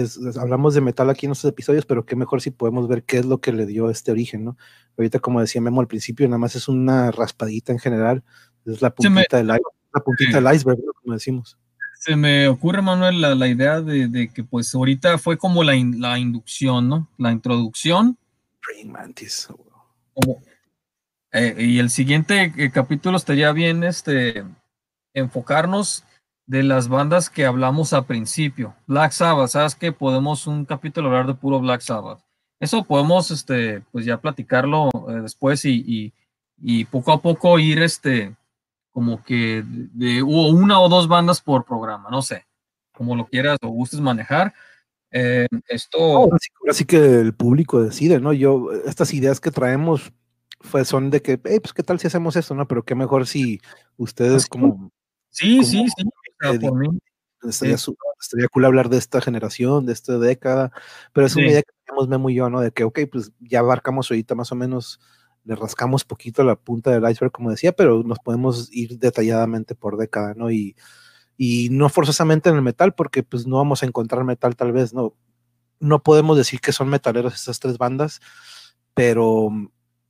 hablamos 0.41 0.73
de 0.73 0.81
metal 0.81 1.11
aquí 1.11 1.27
en 1.27 1.33
estos 1.33 1.51
episodios, 1.51 1.85
pero 1.85 2.07
qué 2.07 2.17
mejor 2.17 2.41
si 2.41 2.51
podemos 2.51 2.89
ver 2.89 3.05
qué 3.05 3.19
es 3.19 3.27
lo 3.27 3.39
que 3.39 3.53
le 3.53 3.67
dio 3.67 3.91
este 3.91 4.11
origen, 4.13 4.45
¿no? 4.45 4.57
Ahorita, 4.97 5.19
como 5.19 5.43
decía 5.43 5.61
Memo 5.61 5.83
al 5.83 5.89
principio, 5.89 6.27
nada 6.27 6.39
más 6.39 6.57
es 6.57 6.69
una 6.69 7.11
raspadita 7.11 7.73
en 7.73 7.79
general, 7.79 8.25
es 8.65 8.81
la 8.81 8.89
puntita, 8.95 9.37
del, 9.37 9.49
la 9.49 9.59
puntita 10.03 10.41
del 10.41 10.55
iceberg, 10.55 10.79
como 11.03 11.13
decimos 11.13 11.59
se 12.03 12.17
me 12.17 12.49
ocurre, 12.49 12.83
Manuel, 12.83 13.21
la, 13.21 13.47
idea 13.47 13.81
de, 13.81 14.29
que 14.35 14.43
pues 14.43 14.75
ahorita 14.75 15.19
fue 15.19 15.39
como 15.39 15.63
la, 15.63 15.75
la 15.97 16.19
inducción, 16.19 16.89
¿no? 16.89 17.09
La 17.17 17.31
introducción. 17.31 18.19
Mantis. 18.87 19.47
Eh, 21.31 21.55
y 21.61 21.79
el 21.79 21.91
siguiente 21.91 22.53
eh, 22.57 22.73
capítulo 22.73 23.17
estaría 23.17 23.53
bien 23.53 23.85
este, 23.85 24.43
enfocarnos 25.15 26.03
de 26.45 26.65
las 26.65 26.89
bandas 26.89 27.31
que 27.31 27.47
hablamos 27.47 27.93
a 27.93 28.03
principio. 28.05 28.75
Black 28.89 29.13
Sabbath, 29.13 29.51
¿sabes 29.51 29.77
qué? 29.77 29.93
Podemos 29.93 30.49
un 30.49 30.65
capítulo 30.65 31.07
hablar 31.07 31.29
de 31.29 31.35
puro 31.35 31.61
Black 31.61 31.83
Sabbath. 31.83 32.19
Eso 32.59 32.83
podemos, 32.83 33.31
este, 33.31 33.81
pues 33.93 34.05
ya 34.05 34.21
platicarlo 34.21 34.91
eh, 35.09 35.21
después 35.23 35.65
y, 35.65 35.85
y, 35.87 36.13
y, 36.61 36.85
poco 36.85 37.13
a 37.13 37.23
poco 37.23 37.61
ir, 37.61 37.81
este, 37.81 38.35
como 38.93 39.25
que 39.25 39.65
de, 39.67 40.23
hubo 40.23 40.51
una 40.51 40.81
o 40.81 40.89
dos 40.89 41.09
bandas 41.09 41.41
por 41.41 41.65
programa, 41.65 42.11
no 42.11 42.23
sé, 42.23 42.47
como 42.93 43.17
lo 43.17 43.27
quieras 43.27 43.59
o 43.63 43.69
gustes 43.69 44.01
manejar. 44.01 44.55
Eh, 45.11 45.47
esto. 45.69 45.99
Ahora 46.01 46.39
sí, 46.73 46.85
que 46.85 47.21
el 47.21 47.35
público 47.35 47.83
decide, 47.83 48.21
¿no? 48.21 48.33
Yo, 48.33 48.71
estas 48.87 49.13
ideas 49.13 49.41
que 49.41 49.51
traemos 49.51 50.13
fue, 50.61 50.85
son 50.85 51.11
de 51.11 51.21
que, 51.21 51.41
hey, 51.45 51.59
pues 51.61 51.73
qué 51.73 51.83
tal 51.83 51.99
si 51.99 52.07
hacemos 52.07 52.37
esto, 52.37 52.55
¿no? 52.55 52.69
Pero 52.69 52.85
qué 52.85 52.95
mejor 52.95 53.27
si 53.27 53.61
ustedes 53.97 54.47
como... 54.47 54.91
Sí, 55.31 55.65
sí, 55.65 55.87
sí. 55.89 56.05
Estaría, 57.43 57.75
estaría, 58.21 58.49
cool 58.49 58.65
hablar 58.65 58.89
de 58.89 58.99
esta 58.99 59.21
generación, 59.21 59.85
de 59.85 59.93
esta 59.93 60.19
década, 60.19 60.71
pero 61.13 61.27
es 61.27 61.35
una 61.35 61.49
idea 61.49 61.63
que 61.63 61.73
tenemos 61.85 62.09
Memo 62.09 62.31
y 62.31 62.37
yo, 62.37 62.49
¿no? 62.49 62.61
De 62.61 62.71
que, 62.71 62.85
ok, 62.85 63.01
pues 63.11 63.33
ya 63.41 63.59
abarcamos 63.59 64.11
ahorita 64.11 64.37
más 64.37 64.53
o 64.53 64.55
menos, 64.55 65.01
le 65.45 65.57
rascamos 65.57 66.05
poquito 66.05 66.45
la 66.45 66.57
punta 66.57 66.91
del 66.91 67.11
iceberg, 67.11 67.33
como 67.33 67.51
decía, 67.51 67.73
pero 67.73 68.03
nos 68.03 68.19
podemos 68.19 68.69
ir 68.73 68.99
detalladamente 68.99 69.75
por 69.75 69.97
década, 69.97 70.35
¿no? 70.35 70.51
Y, 70.51 70.77
y 71.37 71.69
no 71.71 71.89
forzosamente 71.89 72.49
en 72.51 72.57
el 72.57 72.63
metal, 72.63 72.95
porque 72.95 73.23
pues 73.23 73.47
no 73.47 73.57
vamos 73.57 73.83
a 73.83 73.87
encontrar 73.87 74.25
metal 74.25 74.57
tal 74.57 74.73
vez, 74.73 74.95
¿no? 74.95 75.15
No 75.81 76.03
podemos 76.03 76.37
decir 76.37 76.61
que 76.61 76.73
son 76.73 76.89
metaleros 76.89 77.35
estas 77.35 77.59
tres 77.59 77.79
bandas, 77.79 78.21
pero 78.95 79.51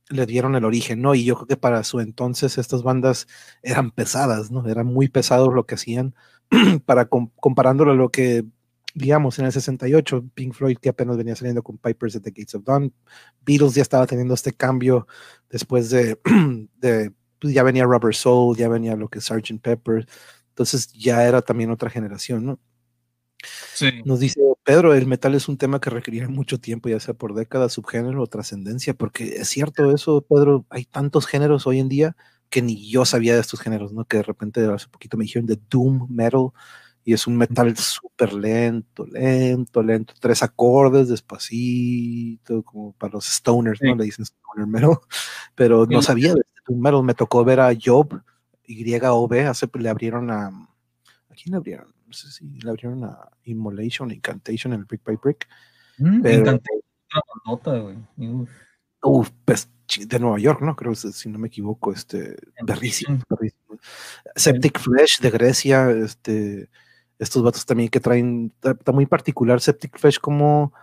le 0.09 0.25
dieron 0.25 0.55
el 0.55 0.65
origen, 0.65 1.01
¿no? 1.01 1.15
Y 1.15 1.25
yo 1.25 1.35
creo 1.35 1.47
que 1.47 1.57
para 1.57 1.83
su 1.83 1.99
entonces 1.99 2.57
estas 2.57 2.83
bandas 2.83 3.27
eran 3.63 3.91
pesadas, 3.91 4.51
¿no? 4.51 4.67
Eran 4.67 4.87
muy 4.87 5.07
pesados 5.09 5.53
lo 5.53 5.65
que 5.65 5.75
hacían 5.75 6.15
para 6.85 7.07
comparándolo 7.07 7.91
a 7.91 7.95
lo 7.95 8.09
que, 8.09 8.45
digamos, 8.93 9.39
en 9.39 9.45
el 9.45 9.51
68, 9.51 10.25
Pink 10.33 10.53
Floyd 10.53 10.77
que 10.77 10.89
apenas 10.89 11.17
venía 11.17 11.35
saliendo 11.35 11.63
con 11.63 11.77
Pipers 11.77 12.15
at 12.15 12.21
the 12.21 12.31
Gates 12.31 12.55
of 12.55 12.63
Dawn, 12.63 12.93
Beatles 13.41 13.75
ya 13.75 13.81
estaba 13.81 14.05
teniendo 14.07 14.33
este 14.33 14.53
cambio 14.53 15.07
después 15.49 15.89
de, 15.89 16.19
de 16.77 17.11
pues 17.39 17.53
ya 17.53 17.63
venía 17.63 17.85
Rubber 17.85 18.15
Soul, 18.15 18.55
ya 18.55 18.69
venía 18.69 18.95
lo 18.95 19.09
que 19.09 19.19
es 19.19 19.25
Sgt. 19.25 19.59
Pepper, 19.61 20.07
entonces 20.49 20.93
ya 20.93 21.27
era 21.27 21.41
también 21.41 21.71
otra 21.71 21.89
generación, 21.89 22.45
¿no? 22.45 22.59
Sí. 23.73 23.89
Nos 24.05 24.19
dice 24.19 24.39
Pedro, 24.63 24.93
el 24.93 25.07
metal 25.07 25.35
es 25.35 25.49
un 25.49 25.57
tema 25.57 25.81
que 25.81 25.89
requería 25.89 26.29
mucho 26.29 26.59
tiempo, 26.59 26.87
ya 26.87 26.99
sea 26.99 27.13
por 27.13 27.33
décadas, 27.33 27.73
subgénero 27.73 28.21
o 28.21 28.27
trascendencia, 28.27 28.93
porque 28.93 29.35
es 29.37 29.49
cierto 29.49 29.93
eso, 29.93 30.21
Pedro, 30.21 30.65
hay 30.69 30.85
tantos 30.85 31.27
géneros 31.27 31.67
hoy 31.67 31.79
en 31.79 31.89
día 31.89 32.15
que 32.49 32.61
ni 32.61 32.89
yo 32.89 33.03
sabía 33.03 33.33
de 33.33 33.41
estos 33.41 33.59
géneros, 33.59 33.91
¿no? 33.91 34.05
Que 34.05 34.17
de 34.17 34.23
repente 34.23 34.63
hace 34.65 34.87
poquito 34.87 35.17
me 35.17 35.25
dijeron 35.25 35.47
de 35.47 35.59
Doom 35.69 36.07
Metal 36.09 36.51
y 37.03 37.13
es 37.13 37.27
un 37.27 37.37
metal 37.37 37.75
súper 37.77 38.33
lento, 38.33 39.05
lento, 39.05 39.83
lento, 39.83 40.13
tres 40.19 40.41
acordes 40.41 41.09
despacito, 41.09 42.63
como 42.63 42.93
para 42.93 43.13
los 43.13 43.25
stoners, 43.25 43.81
¿no? 43.81 43.95
Le 43.95 44.05
dicen 44.05 44.25
stoner 44.25 44.67
metal, 44.67 44.97
pero 45.55 45.85
no 45.85 46.01
sabía 46.01 46.33
de 46.33 46.41
este 46.41 46.73
Metal, 46.75 47.03
me 47.03 47.13
tocó 47.13 47.43
ver 47.43 47.59
a 47.59 47.73
Job, 47.73 48.21
YOB, 48.65 49.33
hace, 49.47 49.67
le 49.73 49.89
abrieron 49.89 50.31
a, 50.31 50.47
¿a 50.47 51.35
quién 51.35 51.51
le 51.51 51.57
abrieron? 51.57 51.93
No 52.07 52.13
sé 52.13 52.31
si 52.31 52.45
le 52.45 52.69
abrieron 52.69 53.03
a 53.03 53.29
Immolation, 53.43 54.11
Incantation, 54.11 54.73
el 54.73 54.85
Brick 54.85 55.03
by 55.03 55.17
Brick. 55.17 55.47
Mm, 55.97 56.21
pero, 56.21 56.59
nota, 57.45 57.77
güey. 57.79 57.97
Uf, 59.03 59.31
pues 59.43 59.69
de 59.99 60.19
Nueva 60.19 60.39
York, 60.39 60.61
¿no? 60.61 60.75
Creo, 60.75 60.95
si 60.95 61.29
no 61.29 61.37
me 61.37 61.47
equivoco, 61.47 61.91
este, 61.91 62.35
berrísimo, 62.65 63.19
Septic 64.35 64.79
Flesh 64.79 65.19
de 65.19 65.29
Grecia, 65.29 65.91
este, 65.91 66.69
estos 67.19 67.43
vatos 67.43 67.65
también 67.65 67.89
que 67.89 67.99
traen, 67.99 68.53
está 68.63 68.91
muy 68.91 69.05
particular 69.05 69.61
Septic 69.61 69.97
Flesh 69.97 70.19
como 70.19 70.73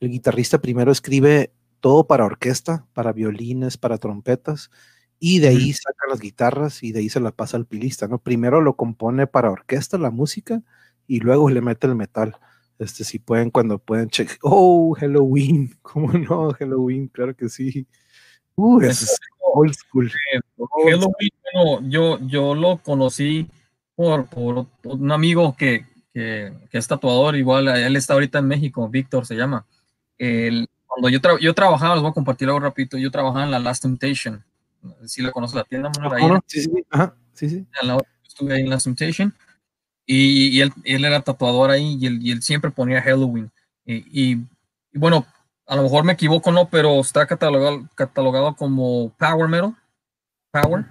el 0.00 0.10
guitarrista 0.10 0.58
primero 0.58 0.92
escribe 0.92 1.52
todo 1.80 2.06
para 2.06 2.24
orquesta, 2.24 2.86
para 2.92 3.12
violines, 3.12 3.76
para 3.76 3.98
trompetas, 3.98 4.70
y 5.18 5.38
de 5.38 5.48
ahí 5.48 5.72
saca 5.72 6.06
las 6.08 6.20
guitarras 6.20 6.82
y 6.82 6.92
de 6.92 7.00
ahí 7.00 7.08
se 7.08 7.20
la 7.20 7.30
pasa 7.30 7.56
al 7.56 7.66
pilista, 7.66 8.06
¿no? 8.08 8.18
Primero 8.18 8.60
lo 8.60 8.76
compone 8.76 9.26
para 9.26 9.50
orquesta, 9.50 9.96
la 9.96 10.10
música, 10.10 10.62
y 11.06 11.20
luego 11.20 11.48
le 11.48 11.60
mete 11.60 11.86
el 11.86 11.94
metal. 11.94 12.36
Este, 12.78 13.04
si 13.04 13.18
pueden, 13.18 13.50
cuando 13.50 13.78
pueden, 13.78 14.08
check. 14.10 14.30
Oh, 14.42 14.94
Halloween, 14.98 15.76
¿cómo 15.82 16.12
no? 16.12 16.52
Halloween, 16.52 17.08
claro 17.08 17.34
que 17.34 17.48
sí. 17.48 17.86
Uh, 18.56 18.80
es 18.80 19.16
old 19.54 19.74
school. 19.74 20.10
Halloween, 20.84 21.90
yo, 21.90 22.18
yo 22.26 22.54
lo 22.54 22.78
conocí 22.78 23.48
por, 23.96 24.26
por 24.26 24.66
un 24.84 25.10
amigo 25.10 25.56
que, 25.56 25.86
que, 26.12 26.52
que, 26.70 26.78
es 26.78 26.86
tatuador, 26.86 27.34
igual, 27.34 27.68
él 27.68 27.96
está 27.96 28.12
ahorita 28.12 28.38
en 28.38 28.46
México, 28.46 28.88
Víctor 28.88 29.26
se 29.26 29.34
llama. 29.34 29.66
El, 30.18 30.68
cuando 30.86 31.08
yo, 31.08 31.18
yo 31.40 31.54
trabajaba, 31.54 31.94
les 31.94 32.02
voy 32.02 32.10
a 32.10 32.14
compartir 32.14 32.46
algo 32.48 32.60
rapidito, 32.60 32.98
yo 32.98 33.10
trabajaba 33.10 33.44
en 33.44 33.50
la 33.50 33.58
Last 33.58 33.82
Temptation, 33.82 34.44
si 35.04 35.22
la 35.22 35.32
conoces, 35.32 35.56
la 35.56 35.64
tienda 35.64 35.90
Manuel 35.98 36.40
sí, 36.46 36.60
sí, 36.60 36.70
ajá, 36.90 37.14
sí, 37.32 37.48
sí. 37.48 37.66
Estuve 38.26 38.54
ahí 38.54 38.60
en 38.60 38.70
Last 38.70 38.84
Temptation 38.84 39.34
y, 40.06 40.56
y 40.56 40.60
él, 40.60 40.72
él, 40.84 41.04
era 41.04 41.20
tatuador 41.20 41.70
ahí 41.70 41.98
y 42.00 42.06
él, 42.06 42.18
y 42.22 42.30
él 42.30 42.42
siempre 42.42 42.70
ponía 42.70 43.02
Halloween. 43.02 43.50
Y, 43.84 44.32
y, 44.32 44.46
bueno, 44.94 45.26
a 45.66 45.74
lo 45.74 45.82
mejor 45.82 46.04
me 46.04 46.12
equivoco, 46.12 46.52
¿no? 46.52 46.68
Pero 46.68 47.00
está 47.00 47.26
catalogado, 47.26 47.88
catalogado 47.94 48.54
como 48.54 49.12
Power 49.18 49.48
Metal. 49.48 49.74
Power. 50.52 50.84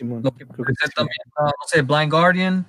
Lo 0.00 0.30
que, 0.32 0.44
que 0.46 0.88
también, 0.94 1.18
no 1.36 1.52
sé, 1.66 1.82
Blind 1.82 2.10
Guardian, 2.10 2.66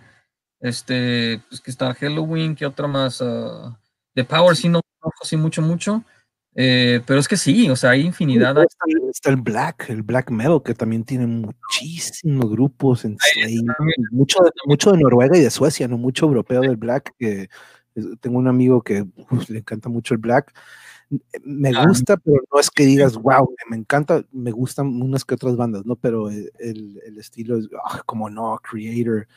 este, 0.60 1.41
pues 1.49 1.61
que 1.61 1.72
está 1.72 1.93
Halloween, 1.93 2.56
¿qué 2.56 2.65
otra 2.65 2.88
más? 2.88 3.22
Uh, 3.22 3.76
de 4.14 4.23
Power 4.23 4.56
sí 4.56 4.69
no 4.69 4.81
conozco 4.99 5.23
así 5.23 5.38
mucho, 5.38 5.61
mucho. 5.61 6.03
Eh, 6.53 7.02
pero 7.07 7.19
es 7.19 7.27
que 7.30 7.38
sí, 7.38 7.69
o 7.69 7.76
sea, 7.76 7.91
hay 7.91 8.02
infinidad. 8.02 8.56
Está, 9.10 9.30
el 9.30 9.38
Black, 9.38 9.89
el 9.89 10.03
Black 10.03 10.30
Metal, 10.31 10.61
que 10.64 10.73
también 10.73 11.06
tiene 11.06 11.26
muchísimos 11.26 12.49
grupos 12.49 13.06
en 13.06 13.18
mucho, 14.11 14.43
de, 14.43 14.52
mucho 14.65 14.91
de 14.91 14.98
Noruega 14.98 15.38
y 15.38 15.41
de 15.41 15.49
Suecia, 15.49 15.88
no 15.88 15.98
mucho 15.98 16.26
europeo 16.26 16.61
del 16.61 16.76
Black, 16.76 17.14
que 17.18 17.49
tengo 18.19 18.38
un 18.38 18.48
amigo 18.48 18.81
que 18.81 19.06
le 19.48 19.60
encanta 19.60 19.88
mucho 19.89 20.14
el 20.14 20.19
Black. 20.19 20.53
Me 21.43 21.73
gusta, 21.85 22.17
pero 22.17 22.38
no 22.53 22.59
es 22.59 22.69
que 22.71 22.85
digas, 22.85 23.15
wow, 23.17 23.53
me 23.69 23.77
encanta, 23.77 24.23
me 24.31 24.51
gustan 24.51 25.01
unas 25.01 25.25
que 25.25 25.35
otras 25.35 25.57
bandas, 25.57 25.85
¿no? 25.85 25.95
Pero 25.97 26.29
el, 26.29 26.51
el 26.59 27.17
estilo 27.17 27.57
es, 27.57 27.67
ah, 27.85 28.01
como 28.05 28.29
no, 28.29 28.57
Creator, 28.63 29.27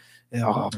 oh, 0.46 0.70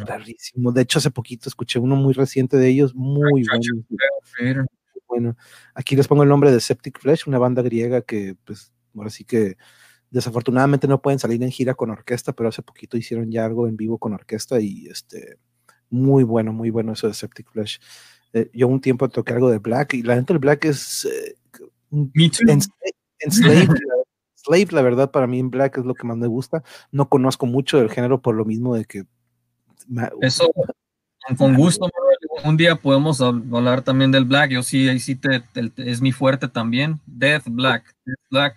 De 0.73 0.83
hecho, 0.83 0.99
hace 0.99 1.11
poquito 1.11 1.49
escuché 1.49 1.79
uno 1.79 1.97
muy 1.97 2.15
reciente 2.15 2.57
de 2.57 2.69
ellos, 2.69 2.95
muy 2.95 3.45
bueno 3.45 4.67
bueno. 5.07 5.37
Aquí 5.75 5.97
les 5.97 6.09
pongo 6.09 6.23
el 6.23 6.29
nombre 6.29 6.51
de 6.51 6.61
Septic 6.61 6.99
Flesh, 7.01 7.25
una 7.27 7.39
banda 7.39 7.63
griega 7.63 8.03
que, 8.03 8.37
pues, 8.45 8.73
ahora 8.95 9.11
sí 9.11 9.25
que 9.25 9.57
desafortunadamente 10.11 10.89
no 10.89 11.03
pueden 11.03 11.19
salir 11.19 11.43
en 11.43 11.51
gira 11.51 11.75
con 11.75 11.91
orquesta, 11.91 12.33
pero 12.33 12.49
hace 12.49 12.63
poquito 12.63 12.97
hicieron 12.97 13.31
ya 13.31 13.45
algo 13.45 13.69
en 13.69 13.77
vivo 13.77 13.99
con 13.99 14.15
orquesta 14.15 14.61
y 14.61 14.87
este, 14.87 15.39
muy 15.91 16.25
bueno, 16.25 16.53
muy 16.53 16.71
bueno 16.71 16.93
eso 16.93 17.09
de 17.09 17.15
Septic 17.15 17.51
Flesh. 17.51 17.81
Eh, 18.37 18.51
yo 18.53 18.69
un 18.69 18.83
tiempo 18.83 19.09
toqué 19.09 19.33
algo 19.33 19.51
de 19.51 19.59
Black 19.59 19.95
y 19.95 20.03
la 20.03 20.15
gente 20.15 20.35
del 20.35 20.41
Black 20.41 20.67
es... 20.67 21.07
Eh, 21.07 21.37
en, 21.91 22.61
Slave, 23.33 23.69
Slave, 24.35 24.69
la 24.73 24.83
verdad, 24.83 25.11
para 25.11 25.27
mí 25.27 25.39
en 25.39 25.51
Black 25.51 25.79
es 25.79 25.87
lo 25.87 25.95
que 25.95 26.07
más 26.07 26.19
me 26.19 26.27
gusta. 26.27 26.63
No 26.93 27.09
conozco 27.09 27.47
mucho 27.47 27.79
del 27.79 27.91
género 27.91 28.21
por 28.21 28.35
lo 28.35 28.45
mismo 28.45 28.75
de 28.75 28.85
que... 28.85 29.07
Eso, 30.21 30.53
con 31.39 31.55
gusto, 31.55 31.89
un 32.45 32.59
día 32.59 32.77
podemos 32.77 33.23
hablar 33.23 33.81
también 33.81 34.13
del 34.13 34.27
Black. 34.27 34.51
Yo 34.51 34.63
sí, 34.63 34.87
ahí 34.87 35.01
sí 35.01 35.17
te, 35.17 35.43
es 35.79 36.03
mi 36.03 36.13
fuerte 36.13 36.47
también. 36.47 37.01
Death 37.07 37.45
Black. 37.47 37.95
Black. 38.31 38.57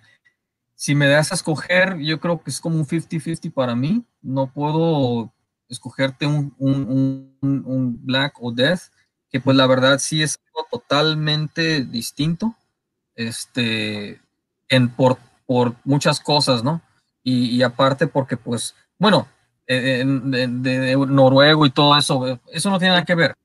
Si 0.75 0.93
me 0.93 1.07
das 1.07 1.31
a 1.31 1.35
escoger, 1.35 1.97
yo 1.99 2.19
creo 2.19 2.41
que 2.41 2.49
es 2.49 2.59
como 2.59 2.75
un 2.75 2.85
50-50 2.85 3.53
para 3.53 3.75
mí. 3.75 4.03
No 4.21 4.51
puedo 4.51 5.31
escogerte 5.69 6.25
un, 6.25 6.53
un, 6.57 7.37
un, 7.41 8.05
Black 8.05 8.33
o 8.41 8.51
Death, 8.51 8.91
que 9.29 9.39
pues 9.39 9.55
la 9.55 9.67
verdad 9.67 9.99
sí 9.99 10.21
es 10.21 10.39
algo 10.47 10.67
totalmente 10.71 11.83
distinto. 11.83 12.55
Este, 13.15 14.21
en, 14.69 14.89
por, 14.89 15.17
por 15.45 15.75
muchas 15.83 16.19
cosas, 16.19 16.63
¿no? 16.63 16.81
Y, 17.23 17.47
y 17.49 17.63
aparte 17.63 18.07
porque 18.07 18.37
pues, 18.37 18.75
bueno, 18.97 19.27
de, 19.69 20.95
noruego 21.07 21.65
y 21.65 21.69
todo 21.69 21.97
eso, 21.97 22.39
eso 22.51 22.69
no 22.69 22.79
tiene 22.79 22.93
nada 22.93 23.05
que 23.05 23.15
ver, 23.15 23.35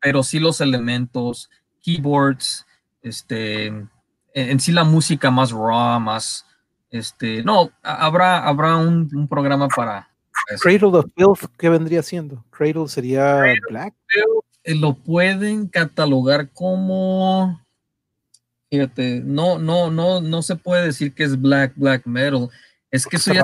pero 0.00 0.22
sí 0.22 0.38
los 0.38 0.60
elementos, 0.60 1.50
keyboards, 1.82 2.66
este, 3.02 3.66
en, 4.34 4.60
sí 4.60 4.72
la 4.72 4.84
música 4.84 5.30
más 5.30 5.52
raw, 5.52 6.00
más, 6.00 6.46
este, 6.90 7.42
no, 7.42 7.70
habrá, 7.82 8.46
habrá 8.46 8.76
un, 8.76 9.28
programa 9.28 9.68
para... 9.68 10.08
Cradle 10.60 10.98
of 10.98 11.06
Filth, 11.14 11.50
¿qué 11.56 11.68
vendría 11.68 12.02
siendo? 12.02 12.44
Cradle 12.50 12.88
sería 12.88 13.42
Black. 13.70 13.94
Eh, 14.16 14.22
lo 14.64 14.94
pueden 14.94 15.68
catalogar 15.68 16.50
como, 16.50 17.60
fíjate, 18.70 19.20
no, 19.20 19.58
no, 19.58 19.90
no, 19.90 20.20
no 20.20 20.42
se 20.42 20.56
puede 20.56 20.86
decir 20.86 21.14
que 21.14 21.24
es 21.24 21.40
black, 21.40 21.74
black 21.76 22.06
metal. 22.06 22.48
Es 22.90 23.06
que 23.06 23.16
eso 23.16 23.32
ya 23.32 23.42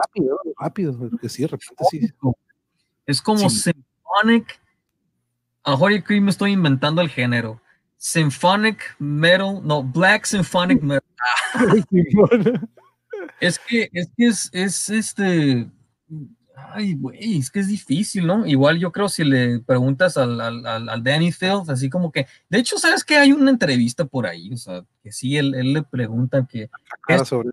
rápido, 0.59 0.99
porque 0.99 1.29
sí, 1.29 1.43
de 1.43 1.49
repente 1.49 1.85
sí. 1.91 2.09
Es 3.07 3.21
como 3.21 3.51
symphonic. 3.51 4.61
A 5.63 5.77
Jorge 5.77 6.03
Cream 6.03 6.25
me 6.25 6.31
estoy 6.31 6.53
inventando 6.53 7.03
el 7.03 7.11
género. 7.11 7.61
Symphonic 7.97 8.97
metal, 8.99 9.61
no, 9.63 9.83
black 9.83 10.25
symphonic 10.25 10.81
metal. 10.83 11.03
es 13.41 13.59
que 13.59 13.91
es 13.93 14.11
que 14.17 14.27
es, 14.27 14.49
es 14.53 14.89
este. 14.89 15.69
Ay, 16.73 16.95
güey, 16.95 17.39
es 17.39 17.51
que 17.51 17.61
es 17.61 17.69
difícil, 17.69 18.27
¿no? 18.27 18.47
Igual 18.47 18.79
yo 18.79 18.93
creo 18.93 19.09
si 19.09 19.25
le 19.25 19.61
preguntas 19.61 20.17
al, 20.17 20.41
al, 20.41 20.89
al 20.89 21.03
Danny 21.03 21.33
Fields, 21.33 21.69
así 21.69 21.91
como 21.91 22.13
que, 22.13 22.27
de 22.49 22.59
hecho, 22.59 22.79
¿sabes 22.79 23.05
que 23.05 23.17
Hay 23.17 23.33
una 23.33 23.51
entrevista 23.51 24.05
por 24.05 24.27
ahí, 24.27 24.53
o 24.53 24.57
sea, 24.57 24.85
que 25.03 25.13
sí, 25.13 25.37
él, 25.37 25.55
él 25.55 25.73
le 25.73 25.83
pregunta 25.83 26.47
que, 26.49 26.71
es, 27.09 27.29
sobre, 27.29 27.51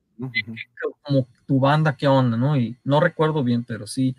como 1.01 1.27
tu 1.45 1.59
banda, 1.59 1.95
¿qué 1.95 2.07
onda, 2.07 2.37
no? 2.37 2.57
Y 2.57 2.77
no 2.83 2.99
recuerdo 2.99 3.43
bien, 3.43 3.63
pero 3.63 3.87
sí. 3.87 4.15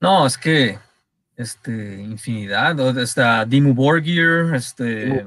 No, 0.00 0.26
es 0.26 0.38
que, 0.38 0.78
este, 1.36 2.00
infinidad, 2.00 2.98
está 2.98 3.44
Dimmu 3.44 3.74
Borgir, 3.74 4.54
este... 4.54 5.26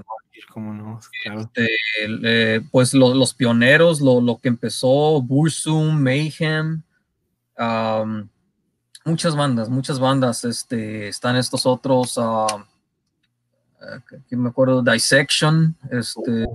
¿Cómo 0.49 0.73
no? 0.73 0.99
Este, 1.23 1.69
eh, 2.23 2.61
pues 2.72 2.93
los 2.93 3.34
pioneros, 3.34 4.02
lo, 4.02 4.19
lo, 4.19 4.38
que 4.38 4.49
empezó, 4.49 5.22
Bursum, 5.22 6.02
Mayhem, 6.02 6.81
um, 7.57 8.27
muchas 9.06 9.36
bandas, 9.36 9.69
muchas 9.69 9.99
bandas. 9.99 10.45
Este, 10.45 11.07
están 11.07 11.36
estos 11.36 11.65
otros, 11.65 12.18
uh, 12.18 12.64
que 14.30 14.36
me 14.36 14.49
acuerdo, 14.49 14.82
Dissection, 14.82 15.76
este, 15.91 16.45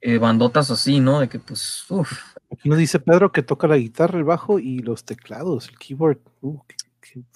eh, 0.00 0.18
bandotas 0.18 0.70
así, 0.70 1.00
¿no? 1.00 1.20
De 1.20 1.28
que 1.28 1.38
pues, 1.38 1.84
uff. 1.88 2.12
Aquí 2.52 2.68
nos 2.68 2.78
dice 2.78 2.98
Pedro 2.98 3.30
que 3.30 3.42
toca 3.42 3.68
la 3.68 3.76
guitarra, 3.76 4.18
el 4.18 4.24
bajo 4.24 4.58
y 4.58 4.80
los 4.80 5.04
teclados, 5.04 5.68
el 5.68 5.78
keyboard. 5.78 6.18
Uh, 6.40 6.58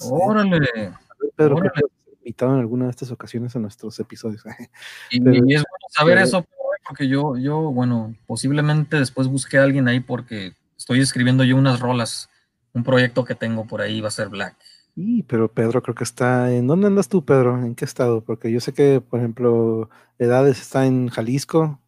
Órale. 0.00 0.92
Pedro, 1.36 1.56
Órale. 1.56 1.82
invitado 2.18 2.54
en 2.54 2.60
alguna 2.60 2.84
de 2.86 2.90
estas 2.90 3.10
ocasiones 3.10 3.54
a 3.54 3.58
nuestros 3.58 3.98
episodios. 4.00 4.42
y, 5.10 5.18
es 5.18 5.22
bueno 5.22 5.64
saber 5.90 6.18
eso, 6.18 6.44
porque 6.86 7.08
yo, 7.08 7.36
yo, 7.36 7.72
bueno, 7.72 8.14
posiblemente 8.26 8.98
después 8.98 9.28
busqué 9.28 9.58
a 9.58 9.62
alguien 9.62 9.88
ahí 9.88 10.00
porque 10.00 10.54
estoy 10.76 11.00
escribiendo 11.00 11.44
yo 11.44 11.56
unas 11.56 11.80
rolas 11.80 12.28
un 12.74 12.84
proyecto 12.84 13.24
que 13.24 13.34
tengo 13.34 13.66
por 13.66 13.80
ahí 13.80 14.00
va 14.00 14.08
a 14.08 14.12
ser 14.12 14.28
Black. 14.28 14.56
Sí, 14.94 15.24
pero 15.26 15.50
Pedro 15.50 15.82
creo 15.82 15.94
que 15.94 16.04
está. 16.04 16.52
¿En 16.52 16.66
dónde 16.66 16.86
andas 16.86 17.08
tú, 17.08 17.24
Pedro? 17.24 17.58
¿En 17.58 17.74
qué 17.74 17.84
estado? 17.84 18.22
Porque 18.22 18.52
yo 18.52 18.60
sé 18.60 18.72
que, 18.72 19.00
por 19.00 19.18
ejemplo, 19.18 19.90
Edades 20.18 20.60
está 20.60 20.86
en 20.86 21.08
Jalisco, 21.08 21.80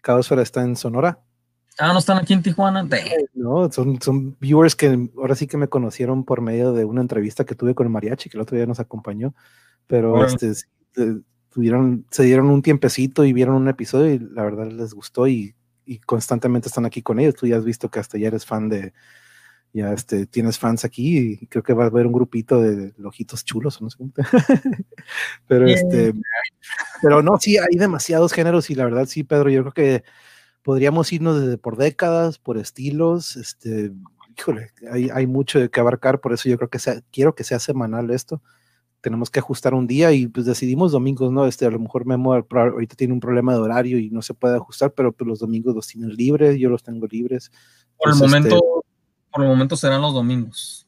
Caosfera 0.00 0.42
está 0.42 0.62
en 0.62 0.76
Sonora. 0.76 1.20
Ah, 1.78 1.92
no 1.92 1.98
están 1.98 2.18
aquí 2.18 2.32
en 2.32 2.42
Tijuana. 2.42 2.88
No, 3.34 3.70
son, 3.70 4.00
son 4.00 4.36
viewers 4.40 4.74
que 4.74 5.10
ahora 5.16 5.34
sí 5.34 5.46
que 5.46 5.56
me 5.56 5.68
conocieron 5.68 6.24
por 6.24 6.40
medio 6.40 6.72
de 6.72 6.84
una 6.84 7.02
entrevista 7.02 7.44
que 7.44 7.54
tuve 7.54 7.74
con 7.74 7.86
el 7.86 7.92
mariachi, 7.92 8.28
que 8.28 8.36
el 8.36 8.42
otro 8.42 8.56
día 8.56 8.66
nos 8.66 8.80
acompañó. 8.80 9.34
Pero 9.86 10.24
este, 10.24 10.52
tuvieron, 11.50 12.04
se 12.10 12.24
dieron 12.24 12.50
un 12.50 12.62
tiempecito 12.62 13.24
y 13.24 13.32
vieron 13.32 13.54
un 13.54 13.68
episodio 13.68 14.12
y 14.12 14.18
la 14.18 14.42
verdad 14.42 14.66
les 14.66 14.92
gustó 14.92 15.28
y, 15.28 15.54
y 15.84 15.98
constantemente 16.00 16.68
están 16.68 16.84
aquí 16.84 17.02
con 17.02 17.20
ellos. 17.20 17.36
Tú 17.36 17.46
ya 17.46 17.56
has 17.56 17.64
visto 17.64 17.90
que 17.90 18.00
hasta 18.00 18.18
ya 18.18 18.26
eres 18.26 18.44
fan 18.44 18.68
de, 18.68 18.92
ya 19.72 19.92
este, 19.92 20.26
tienes 20.26 20.58
fans 20.58 20.84
aquí 20.84 21.18
y 21.18 21.46
creo 21.46 21.62
que 21.62 21.74
va 21.74 21.84
a 21.84 21.86
haber 21.88 22.06
un 22.06 22.12
grupito 22.12 22.60
de 22.60 22.94
lojitos 22.96 23.44
chulos, 23.44 23.80
no 23.80 23.90
sé 23.90 23.98
pero 25.46 25.66
este, 25.66 26.14
pero 27.02 27.22
no, 27.22 27.38
sí, 27.38 27.58
hay 27.58 27.76
demasiados 27.76 28.32
géneros 28.32 28.70
y 28.70 28.74
la 28.74 28.84
verdad 28.84 29.06
sí, 29.06 29.24
Pedro, 29.24 29.50
yo 29.50 29.62
creo 29.62 29.72
que 29.72 30.04
podríamos 30.62 31.12
irnos 31.12 31.40
desde 31.40 31.58
por 31.58 31.76
décadas, 31.76 32.38
por 32.38 32.58
estilos, 32.58 33.36
este, 33.36 33.92
híjole, 34.38 34.70
hay, 34.90 35.10
hay 35.10 35.26
mucho 35.26 35.58
de 35.58 35.68
que 35.68 35.80
abarcar, 35.80 36.20
por 36.20 36.32
eso 36.32 36.48
yo 36.48 36.56
creo 36.56 36.70
que 36.70 36.78
sea, 36.78 37.00
quiero 37.12 37.34
que 37.34 37.44
sea 37.44 37.58
semanal 37.58 38.10
esto. 38.10 38.42
Tenemos 39.00 39.30
que 39.30 39.38
ajustar 39.38 39.74
un 39.74 39.86
día 39.86 40.12
y 40.12 40.26
pues 40.26 40.44
decidimos 40.44 40.90
domingos, 40.90 41.30
¿no? 41.30 41.46
Este, 41.46 41.64
a 41.66 41.70
lo 41.70 41.78
mejor 41.78 42.04
Memo 42.04 42.34
ahorita 42.34 42.96
tiene 42.96 43.12
un 43.12 43.20
problema 43.20 43.52
de 43.52 43.60
horario 43.60 43.98
y 43.98 44.10
no 44.10 44.22
se 44.22 44.34
puede 44.34 44.56
ajustar, 44.56 44.92
pero 44.92 45.12
pues 45.12 45.28
los 45.28 45.38
domingos 45.38 45.74
los 45.74 45.86
tienes 45.86 46.16
libres, 46.16 46.58
yo 46.58 46.68
los 46.68 46.82
tengo 46.82 47.06
libres. 47.06 47.52
Por 47.96 48.12
el 48.12 48.18
momento, 48.18 48.56
este, 48.56 48.87
por 49.32 49.42
el 49.42 49.48
momento 49.48 49.76
serán 49.76 50.02
los 50.02 50.14
domingos. 50.14 50.86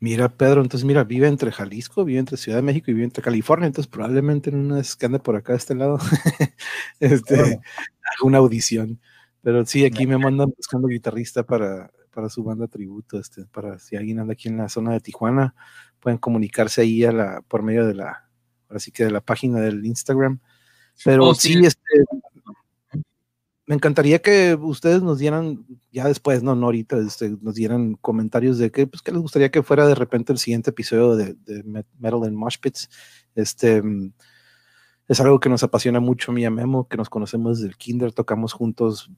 Mira, 0.00 0.28
Pedro, 0.28 0.62
entonces 0.62 0.84
mira, 0.84 1.04
vive 1.04 1.26
entre 1.26 1.52
Jalisco, 1.52 2.04
vive 2.04 2.20
entre 2.20 2.36
Ciudad 2.36 2.58
de 2.58 2.62
México 2.62 2.90
y 2.90 2.94
vive 2.94 3.04
entre 3.04 3.22
California, 3.22 3.66
entonces 3.66 3.90
probablemente 3.90 4.50
en 4.50 4.56
una 4.56 4.76
vez 4.76 4.94
que 4.96 5.06
ande 5.06 5.18
por 5.18 5.36
acá 5.36 5.52
de 5.52 5.58
este 5.58 5.74
lado, 5.74 5.98
este, 7.00 7.60
una 8.22 8.38
audición. 8.38 9.00
Pero 9.42 9.64
sí, 9.66 9.84
aquí 9.84 10.06
me 10.06 10.18
mandan 10.18 10.52
buscando 10.56 10.88
guitarrista 10.88 11.44
para, 11.44 11.90
para 12.12 12.28
su 12.28 12.42
banda 12.44 12.66
tributo, 12.68 13.18
este, 13.18 13.44
para 13.46 13.78
si 13.78 13.96
alguien 13.96 14.20
anda 14.20 14.32
aquí 14.32 14.48
en 14.48 14.58
la 14.58 14.68
zona 14.68 14.92
de 14.92 15.00
Tijuana, 15.00 15.54
pueden 16.00 16.18
comunicarse 16.18 16.82
ahí 16.82 17.04
a 17.04 17.12
la, 17.12 17.42
por 17.42 17.62
medio 17.62 17.86
de 17.86 17.94
la, 17.94 18.28
así 18.68 18.90
que 18.92 19.04
de 19.04 19.10
la 19.10 19.20
página 19.20 19.60
del 19.60 19.84
Instagram. 19.84 20.40
Pero 21.04 21.26
oh, 21.26 21.34
sí, 21.34 21.54
este, 21.64 22.04
me 23.68 23.74
encantaría 23.74 24.20
que 24.20 24.54
ustedes 24.54 25.02
nos 25.02 25.18
dieran, 25.18 25.66
ya 25.92 26.06
después, 26.08 26.42
no, 26.42 26.54
no 26.54 26.66
ahorita, 26.66 26.96
este, 27.00 27.36
nos 27.42 27.54
dieran 27.54 27.96
comentarios 27.96 28.56
de 28.56 28.70
que, 28.70 28.86
pues, 28.86 29.02
les 29.06 29.20
gustaría 29.20 29.50
que 29.50 29.62
fuera 29.62 29.86
de 29.86 29.94
repente 29.94 30.32
el 30.32 30.38
siguiente 30.38 30.70
episodio 30.70 31.16
de, 31.16 31.36
Metal 31.98 32.22
and 32.24 32.32
Mosh. 32.32 32.56
Este, 33.34 33.82
mm, 33.82 34.14
es 35.08 35.20
algo 35.20 35.38
que 35.38 35.50
nos 35.50 35.62
apasiona 35.64 36.00
mucho, 36.00 36.32
mi 36.32 36.48
Memo, 36.48 36.88
que 36.88 36.96
nos 36.96 37.10
conocemos 37.10 37.58
desde 37.58 37.68
el 37.68 37.76
kinder, 37.76 38.12
tocamos 38.12 38.54
juntos 38.54 39.10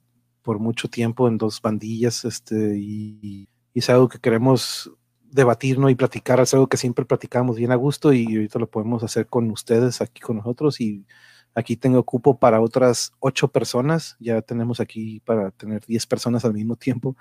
por 0.43 0.59
mucho 0.59 0.89
tiempo 0.89 1.29
en 1.29 1.39
dos 1.39 1.63
bandillas, 1.63 2.25
este, 2.25 2.77
y, 2.77 3.49
es 3.73 3.89
algo 3.89 4.09
que 4.09 4.19
queremos 4.19 4.91
debatir, 5.23 5.79
¿no? 5.79 5.89
Y 5.91 5.95
platicar, 5.95 6.41
es 6.41 6.55
algo 6.55 6.67
que 6.67 6.77
siempre 6.77 7.05
platicamos 7.05 7.57
bien 7.57 7.71
a 7.71 7.77
gusto 7.77 8.13
y 8.13 8.27
ahorita 8.27 8.59
lo 8.59 8.69
podemos 8.69 9.05
hacer 9.05 9.29
con 9.29 9.49
ustedes 9.53 10.01
aquí 10.01 10.21
con 10.21 10.39
nosotros 10.39 10.81
y 10.81 11.07
Aquí 11.55 11.77
tengo 11.77 12.05
cupo 12.05 12.39
para 12.39 12.61
otras 12.61 13.13
ocho 13.21 13.49
personas. 13.49 14.17
Ya 14.21 14.43
tenemos 14.43 14.81
aquí 14.81 15.21
para 15.21 15.51
tener 15.51 15.85
diez 15.87 16.07
personas 16.07 16.45
al 16.45 16.55
mismo 16.55 16.77
tiempo. 16.77 17.17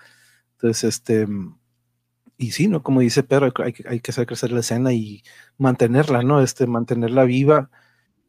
Entonces, 0.53 0.83
este, 0.83 1.27
y 2.37 2.51
sí, 2.51 2.67
¿no? 2.67 2.83
Como 2.83 3.01
dice 3.01 3.23
Pedro, 3.23 3.51
hay, 3.63 3.73
hay 3.87 3.99
que 3.99 4.11
hacer 4.11 4.25
crecer 4.25 4.51
la 4.51 4.61
escena 4.61 4.93
y 4.93 5.23
mantenerla, 5.57 6.21
¿no? 6.23 6.41
Este, 6.41 6.67
mantenerla 6.67 7.23
viva 7.25 7.69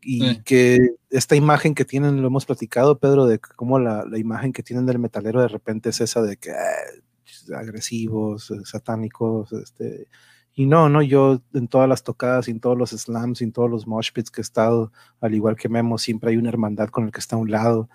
y 0.02 0.40
que 0.42 0.78
esta 1.10 1.36
imagen 1.36 1.74
que 1.74 1.84
tienen, 1.84 2.22
lo 2.22 2.28
hemos 2.28 2.46
platicado, 2.46 2.98
Pedro, 2.98 3.26
de 3.26 3.38
cómo 3.38 3.78
la, 3.78 4.04
la 4.06 4.18
imagen 4.18 4.52
que 4.52 4.62
tienen 4.62 4.86
del 4.86 4.98
metalero 4.98 5.42
de 5.42 5.48
repente 5.48 5.90
es 5.90 6.00
esa 6.00 6.22
de 6.22 6.36
que 6.38 6.52
ah, 6.52 7.58
agresivos, 7.58 8.52
satánicos, 8.64 9.52
este, 9.52 10.08
y 10.54 10.66
no, 10.66 10.88
no, 10.88 11.02
yo 11.02 11.42
en 11.54 11.68
todas 11.68 11.88
las 11.88 12.02
tocadas, 12.02 12.48
en 12.48 12.60
todos 12.60 12.76
los 12.76 12.90
slams, 12.90 13.40
en 13.42 13.52
todos 13.52 13.70
los 13.70 13.86
mosh 13.86 14.10
pits 14.12 14.30
que 14.30 14.40
he 14.40 14.42
estado, 14.42 14.92
al 15.20 15.34
igual 15.34 15.56
que 15.56 15.68
Memo, 15.68 15.98
siempre 15.98 16.30
hay 16.30 16.36
una 16.36 16.48
hermandad 16.48 16.88
con 16.88 17.04
el 17.04 17.12
que 17.12 17.20
está 17.20 17.36
a 17.36 17.38
un 17.38 17.50
lado. 17.50 17.88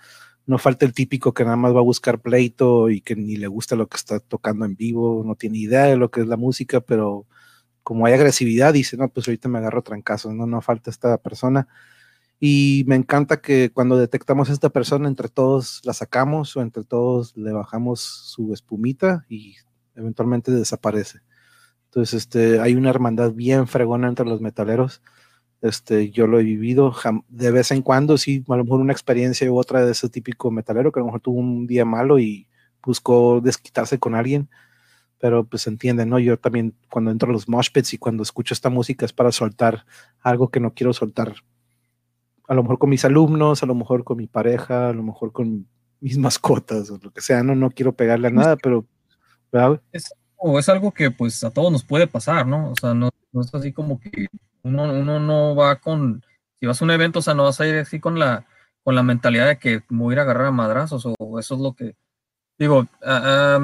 No 0.45 0.57
falta 0.57 0.86
el 0.86 0.94
típico 0.94 1.34
que 1.34 1.44
nada 1.44 1.57
más 1.57 1.76
va 1.76 1.80
a 1.80 1.84
buscar 1.84 2.22
pleito 2.22 2.90
y 2.90 3.02
que 3.02 3.15
ni 3.15 3.36
le 3.38 3.48
gusta 3.48 3.76
lo 3.76 3.88
que 3.88 3.98
está 3.98 4.19
tocando 4.19 4.65
en 4.65 4.76
vivo, 4.76 5.23
no 5.26 5.36
tiene 5.36 5.57
idea 5.60 5.86
de 5.86 5.98
lo 5.98 6.11
que 6.11 6.22
es 6.22 6.27
la 6.27 6.38
música, 6.38 6.82
pero 6.82 7.27
como 7.84 8.06
hay 8.07 8.14
agresividad, 8.14 8.73
dice, 8.73 8.98
no, 8.98 9.10
pues 9.10 9.27
ahorita 9.27 9.49
me 9.49 9.60
agarro 9.60 9.84
trancazos, 9.84 10.34
no, 10.34 10.48
no 10.48 10.61
falta 10.61 10.90
esta 10.90 11.18
persona. 11.19 11.68
Y 12.40 12.84
me 12.88 12.95
encanta 12.95 13.41
que 13.41 13.72
cuando 13.72 13.98
detectamos 13.98 14.49
a 14.49 14.53
esta 14.53 14.69
persona, 14.69 15.07
entre 15.07 15.30
todos 15.30 15.82
la 15.86 15.94
sacamos 15.94 16.56
o 16.57 16.61
entre 16.61 16.84
todos 16.84 17.36
le 17.38 17.52
bajamos 17.52 18.02
su 18.02 18.53
espumita 18.53 19.26
y 19.30 19.56
eventualmente 19.95 20.52
desaparece. 20.52 21.19
Entonces, 21.96 22.24
este, 22.24 22.60
hay 22.60 22.76
una 22.76 22.90
hermandad 22.90 23.32
bien 23.32 23.68
fregona 23.68 24.10
entre 24.10 24.26
los 24.26 24.42
metaleros. 24.42 25.02
Este, 25.62 26.12
yo 26.12 26.28
lo 26.28 26.42
he 26.42 26.44
vivido 26.44 26.94
de 27.30 27.52
vez 27.52 27.72
en 27.72 27.82
cuando, 27.82 28.18
sí, 28.18 28.44
a 28.50 28.58
lo 28.58 28.66
mejor 28.66 28.82
una 28.82 28.92
experiencia 28.92 29.50
u 29.50 29.58
otra 29.58 29.86
de 29.86 29.94
ese 29.94 30.10
típico 30.10 30.52
metalero 30.52 30.92
que 30.92 31.00
a 31.00 31.02
lo 31.02 31.06
mejor 31.06 31.22
tuvo 31.22 31.40
un 31.40 31.66
día 31.68 31.86
malo 31.86 32.20
y 32.20 32.50
buscó 32.84 33.40
desquitarse 33.40 33.98
con 33.98 34.14
alguien, 34.14 34.50
pero 35.20 35.46
pues 35.46 35.68
entiende, 35.68 36.06
¿no? 36.06 36.20
Yo 36.20 36.38
también 36.38 36.76
cuando 36.92 37.12
entro 37.12 37.30
a 37.30 37.32
los 37.32 37.48
mosh 37.48 37.70
pits 37.72 37.94
y 37.94 37.98
cuando 37.98 38.24
escucho 38.24 38.54
esta 38.54 38.70
música 38.70 39.06
es 39.06 39.14
para 39.14 39.32
soltar 39.32 39.86
algo 40.20 40.50
que 40.50 40.60
no 40.60 40.74
quiero 40.74 40.92
soltar. 40.92 41.34
A 42.50 42.56
lo 42.56 42.64
mejor 42.64 42.78
con 42.78 42.90
mis 42.90 43.06
alumnos, 43.06 43.64
a 43.64 43.68
lo 43.68 43.74
mejor 43.74 44.04
con 44.04 44.18
mi 44.18 44.28
pareja, 44.28 44.90
a 44.90 44.94
lo 44.94 45.02
mejor 45.02 45.32
con 45.32 45.66
mis 46.02 46.18
mascotas 46.18 46.90
o 46.90 47.00
lo 47.02 47.12
que 47.12 47.22
sea, 47.22 47.42
no, 47.42 47.56
no 47.56 47.72
quiero 47.72 47.96
pegarle 47.96 48.28
a 48.28 48.32
nada, 48.32 48.58
pero 48.58 48.86
¿verdad? 49.50 49.82
es 49.94 50.14
algo 50.68 50.91
que 50.91 51.12
pues 51.12 51.44
a 51.44 51.52
todos 51.52 51.72
nos 51.72 51.84
puede 51.84 52.07
pasar, 52.07 52.48
¿no? 52.48 52.72
O 52.72 52.76
sea, 52.76 52.94
no, 52.94 53.10
es 53.41 53.53
así 53.53 53.74
como 53.74 53.99
que 53.99 54.28
uno, 54.64 54.84
uno, 54.84 55.20
no 55.20 55.56
va 55.56 55.76
con, 55.78 56.24
si 56.60 56.66
vas 56.66 56.82
a 56.82 56.86
un 56.86 56.91
evento, 56.91 57.20
o 57.20 57.22
sea, 57.22 57.34
no 57.34 57.44
vas 57.44 57.60
a 57.60 57.68
ir 57.68 57.76
así 57.76 57.99
con 57.99 58.20
la, 58.20 58.45
con 58.84 58.95
la 58.95 59.03
mentalidad 59.03 59.48
de 59.48 59.57
que 59.57 59.84
me 59.90 59.99
voy 59.99 60.14
a 60.14 60.16
ir 60.16 60.20
a 60.20 60.22
agarrar 60.24 60.48
a 60.48 60.52
madrazos, 60.52 61.06
o 61.06 61.40
eso 61.40 61.56
es 61.56 61.62
lo 61.62 61.74
que, 61.74 61.95
digo, 62.57 62.88
ah, 63.03 63.60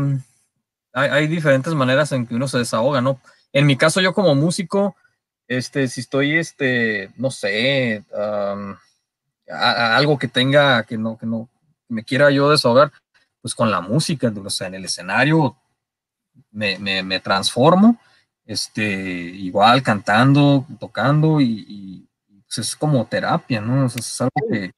hay, 0.93 1.27
diferentes 1.27 1.73
maneras 1.73 2.11
en 2.11 2.27
que 2.27 2.35
uno 2.35 2.47
se 2.47 2.57
desahoga, 2.57 3.01
¿no? 3.01 3.21
En 3.53 3.65
mi 3.65 3.77
caso, 3.77 4.01
yo 4.01 4.13
como 4.13 4.35
músico, 4.35 4.95
este, 5.47 5.87
si 5.87 6.01
estoy, 6.01 6.37
este, 6.37 7.11
no 7.17 7.31
sé, 7.31 8.03
algo 9.47 10.17
que 10.17 10.27
tenga, 10.27 10.83
que 10.83 10.97
no, 10.97 11.17
que 11.17 11.25
no, 11.25 11.49
me 11.87 12.03
quiera 12.03 12.31
yo 12.31 12.49
desahogar, 12.49 12.91
pues 13.41 13.55
con 13.55 13.71
la 13.71 13.81
música, 13.81 14.31
o 14.35 14.49
sea, 14.49 14.67
en 14.67 14.75
el 14.75 14.85
escenario 14.85 15.57
me, 16.51 16.77
me, 17.03 17.19
transformo, 17.19 17.99
este, 18.45 18.83
igual 18.83 19.83
cantando, 19.83 20.65
tocando 20.79 21.39
y, 21.41 22.07
pues, 22.45 22.67
es 22.67 22.75
como 22.75 23.05
terapia, 23.05 23.61
¿no? 23.61 23.85
es 23.85 24.21
algo 24.21 24.31
que, 24.49 24.71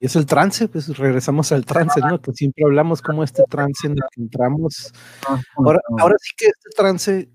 Y 0.00 0.06
es 0.06 0.16
el 0.16 0.26
trance, 0.26 0.68
pues 0.68 0.96
regresamos 0.96 1.50
al 1.52 1.64
trance, 1.64 2.00
¿no? 2.00 2.20
Que 2.20 2.32
siempre 2.32 2.64
hablamos 2.64 3.02
como 3.02 3.24
este 3.24 3.42
trance 3.48 3.86
en 3.86 3.92
el 3.92 4.02
que 4.12 4.20
entramos. 4.22 4.92
Ahora, 5.56 5.80
ahora 5.98 6.16
sí 6.20 6.32
que 6.36 6.46
este 6.46 6.70
trance 6.76 7.28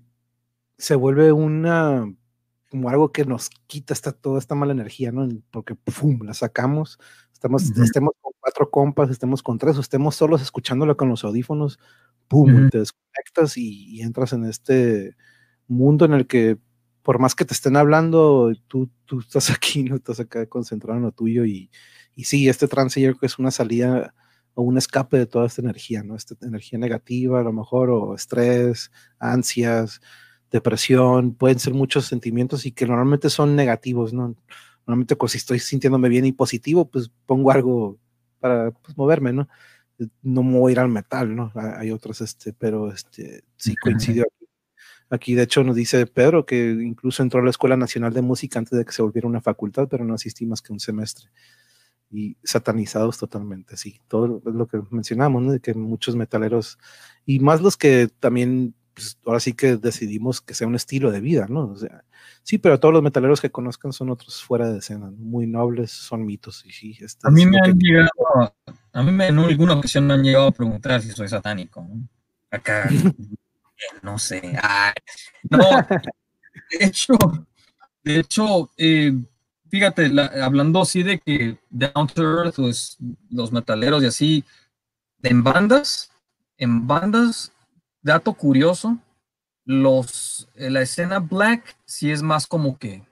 se 0.78 0.94
vuelve 0.94 1.32
una 1.32 2.06
como 2.74 2.90
algo 2.90 3.12
que 3.12 3.24
nos 3.24 3.50
quita 3.68 3.94
esta, 3.94 4.10
toda 4.10 4.40
esta 4.40 4.56
mala 4.56 4.72
energía, 4.72 5.12
¿no? 5.12 5.28
Porque 5.52 5.76
¡pum! 5.76 6.22
la 6.24 6.34
sacamos, 6.34 6.98
estamos, 7.32 7.70
estemos 7.70 8.14
con 8.20 8.32
cuatro 8.40 8.68
compas, 8.68 9.10
estemos 9.10 9.44
con 9.44 9.58
tres, 9.58 9.76
o 9.76 9.80
estemos 9.80 10.16
solos 10.16 10.42
escuchándolo 10.42 10.96
con 10.96 11.08
los 11.08 11.22
audífonos, 11.22 11.78
¡pum! 12.28 12.68
Te 12.70 12.78
desconectas 12.78 13.56
y, 13.56 14.00
entras 14.02 14.32
en 14.32 14.44
este 14.44 15.16
mundo 15.66 16.04
en 16.04 16.12
el 16.14 16.26
que 16.26 16.58
por 17.02 17.18
más 17.18 17.34
que 17.34 17.44
te 17.44 17.52
estén 17.52 17.76
hablando, 17.76 18.52
tú, 18.66 18.90
tú 19.04 19.20
estás 19.20 19.50
aquí, 19.50 19.84
no 19.84 19.96
estás 19.96 20.20
acá 20.20 20.46
concentrado 20.46 20.98
en 20.98 21.04
lo 21.04 21.12
tuyo 21.12 21.44
y, 21.44 21.70
y 22.14 22.24
sí, 22.24 22.48
este 22.48 22.68
trance 22.68 23.00
yo 23.00 23.10
creo 23.10 23.20
que 23.20 23.26
es 23.26 23.38
una 23.38 23.50
salida 23.50 24.14
o 24.54 24.62
un 24.62 24.78
escape 24.78 25.18
de 25.18 25.26
toda 25.26 25.46
esta 25.46 25.62
energía, 25.62 26.02
¿no? 26.02 26.16
Esta 26.16 26.34
energía 26.42 26.78
negativa 26.78 27.40
a 27.40 27.42
lo 27.42 27.52
mejor, 27.52 27.90
o 27.90 28.14
estrés, 28.14 28.90
ansias, 29.18 30.00
depresión, 30.50 31.34
pueden 31.34 31.58
ser 31.58 31.74
muchos 31.74 32.06
sentimientos 32.06 32.64
y 32.64 32.72
que 32.72 32.86
normalmente 32.86 33.30
son 33.30 33.56
negativos, 33.56 34.12
¿no? 34.12 34.36
Normalmente 34.86 35.16
pues, 35.16 35.32
si 35.32 35.38
estoy 35.38 35.58
sintiéndome 35.58 36.08
bien 36.08 36.24
y 36.24 36.32
positivo, 36.32 36.88
pues 36.88 37.10
pongo 37.26 37.50
algo 37.50 37.98
para 38.38 38.70
pues, 38.70 38.96
moverme, 38.96 39.32
¿no? 39.32 39.48
No 40.22 40.42
me 40.42 40.58
voy 40.58 40.70
a 40.70 40.72
ir 40.72 40.78
al 40.80 40.88
metal, 40.88 41.34
¿no? 41.34 41.52
Hay 41.54 41.90
otros, 41.90 42.20
este, 42.20 42.52
pero 42.52 42.92
este, 42.92 43.44
sí 43.56 43.74
coincidió 43.76 44.24
aquí. 44.24 44.46
Aquí, 45.10 45.34
de 45.34 45.42
hecho, 45.42 45.62
nos 45.62 45.76
dice 45.76 46.06
Pedro 46.06 46.46
que 46.46 46.70
incluso 46.70 47.22
entró 47.22 47.40
a 47.40 47.44
la 47.44 47.50
Escuela 47.50 47.76
Nacional 47.76 48.12
de 48.12 48.22
Música 48.22 48.58
antes 48.58 48.76
de 48.76 48.84
que 48.84 48.92
se 48.92 49.02
volviera 49.02 49.28
una 49.28 49.40
facultad, 49.40 49.86
pero 49.88 50.04
no 50.04 50.14
asistí 50.14 50.46
más 50.46 50.62
que 50.62 50.72
un 50.72 50.80
semestre. 50.80 51.30
Y 52.10 52.36
satanizados 52.42 53.18
totalmente, 53.18 53.76
sí. 53.76 54.00
Todo 54.08 54.42
lo 54.44 54.66
que 54.66 54.80
mencionamos, 54.90 55.42
¿no? 55.42 55.52
De 55.52 55.60
que 55.60 55.74
muchos 55.74 56.16
metaleros, 56.16 56.78
y 57.26 57.40
más 57.40 57.60
los 57.60 57.76
que 57.76 58.08
también 58.18 58.74
pues 58.94 59.18
ahora 59.26 59.40
sí 59.40 59.52
que 59.52 59.76
decidimos 59.76 60.40
que 60.40 60.54
sea 60.54 60.68
un 60.68 60.76
estilo 60.76 61.10
de 61.10 61.20
vida, 61.20 61.46
¿no? 61.48 61.66
O 61.66 61.76
sea, 61.76 62.04
sí, 62.42 62.58
pero 62.58 62.78
todos 62.78 62.94
los 62.94 63.02
metaleros 63.02 63.40
que 63.40 63.50
conozcan 63.50 63.92
son 63.92 64.10
otros 64.10 64.42
fuera 64.42 64.70
de 64.70 64.78
escena, 64.78 65.10
muy 65.16 65.46
nobles, 65.46 65.90
son 65.90 66.24
mitos. 66.24 66.64
Y 66.64 66.70
sí, 66.70 66.96
a 67.24 67.30
mí 67.30 67.44
me 67.44 67.58
han 67.58 67.76
llegado, 67.76 68.54
a 68.94 69.02
mí 69.02 69.10
me, 69.10 69.26
en 69.26 69.38
alguna 69.40 69.74
ocasión 69.74 70.06
me 70.06 70.14
han 70.14 70.22
llegado 70.22 70.46
a 70.46 70.52
preguntar 70.52 71.02
si 71.02 71.10
soy 71.10 71.28
satánico. 71.28 71.82
¿no? 71.82 72.08
Acá, 72.50 72.88
no 74.02 74.18
sé. 74.18 74.56
no, 75.50 75.58
de 75.58 76.86
hecho, 76.86 77.14
de 78.04 78.20
hecho, 78.20 78.70
eh, 78.76 79.12
fíjate, 79.68 80.10
hablando 80.40 80.80
así 80.80 81.02
de 81.02 81.18
que 81.18 81.58
Down 81.70 82.06
to 82.06 82.22
Earth, 82.22 82.54
pues, 82.56 82.96
los 83.30 83.50
metaleros 83.50 84.00
y 84.04 84.06
así, 84.06 84.44
en 85.22 85.42
bandas, 85.42 86.12
en 86.56 86.86
bandas 86.86 87.52
dato 88.00 88.32
curioso, 88.32 88.96
los, 89.64 90.48
eh, 90.54 90.70
la 90.70 90.82
escena 90.82 91.18
black 91.18 91.76
sí 91.84 92.12
es 92.12 92.22
más 92.22 92.46
como 92.46 92.78
que... 92.78 93.02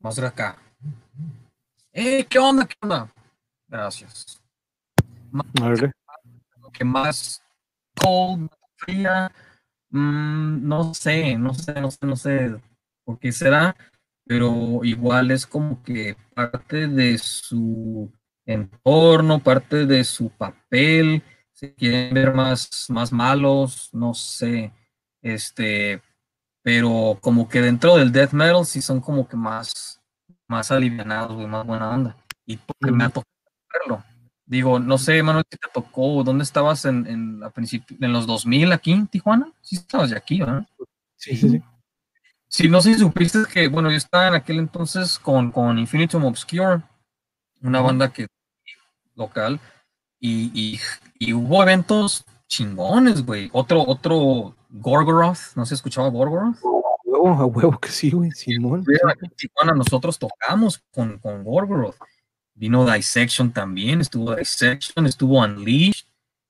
Vamos 0.00 0.18
a 0.18 0.22
ver 0.22 0.30
acá. 0.30 0.58
¡Eh, 1.92 2.24
qué 2.24 2.38
onda, 2.38 2.66
qué 2.66 2.74
onda! 2.80 3.12
Gracias. 3.70 4.42
Más, 5.30 5.46
que 6.72 6.84
más 6.84 7.42
cold, 7.96 8.50
fría, 8.76 9.30
mm, 9.90 10.66
no 10.66 10.92
sé, 10.92 11.36
no 11.36 11.54
sé, 11.54 11.80
no 11.80 11.90
sé, 11.90 11.98
no 12.06 12.16
sé 12.16 12.60
por 13.04 13.18
qué 13.20 13.30
será, 13.30 13.76
pero 14.26 14.80
igual 14.82 15.30
es 15.30 15.46
como 15.46 15.82
que 15.84 16.16
parte 16.34 16.88
de 16.88 17.16
su 17.18 18.12
entorno, 18.44 19.38
parte 19.38 19.86
de 19.86 20.02
su 20.02 20.30
papel, 20.30 21.22
si 21.52 21.72
quieren 21.72 22.14
ver 22.14 22.34
más, 22.34 22.86
más 22.88 23.12
malos, 23.12 23.90
no 23.92 24.14
sé, 24.14 24.72
este, 25.22 26.02
pero 26.62 27.18
como 27.20 27.48
que 27.48 27.60
dentro 27.60 27.96
del 27.96 28.10
death 28.10 28.32
metal 28.32 28.66
sí 28.66 28.82
son 28.82 29.00
como 29.00 29.28
que 29.28 29.36
más, 29.36 30.00
más 30.48 30.72
alivianados, 30.72 31.46
más 31.46 31.64
buena 31.64 31.90
onda. 31.90 32.16
Y 32.46 32.56
porque 32.56 32.90
me 32.90 33.04
ha 33.04 33.08
tocado 33.08 33.29
Digo, 34.46 34.80
no 34.80 34.98
sé, 34.98 35.22
Manuel, 35.22 35.44
si 35.48 35.56
te 35.56 35.68
tocó, 35.72 36.24
¿dónde 36.24 36.42
estabas 36.42 36.84
en, 36.84 37.06
en, 37.06 37.44
a 37.44 37.52
en 37.54 38.12
los 38.12 38.26
2000 38.26 38.72
aquí 38.72 38.92
en 38.92 39.06
Tijuana? 39.06 39.52
Sí 39.60 39.76
estabas 39.76 40.10
de 40.10 40.16
aquí, 40.16 40.40
¿verdad? 40.40 40.66
Sí, 41.16 41.36
sí, 41.36 41.50
sí. 41.50 41.62
Sí, 42.48 42.68
no 42.68 42.80
sé 42.80 42.94
si 42.94 42.98
supiste 42.98 43.38
que, 43.52 43.68
bueno, 43.68 43.90
yo 43.90 43.96
estaba 43.96 44.26
en 44.26 44.34
aquel 44.34 44.58
entonces 44.58 45.20
con, 45.20 45.52
con 45.52 45.78
Infinitum 45.78 46.24
Obscure, 46.24 46.82
una 47.62 47.80
banda 47.80 48.12
que 48.12 48.26
local, 49.14 49.60
y, 50.18 50.80
y, 51.18 51.32
hubo 51.32 51.62
eventos 51.62 52.24
chingones, 52.48 53.24
güey. 53.24 53.50
Otro, 53.52 53.84
otro 53.86 54.56
Gorgoroth, 54.68 55.54
¿no 55.54 55.64
se 55.64 55.74
escuchaba 55.74 56.08
Gorgoroth? 56.08 56.58
a 57.26 57.44
huevo 57.46 57.78
que 57.78 57.88
sí, 57.88 58.10
güey, 58.10 58.30
Simón. 58.32 58.84
nosotros 59.76 60.18
tocamos 60.18 60.82
con, 60.92 61.18
con 61.18 61.44
Gorgoroth. 61.44 61.96
Vino 62.60 62.84
Dissection 62.84 63.50
también, 63.52 64.02
estuvo 64.02 64.36
Dissection, 64.36 65.06
estuvo 65.06 65.42
Unleashed, 65.42 66.04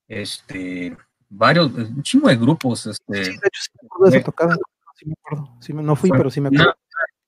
este, 0.09 0.97
varios, 1.29 1.73
un 1.73 2.03
chingo 2.03 2.29
de 2.29 2.37
grupos. 2.37 2.85
Este, 2.87 3.27
sí, 3.27 3.31
de 3.31 3.37
hecho, 3.37 3.63
sí 3.63 3.71
me 3.81 3.87
acuerdo 3.87 4.11
de 4.11 4.17
esa 4.19 4.25
tocada, 4.27 4.57
sí 4.97 5.07
me 5.07 5.13
acuerdo. 5.13 5.57
Sí, 5.61 5.73
no 5.73 5.95
fui, 5.95 6.11
pero 6.11 6.29
sí 6.29 6.41
me 6.41 6.49
acuerdo. 6.49 6.75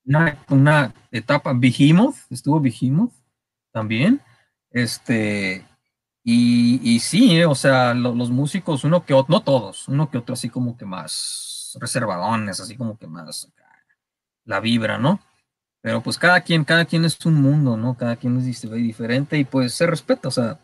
Una, 0.05 0.37
una, 0.49 0.95
etapa, 1.13 1.53
Behemoth, 1.55 2.17
estuvo 2.29 2.61
Behemoth 2.61 3.13
también. 3.71 4.21
Este, 4.73 5.65
y, 6.25 6.81
y 6.83 6.99
sí, 6.99 7.39
eh, 7.39 7.47
o 7.47 7.55
sea, 7.55 7.95
los 7.95 8.31
músicos, 8.31 8.83
uno 8.83 9.07
que 9.07 9.15
otro, 9.15 9.33
no 9.33 9.45
todos, 9.45 9.87
uno 9.87 10.11
que 10.11 10.19
otro 10.19 10.33
así 10.33 10.49
como 10.49 10.77
que 10.77 10.87
más 10.87 11.79
reservadones, 11.81 12.59
así 12.59 12.77
como 12.77 12.99
que 12.99 13.07
más 13.07 13.49
la 14.45 14.59
vibra, 14.59 14.99
¿no? 14.99 15.21
Pero 15.83 16.01
pues 16.01 16.17
cada 16.17 16.41
quien, 16.41 16.65
cada 16.65 16.85
quien 16.85 17.05
es 17.05 17.27
un 17.27 17.35
mundo, 17.35 17.77
¿no? 17.77 17.97
Cada 17.97 18.17
quien 18.17 18.39
es 18.39 18.63
diferente 18.71 19.37
y 19.37 19.45
pues 19.45 19.75
se 19.75 19.87
respeta, 19.87 20.29
o 20.29 20.31
sea, 20.31 20.61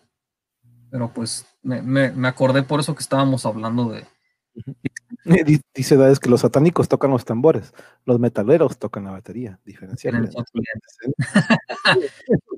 pero 0.90 1.12
pues 1.12 1.45
me, 1.62 1.82
me, 1.82 2.28
acordé 2.28 2.62
por 2.62 2.81
eso 2.81 2.95
que 2.95 3.03
estábamos 3.03 3.45
hablando 3.45 3.90
de... 3.90 4.07
Dice 5.74 5.97
Dades 5.97 6.20
que 6.20 6.31
los 6.31 6.40
satánicos 6.43 6.89
tocan 6.89 7.11
los 7.11 7.24
tambores, 7.24 7.74
los 8.05 8.20
metaleros 8.20 8.78
tocan 8.78 9.05
la 9.05 9.11
batería, 9.11 9.59
diferencial. 9.65 10.24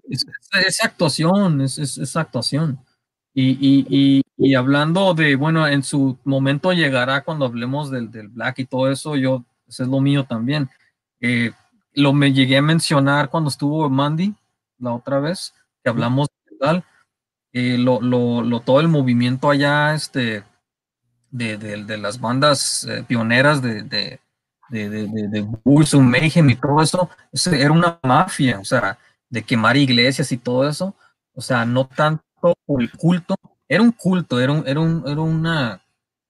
es, 0.08 0.26
es, 0.66 0.84
actuación, 0.84 1.62
es, 1.62 1.78
es, 1.78 2.16
actuación. 2.16 2.78
Y, 3.32 4.22
y, 4.36 4.54
hablando 4.54 5.14
de, 5.14 5.36
bueno, 5.36 5.66
en 5.66 5.82
su 5.82 6.18
momento 6.24 6.72
llegará 6.72 7.22
cuando 7.22 7.46
hablemos 7.46 7.90
del, 7.90 8.10
del 8.10 8.28
Black 8.28 8.58
y 8.60 8.66
todo 8.66 8.90
eso, 8.90 9.16
yo, 9.16 9.44
eso 9.66 9.82
es 9.82 9.88
lo 9.88 10.00
mío 10.00 10.24
también. 10.24 10.68
Eh, 11.20 11.52
lo 12.00 12.12
me 12.12 12.32
llegué 12.32 12.58
a 12.58 12.62
mencionar 12.62 13.30
cuando 13.30 13.48
estuvo 13.48 13.88
Mandy 13.88 14.34
la 14.78 14.92
otra 14.94 15.20
vez, 15.20 15.54
que 15.82 15.90
hablamos 15.90 16.28
de 16.50 16.56
tal, 16.58 16.84
eh, 17.52 17.76
lo, 17.78 18.00
lo, 18.00 18.42
lo, 18.42 18.60
todo 18.60 18.80
el 18.80 18.88
movimiento 18.88 19.50
allá, 19.50 19.94
este, 19.94 20.44
de, 21.30 21.56
de, 21.56 21.84
de 21.84 21.98
las 21.98 22.20
bandas 22.20 22.84
eh, 22.84 23.04
pioneras 23.06 23.62
de, 23.62 23.82
de, 23.82 24.20
de, 24.70 24.88
de, 24.88 25.28
de 25.28 25.98
Mayhem 26.00 26.50
y 26.50 26.56
todo 26.56 26.80
eso, 26.82 27.10
eso, 27.32 27.52
era 27.52 27.72
una 27.72 27.98
mafia, 28.02 28.58
o 28.58 28.64
sea, 28.64 28.98
de 29.28 29.42
quemar 29.42 29.76
iglesias 29.76 30.32
y 30.32 30.38
todo 30.38 30.68
eso, 30.68 30.94
o 31.34 31.40
sea, 31.40 31.64
no 31.64 31.86
tanto 31.86 32.22
el 32.78 32.90
culto, 32.92 33.36
era 33.68 33.82
un 33.82 33.92
culto, 33.92 34.40
era, 34.40 34.52
un, 34.52 34.66
era, 34.66 34.80
un, 34.80 35.04
era 35.06 35.20
una, 35.20 35.82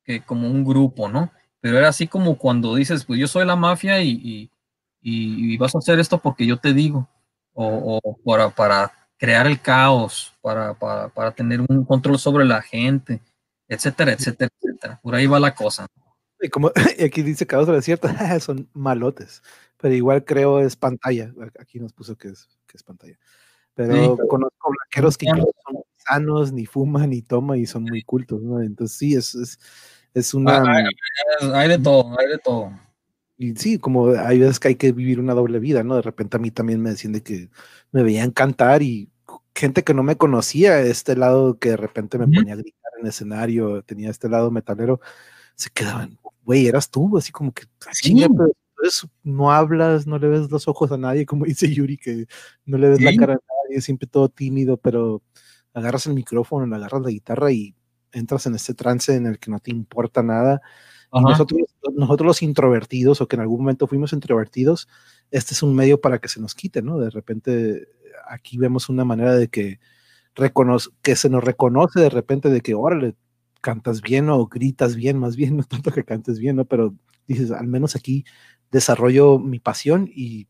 que 0.04 0.22
como 0.22 0.48
un 0.48 0.64
grupo, 0.64 1.08
¿no? 1.08 1.30
Pero 1.60 1.78
era 1.78 1.88
así 1.88 2.06
como 2.06 2.36
cuando 2.38 2.74
dices, 2.74 3.04
pues 3.04 3.20
yo 3.20 3.28
soy 3.28 3.46
la 3.46 3.56
mafia 3.56 4.00
y, 4.02 4.10
y, 4.10 4.50
vas 5.58 5.74
a 5.74 5.78
hacer 5.78 5.98
esto 5.98 6.18
porque 6.18 6.46
yo 6.46 6.58
te 6.58 6.72
digo, 6.72 7.08
o, 7.52 8.00
o 8.02 8.16
para, 8.24 8.50
para 8.50 8.92
crear 9.16 9.46
el 9.46 9.60
caos, 9.60 10.32
para, 10.40 10.74
para, 10.74 11.08
para, 11.08 11.32
tener 11.32 11.60
un 11.60 11.84
control 11.84 12.18
sobre 12.18 12.44
la 12.44 12.62
gente, 12.62 13.20
etcétera, 13.68 14.12
etcétera, 14.12 14.50
etcétera. 14.60 15.00
Por 15.02 15.14
ahí 15.14 15.26
va 15.26 15.38
la 15.38 15.54
cosa. 15.54 15.86
Y 16.40 16.48
como 16.48 16.72
aquí 17.04 17.22
dice 17.22 17.46
Caos 17.46 17.66
del 17.66 17.76
Desierto, 17.76 18.08
son 18.40 18.68
malotes, 18.72 19.42
pero 19.76 19.94
igual 19.94 20.24
creo 20.24 20.60
es 20.60 20.76
pantalla. 20.76 21.32
Aquí 21.58 21.78
nos 21.78 21.92
puso 21.92 22.16
que 22.16 22.28
es, 22.28 22.48
que 22.66 22.76
es 22.76 22.82
pantalla. 22.82 23.18
Pero 23.74 24.16
conozco 24.28 24.72
blanqueros 24.72 25.16
que 25.16 25.26
no 25.26 25.44
son 25.64 25.82
sanos, 25.96 26.52
ni 26.52 26.66
fuman, 26.66 27.10
ni 27.10 27.22
toman 27.22 27.58
y 27.58 27.66
son 27.66 27.84
muy 27.84 28.02
cultos, 28.02 28.42
¿no? 28.42 28.60
Entonces 28.60 28.96
sí, 28.96 29.14
es, 29.14 29.34
es, 29.34 29.58
es 30.12 30.34
una... 30.34 30.62
Hay, 31.54 31.68
de 31.68 31.78
todo, 31.78 32.18
hay 32.18 32.28
de 32.28 32.38
todo. 32.38 32.72
Y 33.42 33.56
sí, 33.56 33.78
como 33.78 34.08
hay 34.08 34.38
veces 34.38 34.60
que 34.60 34.68
hay 34.68 34.74
que 34.74 34.92
vivir 34.92 35.18
una 35.18 35.32
doble 35.32 35.60
vida, 35.60 35.82
¿no? 35.82 35.96
De 35.96 36.02
repente 36.02 36.36
a 36.36 36.40
mí 36.40 36.50
también 36.50 36.82
me 36.82 36.90
decían 36.90 37.14
de 37.14 37.22
que 37.22 37.48
me 37.90 38.02
veían 38.02 38.32
cantar 38.32 38.82
y 38.82 39.08
gente 39.54 39.82
que 39.82 39.94
no 39.94 40.02
me 40.02 40.16
conocía, 40.16 40.82
este 40.82 41.16
lado 41.16 41.58
que 41.58 41.70
de 41.70 41.78
repente 41.78 42.18
me 42.18 42.26
ponía 42.26 42.52
a 42.52 42.58
gritar 42.58 42.92
en 42.98 43.06
el 43.06 43.08
escenario, 43.08 43.82
tenía 43.82 44.10
este 44.10 44.28
lado 44.28 44.50
metalero, 44.50 45.00
se 45.54 45.70
quedaban, 45.70 46.18
güey, 46.44 46.66
eras 46.66 46.90
tú, 46.90 47.16
así 47.16 47.32
como 47.32 47.54
que, 47.54 47.62
sí. 47.92 48.14
no 49.22 49.50
hablas, 49.50 50.06
no 50.06 50.18
le 50.18 50.28
ves 50.28 50.50
los 50.50 50.68
ojos 50.68 50.92
a 50.92 50.98
nadie, 50.98 51.24
como 51.24 51.44
dice 51.46 51.72
Yuri, 51.72 51.96
que 51.96 52.26
no 52.66 52.76
le 52.76 52.90
ves 52.90 53.00
la 53.00 53.16
cara 53.16 53.32
a 53.32 53.38
nadie 53.64 53.80
siempre 53.80 54.06
todo 54.06 54.28
tímido, 54.28 54.76
pero 54.76 55.22
agarras 55.72 56.06
el 56.06 56.12
micrófono, 56.12 56.76
agarras 56.76 57.00
la 57.00 57.10
guitarra 57.10 57.50
y 57.50 57.74
entras 58.12 58.44
en 58.44 58.54
este 58.54 58.74
trance 58.74 59.16
en 59.16 59.24
el 59.24 59.38
que 59.38 59.50
no 59.50 59.60
te 59.60 59.70
importa 59.70 60.22
nada. 60.22 60.60
Nosotros, 61.12 61.62
nosotros 61.94 62.26
los 62.26 62.42
introvertidos, 62.42 63.20
o 63.20 63.26
que 63.26 63.36
en 63.36 63.42
algún 63.42 63.60
momento 63.60 63.86
fuimos 63.86 64.12
introvertidos, 64.12 64.88
este 65.30 65.54
es 65.54 65.62
un 65.62 65.74
medio 65.74 66.00
para 66.00 66.18
que 66.18 66.28
se 66.28 66.40
nos 66.40 66.54
quite, 66.54 66.82
¿no? 66.82 66.98
De 66.98 67.10
repente 67.10 67.88
aquí 68.28 68.58
vemos 68.58 68.88
una 68.88 69.04
manera 69.04 69.34
de 69.34 69.48
que, 69.48 69.80
que 71.02 71.16
se 71.16 71.28
nos 71.28 71.44
reconoce 71.44 72.00
de 72.00 72.10
repente 72.10 72.48
de 72.48 72.60
que, 72.60 72.74
órale, 72.74 73.16
cantas 73.60 74.00
bien 74.00 74.28
o 74.30 74.46
gritas 74.46 74.96
bien, 74.96 75.18
más 75.18 75.36
bien, 75.36 75.56
no 75.56 75.64
tanto 75.64 75.90
que 75.90 76.04
cantes 76.04 76.38
bien, 76.38 76.56
¿no? 76.56 76.64
Pero 76.64 76.94
dices, 77.26 77.50
al 77.50 77.66
menos 77.66 77.96
aquí 77.96 78.24
desarrollo 78.70 79.38
mi 79.38 79.58
pasión 79.58 80.08
y, 80.14 80.46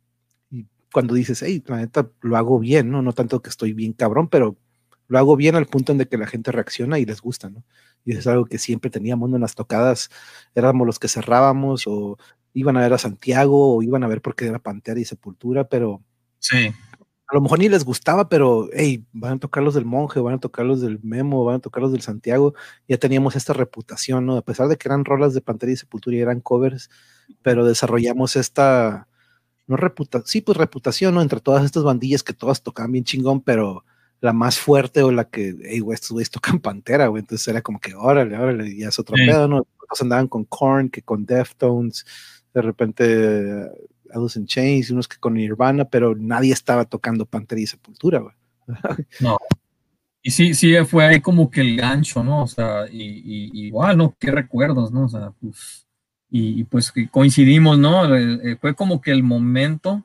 y 0.50 0.66
cuando 0.92 1.14
dices, 1.14 1.42
hey, 1.42 1.62
la 1.66 1.78
neta, 1.78 2.10
lo 2.20 2.36
hago 2.36 2.58
bien, 2.58 2.90
¿no? 2.90 3.02
No 3.02 3.12
tanto 3.12 3.40
que 3.40 3.50
estoy 3.50 3.72
bien 3.72 3.92
cabrón, 3.94 4.28
pero 4.28 4.56
lo 5.08 5.18
hago 5.18 5.36
bien 5.36 5.56
al 5.56 5.66
punto 5.66 5.92
en 5.92 5.98
de 5.98 6.06
que 6.06 6.18
la 6.18 6.26
gente 6.26 6.52
reacciona 6.52 6.98
y 6.98 7.06
les 7.06 7.20
gusta, 7.20 7.50
¿no? 7.50 7.64
Y 8.04 8.16
es 8.16 8.26
algo 8.26 8.46
que 8.46 8.58
siempre 8.58 8.90
teníamos 8.90 9.32
en 9.32 9.40
las 9.40 9.54
tocadas, 9.54 10.10
éramos 10.54 10.86
los 10.86 10.98
que 10.98 11.08
cerrábamos 11.08 11.86
o 11.86 12.18
iban 12.54 12.76
a 12.76 12.80
ver 12.80 12.92
a 12.92 12.98
Santiago 12.98 13.76
o 13.76 13.82
iban 13.82 14.04
a 14.04 14.08
ver 14.08 14.22
porque 14.22 14.46
era 14.46 14.58
Pantera 14.58 15.00
y 15.00 15.04
Sepultura, 15.04 15.68
pero 15.68 16.02
sí. 16.38 16.72
a 17.28 17.34
lo 17.34 17.40
mejor 17.40 17.58
ni 17.58 17.68
les 17.68 17.84
gustaba, 17.84 18.28
pero 18.28 18.68
hey, 18.72 19.04
van 19.12 19.34
a 19.34 19.38
tocar 19.38 19.62
los 19.62 19.74
del 19.74 19.84
Monje, 19.84 20.20
van 20.20 20.34
a 20.34 20.40
tocar 20.40 20.66
los 20.66 20.80
del 20.80 20.98
Memo, 21.02 21.44
van 21.44 21.56
a 21.56 21.60
tocar 21.60 21.82
los 21.82 21.92
del 21.92 22.02
Santiago, 22.02 22.54
ya 22.88 22.98
teníamos 22.98 23.36
esta 23.36 23.52
reputación, 23.52 24.26
¿no? 24.26 24.36
A 24.36 24.42
pesar 24.42 24.68
de 24.68 24.76
que 24.76 24.88
eran 24.88 25.04
rolas 25.04 25.34
de 25.34 25.40
Pantera 25.40 25.72
y 25.72 25.76
Sepultura 25.76 26.16
y 26.16 26.20
eran 26.20 26.40
covers, 26.40 26.90
pero 27.42 27.64
desarrollamos 27.64 28.36
esta, 28.36 29.06
no 29.66 29.76
reputación, 29.76 30.26
sí, 30.26 30.40
pues 30.40 30.58
reputación, 30.58 31.14
¿no? 31.14 31.22
Entre 31.22 31.40
todas 31.40 31.64
estas 31.64 31.84
bandillas 31.84 32.24
que 32.24 32.32
todas 32.32 32.62
tocaban 32.62 32.92
bien 32.92 33.04
chingón, 33.04 33.40
pero 33.40 33.84
la 34.20 34.32
más 34.32 34.58
fuerte 34.58 35.02
o 35.02 35.10
la 35.10 35.24
que, 35.24 35.54
hey, 35.64 35.80
güey, 35.80 35.94
estos 35.94 36.10
güeyes 36.10 36.30
tocan 36.30 36.58
Pantera, 36.60 37.06
güey. 37.06 37.20
Entonces 37.20 37.46
era 37.48 37.62
como 37.62 37.80
que, 37.80 37.94
órale, 37.94 38.36
órale, 38.36 38.76
ya 38.76 38.88
es 38.88 38.98
otro 38.98 39.14
pedo, 39.14 39.48
¿no? 39.48 39.66
Otros 39.82 40.02
andaban 40.02 40.28
con 40.28 40.44
Korn, 40.44 40.90
que 40.90 41.02
con 41.02 41.24
Deftones, 41.24 42.04
de 42.52 42.62
repente 42.62 43.70
Alice 44.12 44.38
in 44.38 44.46
Chains, 44.46 44.90
unos 44.90 45.08
que 45.08 45.16
con 45.18 45.34
Nirvana, 45.34 45.84
pero 45.84 46.14
nadie 46.14 46.52
estaba 46.52 46.84
tocando 46.84 47.24
Pantera 47.24 47.60
y 47.60 47.66
Sepultura, 47.66 48.18
güey. 48.18 48.34
no. 49.20 49.38
Y 50.22 50.32
sí, 50.32 50.52
sí, 50.52 50.74
fue 50.84 51.06
ahí 51.06 51.20
como 51.20 51.50
que 51.50 51.62
el 51.62 51.76
gancho, 51.76 52.22
¿no? 52.22 52.42
O 52.42 52.46
sea, 52.46 52.86
y, 52.90 53.66
igual, 53.66 53.96
¿no? 53.96 54.14
Qué 54.18 54.30
recuerdos, 54.30 54.92
¿no? 54.92 55.06
O 55.06 55.08
sea, 55.08 55.32
pues, 55.40 55.86
y, 56.28 56.64
pues 56.64 56.92
coincidimos, 57.10 57.78
¿no? 57.78 58.14
Eh, 58.14 58.56
fue 58.60 58.74
como 58.74 59.00
que 59.00 59.12
el 59.12 59.22
momento 59.22 60.04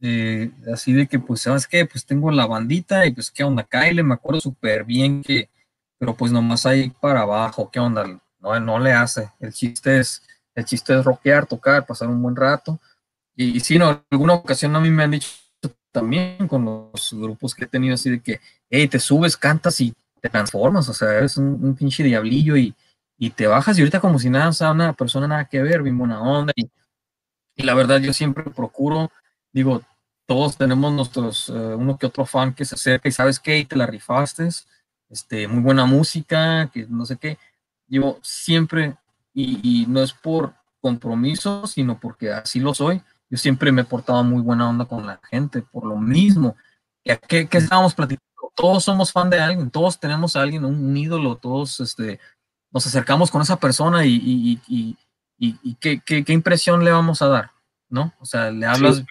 eh, 0.00 0.50
así 0.72 0.92
de 0.92 1.06
que, 1.06 1.18
pues, 1.18 1.42
¿sabes 1.42 1.66
qué? 1.66 1.86
Pues 1.86 2.04
tengo 2.04 2.30
la 2.30 2.46
bandita 2.46 3.06
y 3.06 3.12
pues, 3.12 3.30
¿qué 3.30 3.44
onda? 3.44 3.64
Kyle, 3.64 4.02
me 4.04 4.14
acuerdo 4.14 4.40
súper 4.40 4.84
bien 4.84 5.22
que, 5.22 5.48
pero 5.98 6.14
pues 6.14 6.32
nomás 6.32 6.66
ahí 6.66 6.90
para 7.00 7.22
abajo, 7.22 7.70
¿qué 7.70 7.80
onda? 7.80 8.04
No, 8.40 8.60
no 8.60 8.78
le 8.78 8.92
hace. 8.92 9.30
El 9.40 9.52
chiste 9.52 9.98
es, 9.98 10.22
el 10.54 10.64
chiste 10.64 10.98
es 10.98 11.04
rockear, 11.04 11.46
tocar, 11.46 11.86
pasar 11.86 12.08
un 12.08 12.22
buen 12.22 12.36
rato. 12.36 12.78
Y, 13.34 13.60
si 13.60 13.78
no, 13.78 14.04
alguna 14.10 14.34
ocasión 14.34 14.74
a 14.76 14.80
mí 14.80 14.90
me 14.90 15.04
han 15.04 15.10
dicho 15.12 15.28
también 15.92 16.46
con 16.48 16.64
los 16.64 17.12
grupos 17.12 17.54
que 17.54 17.64
he 17.64 17.68
tenido 17.68 17.94
así 17.94 18.10
de 18.10 18.20
que, 18.20 18.40
hey, 18.70 18.88
te 18.88 18.98
subes, 18.98 19.36
cantas 19.36 19.80
y 19.80 19.94
te 20.20 20.28
transformas, 20.28 20.88
o 20.88 20.94
sea, 20.94 21.12
eres 21.12 21.36
un, 21.36 21.74
pinche 21.74 22.02
diablillo 22.02 22.56
y, 22.56 22.74
y, 23.18 23.30
te 23.30 23.46
bajas 23.46 23.78
y 23.78 23.82
ahorita 23.82 24.00
como 24.00 24.18
si 24.18 24.30
nada, 24.30 24.48
o 24.48 24.52
sea, 24.52 24.72
una 24.72 24.92
persona 24.92 25.28
nada 25.28 25.46
que 25.46 25.62
ver, 25.62 25.82
bien 25.82 25.96
buena 25.98 26.20
onda. 26.20 26.52
Y, 26.56 26.70
y 27.56 27.62
la 27.62 27.74
verdad 27.74 27.98
yo 28.00 28.12
siempre 28.12 28.44
procuro 28.44 29.10
digo, 29.52 29.82
todos 30.26 30.56
tenemos 30.56 30.92
nuestros, 30.92 31.48
eh, 31.48 31.52
uno 31.52 31.96
que 31.96 32.06
otro 32.06 32.26
fan 32.26 32.52
que 32.52 32.64
se 32.64 32.74
acerca 32.74 33.08
y 33.08 33.12
sabes 33.12 33.38
qué, 33.38 33.58
y 33.58 33.64
te 33.64 33.76
la 33.76 33.86
rifaste, 33.86 34.48
este, 35.08 35.46
muy 35.48 35.62
buena 35.62 35.86
música, 35.86 36.68
que 36.72 36.86
no 36.88 37.06
sé 37.06 37.16
qué. 37.16 37.38
Digo, 37.86 38.18
siempre, 38.22 38.96
y, 39.32 39.86
no 39.88 40.02
es 40.02 40.12
por 40.12 40.54
compromiso, 40.80 41.66
sino 41.66 41.98
porque 41.98 42.32
así 42.32 42.58
lo 42.58 42.74
soy, 42.74 43.02
yo 43.30 43.38
siempre 43.38 43.72
me 43.72 43.82
he 43.82 43.84
portado 43.84 44.22
muy 44.24 44.42
buena 44.42 44.68
onda 44.68 44.84
con 44.84 45.06
la 45.06 45.20
gente, 45.30 45.62
por 45.62 45.84
lo 45.84 45.96
mismo. 45.96 46.56
¿Qué, 47.28 47.48
qué 47.48 47.58
estábamos 47.58 47.94
platicando? 47.94 48.24
Todos 48.54 48.84
somos 48.84 49.12
fan 49.12 49.30
de 49.30 49.40
alguien, 49.40 49.70
todos 49.70 50.00
tenemos 50.00 50.34
a 50.34 50.42
alguien, 50.42 50.64
un, 50.64 50.96
ídolo, 50.96 51.36
todos 51.36 51.80
este, 51.80 52.18
nos 52.72 52.86
acercamos 52.86 53.30
con 53.30 53.42
esa 53.42 53.58
persona 53.58 54.04
y, 54.04 54.14
y, 54.14 54.60
y, 54.66 54.96
y 55.38 55.74
¿qué, 55.76 56.00
qué, 56.04 56.24
qué, 56.24 56.32
impresión 56.32 56.84
le 56.84 56.90
vamos 56.90 57.20
a 57.20 57.28
dar, 57.28 57.50
¿no? 57.88 58.14
O 58.20 58.24
sea, 58.24 58.50
le 58.50 58.66
hablas 58.66 59.04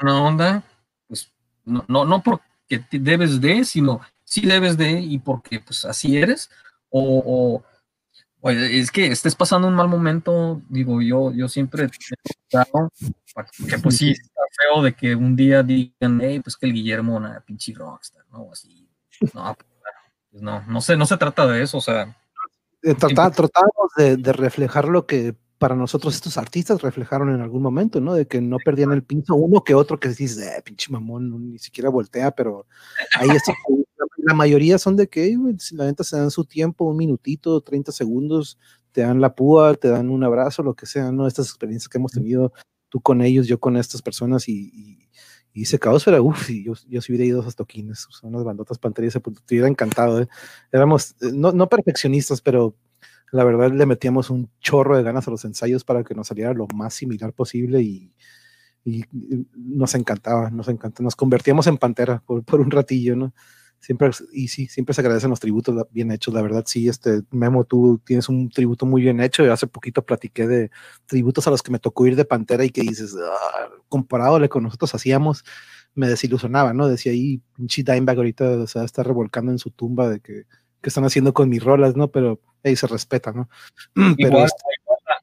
una 0.00 0.22
onda, 0.22 0.62
pues 1.06 1.32
no, 1.64 1.84
no, 1.88 2.04
no 2.04 2.22
porque 2.22 2.84
debes 2.90 3.40
de, 3.40 3.64
sino 3.64 4.00
sí 4.24 4.42
debes 4.42 4.76
de 4.76 5.00
y 5.00 5.18
porque 5.18 5.60
pues 5.60 5.84
así 5.84 6.16
eres, 6.16 6.50
o, 6.90 7.62
o, 8.40 8.50
es 8.50 8.90
que 8.90 9.06
estés 9.06 9.34
pasando 9.34 9.68
un 9.68 9.74
mal 9.74 9.88
momento, 9.88 10.62
digo, 10.68 11.02
yo, 11.02 11.32
yo 11.32 11.48
siempre 11.48 11.84
he 11.84 11.88
que 13.68 13.78
pues 13.78 13.96
sí, 13.96 14.10
está 14.10 14.40
feo 14.62 14.82
de 14.82 14.94
que 14.94 15.14
un 15.14 15.34
día 15.34 15.62
digan, 15.62 16.20
hey, 16.20 16.40
pues 16.40 16.56
que 16.56 16.66
el 16.66 16.72
Guillermo 16.72 17.16
una 17.16 17.40
pinche 17.40 17.72
rockstar, 17.74 18.24
¿no? 18.30 18.48
Así, 18.52 18.88
no, 19.34 19.56
pues 20.30 20.42
no, 20.42 20.62
no 20.66 20.80
sé, 20.80 20.96
no 20.96 21.06
se 21.06 21.16
trata 21.16 21.46
de 21.46 21.62
eso, 21.62 21.78
o 21.78 21.80
sea. 21.80 22.16
Eh, 22.82 22.94
tratamos 22.94 23.90
de, 23.96 24.16
de 24.16 24.32
reflejar 24.32 24.86
lo 24.86 25.06
que 25.06 25.34
para 25.58 25.74
nosotros 25.74 26.14
estos 26.14 26.38
artistas 26.38 26.82
reflejaron 26.82 27.34
en 27.34 27.40
algún 27.40 27.62
momento, 27.62 28.00
¿no? 28.00 28.14
De 28.14 28.26
que 28.26 28.40
no 28.40 28.58
perdían 28.64 28.92
el 28.92 29.02
pinzo 29.02 29.34
uno 29.34 29.64
que 29.64 29.74
otro 29.74 29.98
que 29.98 30.08
dices, 30.08 30.38
eh, 30.38 30.62
pinche 30.64 30.90
mamón, 30.90 31.52
ni 31.52 31.58
siquiera 31.58 31.90
voltea, 31.90 32.30
pero 32.30 32.66
ahí 33.18 33.28
está. 33.30 33.52
la 34.18 34.34
mayoría 34.34 34.78
son 34.78 34.96
de 34.96 35.08
que 35.08 35.36
la 35.72 35.86
neta 35.86 36.04
se 36.04 36.16
dan 36.16 36.30
su 36.30 36.44
tiempo, 36.44 36.84
un 36.84 36.96
minutito, 36.96 37.60
30 37.60 37.92
segundos, 37.92 38.58
te 38.92 39.00
dan 39.00 39.20
la 39.20 39.34
púa, 39.34 39.74
te 39.74 39.88
dan 39.88 40.10
un 40.10 40.22
abrazo, 40.22 40.62
lo 40.62 40.74
que 40.74 40.86
sea, 40.86 41.10
¿no? 41.10 41.26
Estas 41.26 41.48
experiencias 41.48 41.88
que 41.88 41.98
hemos 41.98 42.12
tenido 42.12 42.52
tú 42.88 43.00
con 43.00 43.20
ellos, 43.20 43.46
yo 43.46 43.58
con 43.58 43.76
estas 43.76 44.02
personas 44.02 44.48
y, 44.48 44.70
y, 44.72 45.08
y 45.52 45.62
ese 45.62 45.78
caos 45.78 46.06
era, 46.06 46.22
uff, 46.22 46.48
yo, 46.50 46.74
yo 46.88 47.00
si 47.00 47.12
hubiera 47.12 47.24
ido 47.24 47.38
a 47.38 47.42
esos 47.42 47.56
toquines, 47.56 48.06
son 48.10 48.30
unas 48.30 48.44
bandotas 48.44 48.78
panteras, 48.78 49.14
te 49.14 49.54
hubiera 49.54 49.68
encantado, 49.68 50.20
¿eh? 50.22 50.28
Éramos, 50.72 51.12
eh, 51.20 51.30
no, 51.32 51.52
no 51.52 51.68
perfeccionistas, 51.68 52.40
pero 52.40 52.76
la 53.32 53.44
verdad 53.44 53.70
le 53.72 53.86
metíamos 53.86 54.30
un 54.30 54.50
chorro 54.60 54.96
de 54.96 55.02
ganas 55.02 55.26
a 55.28 55.30
los 55.30 55.44
ensayos 55.44 55.84
para 55.84 56.04
que 56.04 56.14
nos 56.14 56.28
saliera 56.28 56.52
lo 56.54 56.66
más 56.74 56.94
similar 56.94 57.32
posible 57.32 57.82
y, 57.82 58.12
nos 59.54 59.94
encantaba, 59.94 60.48
nos 60.48 60.68
encantaba, 60.68 61.04
nos 61.04 61.14
convertíamos 61.14 61.66
en 61.66 61.76
pantera 61.76 62.22
por, 62.24 62.60
un 62.60 62.70
ratillo, 62.70 63.16
¿no? 63.16 63.34
Siempre, 63.80 64.10
y 64.32 64.48
sí, 64.48 64.66
siempre 64.66 64.94
se 64.94 65.02
agradecen 65.02 65.28
los 65.28 65.40
tributos 65.40 65.86
bien 65.90 66.10
hechos, 66.10 66.32
la 66.32 66.40
verdad, 66.40 66.64
sí, 66.66 66.88
este, 66.88 67.20
Memo, 67.30 67.64
tú 67.64 68.00
tienes 68.04 68.30
un 68.30 68.48
tributo 68.48 68.86
muy 68.86 69.02
bien 69.02 69.20
hecho, 69.20 69.44
y 69.44 69.48
hace 69.48 69.66
poquito 69.66 70.06
platiqué 70.06 70.48
de 70.48 70.70
tributos 71.04 71.46
a 71.46 71.50
los 71.50 71.62
que 71.62 71.70
me 71.70 71.78
tocó 71.78 72.06
ir 72.06 72.16
de 72.16 72.24
Pantera 72.24 72.64
y 72.64 72.70
que 72.70 72.80
dices, 72.80 73.14
ah, 73.14 73.68
comparado 73.88 74.36
a 74.36 74.40
lo 74.40 74.60
nosotros 74.60 74.94
hacíamos, 74.94 75.44
me 75.94 76.08
desilusionaba, 76.08 76.72
¿no? 76.72 76.88
Decía 76.88 77.12
ahí, 77.12 77.42
pinche 77.54 77.82
Dimebag 77.82 78.16
ahorita, 78.16 78.50
o 78.52 78.66
sea, 78.66 78.84
está 78.84 79.02
revolcando 79.02 79.52
en 79.52 79.58
su 79.58 79.70
tumba 79.70 80.08
de 80.08 80.20
que, 80.20 80.44
que 80.80 80.88
están 80.90 81.04
haciendo 81.04 81.32
con 81.32 81.48
mis 81.48 81.62
rolas, 81.62 81.96
¿no? 81.96 82.08
Pero 82.08 82.40
ahí 82.64 82.76
se 82.76 82.86
respeta, 82.86 83.32
¿no? 83.32 83.48
Pero 84.16 84.44
este 84.44 84.62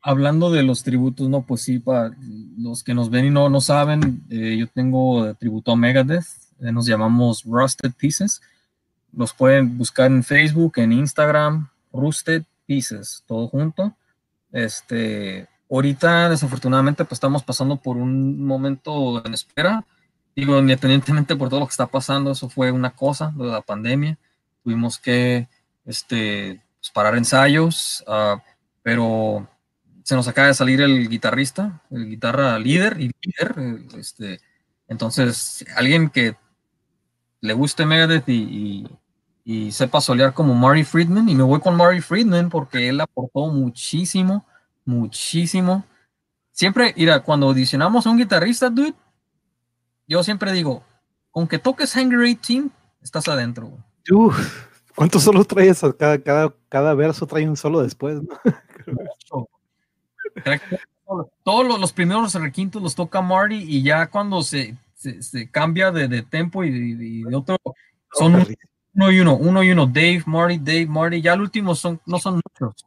hablando 0.06 0.52
de 0.52 0.61
los 0.61 0.84
tributos, 0.84 1.27
no, 1.30 1.41
pues 1.41 1.64
sí, 1.64 1.80
para 1.80 2.15
los 2.60 2.84
que 2.84 2.94
nos 2.94 3.10
ven 3.10 3.26
y 3.26 3.30
no, 3.32 3.49
no 3.49 3.60
saben, 3.60 4.23
eh, 4.30 4.56
yo 4.56 4.68
tengo 4.68 5.34
tributo 5.34 5.72
a 5.72 5.76
Megadeth, 5.76 6.26
eh, 6.61 6.72
nos 6.72 6.86
llamamos 6.86 7.44
Rusted 7.44 7.91
Pieces. 7.98 8.40
Los 9.11 9.34
pueden 9.34 9.80
buscar 9.80 10.11
en 10.11 10.23
Facebook, 10.23 10.73
en 10.77 10.91
Instagram, 10.91 11.69
Rusted 11.91 12.44
Pieces, 12.68 13.23
todo 13.26 13.48
junto. 13.48 13.95
Este, 14.52 15.48
ahorita, 15.72 16.30
desafortunadamente, 16.30 17.03
pues 17.03 17.14
estamos 17.14 17.44
pasando 17.44 17.77
por 17.77 17.98
un 17.98 18.45
momento 18.45 19.26
en 19.26 19.34
espera. 19.34 19.84
Digo, 20.36 20.60
independientemente 20.60 21.36
por 21.36 21.49
todo 21.49 21.61
lo 21.61 21.65
que 21.65 21.72
está 21.72 21.88
pasando, 21.88 22.32
eso 22.32 22.48
fue 22.48 22.72
una 22.72 22.91
cosa, 22.91 23.34
de 23.36 23.45
la 23.45 23.61
pandemia. 23.61 24.19
Tuvimos 24.65 24.97
que 24.97 25.47
este, 25.85 26.59
pues, 26.79 26.91
parar 26.91 27.15
ensayos, 27.15 28.03
uh, 28.07 28.39
pero 28.81 29.47
se 30.03 30.15
nos 30.15 30.27
acaba 30.27 30.47
de 30.47 30.55
salir 30.55 30.81
el 30.81 31.07
guitarrista, 31.07 31.83
el 31.91 32.09
guitarra 32.09 32.57
líder 32.57 32.99
y 32.99 33.11
líder, 33.21 33.55
este, 33.95 34.39
entonces 34.87 35.63
alguien 35.77 36.09
que 36.09 36.35
le 37.41 37.53
guste 37.53 37.85
Megadeth 37.85 38.27
y, 38.27 38.87
y, 39.43 39.71
sepa 39.71 40.01
solear 40.01 40.33
como 40.33 40.55
Murray 40.55 40.83
Friedman, 40.83 41.29
y 41.29 41.35
me 41.35 41.43
voy 41.43 41.59
con 41.59 41.77
Murray 41.77 42.01
Friedman 42.01 42.49
porque 42.49 42.89
él 42.89 42.99
aportó 42.99 43.47
muchísimo, 43.47 44.47
muchísimo. 44.83 45.85
Siempre, 46.51 46.91
mira, 46.97 47.21
cuando 47.21 47.47
audicionamos 47.47 48.07
a 48.07 48.09
un 48.09 48.17
guitarrista, 48.17 48.71
dude, 48.71 48.95
yo 50.07 50.23
siempre 50.23 50.51
digo, 50.53 50.83
aunque 51.35 51.59
toques 51.59 51.95
Hungry 51.95 52.35
18, 52.35 52.69
estás 53.03 53.27
adentro. 53.27 53.77
¿Cuántos 54.95 55.23
solos 55.23 55.48
traes? 55.48 55.82
Cada, 55.98 56.18
cada, 56.19 56.53
cada 56.69 56.94
verso 56.94 57.26
trae 57.27 57.48
un 57.48 57.57
solo 57.57 57.82
después, 57.82 58.22
Todos 61.44 61.80
los, 61.80 61.94
primeros 61.94 62.34
requintos 62.36 62.82
los 62.82 62.95
toca 62.95 63.22
Marty 63.22 63.56
y 63.56 63.84
ya 63.84 64.07
cuando 64.07 64.41
se 64.41 64.76
se, 64.95 65.49
cambia 65.49 65.91
de, 65.91 66.07
de 66.07 66.22
tempo 66.23 66.64
y, 66.64 67.23
de 67.23 67.36
otro. 67.36 67.57
Son 68.14 68.45
uno 68.94 69.11
y 69.11 69.19
uno, 69.19 69.36
uno 69.36 69.64
y 69.64 69.72
uno. 69.72 69.86
Dave, 69.86 70.23
Marty, 70.26 70.57
Dave, 70.57 70.88
Marty. 70.88 71.22
Ya 71.22 71.34
el 71.34 71.41
último 71.41 71.76
son, 71.76 71.99
no 72.06 72.19
son 72.19 72.36
muchos. 72.36 72.86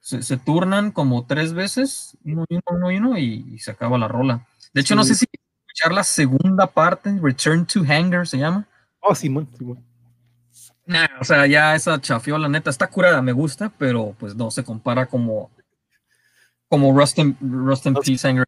Se, 0.00 0.36
turnan 0.38 0.90
como 0.90 1.26
tres 1.26 1.52
veces, 1.52 2.16
uno 2.24 2.46
y 2.48 2.54
uno, 2.54 2.62
uno 2.70 2.90
y 2.90 2.96
uno, 2.96 3.18
y, 3.18 3.58
se 3.58 3.70
acaba 3.70 3.98
la 3.98 4.08
rola. 4.08 4.46
De 4.72 4.80
hecho, 4.80 4.94
no 4.94 5.04
sé 5.04 5.14
si 5.14 5.26
escuchar 5.30 5.92
la 5.92 6.04
segunda 6.04 6.66
parte, 6.66 7.18
Return 7.20 7.66
to 7.66 7.80
Hanger 7.80 8.26
se 8.26 8.38
llama. 8.38 8.66
Oh, 9.00 9.14
Simón, 9.14 9.48
Simón. 9.58 9.84
O 11.20 11.24
sea, 11.24 11.46
ya 11.46 11.74
esa 11.74 12.00
chafiola 12.00 12.48
neta 12.48 12.70
está 12.70 12.88
curada, 12.88 13.20
me 13.22 13.32
gusta, 13.32 13.72
pero 13.78 14.14
pues 14.18 14.34
no 14.34 14.50
se 14.50 14.64
compara 14.64 15.06
como 15.06 15.50
como 16.68 16.96
Rust 16.96 17.18
and, 17.18 17.36
Rust 17.40 17.86
Peace. 18.04 18.44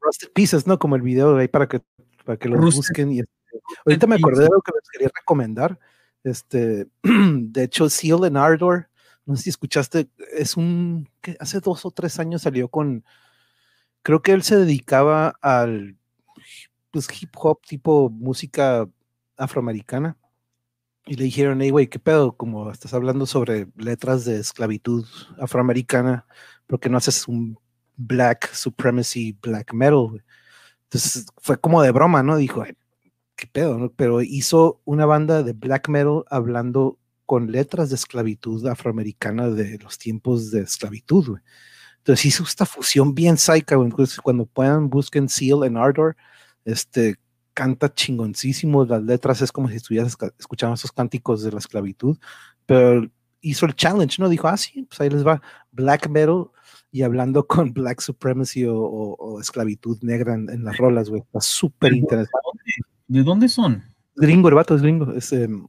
Rust 0.00 0.24
Pieces, 0.34 0.66
¿no? 0.66 0.78
Como 0.78 0.96
el 0.96 1.02
video 1.02 1.36
ahí 1.36 1.48
para 1.48 1.68
que, 1.68 1.80
para 2.24 2.36
que 2.36 2.48
lo 2.48 2.58
busquen. 2.58 3.12
Y, 3.12 3.20
este, 3.20 3.32
ahorita 3.86 4.06
me 4.06 4.16
acordé 4.16 4.44
de 4.44 4.50
lo 4.50 4.60
que 4.60 4.72
les 4.74 4.88
quería 4.90 5.10
recomendar. 5.14 5.78
Este, 6.24 6.86
de 7.02 7.62
hecho, 7.62 7.88
Seal 7.88 8.24
and 8.24 8.36
Ardor, 8.36 8.88
no 9.26 9.36
sé 9.36 9.44
si 9.44 9.50
escuchaste, 9.50 10.08
es 10.36 10.56
un, 10.56 11.08
que 11.20 11.36
hace 11.38 11.60
dos 11.60 11.86
o 11.86 11.90
tres 11.90 12.18
años 12.18 12.42
salió 12.42 12.68
con, 12.68 13.04
creo 14.02 14.22
que 14.22 14.32
él 14.32 14.42
se 14.42 14.56
dedicaba 14.56 15.36
al 15.40 15.96
pues, 16.90 17.08
hip 17.22 17.30
hop 17.36 17.60
tipo 17.64 18.10
música 18.10 18.88
afroamericana. 19.36 20.16
Y 21.06 21.14
le 21.16 21.24
dijeron, 21.24 21.60
hey, 21.60 21.70
güey, 21.70 21.88
¿qué 21.88 21.98
pedo? 21.98 22.36
Como 22.36 22.70
estás 22.70 22.94
hablando 22.94 23.26
sobre 23.26 23.68
letras 23.76 24.24
de 24.24 24.38
esclavitud 24.38 25.06
afroamericana, 25.38 26.26
porque 26.66 26.88
no 26.88 26.98
haces 26.98 27.26
un 27.26 27.58
black 27.96 28.52
supremacy, 28.52 29.36
black 29.42 29.72
metal? 29.72 30.22
Entonces 30.84 31.26
fue 31.38 31.58
como 31.58 31.82
de 31.82 31.90
broma, 31.90 32.22
¿no? 32.22 32.36
Dijo, 32.36 32.64
qué 33.36 33.46
pedo, 33.46 33.92
Pero 33.96 34.22
hizo 34.22 34.80
una 34.84 35.06
banda 35.06 35.42
de 35.42 35.52
black 35.52 35.88
metal 35.88 36.24
hablando 36.30 36.98
con 37.26 37.50
letras 37.52 37.90
de 37.90 37.94
esclavitud 37.96 38.66
afroamericana 38.66 39.48
de 39.50 39.78
los 39.78 39.98
tiempos 39.98 40.50
de 40.50 40.62
esclavitud, 40.62 41.28
güey. 41.28 41.42
Entonces 41.98 42.26
hizo 42.26 42.44
esta 42.44 42.66
fusión 42.66 43.14
bien 43.14 43.36
psycha, 43.36 43.76
güey. 43.76 43.88
Entonces, 43.88 44.18
cuando 44.20 44.46
puedan, 44.46 44.90
busquen 44.90 45.28
Seal 45.28 45.62
and 45.62 45.76
Ardor. 45.76 46.16
Este, 46.64 47.16
canta 47.60 47.92
chingoncísimo, 47.92 48.86
las 48.86 49.02
letras 49.02 49.42
es 49.42 49.52
como 49.52 49.68
si 49.68 49.76
estuvieras 49.76 50.16
escuchando 50.38 50.76
esos 50.76 50.92
cánticos 50.92 51.42
de 51.42 51.52
la 51.52 51.58
esclavitud, 51.58 52.16
pero 52.64 53.06
hizo 53.42 53.66
el 53.66 53.74
challenge, 53.74 54.16
¿no? 54.18 54.30
Dijo, 54.30 54.48
ah, 54.48 54.56
sí, 54.56 54.84
pues 54.84 54.98
ahí 54.98 55.10
les 55.10 55.26
va 55.26 55.42
black 55.70 56.08
metal 56.08 56.46
y 56.90 57.02
hablando 57.02 57.46
con 57.46 57.70
black 57.74 58.00
supremacy 58.00 58.64
o, 58.66 59.38
esclavitud 59.42 59.98
negra 60.00 60.32
en, 60.32 60.64
las 60.64 60.78
rolas, 60.78 61.10
güey. 61.10 61.20
Está 61.20 61.42
súper 61.42 61.92
interesante. 61.92 62.40
¿De 63.08 63.22
dónde 63.22 63.46
son? 63.50 63.84
Gringo, 64.16 64.48
el 64.48 64.54
vato 64.54 64.74
es 64.74 64.80
gringo. 64.80 65.12
Em, 65.32 65.66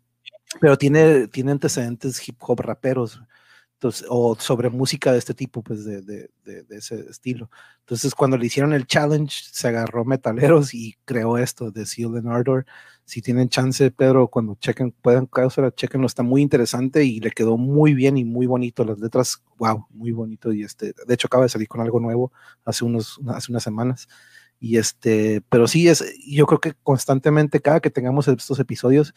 pero 0.61 0.77
tiene, 0.77 1.27
tiene 1.27 1.51
antecedentes 1.51 2.25
hip 2.25 2.37
hop 2.39 2.61
raperos 2.61 3.21
o 4.09 4.35
sobre 4.39 4.69
música 4.69 5.11
de 5.11 5.17
este 5.17 5.33
tipo, 5.33 5.61
pues 5.63 5.83
de, 5.85 6.01
de, 6.01 6.29
de, 6.43 6.77
ese 6.77 6.99
estilo. 7.09 7.49
Entonces, 7.79 8.13
cuando 8.13 8.37
le 8.37 8.45
hicieron 8.45 8.73
el 8.73 8.85
challenge, 8.85 9.43
se 9.51 9.67
agarró 9.67 10.05
metaleros 10.05 10.73
y 10.73 10.97
creó 11.05 11.37
esto 11.37 11.71
de 11.71 11.85
Seal 11.85 12.15
and 12.17 12.27
Ardor. 12.27 12.65
Si 13.05 13.21
tienen 13.21 13.49
chance, 13.49 13.91
Pedro, 13.91 14.27
cuando 14.27 14.55
chequen, 14.55 14.91
puedan 14.91 15.27
chequen 15.27 15.71
chequenlo, 15.71 16.07
está 16.07 16.23
muy 16.23 16.41
interesante 16.41 17.03
y 17.03 17.19
le 17.19 17.31
quedó 17.31 17.57
muy 17.57 17.93
bien 17.93 18.17
y 18.17 18.23
muy 18.23 18.45
bonito. 18.45 18.85
Las 18.85 18.99
letras, 18.99 19.43
wow, 19.57 19.87
muy 19.89 20.11
bonito. 20.11 20.53
Y 20.53 20.63
este, 20.63 20.93
de 21.07 21.13
hecho, 21.13 21.27
acaba 21.27 21.43
de 21.43 21.49
salir 21.49 21.67
con 21.67 21.81
algo 21.81 21.99
nuevo 21.99 22.31
hace, 22.65 22.85
unos, 22.85 23.19
hace 23.27 23.51
unas 23.51 23.63
semanas. 23.63 24.07
Y 24.59 24.77
este, 24.77 25.41
pero 25.49 25.67
sí, 25.67 25.87
es, 25.87 26.05
yo 26.25 26.45
creo 26.45 26.59
que 26.59 26.75
constantemente, 26.83 27.61
cada 27.61 27.79
que 27.79 27.89
tengamos 27.89 28.27
estos 28.27 28.59
episodios, 28.59 29.15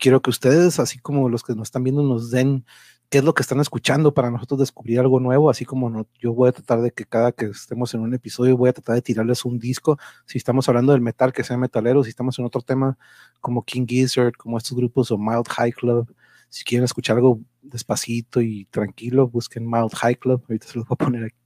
quiero 0.00 0.20
que 0.22 0.30
ustedes, 0.30 0.80
así 0.80 0.98
como 0.98 1.28
los 1.28 1.44
que 1.44 1.54
nos 1.54 1.68
están 1.68 1.84
viendo, 1.84 2.02
nos 2.02 2.30
den 2.30 2.64
qué 3.10 3.18
es 3.18 3.24
lo 3.24 3.34
que 3.34 3.42
están 3.42 3.60
escuchando 3.60 4.14
para 4.14 4.30
nosotros 4.30 4.60
descubrir 4.60 5.00
algo 5.00 5.20
nuevo, 5.20 5.50
así 5.50 5.64
como 5.64 5.90
no, 5.90 6.06
yo 6.20 6.32
voy 6.32 6.48
a 6.48 6.52
tratar 6.52 6.80
de 6.80 6.92
que 6.92 7.04
cada 7.04 7.32
que 7.32 7.46
estemos 7.46 7.92
en 7.94 8.00
un 8.00 8.14
episodio 8.14 8.56
voy 8.56 8.70
a 8.70 8.72
tratar 8.72 8.94
de 8.94 9.02
tirarles 9.02 9.44
un 9.44 9.58
disco, 9.58 9.98
si 10.26 10.38
estamos 10.38 10.68
hablando 10.68 10.92
del 10.92 11.00
metal, 11.00 11.32
que 11.32 11.44
sea 11.44 11.56
metalero, 11.56 12.02
si 12.04 12.10
estamos 12.10 12.38
en 12.38 12.44
otro 12.46 12.62
tema 12.62 12.98
como 13.40 13.64
King 13.64 13.86
Gizzard, 13.86 14.32
como 14.36 14.58
estos 14.58 14.76
grupos 14.76 15.10
o 15.10 15.18
Mild 15.18 15.48
High 15.48 15.72
Club, 15.72 16.14
si 16.48 16.64
quieren 16.64 16.84
escuchar 16.84 17.16
algo 17.16 17.40
despacito 17.62 18.40
y 18.40 18.66
tranquilo, 18.66 19.28
busquen 19.28 19.68
Mild 19.68 19.94
High 19.94 20.16
Club, 20.16 20.42
ahorita 20.48 20.66
se 20.68 20.78
los 20.78 20.86
voy 20.86 20.94
a 20.94 21.04
poner 21.04 21.24
aquí. 21.24 21.36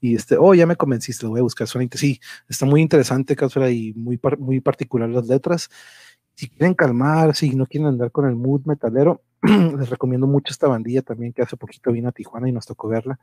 Y 0.00 0.14
este, 0.16 0.36
oh, 0.38 0.54
ya 0.54 0.66
me 0.66 0.76
convenciste, 0.76 1.24
lo 1.24 1.30
voy 1.30 1.40
a 1.40 1.44
buscar, 1.44 1.66
solamente. 1.68 1.98
Sí, 1.98 2.20
está 2.48 2.66
muy 2.66 2.80
interesante, 2.80 3.36
Cáusula, 3.36 3.70
y 3.70 3.92
muy, 3.94 4.20
muy 4.38 4.60
particular 4.60 5.08
las 5.08 5.26
letras. 5.28 5.70
Si 6.34 6.48
quieren 6.48 6.74
calmar, 6.74 7.34
si 7.34 7.54
no 7.54 7.66
quieren 7.66 7.88
andar 7.88 8.10
con 8.10 8.26
el 8.26 8.34
mood 8.34 8.62
metalero, 8.64 9.22
les 9.42 9.90
recomiendo 9.90 10.26
mucho 10.26 10.52
esta 10.52 10.68
bandilla 10.68 11.02
también 11.02 11.32
que 11.32 11.42
hace 11.42 11.56
poquito 11.56 11.92
vino 11.92 12.08
a 12.08 12.12
Tijuana 12.12 12.48
y 12.48 12.52
nos 12.52 12.66
tocó 12.66 12.88
verla. 12.88 13.18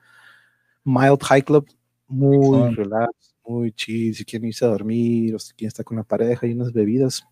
Mild 0.84 1.22
High 1.24 1.44
Club, 1.44 1.68
muy 2.08 2.76
relax, 2.76 3.36
muy 3.46 3.72
chill, 3.72 4.16
si 4.16 4.26
quieren 4.26 4.48
irse 4.48 4.66
a 4.66 4.70
dormir 4.70 5.36
o 5.36 5.40
si 5.40 5.54
quieren 5.54 5.70
estar 5.70 5.86
con 5.86 5.98
la 5.98 6.04
pareja 6.04 6.48
y 6.48 6.54
unas 6.54 6.74
bebidas. 6.74 7.26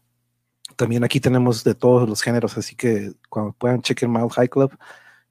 También 0.75 1.03
aquí 1.03 1.19
tenemos 1.19 1.63
de 1.63 1.75
todos 1.75 2.07
los 2.07 2.21
géneros, 2.21 2.57
así 2.57 2.75
que 2.75 3.13
cuando 3.29 3.53
puedan 3.53 3.81
chequen 3.81 4.11
Mild 4.11 4.31
High 4.31 4.49
Club. 4.49 4.77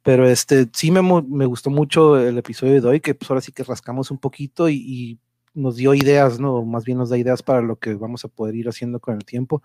Pero 0.02 0.26
este 0.28 0.68
sí 0.72 0.90
me, 0.90 1.02
me 1.02 1.46
gustó 1.46 1.68
mucho 1.68 2.16
el 2.18 2.38
episodio 2.38 2.80
de 2.80 2.88
hoy, 2.88 3.00
que 3.00 3.14
pues 3.14 3.28
ahora 3.30 3.40
sí 3.40 3.52
que 3.52 3.64
rascamos 3.64 4.10
un 4.10 4.18
poquito 4.18 4.68
y, 4.68 4.76
y 4.76 5.18
nos 5.56 5.76
dio 5.76 5.94
ideas, 5.94 6.38
¿no? 6.38 6.64
Más 6.64 6.84
bien 6.84 6.98
nos 6.98 7.10
da 7.10 7.18
ideas 7.18 7.42
para 7.42 7.62
lo 7.62 7.76
que 7.76 7.94
vamos 7.94 8.24
a 8.24 8.28
poder 8.28 8.54
ir 8.54 8.68
haciendo 8.68 9.00
con 9.00 9.14
el 9.14 9.24
tiempo. 9.24 9.62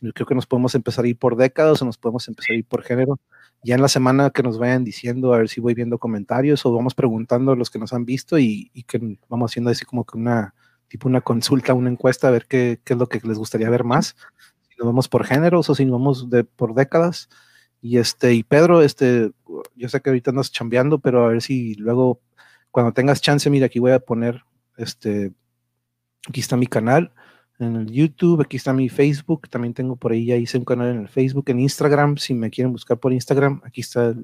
Yo 0.00 0.12
creo 0.12 0.26
que 0.26 0.34
nos 0.34 0.46
podemos 0.46 0.74
empezar 0.74 1.04
a 1.04 1.08
ir 1.08 1.18
por 1.18 1.36
décadas 1.36 1.82
o 1.82 1.84
nos 1.86 1.98
podemos 1.98 2.28
empezar 2.28 2.54
a 2.54 2.58
ir 2.58 2.66
por 2.66 2.82
género. 2.82 3.18
Ya 3.62 3.74
en 3.74 3.82
la 3.82 3.88
semana 3.88 4.30
que 4.30 4.42
nos 4.42 4.58
vayan 4.58 4.84
diciendo, 4.84 5.34
a 5.34 5.38
ver 5.38 5.48
si 5.48 5.60
voy 5.60 5.74
viendo 5.74 5.98
comentarios 5.98 6.64
o 6.66 6.72
vamos 6.72 6.94
preguntando 6.94 7.52
a 7.52 7.56
los 7.56 7.70
que 7.70 7.78
nos 7.78 7.92
han 7.92 8.04
visto 8.04 8.38
y, 8.38 8.70
que 8.86 9.18
vamos 9.28 9.50
haciendo 9.50 9.70
así 9.70 9.84
como 9.84 10.04
que 10.04 10.18
una, 10.18 10.54
tipo 10.88 11.08
una 11.08 11.20
consulta, 11.22 11.74
una 11.74 11.90
encuesta, 11.90 12.28
a 12.28 12.30
ver 12.30 12.46
qué, 12.46 12.80
es 12.84 12.96
lo 12.96 13.08
que 13.08 13.20
les 13.24 13.38
gustaría 13.38 13.70
ver 13.70 13.84
más. 13.84 14.16
Si 14.68 14.76
nos 14.78 14.86
vamos 14.86 15.08
por 15.08 15.24
géneros 15.24 15.70
o 15.70 15.74
si 15.74 15.84
nos 15.84 15.92
vamos 15.92 16.28
por 16.56 16.74
décadas. 16.74 17.28
Y 17.82 17.98
este, 17.98 18.34
y 18.34 18.42
Pedro, 18.42 18.82
este, 18.82 19.32
yo 19.74 19.88
sé 19.88 20.00
que 20.02 20.10
ahorita 20.10 20.30
andas 20.30 20.52
chambeando, 20.52 20.98
pero 21.00 21.24
a 21.24 21.28
ver 21.28 21.42
si 21.42 21.74
luego, 21.76 22.20
cuando 22.70 22.92
tengas 22.92 23.22
chance, 23.22 23.48
mira, 23.50 23.66
aquí 23.66 23.78
voy 23.78 23.92
a 23.92 24.00
poner 24.00 24.44
este, 24.82 25.32
aquí 26.28 26.40
está 26.40 26.56
mi 26.56 26.66
canal 26.66 27.12
en 27.58 27.76
el 27.76 27.90
YouTube, 27.90 28.42
aquí 28.42 28.56
está 28.56 28.72
mi 28.72 28.88
Facebook, 28.88 29.48
también 29.48 29.74
tengo 29.74 29.96
por 29.96 30.12
ahí, 30.12 30.26
ya 30.26 30.36
hice 30.36 30.58
un 30.58 30.64
canal 30.64 30.88
en 30.88 31.00
el 31.00 31.08
Facebook, 31.08 31.44
en 31.48 31.60
Instagram, 31.60 32.16
si 32.16 32.34
me 32.34 32.50
quieren 32.50 32.72
buscar 32.72 32.98
por 32.98 33.12
Instagram, 33.12 33.60
aquí 33.64 33.82
está, 33.82 34.14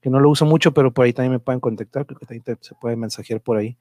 que 0.00 0.10
no 0.10 0.20
lo 0.20 0.30
uso 0.30 0.46
mucho, 0.46 0.72
pero 0.72 0.92
por 0.92 1.04
ahí 1.04 1.12
también 1.12 1.32
me 1.32 1.38
pueden 1.38 1.60
contactar, 1.60 2.06
creo 2.06 2.18
que 2.18 2.26
también 2.26 2.58
se 2.60 2.74
puede 2.74 2.96
mensajear 2.96 3.40
por 3.40 3.58
ahí. 3.58 3.76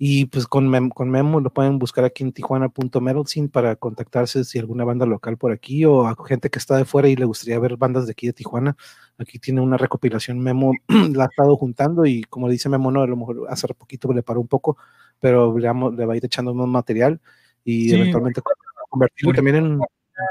Y 0.00 0.26
pues 0.26 0.46
con, 0.46 0.90
con 0.90 1.10
Memo 1.10 1.40
lo 1.40 1.50
pueden 1.52 1.80
buscar 1.80 2.04
aquí 2.04 2.22
en 2.22 2.32
tijuana.metalscene 2.32 3.48
para 3.48 3.74
contactarse 3.74 4.44
si 4.44 4.60
alguna 4.60 4.84
banda 4.84 5.04
local 5.06 5.36
por 5.36 5.50
aquí 5.50 5.84
o 5.84 6.06
a 6.06 6.16
gente 6.24 6.50
que 6.50 6.60
está 6.60 6.76
de 6.76 6.84
fuera 6.84 7.08
y 7.08 7.16
le 7.16 7.24
gustaría 7.24 7.58
ver 7.58 7.76
bandas 7.76 8.06
de 8.06 8.12
aquí 8.12 8.28
de 8.28 8.32
Tijuana. 8.32 8.76
Aquí 9.18 9.40
tiene 9.40 9.60
una 9.60 9.76
recopilación 9.76 10.38
Memo, 10.38 10.72
la 11.12 11.24
ha 11.24 11.26
estado 11.26 11.56
juntando 11.56 12.06
y 12.06 12.22
como 12.22 12.48
dice 12.48 12.68
Memo, 12.68 12.92
no, 12.92 13.02
a 13.02 13.08
lo 13.08 13.16
mejor 13.16 13.46
hace 13.50 13.66
poquito 13.74 14.12
le 14.12 14.22
paró 14.22 14.40
un 14.40 14.46
poco, 14.46 14.78
pero 15.20 15.56
le, 15.56 15.62
le 15.62 16.06
va 16.06 16.12
a 16.12 16.16
ir 16.16 16.24
echando 16.24 16.54
más 16.54 16.68
material 16.68 17.20
y 17.64 17.94
eventualmente 17.94 18.40
convertirlo 18.88 19.34
también 19.34 19.56
en 19.56 19.80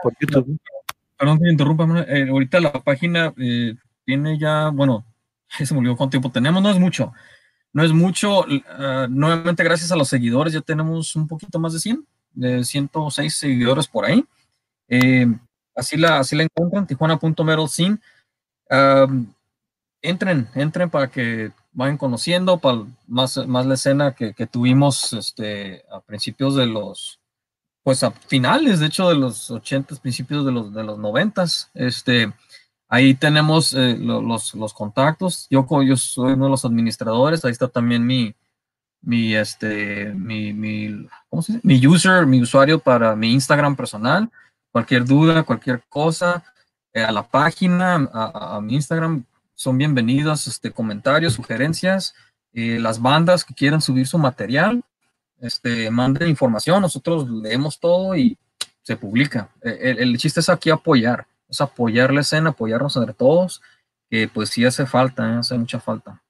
por 0.04 0.14
YouTube. 0.20 0.60
Perdón 1.18 1.38
que 1.38 1.44
me 1.46 1.52
interrumpa, 1.52 2.06
eh, 2.08 2.28
ahorita 2.30 2.60
la 2.60 2.72
página 2.74 3.34
eh, 3.38 3.76
tiene 4.06 4.38
ya, 4.38 4.70
bueno, 4.70 5.06
se 5.48 5.74
me 5.74 5.80
olvidó 5.80 5.96
cuánto 5.96 6.12
tiempo 6.12 6.32
tenemos, 6.32 6.62
no 6.62 6.70
es 6.70 6.80
mucho 6.80 7.14
no 7.78 7.84
es 7.84 7.94
mucho. 7.94 8.40
Uh, 8.40 9.08
nuevamente, 9.08 9.64
gracias 9.64 9.92
a 9.92 9.96
los 9.96 10.10
seguidores, 10.10 10.52
ya 10.52 10.62
tenemos 10.62 11.16
un 11.16 11.28
poquito 11.28 11.60
más 11.60 11.74
de 11.74 11.80
100, 11.80 12.06
de 12.34 12.64
106 12.64 13.36
seguidores 13.36 13.88
por 13.88 14.04
ahí. 14.06 14.26
Eh, 14.88 15.28
así, 15.76 15.96
la, 15.96 16.18
así 16.18 16.36
la 16.36 16.44
encuentran, 16.44 16.88
tijuana.metalscene. 16.88 18.00
Um, 18.70 19.32
entren, 20.02 20.48
entren 20.56 20.90
para 20.90 21.08
que 21.08 21.52
vayan 21.78 21.98
conociendo 21.98 22.58
para 22.58 22.84
más, 23.08 23.38
más 23.48 23.66
la 23.66 23.76
escena 23.76 24.14
que, 24.14 24.34
que, 24.34 24.48
tuvimos 24.48 25.14
este, 25.14 25.86
a 25.92 26.02
principios 26.02 26.56
de 26.56 26.66
los, 26.66 27.20
pues 27.84 28.04
a 28.04 28.12
finales, 28.12 28.80
de 28.80 28.88
hecho, 28.88 29.08
de 29.10 29.16
los 29.16 29.50
80, 29.50 29.96
principios 29.98 30.46
de 30.46 30.52
los, 30.52 30.74
de 30.74 30.84
los 30.84 30.98
90. 30.98 31.46
Este, 31.76 32.34
Ahí 32.90 33.16
tenemos 33.16 33.74
eh, 33.74 33.98
los, 34.00 34.54
los, 34.56 34.74
contactos. 34.74 35.48
Yo, 35.50 35.68
soy 35.98 36.34
uno 36.34 36.46
de 36.46 36.52
los 36.52 36.64
administradores. 36.64 37.44
Ahí 37.44 37.52
está 37.52 37.68
también 37.68 38.06
mi, 38.06 38.34
mi, 39.02 39.36
este, 39.36 40.14
mi, 40.14 40.54
mi, 40.54 41.08
mi 41.64 41.88
user, 41.88 42.26
mi 42.26 42.42
usuario 42.42 42.80
para 42.80 43.14
mi 43.16 43.34
Instagram 43.34 43.76
personal. 43.76 44.32
Cualquier 44.72 45.04
duda, 45.04 45.44
cualquier 45.44 45.84
cosa, 45.90 46.46
eh, 46.94 47.04
a 47.04 47.12
la 47.12 47.28
página, 47.28 48.10
a, 48.14 48.62
mi 48.62 48.76
Instagram, 48.76 49.26
son 49.58 49.80
bienvenidos 49.80 50.46
este, 50.46 50.72
comentarios, 50.72 51.34
sugerencias. 51.34 52.14
Eh, 52.54 52.80
las 52.80 53.02
bandas 53.02 53.44
que 53.44 53.56
quieran 53.56 53.82
subir 53.82 54.06
su 54.06 54.20
material, 54.20 54.84
este, 55.40 55.90
manden 55.90 56.30
información. 56.30 56.80
Nosotros 56.80 57.28
leemos 57.28 57.80
todo 57.80 58.16
y 58.16 58.38
se 58.84 58.96
publica. 58.96 59.50
E, 59.64 59.90
el, 59.90 59.98
el, 59.98 60.18
chiste 60.20 60.42
es 60.42 60.50
aquí 60.50 60.70
apoyar, 60.70 61.26
es 61.50 61.60
apoyar 61.60 62.14
la 62.14 62.22
escena, 62.22 62.52
apoyarnos 62.52 62.96
entre 62.98 63.16
todos, 63.16 63.64
que 64.12 64.28
pues 64.28 64.50
sí 64.50 64.64
hace 64.64 64.86
falta, 64.86 65.28
¿eh? 65.28 65.38
hace 65.40 65.58
mucha 65.58 65.80
falta. 65.80 66.22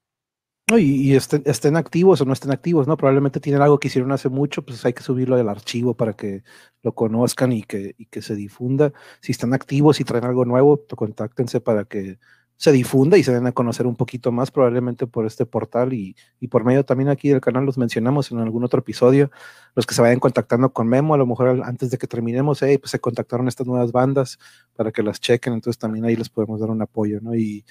No, 0.70 0.78
y, 0.78 1.14
estén, 1.14 1.44
estén, 1.46 1.76
activos 1.76 2.22
o 2.22 2.26
no 2.26 2.32
estén 2.32 2.52
activos, 2.52 2.88
¿no? 2.88 2.96
Probablemente 2.96 3.42
tienen 3.42 3.62
algo 3.62 3.78
que 3.78 3.90
hicieron 3.90 4.14
hace 4.14 4.30
mucho, 4.30 4.62
pues 4.64 4.86
hay 4.86 4.94
que 4.94 5.04
subirlo 5.04 5.36
al 5.36 5.50
archivo 5.50 5.96
para 5.96 6.14
que 6.14 6.44
lo 6.82 6.94
conozcan 6.96 7.52
y 7.52 7.64
que, 7.64 7.94
y 7.98 8.06
que 8.06 8.22
se 8.22 8.36
difunda. 8.36 8.94
Si 9.20 9.34
están 9.34 9.54
activos 9.54 10.00
y 10.00 10.06
traen 10.06 10.26
algo 10.26 10.46
nuevo, 10.46 10.82
contáctense 10.96 11.60
para 11.60 11.84
que 11.84 12.20
se 12.58 12.72
difunda 12.72 13.18
y 13.18 13.24
se 13.24 13.32
den 13.32 13.46
a 13.48 13.52
conocer 13.52 13.86
un 13.86 13.96
poquito 13.96 14.32
más, 14.32 14.52
probablemente 14.52 15.06
por 15.06 15.26
este 15.26 15.46
portal 15.46 15.94
y, 15.94 16.16
y, 16.40 16.48
por 16.48 16.66
medio 16.66 16.84
también 16.84 17.10
aquí 17.10 17.30
del 17.30 17.40
canal 17.40 17.66
los 17.66 17.78
mencionamos 17.78 18.32
en 18.32 18.40
algún 18.40 18.64
otro 18.64 18.80
episodio, 18.80 19.32
los 19.76 19.86
que 19.86 19.94
se 19.94 20.02
vayan 20.02 20.20
contactando 20.20 20.74
con 20.74 20.88
Memo, 20.88 21.14
a 21.14 21.18
lo 21.18 21.28
mejor 21.28 21.62
antes 21.64 21.92
de 21.92 21.98
que 21.98 22.08
terminemos, 22.08 22.62
hey, 22.64 22.80
pues 22.80 22.92
se 22.92 23.00
contactaron 23.00 23.48
estas 23.48 23.68
nuevas 23.68 23.92
bandas 23.92 24.40
para 24.76 24.92
que 24.92 25.04
las 25.04 25.20
chequen, 25.20 25.54
entonces 25.54 25.78
también 25.78 26.06
ahí 26.06 26.16
les 26.16 26.30
podemos 26.30 26.60
dar 26.60 26.72
un 26.72 26.82
apoyo, 26.82 27.20
¿no? 27.22 27.36
Y, 27.36 27.64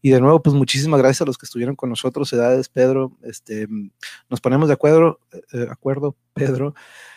y 0.00 0.10
de 0.10 0.20
nuevo, 0.20 0.40
pues 0.40 0.54
muchísimas 0.54 1.00
gracias 1.00 1.22
a 1.22 1.24
los 1.24 1.36
que 1.36 1.46
estuvieron 1.46 1.74
con 1.74 1.90
nosotros, 1.90 2.32
Edades, 2.32 2.68
Pedro, 2.68 3.16
este, 3.22 3.66
nos 4.30 4.40
ponemos 4.40 4.68
de 4.68 4.74
acuerdo, 4.74 5.18
eh, 5.52 5.66
acuerdo, 5.70 6.16
Pedro, 6.34 6.74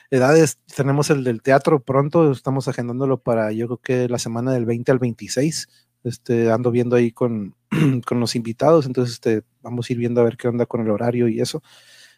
Edades, 0.10 0.57
tenemos 0.76 1.10
el 1.11 1.23
del 1.23 1.41
teatro 1.41 1.81
pronto, 1.81 2.31
estamos 2.31 2.68
agendándolo 2.68 3.19
para 3.19 3.52
yo 3.52 3.68
creo 3.68 3.77
que 3.77 4.10
la 4.10 4.19
semana 4.19 4.52
del 4.52 4.65
20 4.65 4.91
al 4.91 4.99
26, 4.99 5.69
este, 6.03 6.51
ando 6.51 6.71
viendo 6.71 6.95
ahí 6.95 7.11
con, 7.11 7.55
con 8.05 8.19
los 8.19 8.35
invitados, 8.35 8.85
entonces 8.85 9.15
este, 9.15 9.43
vamos 9.61 9.89
a 9.89 9.93
ir 9.93 9.99
viendo 9.99 10.21
a 10.21 10.23
ver 10.23 10.37
qué 10.37 10.47
onda 10.47 10.65
con 10.65 10.81
el 10.81 10.89
horario 10.89 11.27
y 11.27 11.41
eso. 11.41 11.61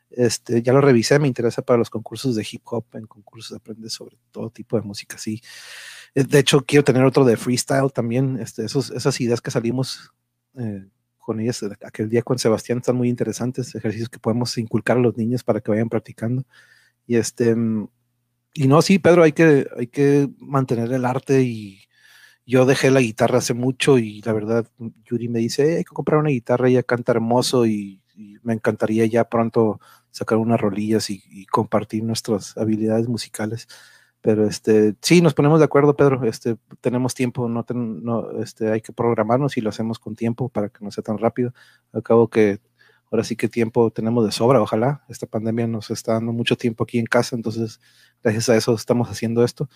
Este, 0.10 0.62
ya 0.62 0.74
lo 0.74 0.82
revisé, 0.82 1.18
me 1.18 1.28
interesa 1.28 1.64
para 1.64 1.78
los 1.78 1.90
concursos 1.90 2.36
de 2.36 2.48
hip 2.50 2.62
hop, 2.66 2.86
en 2.94 3.08
concursos 3.08 3.58
aprende 3.58 3.90
sobre 3.90 4.18
todo 4.32 4.52
tipo 4.52 4.78
de 4.80 4.84
música, 4.84 5.18
sí. 5.18 5.42
Eh, 6.14 6.24
de 6.24 6.40
hecho, 6.40 6.62
quiero 6.66 6.84
tener 6.84 7.04
otro 7.04 7.26
de 7.26 7.36
freestyle 7.36 7.92
también, 7.92 8.40
este, 8.40 8.66
esas 8.66 9.22
ideas 9.22 9.42
que 9.42 9.50
salimos 9.52 10.14
eh, 10.56 10.86
con 11.18 11.40
ellas 11.40 11.64
aquel 11.84 12.10
día 12.10 12.22
con 12.22 12.38
Sebastián 12.38 12.80
están 12.80 12.96
muy 12.98 13.10
interesantes, 13.10 13.74
ejercicios 13.74 14.10
que 14.10 14.20
podemos 14.20 14.58
inculcar 14.58 14.98
a 14.98 15.00
los 15.00 15.18
niños 15.18 15.44
para 15.44 15.62
que 15.62 15.72
vayan 15.72 15.90
practicando. 15.90 16.46
Y 17.08 17.16
este, 17.16 17.56
y 18.54 18.68
no, 18.68 18.82
sí, 18.82 19.00
Pedro, 19.00 19.24
hay 19.24 19.32
que, 19.32 19.68
hay 19.76 19.88
que 19.88 20.30
mantener 20.38 20.92
el 20.92 21.06
arte 21.06 21.42
y, 21.42 21.80
yo 22.46 22.66
dejé 22.66 22.92
la 22.92 23.02
guitarra 23.02 23.40
hace 23.40 23.54
mucho 23.54 23.98
y 23.98 24.22
la 24.22 24.34
verdad, 24.34 24.68
Yuri 25.06 25.30
me 25.30 25.40
dice, 25.40 25.78
hay 25.78 25.84
que 25.84 25.94
comprar 25.94 26.20
una 26.20 26.30
guitarra, 26.30 26.70
ella 26.70 26.84
canta 26.84 27.12
hermoso 27.12 27.66
y, 27.66 28.00
me 28.44 28.54
encantaría 28.54 29.06
ya 29.08 29.24
pronto 29.24 29.80
sacar 30.12 30.38
unas 30.38 30.62
rolillas 30.62 31.10
y, 31.10 31.46
compartir 31.48 32.04
nuestras 32.04 32.56
habilidades 32.58 33.08
musicales. 33.08 33.68
Pero 34.22 34.46
este, 34.48 34.96
sí, 35.02 35.22
nos 35.22 35.34
ponemos 35.34 35.60
de 35.60 35.66
acuerdo, 35.66 35.96
Pedro. 35.96 36.24
Este, 36.26 36.58
tenemos 36.82 37.16
tiempo, 37.16 37.50
no, 37.50 37.66
no 37.74 38.42
este, 38.42 38.72
hay 38.72 38.82
que 38.82 38.94
programarnos 38.94 39.58
y 39.58 39.62
lo 39.62 39.70
hacemos 39.70 40.00
con 40.00 40.16
tiempo 40.16 40.50
para 40.50 40.70
que 40.70 40.84
no 40.86 40.92
sea 40.92 41.04
tan 41.04 41.18
rápido. 41.18 41.54
Acabo 41.92 42.30
que 42.30 42.60
ahora 43.12 43.24
sí 43.24 43.36
que 43.36 43.48
tiempo 43.50 43.92
tenemos 43.92 44.26
de 44.26 44.32
sobra, 44.32 44.62
ojalá. 44.62 45.04
Esta 45.10 45.28
pandemia 45.28 45.68
nos 45.68 45.90
está 45.92 46.14
dando 46.14 46.34
mucho 46.34 46.58
tiempo 46.58 46.84
aquí 46.84 47.00
en 47.00 47.06
casa, 47.06 47.36
entonces 47.36 47.80
gracias 48.24 48.50
a 48.50 48.56
eso 48.56 48.74
estamos 48.76 49.10
haciendo 49.10 49.44
esto. 49.44 49.70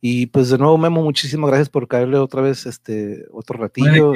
Y 0.00 0.26
pues 0.26 0.50
de 0.50 0.58
nuevo, 0.58 0.78
Memo, 0.78 1.02
muchísimas 1.02 1.48
gracias 1.48 1.68
por 1.68 1.88
caerle 1.88 2.18
otra 2.18 2.40
vez 2.40 2.66
este 2.66 3.26
otro 3.32 3.58
ratillo. 3.58 4.12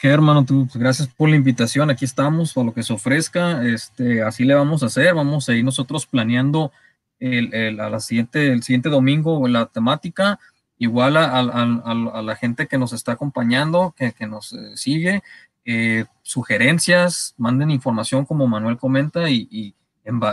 qué, 0.00 0.08
hermano, 0.08 0.44
tú, 0.44 0.66
pues, 0.66 0.76
gracias 0.76 1.08
por 1.08 1.28
la 1.28 1.36
invitación. 1.36 1.90
Aquí 1.90 2.04
estamos, 2.04 2.52
por 2.52 2.64
lo 2.64 2.72
que 2.72 2.82
se 2.82 2.92
ofrezca. 2.92 3.64
Este, 3.64 4.22
así 4.22 4.44
le 4.44 4.54
vamos 4.54 4.82
a 4.82 4.86
hacer. 4.86 5.14
Vamos 5.14 5.48
a 5.48 5.54
ir 5.54 5.64
nosotros 5.64 6.06
planeando 6.06 6.70
el, 7.18 7.52
el, 7.52 7.80
a 7.80 7.90
la 7.90 8.00
siguiente, 8.00 8.52
el 8.52 8.62
siguiente 8.62 8.88
domingo 8.88 9.46
la 9.48 9.66
temática. 9.66 10.38
Igual 10.78 11.16
a, 11.18 11.38
a, 11.38 12.22
la 12.22 12.36
gente 12.36 12.66
que 12.66 12.78
nos 12.78 12.94
está 12.94 13.12
acompañando, 13.12 13.94
que, 13.98 14.12
que 14.12 14.26
nos 14.26 14.54
eh, 14.54 14.76
sigue, 14.76 15.22
eh, 15.66 16.06
sugerencias, 16.22 17.34
manden 17.36 17.70
información 17.70 18.24
como 18.24 18.46
Manuel 18.46 18.78
comenta 18.78 19.28
y, 19.28 19.46
y, 19.50 19.74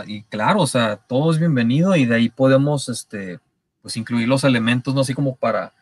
y, 0.06 0.22
claro, 0.22 0.62
o 0.62 0.66
sea, 0.66 0.96
todo 0.96 1.32
es 1.32 1.38
bienvenido 1.38 1.94
y 1.96 2.06
de 2.06 2.14
ahí 2.14 2.28
podemos, 2.30 2.88
este, 2.88 3.40
pues 3.88 3.96
incluir 3.96 4.28
los 4.28 4.44
elementos, 4.44 4.94
¿no? 4.94 5.00
Así 5.00 5.14
como 5.14 5.36
para 5.36 5.72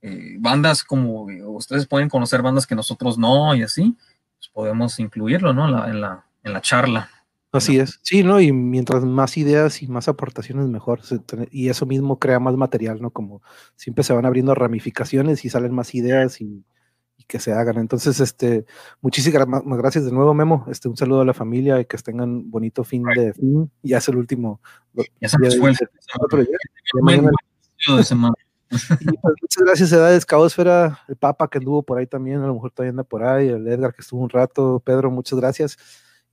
eh, 0.00 0.36
bandas 0.40 0.82
como 0.82 1.26
ustedes 1.46 1.86
pueden 1.86 2.08
conocer 2.08 2.42
bandas 2.42 2.66
que 2.66 2.74
nosotros 2.74 3.18
no 3.18 3.54
y 3.54 3.62
así, 3.62 3.96
pues 4.36 4.48
podemos 4.52 4.98
incluirlo, 4.98 5.54
¿no? 5.54 5.66
en, 5.86 6.00
la, 6.00 6.26
en 6.42 6.52
la 6.52 6.60
charla. 6.60 7.08
Así 7.52 7.78
es, 7.78 8.00
sí, 8.02 8.24
¿no? 8.24 8.40
Y 8.40 8.50
mientras 8.50 9.04
más 9.04 9.36
ideas 9.36 9.80
y 9.80 9.86
más 9.86 10.08
aportaciones, 10.08 10.66
mejor. 10.66 11.02
Y 11.52 11.68
eso 11.68 11.86
mismo 11.86 12.18
crea 12.18 12.40
más 12.40 12.56
material, 12.56 13.00
¿no? 13.00 13.10
Como 13.10 13.42
siempre 13.76 14.02
se 14.02 14.12
van 14.12 14.26
abriendo 14.26 14.56
ramificaciones 14.56 15.44
y 15.44 15.50
salen 15.50 15.72
más 15.72 15.94
ideas 15.94 16.40
y, 16.40 16.64
que 17.28 17.38
se 17.38 17.52
hagan. 17.52 17.78
Entonces, 17.78 18.18
este, 18.18 18.66
muchísimas 19.00 19.46
gracias 19.78 20.04
de 20.04 20.10
nuevo, 20.10 20.34
Memo. 20.34 20.66
Este, 20.68 20.88
un 20.88 20.96
saludo 20.96 21.20
a 21.20 21.24
la 21.24 21.32
familia 21.32 21.78
y 21.78 21.84
que 21.84 21.96
tengan 21.98 22.50
bonito 22.50 22.82
fin 22.82 23.04
de 23.04 23.32
fin. 23.32 23.70
Ya 23.82 23.98
es 23.98 24.08
el 24.08 24.16
último. 24.16 24.60
Ya 25.20 25.28
se 25.28 25.38
fue. 25.58 25.72
Pues, 27.86 28.12
muchas 28.12 29.64
gracias, 29.64 29.92
Edades, 29.92 30.24
Caosfera, 30.24 31.00
el 31.08 31.16
Papa 31.16 31.48
que 31.48 31.58
anduvo 31.58 31.82
por 31.82 31.98
ahí 31.98 32.06
también, 32.06 32.40
a 32.40 32.46
lo 32.46 32.54
mejor 32.54 32.70
todavía 32.70 32.90
anda 32.90 33.04
por 33.04 33.22
ahí, 33.22 33.48
el 33.48 33.66
Edgar 33.66 33.94
que 33.94 34.02
estuvo 34.02 34.20
un 34.20 34.30
rato, 34.30 34.80
Pedro, 34.84 35.10
muchas 35.10 35.38
gracias. 35.38 35.76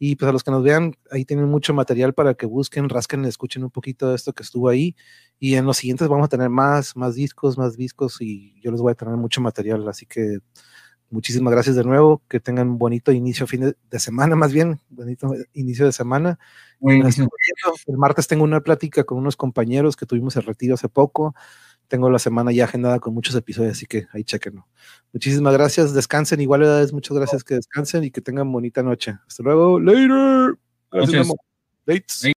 Y 0.01 0.15
pues 0.15 0.29
a 0.29 0.31
los 0.31 0.45
que 0.45 0.51
nos 0.51 0.63
vean, 0.63 0.95
ahí 1.11 1.25
tienen 1.25 1.49
mucho 1.49 1.73
material 1.73 2.13
para 2.13 2.33
que 2.33 2.45
busquen, 2.45 2.87
rasquen, 2.87 3.25
escuchen 3.25 3.65
un 3.65 3.69
poquito 3.69 4.09
de 4.09 4.15
esto 4.15 4.31
que 4.31 4.43
estuvo 4.43 4.69
ahí. 4.69 4.95
Y 5.39 5.55
en 5.55 5.65
los 5.65 5.75
siguientes 5.75 6.07
vamos 6.07 6.25
a 6.25 6.29
tener 6.29 6.49
más, 6.49 6.95
más 6.95 7.15
discos, 7.15 7.57
más 7.57 7.75
discos 7.75 8.21
y 8.21 8.55
yo 8.61 8.71
les 8.71 8.79
voy 8.79 8.93
a 8.93 8.95
tener 8.95 9.17
mucho 9.17 9.41
material. 9.41 9.85
Así 9.89 10.05
que 10.05 10.37
muchísimas 11.09 11.51
gracias 11.51 11.75
de 11.75 11.83
nuevo. 11.83 12.21
Que 12.27 12.39
tengan 12.39 12.69
un 12.69 12.77
bonito 12.77 13.11
inicio, 13.11 13.47
fin 13.47 13.75
de, 13.89 13.99
semana, 13.99 14.35
más 14.35 14.53
bien, 14.53 14.79
bonito 14.89 15.33
inicio 15.53 15.85
de 15.85 15.91
semana. 15.91 16.39
El 16.81 17.97
martes 17.97 18.27
tengo 18.27 18.43
una 18.43 18.61
plática 18.61 19.03
con 19.03 19.17
unos 19.17 19.35
compañeros 19.35 19.95
que 19.95 20.05
tuvimos 20.05 20.35
el 20.35 20.43
retiro 20.43 20.75
hace 20.75 20.89
poco. 20.89 21.35
Tengo 21.87 22.09
la 22.09 22.19
semana 22.19 22.51
ya 22.51 22.65
agendada 22.65 22.99
con 22.99 23.13
muchos 23.13 23.35
episodios, 23.35 23.71
así 23.71 23.85
que 23.87 24.07
ahí 24.13 24.23
chequenlo. 24.23 24.67
Muchísimas 25.11 25.53
gracias, 25.53 25.93
descansen, 25.93 26.39
igualidades, 26.39 26.93
muchas 26.93 27.17
gracias 27.17 27.43
que 27.43 27.55
descansen 27.55 28.03
y 28.03 28.11
que 28.11 28.21
tengan 28.21 28.51
bonita 28.51 28.83
noche. 28.83 29.17
Hasta 29.27 29.43
luego, 29.43 29.79
later. 29.79 30.57
Gracias, 30.91 31.33